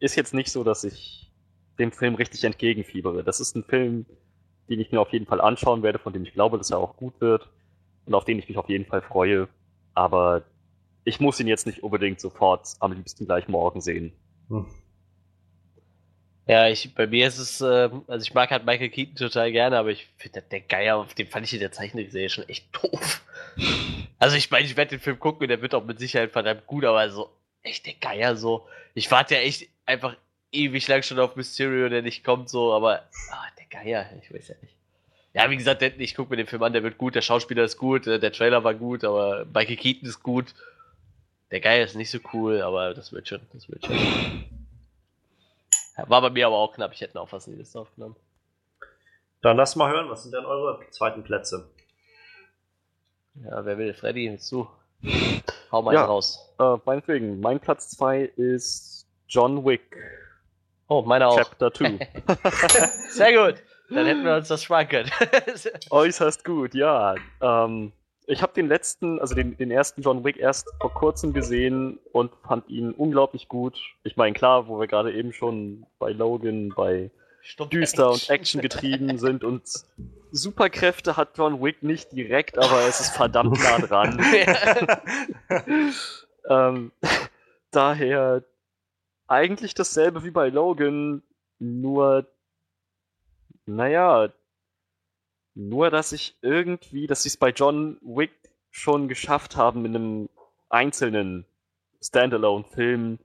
[0.00, 1.30] ist jetzt nicht so, dass ich
[1.78, 3.24] dem Film richtig entgegenfiebere.
[3.24, 4.06] Das ist ein Film,
[4.68, 6.96] den ich mir auf jeden Fall anschauen werde, von dem ich glaube, dass er auch
[6.96, 7.50] gut wird
[8.06, 9.48] und auf den ich mich auf jeden Fall freue.
[9.94, 10.44] Aber
[11.04, 14.12] ich muss ihn jetzt nicht unbedingt sofort am liebsten gleich morgen sehen.
[14.48, 14.66] Hm.
[16.46, 19.78] Ja, ich, bei mir ist es, äh, also ich mag halt Michael Keaton total gerne,
[19.78, 23.22] aber ich finde, der Geier, auf den fand ich in der Zeichentrickserie schon echt doof.
[24.20, 26.66] Also ich meine, ich werde den Film gucken und der wird auch mit Sicherheit verdammt
[26.66, 27.30] gut, aber so,
[27.62, 28.66] echt der Geier so.
[28.94, 30.16] Ich warte ja echt einfach
[30.50, 34.48] ewig lang schon auf Mysterio, der nicht kommt, so, aber ah, der Geier, ich weiß
[34.48, 34.74] ja nicht.
[35.34, 37.76] Ja, wie gesagt, ich gucke mir den Film an, der wird gut, der Schauspieler ist
[37.76, 40.54] gut, äh, der Trailer war gut, aber Michael Keaton ist gut.
[41.54, 43.96] Der Geier ist nicht so cool, aber das wird schon, das wird schon.
[46.08, 48.16] War bei mir aber auch knapp, ich hätte auch fast in die Liste aufgenommen.
[49.40, 51.70] Dann lass mal hören, was sind denn eure zweiten Plätze?
[53.36, 53.94] Ja, wer will?
[53.94, 54.68] Freddy, hinzu.
[55.70, 56.52] Hau mal ja, raus.
[56.58, 59.96] Äh, meinetwegen, mein Platz 2 ist John Wick.
[60.88, 61.36] Oh, meiner auch.
[61.36, 61.98] Chapter 2.
[63.10, 63.62] Sehr gut.
[63.90, 65.08] Dann hätten wir uns das sparen können.
[65.90, 67.14] Äußerst gut, ja.
[67.40, 67.92] Ähm,
[68.26, 72.32] ich habe den letzten, also den, den ersten John Wick erst vor kurzem gesehen und
[72.46, 73.78] fand ihn unglaublich gut.
[74.02, 77.10] Ich meine, klar, wo wir gerade eben schon bei Logan, bei
[77.42, 78.12] Stimmt, düster Action.
[78.12, 79.62] und Action getrieben sind und
[80.30, 84.18] Superkräfte hat John Wick nicht direkt, aber es ist verdammt nah dran.
[86.48, 86.92] ähm,
[87.70, 88.42] daher
[89.26, 91.22] eigentlich dasselbe wie bei Logan,
[91.58, 92.26] nur,
[93.66, 94.30] naja,
[95.54, 98.32] nur, dass ich irgendwie, dass sie es bei John Wick
[98.70, 100.28] schon geschafft haben, mit einem
[100.68, 101.46] einzelnen
[102.02, 103.18] Standalone-Film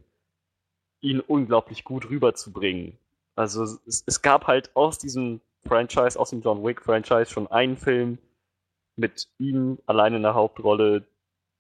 [1.01, 2.97] ihn unglaublich gut rüberzubringen.
[3.35, 8.19] Also es, es, gab halt aus diesem Franchise, aus dem John Wick-Franchise schon einen Film
[8.95, 11.05] mit ihm allein in der Hauptrolle,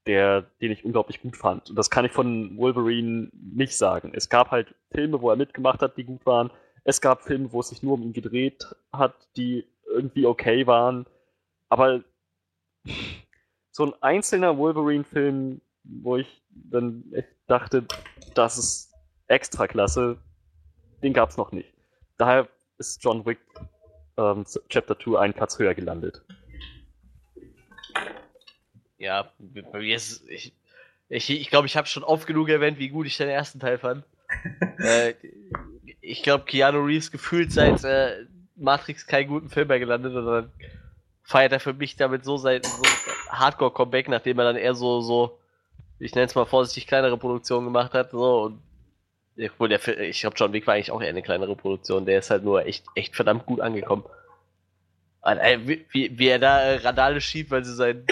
[0.05, 1.69] der, den ich unglaublich gut fand.
[1.69, 4.11] Und das kann ich von Wolverine nicht sagen.
[4.13, 6.51] Es gab halt Filme, wo er mitgemacht hat, die gut waren.
[6.83, 11.05] Es gab Filme, wo es sich nur um ihn gedreht hat, die irgendwie okay waren.
[11.69, 12.03] Aber
[13.71, 17.85] so ein einzelner Wolverine-Film, wo ich dann echt dachte,
[18.35, 18.93] das ist
[19.27, 20.17] extra klasse,
[21.01, 21.73] den gab es noch nicht.
[22.17, 22.47] Daher
[22.77, 23.39] ist John Wick
[24.17, 26.23] ähm, Chapter 2 einen Platz höher gelandet.
[28.97, 30.53] Ja, bei mir ist ich
[31.09, 33.79] ich, ich glaube, ich habe schon oft genug erwähnt, wie gut ich den ersten Teil
[33.79, 34.05] fand.
[34.77, 35.15] äh,
[36.01, 38.25] ich glaube, Keanu Reeves gefühlt seit äh,
[38.59, 40.51] Matrix keinen guten Film mehr gelandet dann
[41.23, 42.83] feiert er für mich damit so sein so
[43.29, 45.37] Hardcore-Comeback, nachdem er dann eher so, so,
[45.99, 48.11] ich nenne es mal vorsichtig, kleinere Produktionen gemacht hat.
[48.11, 48.61] So, und
[49.39, 52.31] obwohl der ich glaube, John Wick war eigentlich auch eher eine kleinere Produktion, der ist
[52.31, 54.03] halt nur echt, echt verdammt gut angekommen.
[55.65, 58.07] Wie, wie, wie er da äh, Randale schiebt, weil sie seinen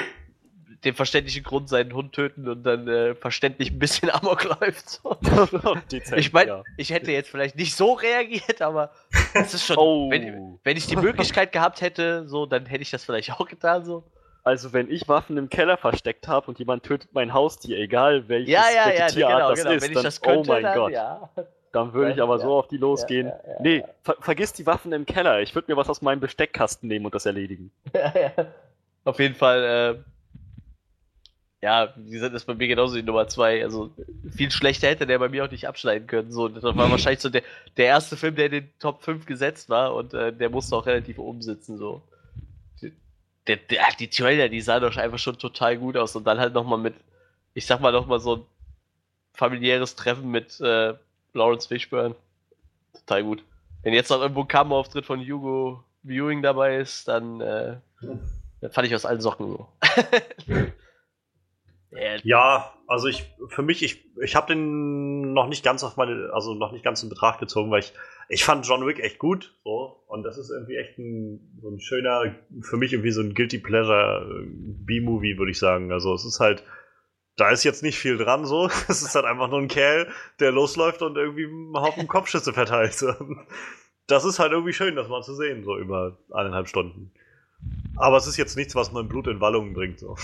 [0.83, 4.89] den verständlichen Grund seinen Hund töten und dann äh, verständlich ein bisschen Amok läuft.
[4.89, 5.17] So.
[6.15, 6.63] ich meine, ja.
[6.77, 8.91] ich hätte jetzt vielleicht nicht so reagiert, aber
[9.33, 10.09] es ist schon, oh.
[10.09, 13.85] wenn, wenn, ich die Möglichkeit gehabt hätte, so, dann hätte ich das vielleicht auch getan.
[13.85, 14.03] So.
[14.43, 18.53] Also wenn ich Waffen im Keller versteckt habe und jemand tötet mein Haustier, egal welches
[18.53, 19.75] ja, ja, ja, Tierart genau, das genau.
[19.75, 20.91] ist, wenn dann, das oh könnte, oh mein dann, Gott.
[20.91, 21.29] Ja.
[21.73, 23.31] Dann würde ich aber so auf die losgehen.
[23.59, 25.41] nee, ver vergiss die Waffen im Keller.
[25.41, 27.71] Ich würde mir was aus meinem Besteckkasten nehmen und das erledigen.
[29.05, 30.03] Auf jeden Fall, äh,
[31.61, 33.63] ja, wie gesagt, das ist bei mir genauso die Nummer zwei.
[33.63, 33.91] Also
[34.31, 36.31] viel schlechter hätte der bei mir auch nicht abschneiden können.
[36.31, 37.41] So, das war wahrscheinlich so der,
[37.77, 40.85] der erste Film, der in den Top 5 gesetzt war und äh, der musste auch
[40.85, 41.77] relativ umsitzen.
[41.77, 42.03] So.
[43.47, 46.15] Der, der, die Trailer, die sahen doch einfach schon total gut aus.
[46.15, 46.93] Und dann halt nochmal mit,
[47.55, 48.45] ich sag mal nochmal so ein
[49.33, 50.93] familiäres Treffen mit äh,
[51.33, 52.15] Lawrence Fishburne.
[52.93, 53.43] Total gut.
[53.81, 57.77] Wenn jetzt noch irgendwo ein Kamerauftritt von Hugo Viewing dabei ist, dann, äh,
[58.61, 59.67] dann fand ich aus allen Socken so.
[62.23, 66.53] Ja, also ich, für mich, ich, ich habe den noch nicht ganz auf meine, also
[66.53, 67.93] noch nicht ganz in Betracht gezogen, weil ich,
[68.29, 71.79] ich fand John Wick echt gut, so, und das ist irgendwie echt ein, so ein
[71.79, 75.91] schöner, für mich irgendwie so ein Guilty Pleasure äh, B-Movie, würde ich sagen.
[75.91, 76.63] Also es ist halt,
[77.37, 78.67] da ist jetzt nicht viel dran, so.
[78.89, 80.07] Es ist halt einfach nur ein Kerl,
[80.39, 83.03] der losläuft und irgendwie einen Haufen Kopfschüsse verteilt.
[84.09, 87.11] Das ist halt irgendwie schön, das mal zu sehen, so über eineinhalb Stunden.
[87.97, 90.15] Aber es ist jetzt nichts, was mein Blut in Wallungen bringt, so.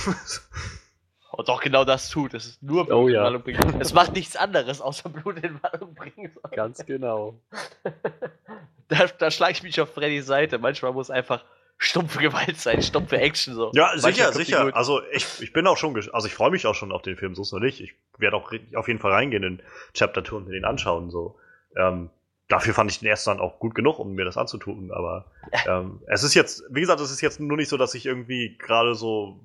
[1.35, 2.35] Und doch genau das tut.
[2.35, 3.23] Es ist nur Blut oh, in ja.
[3.23, 3.81] Wallung bringen.
[3.81, 6.31] Es macht nichts anderes, außer Blut in Wallung bringen.
[6.51, 7.39] Ganz genau.
[8.87, 10.59] da, da schlage ich mich auf Freddys Seite.
[10.59, 11.43] Manchmal muss einfach
[11.79, 13.71] stumpfe Gewalt sein, stumpfe Action so.
[13.73, 14.75] Ja, sicher, sicher.
[14.75, 17.33] Also ich, ich bin auch schon, also ich freue mich auch schon auf den Film,
[17.33, 17.81] so ist noch nicht.
[17.81, 19.61] Ich werde auch auf jeden Fall reingehen in
[19.95, 21.35] Chapter 2 und mir den anschauen, so.
[21.75, 22.11] Ähm,
[22.47, 24.91] dafür fand ich den ersten dann auch gut genug, um mir das anzutun.
[24.91, 25.31] Aber
[25.67, 28.55] ähm, es ist jetzt, wie gesagt, es ist jetzt nur nicht so, dass ich irgendwie
[28.59, 29.39] gerade so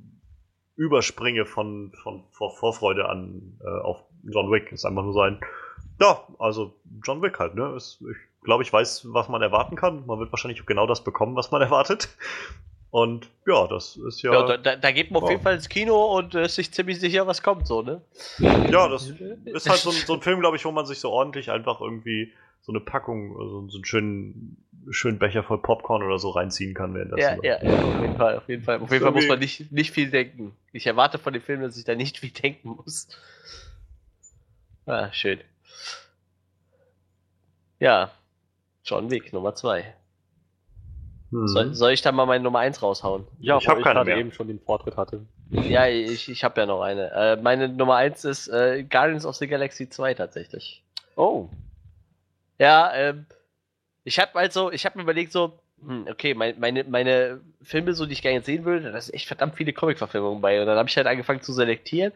[0.79, 4.73] überspringe von, von, vor Vorfreude an äh, auf John Wick.
[4.73, 5.41] Ist einfach nur so ein,
[6.01, 6.73] ja, also
[7.05, 7.75] John Wick halt, ne?
[7.77, 10.07] Ist, ich glaube, ich weiß, was man erwarten kann.
[10.07, 12.09] Man wird wahrscheinlich genau das bekommen, was man erwartet.
[12.91, 14.33] Und ja, das ist ja.
[14.33, 15.33] Ja, da, da geht man auf Ja.
[15.33, 18.01] jeden Fall ins Kino und äh, ist sich ziemlich sicher, was kommt, so, ne?
[18.39, 19.13] Ja, das
[19.45, 21.81] ist halt so ein, so ein Film, glaube ich, wo man sich so ordentlich einfach
[21.83, 22.33] irgendwie
[22.63, 24.57] so eine Packung, also so einen schönen,
[24.91, 26.95] schönen Becher voll Popcorn oder so reinziehen kann.
[27.17, 28.81] Ja, ja, ja, auf jeden Fall, auf jeden Fall.
[28.81, 30.55] Auf jeden Fall muss man nicht, nicht viel denken.
[30.73, 33.09] Ich erwarte von dem Film, dass ich da nicht viel denken muss.
[34.87, 35.41] Ah, schön.
[37.79, 38.11] Ja,
[38.85, 39.95] John Wick, Nummer 2.
[41.31, 41.47] Hm.
[41.49, 43.27] Soll, soll ich da mal meine Nummer 1 raushauen?
[43.39, 44.19] Ja, Ich hab weil keine gerade mehr.
[44.19, 45.27] eben schon den Vortritt hatte.
[45.51, 47.11] Ja, ich, ich habe ja noch eine.
[47.13, 50.83] Äh, meine Nummer 1 ist äh, Guardians of the Galaxy 2 tatsächlich.
[51.17, 51.49] Oh.
[52.59, 53.27] Ja, ähm,
[54.09, 58.07] ich habe also, ich habe mir überlegt so, hm, okay, mein, meine, meine Filme, so
[58.07, 60.61] die ich gerne sehen würde, da sind echt verdammt viele Comic-Verfilmungen bei.
[60.61, 62.13] Und dann habe ich halt angefangen zu selektieren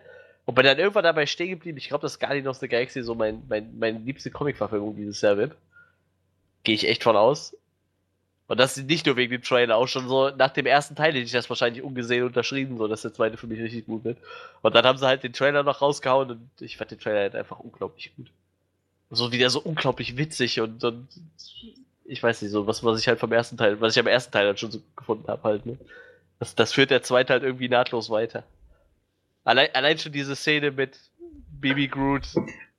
[0.47, 1.77] und bin dann irgendwann dabei stehen geblieben.
[1.77, 5.37] Ich glaube, dass Guardians of the Galaxy so mein, mein, meine liebste Comic-Verfilmung dieses Jahr
[5.37, 5.55] wird.
[6.65, 7.55] Gehe ich echt von aus.
[8.49, 11.25] Und das nicht nur wegen dem Trailer, auch schon so nach dem ersten Teil hätte
[11.25, 14.19] ich das wahrscheinlich ungesehen unterschrieben, so dass der zweite für mich richtig gut wird.
[14.63, 17.35] Und dann haben sie halt den Trailer noch rausgehauen und ich fand den Trailer halt
[17.35, 18.31] einfach unglaublich gut.
[19.11, 21.09] So wieder so unglaublich witzig und, und
[22.13, 24.31] ich weiß nicht, so was, was ich halt vom ersten Teil, was ich am ersten
[24.33, 25.79] Teil dann schon so gefunden habe halt, ne?
[26.39, 28.45] Das, das führt der zweite halt irgendwie nahtlos weiter.
[29.45, 30.99] Allein, allein schon diese Szene mit
[31.51, 32.27] Baby Groot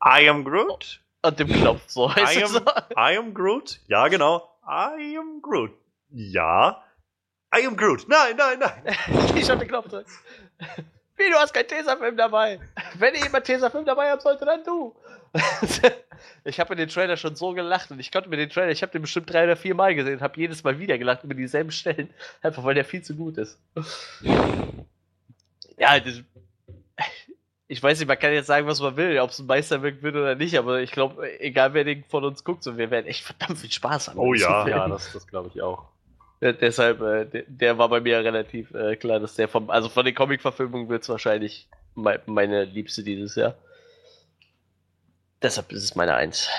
[0.06, 1.02] I am Groot.
[1.24, 2.10] und dem Knopf, so.
[2.10, 2.60] Weißt I am, so?
[2.96, 3.80] I am Groot.
[3.88, 4.48] Ja, genau.
[4.68, 5.72] I am Groot.
[6.10, 6.84] Ja.
[7.56, 8.08] I am Groot.
[8.08, 8.96] Nein, nein, nein.
[9.36, 10.12] Ich hab den Knopf drücken.
[11.16, 12.60] Wie, du hast keinen Tesafilm dabei.
[12.96, 14.96] Wenn jemand Tesafilm dabei haben sollte, dann du.
[16.44, 18.82] ich habe in den Trailer schon so gelacht und ich konnte mir den Trailer, ich
[18.82, 21.34] habe den bestimmt drei oder vier Mal gesehen und habe jedes Mal wieder gelacht über
[21.34, 22.10] dieselben Stellen.
[22.42, 23.60] Einfach weil der viel zu gut ist.
[25.76, 26.22] Ja, das,
[27.68, 30.16] ich weiß nicht, man kann jetzt sagen, was man will, ob es ein Meisterwerk wird
[30.16, 33.24] oder nicht, aber ich glaube, egal wer den von uns guckt, so, wir werden echt
[33.24, 34.20] verdammt viel Spaß haben.
[34.20, 34.68] Oh ja.
[34.68, 35.86] Ja, das, das glaube ich auch.
[36.42, 39.90] Äh, deshalb, äh, der, der war bei mir relativ äh, klar, dass der vom, also
[39.90, 43.56] von den Comic-Verfilmungen wird es wahrscheinlich mei- meine liebste dieses Jahr.
[45.44, 46.50] Deshalb ist es meine Eins.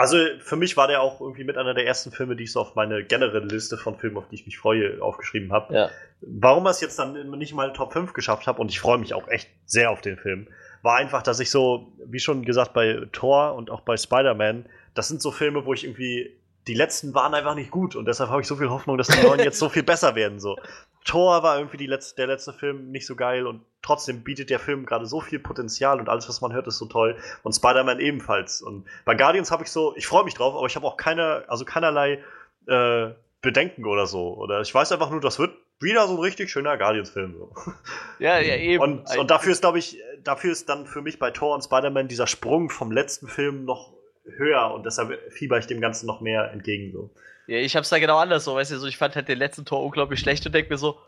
[0.00, 2.60] Also für mich war der auch irgendwie mit einer der ersten Filme, die ich so
[2.60, 5.74] auf meine generelle Liste von Filmen, auf die ich mich freue, aufgeschrieben habe.
[5.74, 5.90] Ja.
[6.22, 9.12] Warum er es jetzt dann nicht mal Top 5 geschafft habe, und ich freue mich
[9.12, 10.48] auch echt sehr auf den Film,
[10.80, 15.08] war einfach, dass ich so, wie schon gesagt, bei Thor und auch bei Spider-Man, das
[15.08, 16.34] sind so Filme, wo ich irgendwie,
[16.66, 19.22] die letzten waren einfach nicht gut und deshalb habe ich so viel Hoffnung, dass die
[19.22, 20.40] neuen jetzt so viel besser werden.
[20.40, 20.56] So.
[21.04, 24.84] Thor war irgendwie letzte, der letzte Film nicht so geil und trotzdem bietet der Film
[24.86, 27.16] gerade so viel Potenzial und alles, was man hört, ist so toll.
[27.42, 28.60] Und Spider-Man ebenfalls.
[28.60, 31.44] Und bei Guardians habe ich so, ich freue mich drauf, aber ich habe auch keine,
[31.48, 32.22] also keinerlei
[32.66, 33.08] äh,
[33.40, 34.34] Bedenken oder so.
[34.34, 37.34] Oder ich weiß einfach nur, das wird wieder so ein richtig schöner Guardians-Film.
[37.38, 37.52] So.
[38.18, 38.82] Ja, ja, eben.
[38.82, 42.08] Und, und dafür ist, glaube ich, dafür ist dann für mich bei Thor und Spider-Man
[42.08, 43.94] dieser Sprung vom letzten Film noch
[44.36, 46.92] höher und deshalb fieber ich dem Ganzen noch mehr entgegen.
[46.92, 47.10] So.
[47.50, 49.64] Ja, ich hab's da genau anders so, weißt du, so, ich fand halt den letzten
[49.64, 51.00] Tor unglaublich schlecht und denk mir so,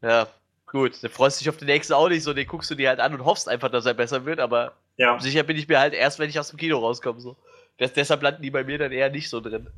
[0.00, 0.26] ja,
[0.64, 2.88] gut, dann freust du dich auf den nächsten auch nicht so, den guckst du dir
[2.88, 5.20] halt an und hoffst einfach, dass er besser wird, aber Ja.
[5.20, 7.36] sicher bin ich mir halt erst, wenn ich aus dem Kino rauskomme, so.
[7.78, 9.68] Des, deshalb landen die bei mir dann eher nicht so drin.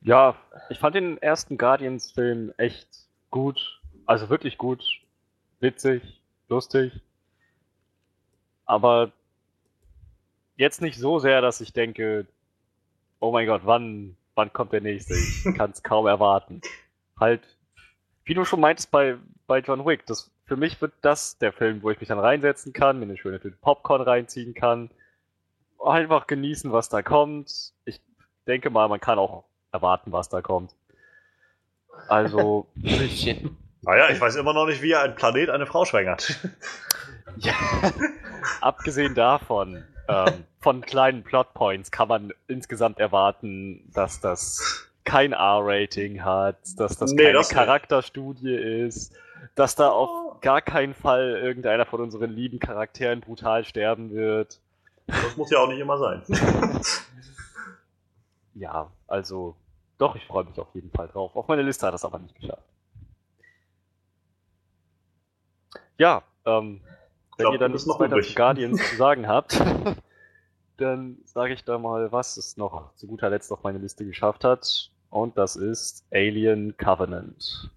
[0.00, 0.36] Ja,
[0.70, 2.88] ich fand den ersten Guardians-Film echt
[3.30, 3.80] gut.
[4.06, 4.82] Also wirklich gut.
[5.60, 6.02] Witzig,
[6.48, 6.92] lustig.
[8.64, 9.12] Aber
[10.56, 12.26] jetzt nicht so sehr, dass ich denke,
[13.20, 15.14] oh mein Gott, wann, wann kommt der nächste?
[15.14, 16.60] Ich kann es kaum erwarten.
[17.18, 17.42] Halt,
[18.24, 21.82] wie du schon meintest bei, bei John Wick, das, für mich wird das der Film,
[21.82, 24.90] wo ich mich dann reinsetzen kann, mir eine schöne Tüte Popcorn reinziehen kann,
[25.84, 27.72] einfach genießen, was da kommt.
[27.84, 28.00] Ich
[28.46, 30.74] denke mal, man kann auch erwarten, was da kommt.
[32.08, 32.66] Also.
[33.82, 36.40] Naja, ich weiß immer noch nicht, wie ein Planet eine Frau schwängert.
[37.36, 37.54] ja,
[38.60, 46.58] abgesehen davon, ähm, von kleinen Plotpoints kann man insgesamt erwarten, dass das kein R-Rating hat,
[46.78, 47.48] dass das Nee, keine das.
[47.48, 49.14] Charakterstudie ist,
[49.54, 54.60] dass da auf gar keinen Fall irgendeiner von unseren lieben Charakteren brutal sterben wird.
[55.06, 56.22] Das muss ja auch nicht immer sein.
[58.58, 59.54] Ja, also,
[59.98, 61.36] doch, ich freue mich auf jeden Fall drauf.
[61.36, 62.62] Auf meine Liste hat das aber nicht geschafft.
[65.98, 66.80] Ja, ähm,
[67.36, 68.28] wenn glaub, ihr dann nichts noch weiter übrig.
[68.28, 69.60] zu Guardians zu sagen habt,
[70.76, 74.44] dann sage ich da mal, was es noch zu guter Letzt auf meine Liste geschafft
[74.44, 74.90] hat.
[75.10, 77.70] Und das ist Alien Covenant.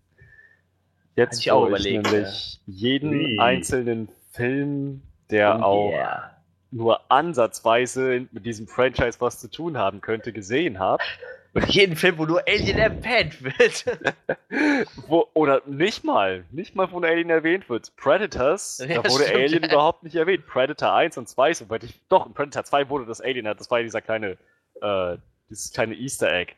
[1.16, 3.40] Jetzt ich auch ich überlegt, nämlich jeden Wie?
[3.40, 6.32] einzelnen Film, der Oh auch yeah.
[6.72, 11.04] nur ansatzweise mit diesem Franchise was zu tun haben könnte, gesehen habe.
[11.68, 13.86] Jeden Film, wo nur Alien erwähnt wird.
[15.08, 17.92] wo, oder nicht mal, nicht mal von Alien erwähnt wird.
[17.98, 19.70] Predators, Ja, da wurde stimmt, Alien ja.
[19.72, 20.46] überhaupt nicht erwähnt.
[20.46, 23.80] Predator 1 und 2, soweit ich, doch, in Predator 2 wurde das Alien, das war
[23.80, 24.38] ja dieser kleine,
[24.82, 25.18] äh,
[25.50, 26.54] dieses kleine Easter Egg.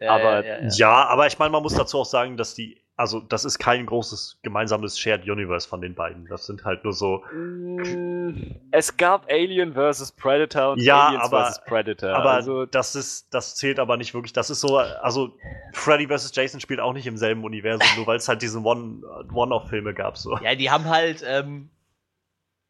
[0.00, 0.68] Aber- ja, ja.
[0.70, 3.84] Ja, aber ich meine, man muss dazu auch sagen, dass die, also das ist kein
[3.84, 6.26] großes gemeinsames Shared Universe von den beiden.
[6.28, 7.22] Das sind halt nur so.
[7.34, 10.12] Mm, Es gab Alien vs.
[10.12, 11.64] Predator und Ja, Aliens aber- vs.
[11.64, 12.10] Predator.
[12.14, 14.32] aber also, das ist, das zählt aber nicht wirklich.
[14.32, 15.36] Das ist so, also
[15.72, 16.30] Freddy vs.
[16.34, 19.02] Jason spielt auch nicht im selben Universum, nur weil es halt diese One-
[19.34, 20.16] One-Off-Filme gab.
[20.16, 20.38] So.
[20.38, 21.70] Ja, die haben halt ähm,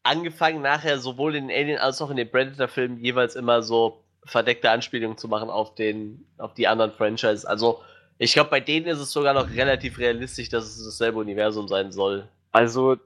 [0.03, 4.69] angefangen, nachher sowohl in den Alien als auch in den Predator-Filmen jeweils immer so verdeckte
[4.71, 7.45] Anspielungen zu machen auf, den, auf die anderen Franchises.
[7.45, 7.81] Also,
[8.23, 11.91] ich glaube, bei denen ist es sogar noch relativ realistisch, dass es dasselbe Universum sein
[11.91, 12.27] soll.
[12.51, 12.97] also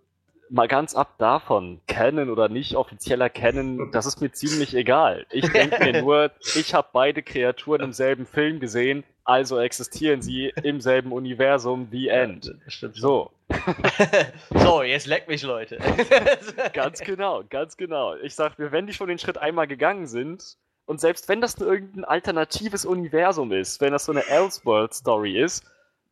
[0.50, 5.26] mal ganz ab davon, Canon oder nicht offizieller Canon, das ist mir ziemlich egal.
[5.30, 10.54] Ich denke mir nur, ich habe beide Kreaturen im selben Film gesehen, also existieren sie
[10.64, 12.56] im selben Universum, the end.
[12.68, 12.96] Stimmt.
[12.96, 13.32] So,
[14.52, 15.80] so, jetzt leck mich, Leute.
[16.74, 18.16] ganz genau, ganz genau.
[18.16, 21.59] Ich sag mir, wenn die schon den Schritt einmal gegangen sind, und selbst wenn das
[21.59, 25.66] nur irgendein alternatives Universum ist, wenn das so eine Elseworld-Story ist,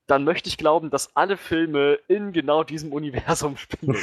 [0.06, 3.98] dann möchte ich glauben, dass alle Filme in genau diesem Universum spielen.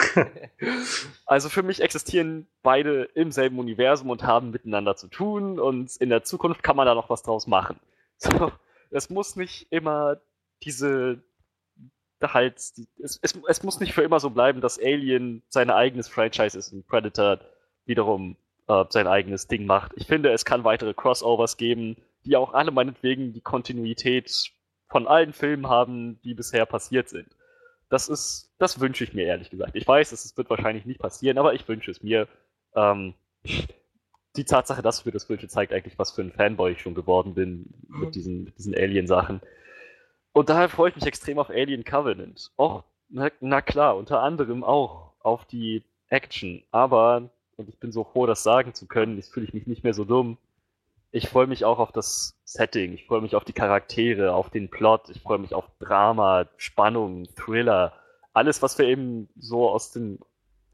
[1.26, 6.08] also für mich existieren beide im selben Universum und haben miteinander zu tun und in
[6.08, 7.78] der Zukunft kann man da noch was draus machen.
[8.16, 8.50] So,
[8.90, 10.20] es muss nicht immer
[10.62, 11.22] diese
[12.22, 16.56] halt, es, es, es muss nicht für immer so bleiben, dass Alien sein eigenes Franchise
[16.56, 17.40] ist und Predator
[17.84, 18.36] wiederum
[18.72, 19.92] äh, sein eigenes Ding macht.
[19.96, 24.52] Ich finde, es kann weitere Crossovers geben, die auch alle meinetwegen die Kontinuität
[24.88, 27.28] von allen Filmen haben, die bisher passiert sind.
[27.88, 29.76] Das ist, das wünsche ich mir ehrlich gesagt.
[29.76, 32.28] Ich weiß, es wird wahrscheinlich nicht passieren, aber ich wünsche es mir.
[32.74, 33.14] Ähm,
[34.36, 37.34] die Tatsache, dass mir das wünsche, zeigt eigentlich, was für ein Fanboy ich schon geworden
[37.34, 39.42] bin mit diesen, mit diesen Alien-Sachen.
[40.32, 42.50] Und daher freue ich mich extrem auf Alien Covenant.
[42.58, 46.62] Och, na, na klar, unter anderem auch auf die Action.
[46.70, 47.30] Aber,
[47.62, 49.94] und ich bin so froh, das sagen zu können, jetzt fühle ich mich nicht mehr
[49.94, 50.38] so dumm.
[51.12, 54.70] Ich freue mich auch auf das Setting, ich freue mich auf die Charaktere, auf den
[54.70, 57.92] Plot, ich freue mich auf Drama, Spannung, Thriller.
[58.32, 60.18] Alles, was wir eben so aus dem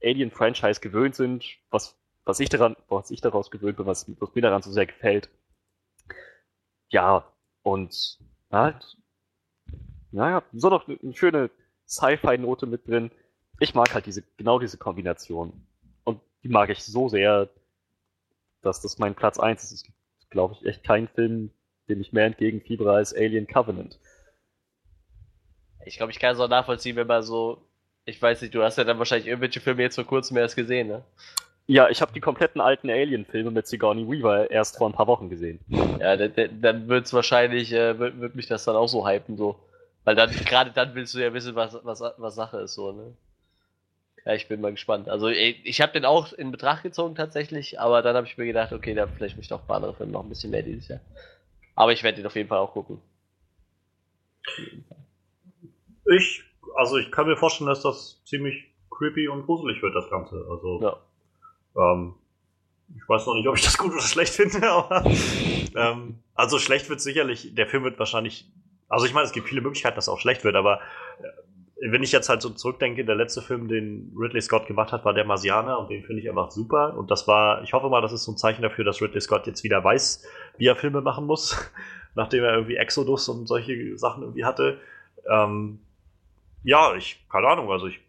[0.03, 4.43] Alien-Franchise gewöhnt sind, was, was, ich daran, was ich daraus gewöhnt bin, was, was mir
[4.43, 5.29] daran so sehr gefällt.
[6.89, 7.25] Ja,
[7.63, 8.19] und
[8.51, 8.97] halt,
[10.11, 11.51] naja, so noch eine schöne
[11.87, 13.11] Sci-Fi-Note mit drin.
[13.61, 15.68] Ich mag halt diese, genau diese Kombination.
[16.49, 17.51] Die mag ich so sehr,
[18.63, 19.73] dass das mein Platz 1 ist.
[19.73, 19.95] Es gibt,
[20.31, 21.51] glaube ich, echt keinen Film,
[21.91, 23.99] dem ich mehr entgegenfiebere als Alien Covenant.
[25.85, 27.63] Ich glaube, ich kann es auch nachvollziehen, wenn man so.
[28.07, 30.89] Ich weiß nicht, du hast ja dann wahrscheinlich irgendwelche Filme jetzt vor kurzem erst gesehen,
[30.89, 31.05] ne?
[31.67, 35.29] Ja, ich habe die kompletten alten Alien-Filme mit Sigourney Weaver erst vor ein paar Wochen
[35.29, 35.61] gesehen.
[35.69, 39.07] Ja, dann, dann- dann wird es wahrscheinlich, äh, wird, wird mich das dann auch so
[39.07, 39.57] hypen, so.
[40.05, 43.13] Weil dann, gerade dann willst du ja wissen, was, was, was Sache ist, so, ne?
[44.29, 45.09] Ja, ich bin mal gespannt.
[45.09, 48.75] Also, ich, habe den auch in Betracht gezogen tatsächlich, aber dann habe ich mir gedacht,
[48.75, 51.01] okay, da vielleicht mich doch ein paar andere Filme noch ein bisschen mehr dieses Jahr.
[51.75, 53.01] Aber ich werde den auf jeden Fall auch gucken.
[56.15, 56.45] Ich,
[56.77, 60.45] also ich kann mir vorstellen, dass das ziemlich creepy und gruselig wird, das Ganze.
[60.51, 60.97] Also, Ja.
[61.95, 62.15] ähm,
[62.95, 65.07] ich weiß noch nicht, ob ich das gut oder schlecht finde, aber
[65.75, 68.47] ähm, also schlecht wird sicherlich, der Film wird wahrscheinlich,
[68.91, 70.83] also ich meine, es gibt viele Möglichkeiten, dass er auch schlecht wird, aber
[71.23, 71.48] äh,
[71.81, 75.15] wenn ich jetzt halt so zurückdenke, der letzte Film, den Ridley Scott gemacht hat, war
[75.15, 78.13] der Marsianer und den finde ich einfach super und das war, ich hoffe mal, das
[78.13, 80.27] ist so ein Zeichen dafür, dass Ridley Scott jetzt wieder weiß,
[80.57, 81.57] wie er Filme machen muss,
[82.15, 84.79] nachdem er irgendwie Exodus und solche Sachen irgendwie hatte.
[85.31, 85.79] Ähm,
[86.65, 88.01] ja, ich, keine Ahnung, also ich,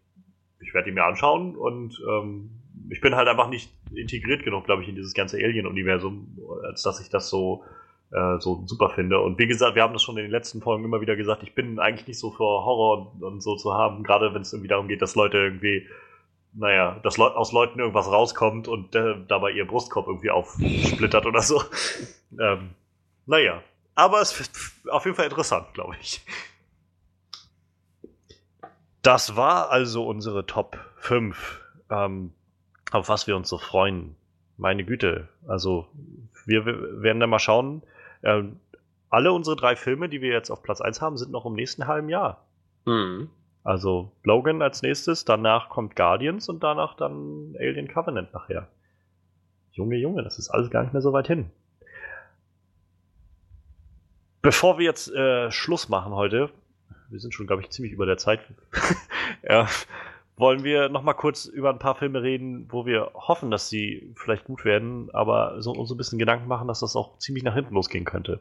[0.60, 2.50] ich werde ihn mir anschauen und ähm,
[2.90, 7.00] ich bin halt einfach nicht integriert genug, glaube ich, in dieses ganze Alien-Universum, als dass
[7.00, 7.64] ich das so,
[8.10, 9.20] so super finde.
[9.20, 11.54] Und wie gesagt, wir haben das schon in den letzten Folgen immer wieder gesagt, ich
[11.54, 14.68] bin eigentlich nicht so für Horror und, und so zu haben, gerade wenn es irgendwie
[14.68, 15.86] darum geht, dass Leute irgendwie,
[16.52, 21.42] naja, dass Leu aus Leuten irgendwas rauskommt und äh, dabei ihr Brustkorb irgendwie aufsplittert oder
[21.42, 21.62] so.
[22.40, 22.70] ähm,
[23.26, 23.62] naja,
[23.94, 26.20] aber es ist auf jeden Fall interessant, glaube ich.
[29.02, 32.32] Das war also unsere Top 5, ähm,
[32.90, 34.16] auf was wir uns so freuen.
[34.56, 35.28] Meine Güte.
[35.46, 35.86] Also,
[36.44, 37.82] wir, wir werden da mal schauen.
[38.22, 38.60] Ähm,
[39.08, 41.86] alle unsere drei Filme, die wir jetzt auf Platz 1 haben, sind noch im nächsten
[41.86, 42.44] halben Jahr.
[42.86, 43.28] Mhm.
[43.62, 48.68] Also Logan als nächstes, danach kommt Guardians und danach dann Alien Covenant nachher.
[49.72, 51.50] Junge, Junge, das ist alles gar nicht mehr so weit hin.
[54.42, 56.50] Bevor wir jetzt äh, Schluss machen heute,
[57.10, 58.40] wir sind schon, glaube ich, ziemlich über der Zeit,
[59.42, 59.68] ja,
[60.40, 64.12] wollen wir noch mal kurz über ein paar Filme reden, wo wir hoffen, dass sie
[64.16, 67.44] vielleicht gut werden, aber so uns so ein bisschen Gedanken machen, dass das auch ziemlich
[67.44, 68.40] nach hinten losgehen könnte.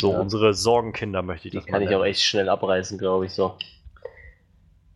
[0.00, 0.18] So Ja.
[0.20, 2.00] unsere Sorgenkinder möchte ich Die das kann ich nennen.
[2.00, 3.56] auch echt schnell abreißen, glaube ich, so.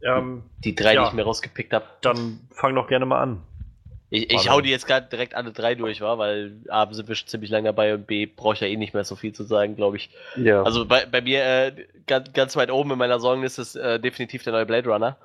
[0.02, 1.02] Ähm, Die drei, Ja.
[1.02, 1.86] die ich mir rausgepickt habe.
[2.02, 3.42] dann fang doch gerne mal an.
[4.10, 7.14] Ich, ich hau die jetzt gerade direkt alle drei durch, war, weil A sind wir
[7.16, 9.42] schon ziemlich lange dabei und B brauche ich ja eh nicht mehr so viel zu
[9.44, 10.10] sagen, glaube ich.
[10.36, 10.62] Ja.
[10.62, 11.72] Also bei, bei mir äh,
[12.06, 15.16] ganz, ganz weit oben in meiner Sorgenliste ist äh, definitiv der neue Blade Runner.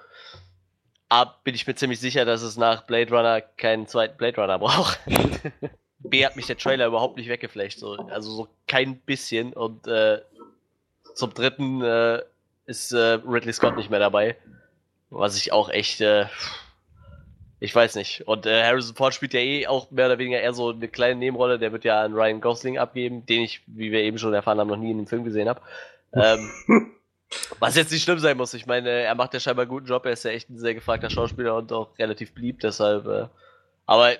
[1.09, 4.59] A bin ich mir ziemlich sicher, dass es nach Blade Runner keinen zweiten Blade Runner
[4.59, 4.99] braucht.
[5.99, 9.53] B hat mich der Trailer überhaupt nicht weggeflecht, so, also so kein bisschen.
[9.53, 10.21] Und äh,
[11.15, 12.21] zum dritten äh,
[12.67, 14.37] ist äh, Ridley Scott nicht mehr dabei.
[15.09, 16.27] Was ich auch echt, äh,
[17.59, 18.27] ich weiß nicht.
[18.27, 21.19] Und äh, Harrison Ford spielt ja eh auch mehr oder weniger eher so eine kleine
[21.19, 21.57] Nebenrolle.
[21.57, 24.67] Der wird ja an Ryan Gosling abgeben, den ich, wie wir eben schon erfahren haben,
[24.67, 25.61] noch nie in dem Film gesehen habe.
[26.13, 26.51] Ähm,
[27.59, 28.53] was jetzt nicht schlimm sein muss.
[28.53, 30.05] Ich meine, er macht ja scheinbar einen guten Job.
[30.05, 32.63] Er ist ja echt ein sehr gefragter Schauspieler und auch relativ beliebt.
[32.63, 33.27] Deshalb, äh,
[33.85, 34.17] aber äh,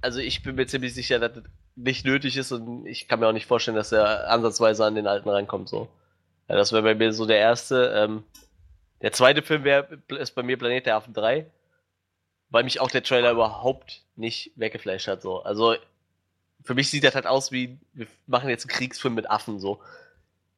[0.00, 1.44] also ich bin mir ziemlich sicher, dass das
[1.76, 5.06] nicht nötig ist und ich kann mir auch nicht vorstellen, dass er ansatzweise an den
[5.06, 5.68] alten rankommt.
[5.68, 5.88] So.
[6.48, 7.92] Ja, das wäre bei mir so der erste.
[7.94, 8.24] Ähm,
[9.02, 11.46] der zweite Film wär, ist bei mir Planet der Affen 3,
[12.50, 15.22] weil mich auch der Trailer überhaupt nicht weggeflasht hat.
[15.22, 15.42] So.
[15.42, 15.74] Also
[16.62, 19.80] für mich sieht das halt aus wie, wir machen jetzt einen Kriegsfilm mit Affen so.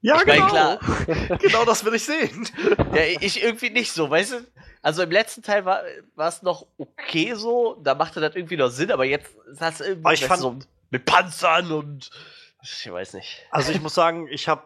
[0.03, 0.81] Ja, ich meine, klar,
[1.41, 2.49] genau das will ich sehen.
[2.93, 4.37] ja, ich irgendwie nicht so, weißt du?
[4.83, 5.83] Also im letzten Teil war
[6.17, 10.05] es noch okay so, da machte das irgendwie noch Sinn, aber jetzt ist das irgendwie
[10.05, 10.59] Aber ich fand- so
[10.91, 12.11] mit Panzern und
[12.63, 13.45] ich weiß nicht.
[13.51, 14.63] Also ich muss sagen, ich habe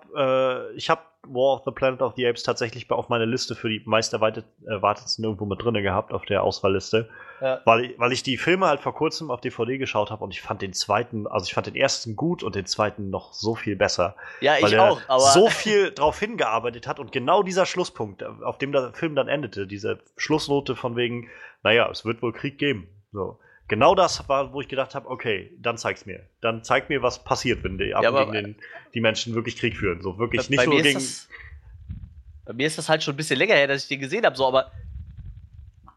[0.73, 3.69] äh, ich habe War of the Planet of the Apes tatsächlich auf meiner Liste für
[3.69, 7.09] die meist erwartet, erwartetsten irgendwo mit drinne gehabt auf der Auswahlliste,
[7.41, 7.61] Ja.
[7.65, 10.41] weil ich, weil ich die Filme halt vor kurzem auf DVD geschaut habe und ich
[10.41, 13.75] fand den zweiten, also ich fand den ersten gut und den zweiten noch so viel
[13.75, 18.59] besser, Ja, ich auch, aber so viel drauf hingearbeitet hat und genau dieser Schlusspunkt, auf
[18.59, 21.29] dem der Film dann endete, diese Schlussnote von wegen,
[21.65, 23.41] naja, es wird wohl Krieg geben, so.
[23.69, 26.29] Genau das war, wo ich gedacht habe, okay, dann zeig's mir.
[26.41, 28.57] Dann zeig mir, was passiert, wenn die, aber- gegen den,
[28.95, 30.01] die Menschen wirklich Krieg führen.
[30.03, 30.99] So wirklich bei, nicht bei nur mir gegen.
[30.99, 34.01] ist das, bei mir ist das halt schon ein bisschen länger her, dass ich den
[34.01, 34.71] gesehen habe, so, aber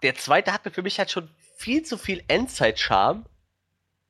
[0.02, 3.26] der zweite hatte für mich halt schon viel zu viel Endzeit-Charme,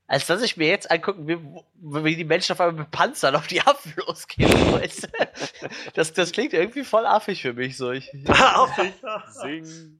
[0.07, 3.47] als dass ich mir jetzt angucken will, wie die Menschen auf einmal mit Panzern auf
[3.47, 4.49] die Affen losgehen.
[4.71, 5.07] Weißt du?
[5.93, 7.77] das, das klingt irgendwie voll affig für mich.
[7.77, 7.91] So.
[7.91, 8.93] Ich, Affig.
[9.29, 9.99] Sing.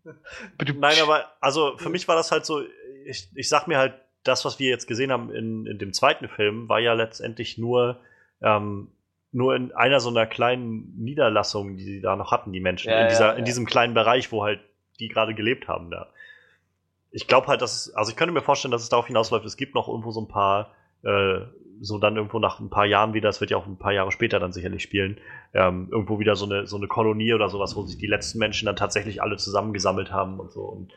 [0.80, 2.64] Nein, aber also für mich war das halt so,
[3.10, 6.28] ich, ich sag mir halt, das, was wir jetzt gesehen haben in, in dem zweiten
[6.28, 8.00] Film, war ja letztendlich nur,
[8.42, 8.90] ähm,
[9.32, 13.02] nur in einer so einer kleinen Niederlassung, die sie da noch hatten, die Menschen, Ja,
[13.02, 13.46] in, dieser, ja, in ja.
[13.46, 14.60] diesem kleinen Bereich, wo halt
[15.00, 16.10] die gerade gelebt haben da.
[17.12, 19.58] Ich glaube halt, dass es, also ich könnte mir vorstellen, dass es darauf hinausläuft, es
[19.58, 20.74] gibt noch irgendwo so ein paar,
[21.04, 21.40] äh,
[21.82, 24.12] so dann irgendwo nach ein paar Jahren wieder, es wird ja auch ein paar Jahre
[24.12, 25.18] später dann sicherlich spielen,
[25.54, 28.66] ähm, irgendwo wieder so eine, so eine Kolonie oder sowas, wo sich die letzten Menschen
[28.66, 30.62] dann tatsächlich alle zusammengesammelt haben und so.
[30.62, 30.92] Und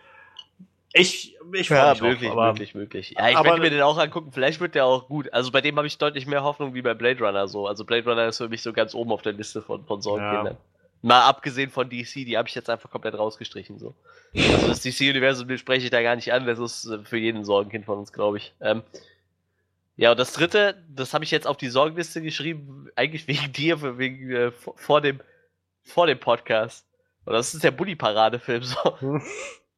[0.95, 3.15] ich, ich ja, mich drauf, möglich, aber möglich, möglich.
[3.17, 4.33] Ja, ich aber- möchte mir den auch angucken.
[4.33, 5.33] Vielleicht wird der auch gut.
[5.33, 7.49] Also bei dem habe ich deutlich mehr Hoffnung wie bei Blade Runner.
[7.49, 7.67] So.
[7.67, 10.57] Also Blade Runner ist für mich so ganz oben auf der Liste von, von Sorgenkindern.
[11.05, 13.79] Mal abgesehen von DC, die habe ich jetzt einfach komplett rausgestrichen.
[13.79, 13.95] So.
[14.35, 16.47] Also das DC-Universum spreche ich da gar nicht an.
[16.47, 18.53] Das ist äh, für jeden Sorgenkind von uns, glaube ich.
[18.61, 18.83] Ähm,
[19.97, 23.99] ja, und das dritte, das habe ich jetzt auf die Sorgenliste geschrieben, eigentlich wegen dir,
[23.99, 25.21] wegen äh, vor, vor dem
[25.85, 26.87] vor dem Podcast.
[27.25, 28.62] Und das ist der Bully-Parade-Film.
[28.62, 28.99] So.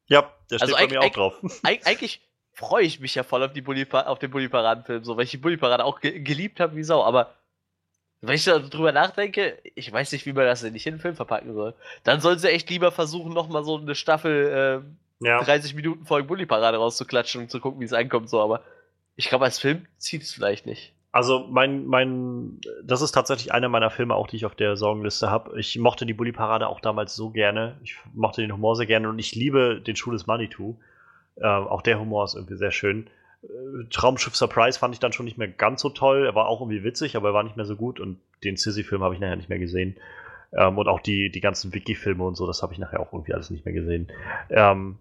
[0.07, 1.35] ja, der steht Also bei eig- mir auch drauf.
[1.63, 2.21] Eig eigentlich
[2.53, 5.39] freue ich mich ja voll auf, die Bulli auf den Bulli-Paraden-Film, so, weil ich die
[5.39, 7.35] Bulli-Parade auch ge geliebt habe wie Sau, aber
[8.21, 11.01] wenn ich da drüber nachdenke, ich weiß nicht, wie man das denn nicht in den
[11.01, 11.75] Film verpacken soll.
[12.05, 14.85] Dann sollen sie echt lieber versuchen, nochmal so eine Staffel
[15.21, 15.43] äh, Ja.
[15.43, 18.63] 30 Minuten Folge Bulli-Parade rauszuklatschen und zu gucken, wie es ankommt, so, aber
[19.17, 20.93] ich glaube, als Film zieht es vielleicht nicht.
[21.15, 25.31] Also mein, mein, das ist tatsächlich einer meiner Filme auch, die ich auf der Sorgenliste
[25.31, 25.61] habe.
[25.61, 27.77] Ich mochte die Bully-Parade auch damals so gerne.
[27.85, 30.77] Ich mochte den Humor sehr gerne und ich liebe den Schuh des Manitou.
[31.37, 33.07] Äh, auch der Humor ist irgendwie sehr schön.
[33.45, 36.27] Äh, Traumschiff Surprise fand ich dann schon nicht mehr ganz so toll.
[36.27, 39.05] Er war auch irgendwie witzig, aber er war nicht mehr so gut und den Sissy-Film
[39.05, 39.95] habe ich nachher nicht mehr gesehen.
[40.53, 43.35] Ähm, und auch die, die ganzen Wiki-Filme und so, das habe ich nachher auch irgendwie
[43.35, 44.09] alles nicht mehr gesehen.
[44.51, 44.99] Ähm,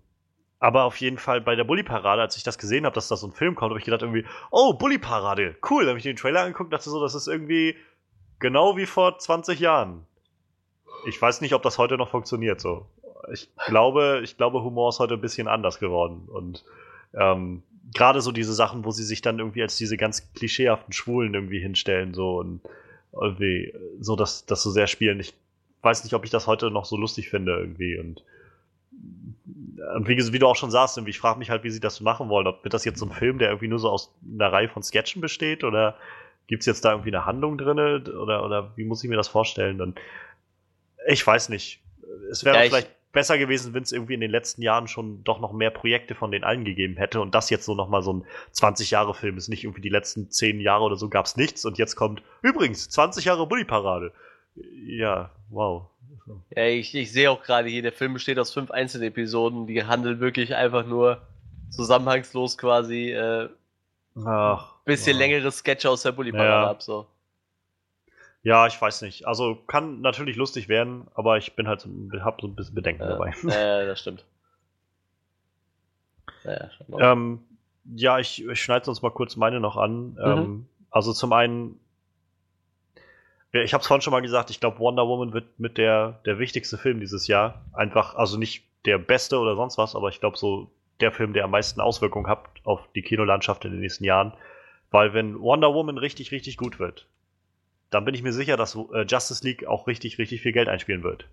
[0.63, 3.27] aber auf jeden Fall bei der Bully-Parade, als ich das gesehen habe, dass da so
[3.27, 5.81] ein Film kommt, habe ich gedacht irgendwie, oh, Bully-Parade, cool.
[5.81, 7.75] Dann habe ich den Trailer angeguckt dachte so, das ist irgendwie
[8.39, 10.07] genau wie vor 20 Jahren.
[11.05, 12.85] Ich weiß nicht, ob das heute noch funktioniert so.
[13.33, 16.29] Ich glaube, ich glaube, Humor ist heute ein bisschen anders geworden.
[16.29, 16.63] Und
[17.13, 21.33] ähm, gerade so diese Sachen, wo sie sich dann irgendwie als diese ganz klischeehaften Schwulen
[21.33, 22.61] irgendwie hinstellen, so und
[23.11, 25.19] irgendwie so das, das so sehr spielen.
[25.19, 25.33] Ich
[25.81, 27.99] weiß nicht, ob ich das heute noch so lustig finde irgendwie.
[27.99, 28.23] Und
[30.01, 32.29] wie, wie du auch schon sagst, irgendwie, ich frage mich halt, wie sie das machen
[32.29, 32.47] wollen.
[32.47, 34.83] Ob wird das jetzt so ein Film, der irgendwie nur so aus einer Reihe von
[34.83, 35.95] Sketchen besteht oder
[36.47, 39.27] gibt es jetzt da irgendwie eine Handlung drin oder, oder wie muss ich mir das
[39.27, 39.81] vorstellen?
[39.81, 39.99] Und
[41.07, 41.81] ich weiß nicht.
[42.31, 45.23] Es wäre Ja, ich- vielleicht besser gewesen, wenn es irgendwie in den letzten Jahren schon
[45.23, 48.11] doch noch mehr Projekte von den allen gegeben hätte und das jetzt so nochmal so
[48.13, 49.49] ein 20-Jahre-Film ist.
[49.49, 52.89] Nicht irgendwie die letzten 10 Jahre oder so gab es nichts und jetzt kommt übrigens
[52.89, 54.11] 20 Jahre Bully-Parade.
[54.87, 55.89] Ja, wow.
[56.55, 60.19] Ja, ich, ich sehe auch gerade hier, der Film besteht aus fünf Einzelepisoden, die handeln
[60.19, 61.21] wirklich einfach nur
[61.69, 63.49] zusammenhangslos quasi äh,
[64.25, 65.21] Ach, bisschen wow.
[65.21, 66.69] längere Sketche aus der Bully-Parade Ja.
[66.69, 66.81] ab.
[66.83, 67.07] So.
[68.43, 69.25] Ja, ich weiß nicht.
[69.25, 71.89] Also kann natürlich lustig werden, aber ich bin halt so,
[72.21, 73.29] hab so ein bisschen Bedenken Äh, dabei.
[73.45, 74.23] äh, das stimmt.
[76.45, 76.69] Naja.
[76.99, 77.39] Ähm,
[77.95, 80.17] ja, ich, ich schneide uns mal kurz meine noch an.
[80.21, 81.82] Ähm, also zum einen, ja,
[83.53, 86.39] ich habe es vorhin schon mal gesagt, ich glaube, Wonder Woman wird mit der, der
[86.39, 87.61] wichtigste Film dieses Jahr.
[87.73, 91.45] Einfach, also nicht der beste oder sonst was, aber ich glaube so der Film, der
[91.45, 94.33] am meisten Auswirkungen hat auf die Kinolandschaft in den nächsten Jahren.
[94.91, 97.07] Weil wenn Wonder Woman richtig, richtig gut wird,
[97.89, 101.03] dann bin ich mir sicher, dass äh, Justice League auch richtig, richtig viel Geld einspielen
[101.03, 101.27] wird.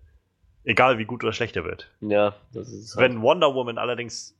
[0.64, 1.90] Egal wie gut oder schlecht er wird.
[2.00, 4.36] ja, das ist halt- Wenn Wonder Woman allerdings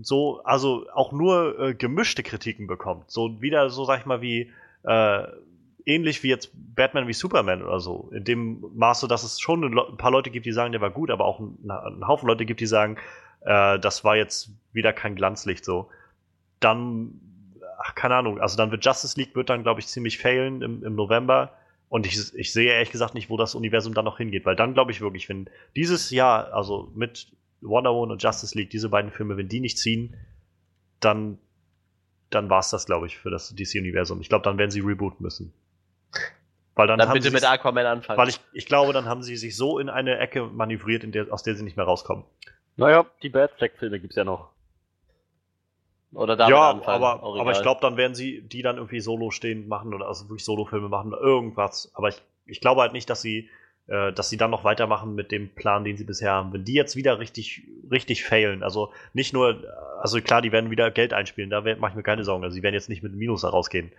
[0.00, 4.50] so, also auch nur äh, gemischte Kritiken bekommt, so wieder so, sag ich mal, wie
[4.84, 5.22] äh,
[5.84, 9.96] ähnlich wie jetzt Batman wie Superman oder so, in dem Maße, dass es schon ein,
[9.96, 12.60] paar Leute gibt, die sagen, der war gut, aber auch ein, ein Haufen Leute gibt,
[12.60, 12.96] die sagen,
[13.40, 15.88] äh, das war jetzt wieder kein Glanzlicht so,
[16.60, 17.20] dann,
[17.78, 20.84] ach, keine Ahnung, also dann wird Justice League wird dann, glaube ich, ziemlich failen im,
[20.84, 21.52] im November.
[21.88, 24.72] Und ich, ich sehe ehrlich gesagt nicht, wo das Universum dann noch hingeht, weil dann
[24.72, 27.30] glaube ich wirklich, wenn dieses Jahr, also mit
[27.60, 30.16] Wonder Woman und Justice League, diese beiden Filme, wenn die nicht ziehen,
[31.00, 31.38] dann,
[32.30, 34.20] dann war es das, glaube ich, für das DC-Universum.
[34.20, 35.52] Ich glaube, dann werden sie rebooten müssen.
[36.74, 38.18] Weil dann, Dann haben bitte sie mit sich- Aquaman anfangen.
[38.18, 41.32] weil ich, ich glaube, dann haben sie sich so in eine Ecke manövriert, in der,
[41.32, 42.24] aus der sie nicht mehr rauskommen.
[42.76, 44.48] Naja, die Bad Flag-Filme gibt's ja noch.
[46.14, 47.02] Oder damit ja, anfangen.
[47.04, 50.28] aber, aber ich glaube, dann werden sie die dann irgendwie solo stehend machen oder also
[50.28, 51.90] wirklich Solo-Filme machen oder irgendwas.
[51.94, 53.48] Aber ich, ich glaube halt nicht, dass sie,
[53.86, 56.52] äh, dass sie dann noch weitermachen mit dem Plan, den sie bisher haben.
[56.52, 59.64] Wenn die jetzt wieder richtig, richtig failen, also nicht nur,
[60.02, 62.44] also klar, die werden wieder Geld einspielen, da mache ich mir keine Sorgen.
[62.44, 63.90] Also sie werden jetzt nicht mit Minus da rausgehen.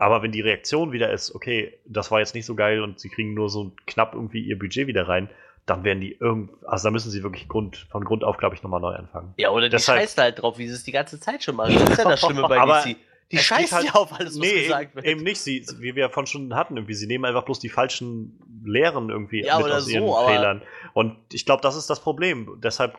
[0.00, 3.10] Aber wenn die Reaktion wieder ist, okay, das war jetzt nicht so geil und sie
[3.10, 5.28] kriegen nur so knapp irgendwie ihr Budget wieder rein,
[5.66, 8.62] dann werden die irgend, also da müssen sie wirklich Grund, von Grund auf, glaube ich,
[8.62, 9.34] nochmal neu anfangen.
[9.36, 11.74] Ja, oder die Deshalb- scheißen halt drauf, wie sie es die ganze Zeit schon machen.
[11.78, 12.96] Das ist ja das Schlimme bei Aber DC.
[13.30, 15.04] Die scheißen halt- ja auf alles, was nee, gesagt wird.
[15.04, 15.40] eben nicht.
[15.42, 16.94] Sie, wie wir von schon hatten, irgendwie.
[16.94, 20.62] Sie nehmen einfach bloß die falschen Lehren irgendwie Ja, mit aus ihren so, aber- Fehlern.
[20.94, 22.58] Und ich glaube, das ist das Problem.
[22.64, 22.98] Deshalb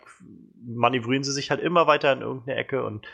[0.64, 3.06] manövrieren sie sich halt immer weiter in irgendeine Ecke und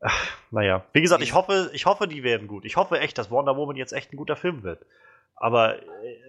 [0.00, 0.84] ach, naja.
[0.92, 2.64] Wie gesagt, ich hoffe, ich hoffe, die werden gut.
[2.64, 4.84] Ich hoffe echt, dass Wonder Woman jetzt echt ein guter Film wird.
[5.34, 5.82] Aber äh,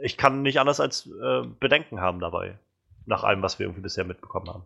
[0.03, 2.57] ich kann nicht anders als äh, Bedenken haben dabei.
[3.05, 4.65] Nach allem, was wir irgendwie bisher mitbekommen haben.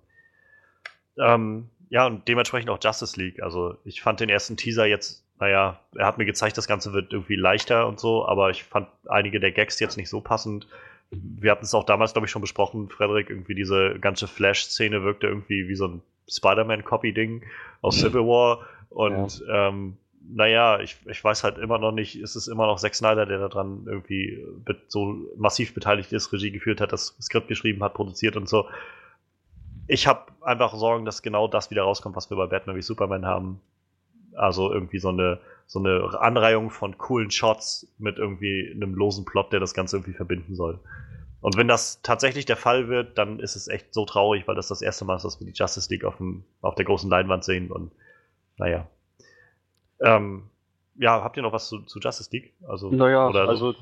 [1.17, 3.43] Ähm, ja, und dementsprechend auch Justice League.
[3.43, 7.11] Also ich fand den ersten Teaser jetzt, naja, er hat mir gezeigt, das Ganze wird
[7.11, 10.67] irgendwie leichter und so, aber ich fand einige der Gags jetzt nicht so passend.
[11.11, 15.27] Wir hatten es auch damals, glaube ich, schon besprochen, Frederik, irgendwie diese ganze Flash-Szene wirkte
[15.27, 17.43] irgendwie wie so ein Spider-Man-Copy-Ding
[17.81, 18.65] aus Civil War.
[18.91, 19.97] Und ähm,
[20.29, 23.39] naja, ich, ich weiß halt immer noch nicht, ist es immer noch Zack Snyder, der
[23.39, 28.37] daran irgendwie be- so massiv beteiligt ist, Regie geführt hat, das Skript geschrieben hat, produziert
[28.37, 28.67] und so.
[29.87, 33.25] Ich habe einfach Sorgen, dass genau das wieder rauskommt, was wir bei Batman wie Superman
[33.25, 33.61] haben.
[34.35, 39.51] Also irgendwie so eine, so eine Anreihung von coolen Shots mit irgendwie einem losen Plot,
[39.51, 40.79] der das Ganze irgendwie verbinden soll.
[41.41, 44.67] Und wenn das tatsächlich der Fall wird, dann ist es echt so traurig, weil das
[44.67, 47.43] das erste Mal ist, dass wir die Justice League auf, dem, auf der großen Leinwand
[47.43, 47.71] sehen.
[47.71, 47.91] Und
[48.61, 48.87] naja.
[49.99, 50.49] Ähm,
[50.95, 52.53] ja, habt ihr noch was zu, zu Justice League?
[52.67, 53.73] Also, Naja, also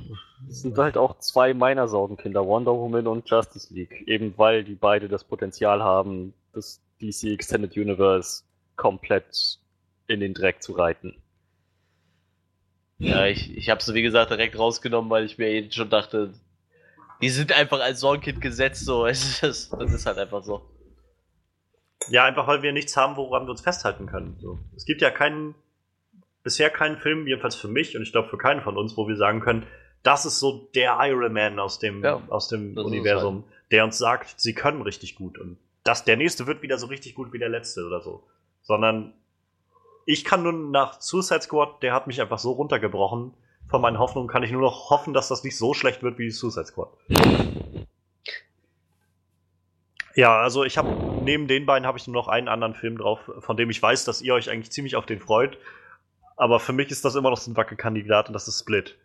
[0.47, 4.07] es sind halt auch zwei meiner Sorgenkinder, Wonder Woman und Justice League.
[4.07, 8.43] Eben weil die beide das Potenzial haben, das DC Extended Universe
[8.77, 9.59] komplett
[10.07, 11.21] in den Dreck zu reiten.
[12.99, 16.33] Ja, ich, ich habe sie wie gesagt direkt rausgenommen, weil ich mir eben schon dachte,
[17.21, 19.05] die sind einfach als Sorgenkind gesetzt, so.
[19.07, 20.61] Es ist, das ist halt einfach so.
[22.07, 24.37] Ja, einfach weil wir nichts haben, woran wir uns festhalten können.
[24.39, 24.57] So.
[24.75, 25.53] Es gibt ja keinen,
[26.43, 29.17] bisher keinen Film, jedenfalls für mich und ich glaube für keinen von uns, wo wir
[29.17, 29.67] sagen können,
[30.03, 33.97] das ist so der Iron Man aus dem, Ja, aus dem ist Universum, der uns
[33.97, 37.39] sagt, sie können richtig gut und das, der nächste wird wieder so richtig gut wie
[37.39, 38.23] der letzte oder so.
[38.61, 39.13] Sondern
[40.05, 43.33] ich kann nun nach Suicide Squad, der hat mich einfach so runtergebrochen.
[43.67, 46.31] Von meinen Hoffnungen kann ich nur noch hoffen, dass das nicht so schlecht wird wie
[46.31, 46.89] Suicide Squad.
[50.15, 50.89] Ja, also ich habe
[51.23, 54.05] neben den beiden habe ich nur noch einen anderen Film drauf, von dem ich weiß,
[54.05, 55.57] dass ihr euch eigentlich ziemlich auf den freut.
[56.35, 58.97] Aber für mich ist das immer noch so ein Wackelkandidat und das ist Split.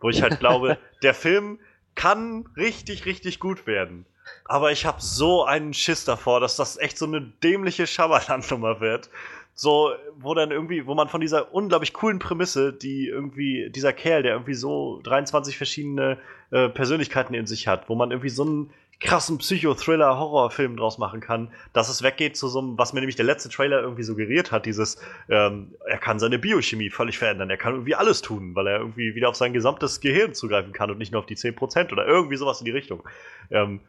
[0.00, 1.58] Wo ich halt glaube, der Film
[1.94, 4.06] kann richtig, richtig gut werden.
[4.44, 9.10] Aber ich habe so einen Schiss davor, dass das echt so eine dämliche Schaberland-Nummer wird.
[9.54, 14.22] So, wo dann irgendwie, wo man von dieser unglaublich coolen Prämisse, die irgendwie, dieser Kerl,
[14.22, 16.18] der irgendwie so 23 verschiedene
[16.50, 21.50] äh, Persönlichkeiten in sich hat, wo man irgendwie so einen krassen Psychothriller-Horrorfilm draus machen kann,
[21.72, 24.66] dass es weggeht zu so einem, was mir nämlich der letzte Trailer irgendwie suggeriert hat,
[24.66, 28.78] dieses, ähm, er kann seine Biochemie völlig verändern, er kann irgendwie alles tun, weil er
[28.78, 32.06] irgendwie wieder auf sein gesamtes Gehirn zugreifen kann und nicht nur auf die 10% oder
[32.06, 33.02] irgendwie sowas in die Richtung.
[33.50, 33.80] Ähm,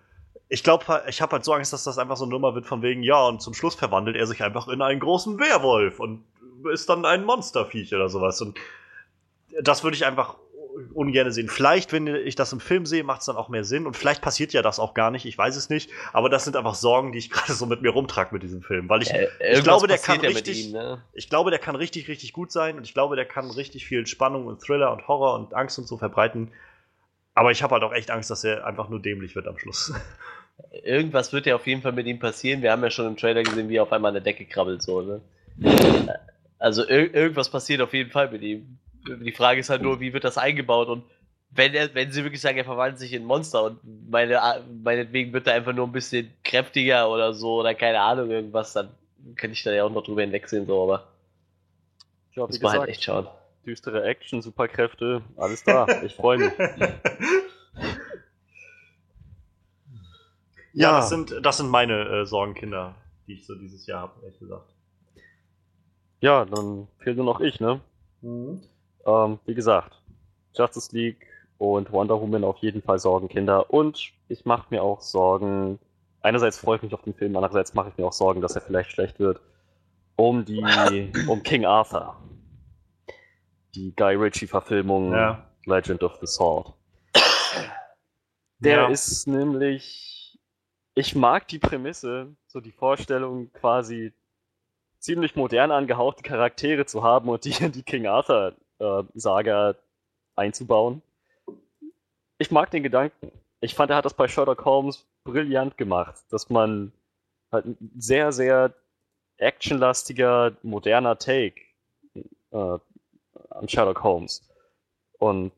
[0.48, 2.82] ich glaube, ich habe halt so Angst, dass das einfach so eine Nummer wird von
[2.82, 6.24] wegen, ja, und zum Schluss verwandelt er sich einfach in einen großen Werwolf und
[6.72, 8.42] ist dann ein Monsterviech oder sowas.
[8.42, 8.60] Und
[9.62, 10.36] das würde ich einfach
[10.94, 11.50] ungern sehen.
[11.50, 13.86] Vielleicht, wenn ich das im Film sehe, macht es dann auch mehr Sinn.
[13.86, 15.26] Und vielleicht passiert ja das auch gar nicht.
[15.26, 15.90] Ich weiß es nicht.
[16.14, 18.90] Aber das sind einfach Sorgen, die ich gerade so mit mir rumtrage mit diesem Film.
[18.90, 21.04] Weil ich, Äh, ich glaube, der kann ja richtig, ihm, ne?
[21.14, 22.78] ich glaube, der kann richtig, richtig gut sein.
[22.78, 25.88] Und ich glaube, der kann richtig viel Spannung und Thriller und Horror und Angst und
[25.88, 26.52] so verbreiten.
[27.34, 29.94] Aber ich habe halt auch echt Angst, dass er einfach nur dämlich wird am Schluss.
[30.84, 32.62] Irgendwas wird ja auf jeden Fall mit ihm passieren.
[32.62, 34.82] Wir haben ja schon im Trailer gesehen, wie er auf einmal an der Decke krabbelt,
[34.82, 35.22] so, ne?
[36.60, 38.78] Also ir irgendwas passiert auf jeden Fall mit ihm.
[39.08, 41.04] Die Frage ist halt nur, wie wird das eingebaut und
[41.54, 44.40] wenn er, wenn sie wirklich sagen, er verwandelt sich in Monster und meine,
[44.84, 48.90] meinetwegen wird er einfach nur ein bisschen kräftiger oder so oder keine Ahnung, irgendwas, dann
[49.36, 51.08] kann ich da ja auch noch drüber hinwegsehen, so, aber
[52.36, 53.28] Ja, muss man halt echt schauen.
[53.66, 55.88] düstere Action, Superkräfte, alles da.
[56.04, 56.54] Ich freue mich.
[56.78, 56.88] Ja,
[60.74, 60.92] Ja.
[60.98, 62.96] das sind, das sind meine äh, Sorgenkinder,
[63.28, 64.70] die ich so dieses Jahr habe, ehrlich gesagt.
[66.22, 67.82] Ja, dann fehlt nur noch ich, ne?
[69.06, 70.02] Ähm, wie gesagt,
[70.56, 71.26] Justice League
[71.58, 73.70] und Wonder Woman auf jeden Fall Sorgenkinder.
[73.72, 75.80] Und ich mache mir auch Sorgen.
[76.22, 78.62] Einerseits freue ich mich auf den Film, andererseits mache ich mir auch Sorgen, dass er
[78.62, 79.40] vielleicht schlecht wird.
[80.16, 82.16] Um die, um King Arthur.
[83.76, 85.46] Die Guy Ritchie-Verfilmung Ja.
[85.66, 86.74] Legend of the Sword.
[88.60, 88.88] Der Ja.
[88.90, 90.40] ist nämlich.
[90.94, 94.14] Ich mag die Prämisse, so die Vorstellung, quasi
[95.00, 99.76] ziemlich modern angehauchte Charaktere zu haben und die in die King Arthur äh, Saga
[100.36, 101.02] einzubauen.
[102.38, 103.32] Ich mag den Gedanken.
[103.62, 106.92] Ich fand, er hat das bei Sherlock Holmes brillant gemacht, dass man
[107.52, 108.74] halt ein sehr, sehr
[109.38, 111.62] actionlastiger, moderner Take
[112.52, 112.78] äh,
[113.50, 114.50] an Sherlock Holmes.
[115.20, 115.52] Und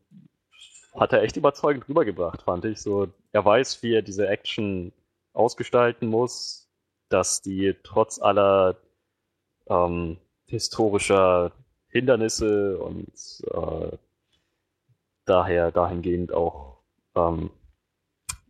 [0.94, 2.80] hat er echt überzeugend rübergebracht, fand ich.
[2.80, 4.92] So, er weiß, wie er diese Action
[5.32, 6.68] ausgestalten muss,
[7.08, 8.76] dass die trotz aller
[9.68, 11.52] ähm, historischer
[11.94, 13.08] Hindernisse und
[13.52, 13.96] äh,
[15.26, 16.78] daher dahingehend auch
[17.14, 17.50] ähm,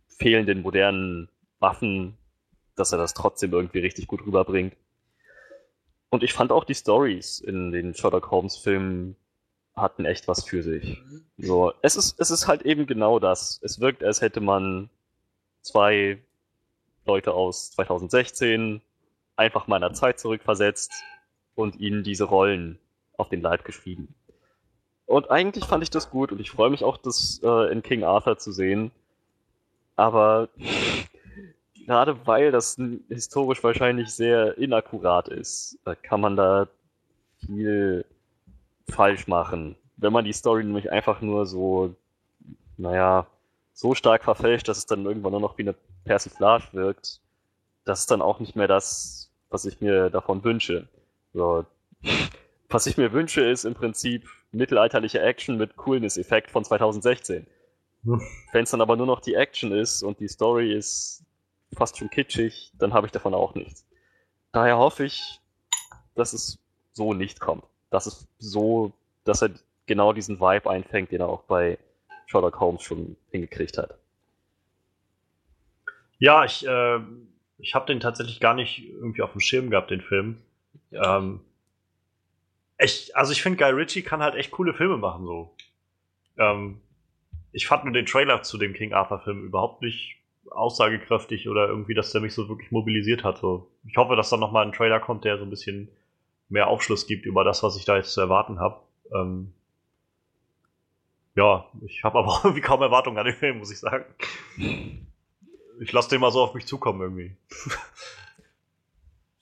[0.07, 2.17] fehlenden modernen Waffen,
[2.75, 4.75] dass er das trotzdem irgendwie richtig gut rüberbringt.
[6.09, 9.15] Und ich fand auch die Stories in den Sherlock Holmes Filmen
[9.75, 11.01] hatten echt was für sich.
[11.37, 13.59] So, es ist, es ist halt eben genau das.
[13.61, 14.89] Es wirkt, als hätte man
[15.61, 16.17] zwei
[17.05, 18.81] Leute aus 2016
[19.35, 20.91] einfach meiner Zeit zurückversetzt
[21.53, 22.79] und ihnen diese Rollen
[23.17, 24.13] auf den Leib geschrieben.
[25.05, 28.03] Und eigentlich fand ich das gut und ich freue mich auch, das äh, in King
[28.03, 28.91] Arthur zu sehen.
[29.95, 30.49] Aber
[31.85, 32.77] gerade weil das
[33.09, 36.67] historisch wahrscheinlich sehr inakkurat ist, äh, kann man da
[37.45, 38.05] viel
[38.89, 39.75] falsch machen.
[39.97, 41.95] Wenn man die Story nämlich einfach nur so,
[42.77, 43.27] naja,
[43.73, 47.21] so stark verfälscht, dass es dann irgendwann nur noch wie eine Persiflage wirkt,
[47.83, 50.87] das ist dann auch nicht mehr das, was ich mir davon wünsche.
[51.33, 51.65] So,
[52.69, 57.45] was ich mir wünsche, ist im Prinzip mittelalterliche Action mit Coolness-Effekt von 2016.
[58.03, 58.21] Hm.
[58.51, 61.23] Wenn es dann aber nur noch die Action ist und die Story ist
[61.75, 63.85] fast schon kitschig, dann habe ich davon auch nichts.
[64.51, 65.39] Daher hoffe ich,
[66.15, 66.59] dass es
[66.93, 67.63] so nicht kommt.
[67.89, 68.93] Dass es so,
[69.25, 69.51] dass er
[69.85, 71.77] genau diesen Vibe einfängt, den er auch bei
[72.27, 73.97] Sherlock Holmes schon hingekriegt hat.
[76.17, 76.99] Ja, ich, äh,
[77.57, 80.41] ich habe den tatsächlich gar nicht irgendwie auf dem Schirm gehabt, den Film.
[80.91, 81.41] Ähm,
[82.77, 85.55] ich, also ich finde, Guy Ritchie kann halt echt coole Filme machen, so.
[86.37, 86.81] Ähm,
[87.51, 90.17] ich fand nur den Trailer zu dem King Arthur-Film überhaupt nicht
[90.49, 93.37] aussagekräftig oder irgendwie, dass der mich so wirklich mobilisiert hat.
[93.37, 93.71] So.
[93.87, 95.89] Ich hoffe, dass dann nochmal ein Trailer kommt, der so ein bisschen
[96.49, 98.81] mehr Aufschluss gibt über das, was ich da jetzt zu erwarten habe.
[99.13, 99.53] Ähm,
[101.35, 104.05] ja, ich habe aber irgendwie kaum Erwartungen an den Film, muss ich sagen.
[105.79, 107.35] Ich lasse den mal so auf mich zukommen irgendwie.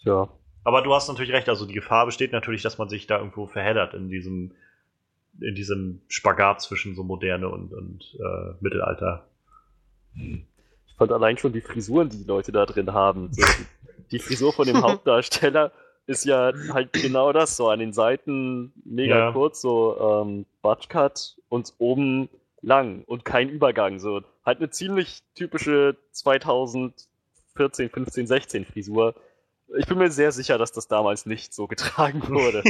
[0.01, 0.29] Tja.
[0.63, 3.47] Aber du hast natürlich recht, also die Gefahr besteht natürlich, dass man sich da irgendwo
[3.47, 4.51] verheddert in diesem,
[5.41, 9.27] in diesem Spagat zwischen so Moderne und, und äh, Mittelalter.
[10.15, 13.33] Ich fand allein schon die Frisuren, die die Leute da drin haben.
[13.33, 13.43] So,
[14.11, 15.71] die Frisur von dem Hauptdarsteller
[16.05, 19.31] ist ja halt genau das, so an den Seiten mega Ja.
[19.31, 22.29] kurz, so ähm, Butchcut und oben
[22.61, 23.99] lang und kein Übergang.
[23.99, 29.15] So halt eine ziemlich typische 2014, 15, 16 Frisur.
[29.77, 32.63] Ich bin mir sehr sicher, dass das damals nicht so getragen wurde.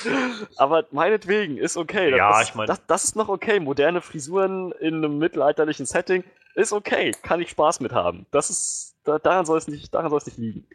[0.56, 2.10] Aber meinetwegen, ist okay.
[2.10, 3.60] Ja, das, ich mein- das, das ist noch okay.
[3.60, 6.22] Moderne Frisuren in einem mittelalterlichen Setting
[6.54, 8.26] ist okay, kann ich Spaß mit haben.
[8.30, 10.66] Das ist, da, daran soll es nicht, daran soll es nicht liegen.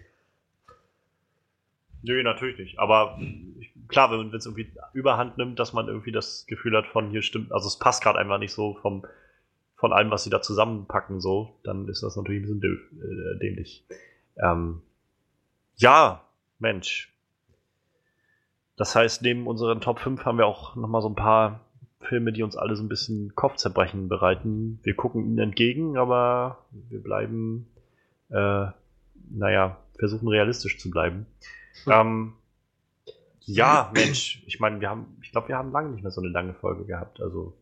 [2.02, 2.80] Nö, natürlich nicht.
[2.80, 3.20] Aber
[3.88, 7.52] klar, wenn es irgendwie Überhand nimmt, dass man irgendwie das Gefühl hat von hier stimmt,
[7.52, 9.06] also es passt gerade einfach nicht so vom,
[9.76, 13.86] von allem, was sie da zusammenpacken, so, dann ist das natürlich ein bisschen äh, dämlich.
[14.38, 14.82] Ähm,
[15.80, 16.22] ja,
[16.60, 17.14] Mensch.
[18.76, 21.62] Das heißt, neben unseren Top 5 haben wir auch nochmal so ein paar
[22.02, 24.80] Filme, die uns alle so ein bisschen Kopfzerbrechen bereiten.
[24.84, 27.68] Wir gucken ihnen entgegen, aber wir bleiben,
[28.30, 28.68] äh,
[29.30, 31.26] naja, versuchen realistisch zu bleiben.
[31.86, 31.94] Hm.
[31.94, 32.34] Ähm,
[33.42, 36.30] ja, Mensch, ich meine, wir haben, ich glaube, wir haben lange nicht mehr so eine
[36.30, 37.20] lange Folge gehabt.
[37.22, 37.58] Also,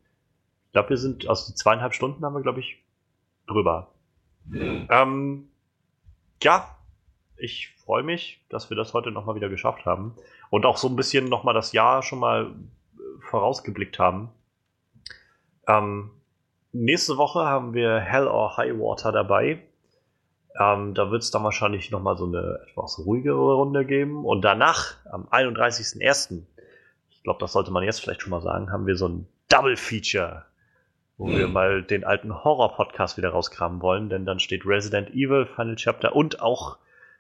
[0.68, 2.84] ich glaube, wir sind, aus also die zweieinhalb Stunden haben wir, glaube ich,
[3.48, 3.92] drüber.
[4.52, 5.50] Ähm,
[6.44, 6.77] ja,
[7.38, 10.16] ich freue mich, dass wir das heute nochmal wieder geschafft haben.
[10.50, 12.54] Und auch so ein bisschen nochmal das Jahr schon mal
[13.30, 14.30] vorausgeblickt haben.
[15.68, 16.12] Ähm,
[16.72, 19.64] nächste Woche haben wir Hell or High Water dabei.
[20.60, 24.26] Ähm, da wird es dann wahrscheinlich nochmal so eine etwas ruhigere Runde geben.
[24.26, 26.44] Und danach, am 31.01.,
[27.10, 29.76] ich glaube, das sollte man jetzt vielleicht schon mal sagen, haben wir so ein Double
[29.76, 30.46] Feature,
[31.18, 35.76] wo wir mal den alten Horror-Podcast wieder rauskramen wollen, denn dann steht Resident Evil Final
[35.76, 36.78] Chapter und auch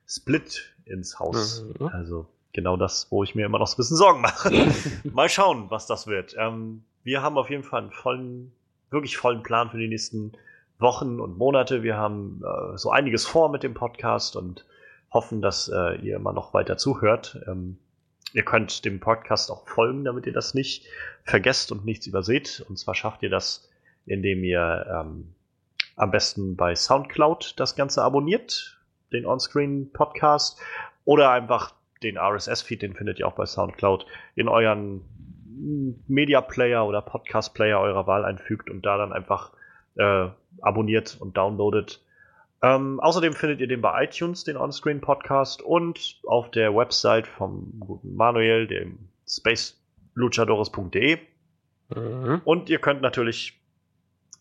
[0.07, 1.65] Split ins Haus.
[1.79, 1.87] Mhm.
[1.87, 4.51] Also genau das, wo ich mir immer noch so ein bisschen Sorgen mache.
[5.03, 6.35] mal schauen, was das wird.
[6.37, 8.51] Ähm, wir haben auf jeden Fall einen vollen,
[8.89, 10.31] wirklich vollen Plan für die nächsten
[10.79, 11.83] Wochen und Monate.
[11.83, 14.65] Wir haben äh, so einiges vor mit dem Podcast und
[15.11, 17.39] hoffen, dass äh, ihr immer noch weiter zuhört.
[17.47, 17.77] Ähm,
[18.33, 20.85] ihr könnt dem Podcast auch folgen, damit ihr das nicht
[21.23, 22.65] vergesst und nichts überseht.
[22.69, 23.69] Und zwar schafft ihr das,
[24.05, 25.33] indem ihr ähm,
[25.95, 28.76] am besten bei SoundCloud das Ganze abonniert,
[29.11, 30.59] den Onscreen Podcast,
[31.05, 34.05] oder einfach den RSS-Feed, den findet ihr auch bei SoundCloud,
[34.35, 35.01] in euren
[36.07, 39.51] Media Player oder Podcast Player eurer Wahl einfügt und da dann einfach
[39.95, 40.27] äh,
[40.61, 42.03] abonniert und downloadet.
[42.61, 47.73] Ähm, außerdem findet ihr den bei iTunes, den Onscreen Podcast und auf der Website vom
[47.79, 51.19] guten Manuel, dem spaceluchadores.de.
[51.95, 52.41] Mhm.
[52.43, 53.59] Und ihr könnt natürlich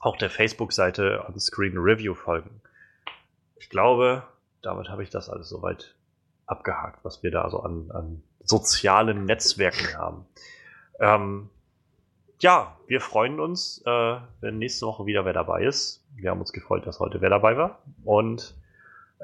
[0.00, 2.60] auch der Facebook-Seite Onscreen Review folgen.
[3.58, 4.22] Ich glaube,
[4.66, 5.94] damit habe ich das alles soweit
[6.46, 10.26] abgehakt, was wir da so an, an sozialen Netzwerken haben.
[11.00, 11.50] Ähm,
[12.40, 16.04] ja, wir freuen uns, äh, wenn nächste Woche wieder wer dabei ist.
[16.14, 17.78] Wir haben uns gefreut, dass heute wer dabei war.
[18.04, 18.54] Und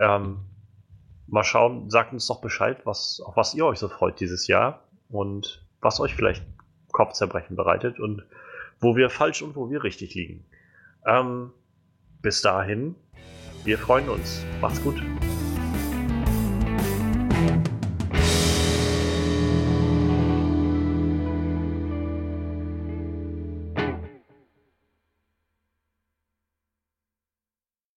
[0.01, 0.41] ähm,
[1.27, 4.83] mal schauen, sagt uns doch Bescheid, was, auf was ihr euch so freut dieses Jahr
[5.09, 6.45] und was euch vielleicht
[6.93, 8.25] Kopfzerbrechen bereitet und
[8.81, 10.45] wo wir falsch und wo wir richtig liegen.
[11.07, 11.53] Ähm,
[12.21, 12.95] bis dahin,
[13.65, 14.45] wir freuen uns.
[14.61, 15.01] Macht's gut.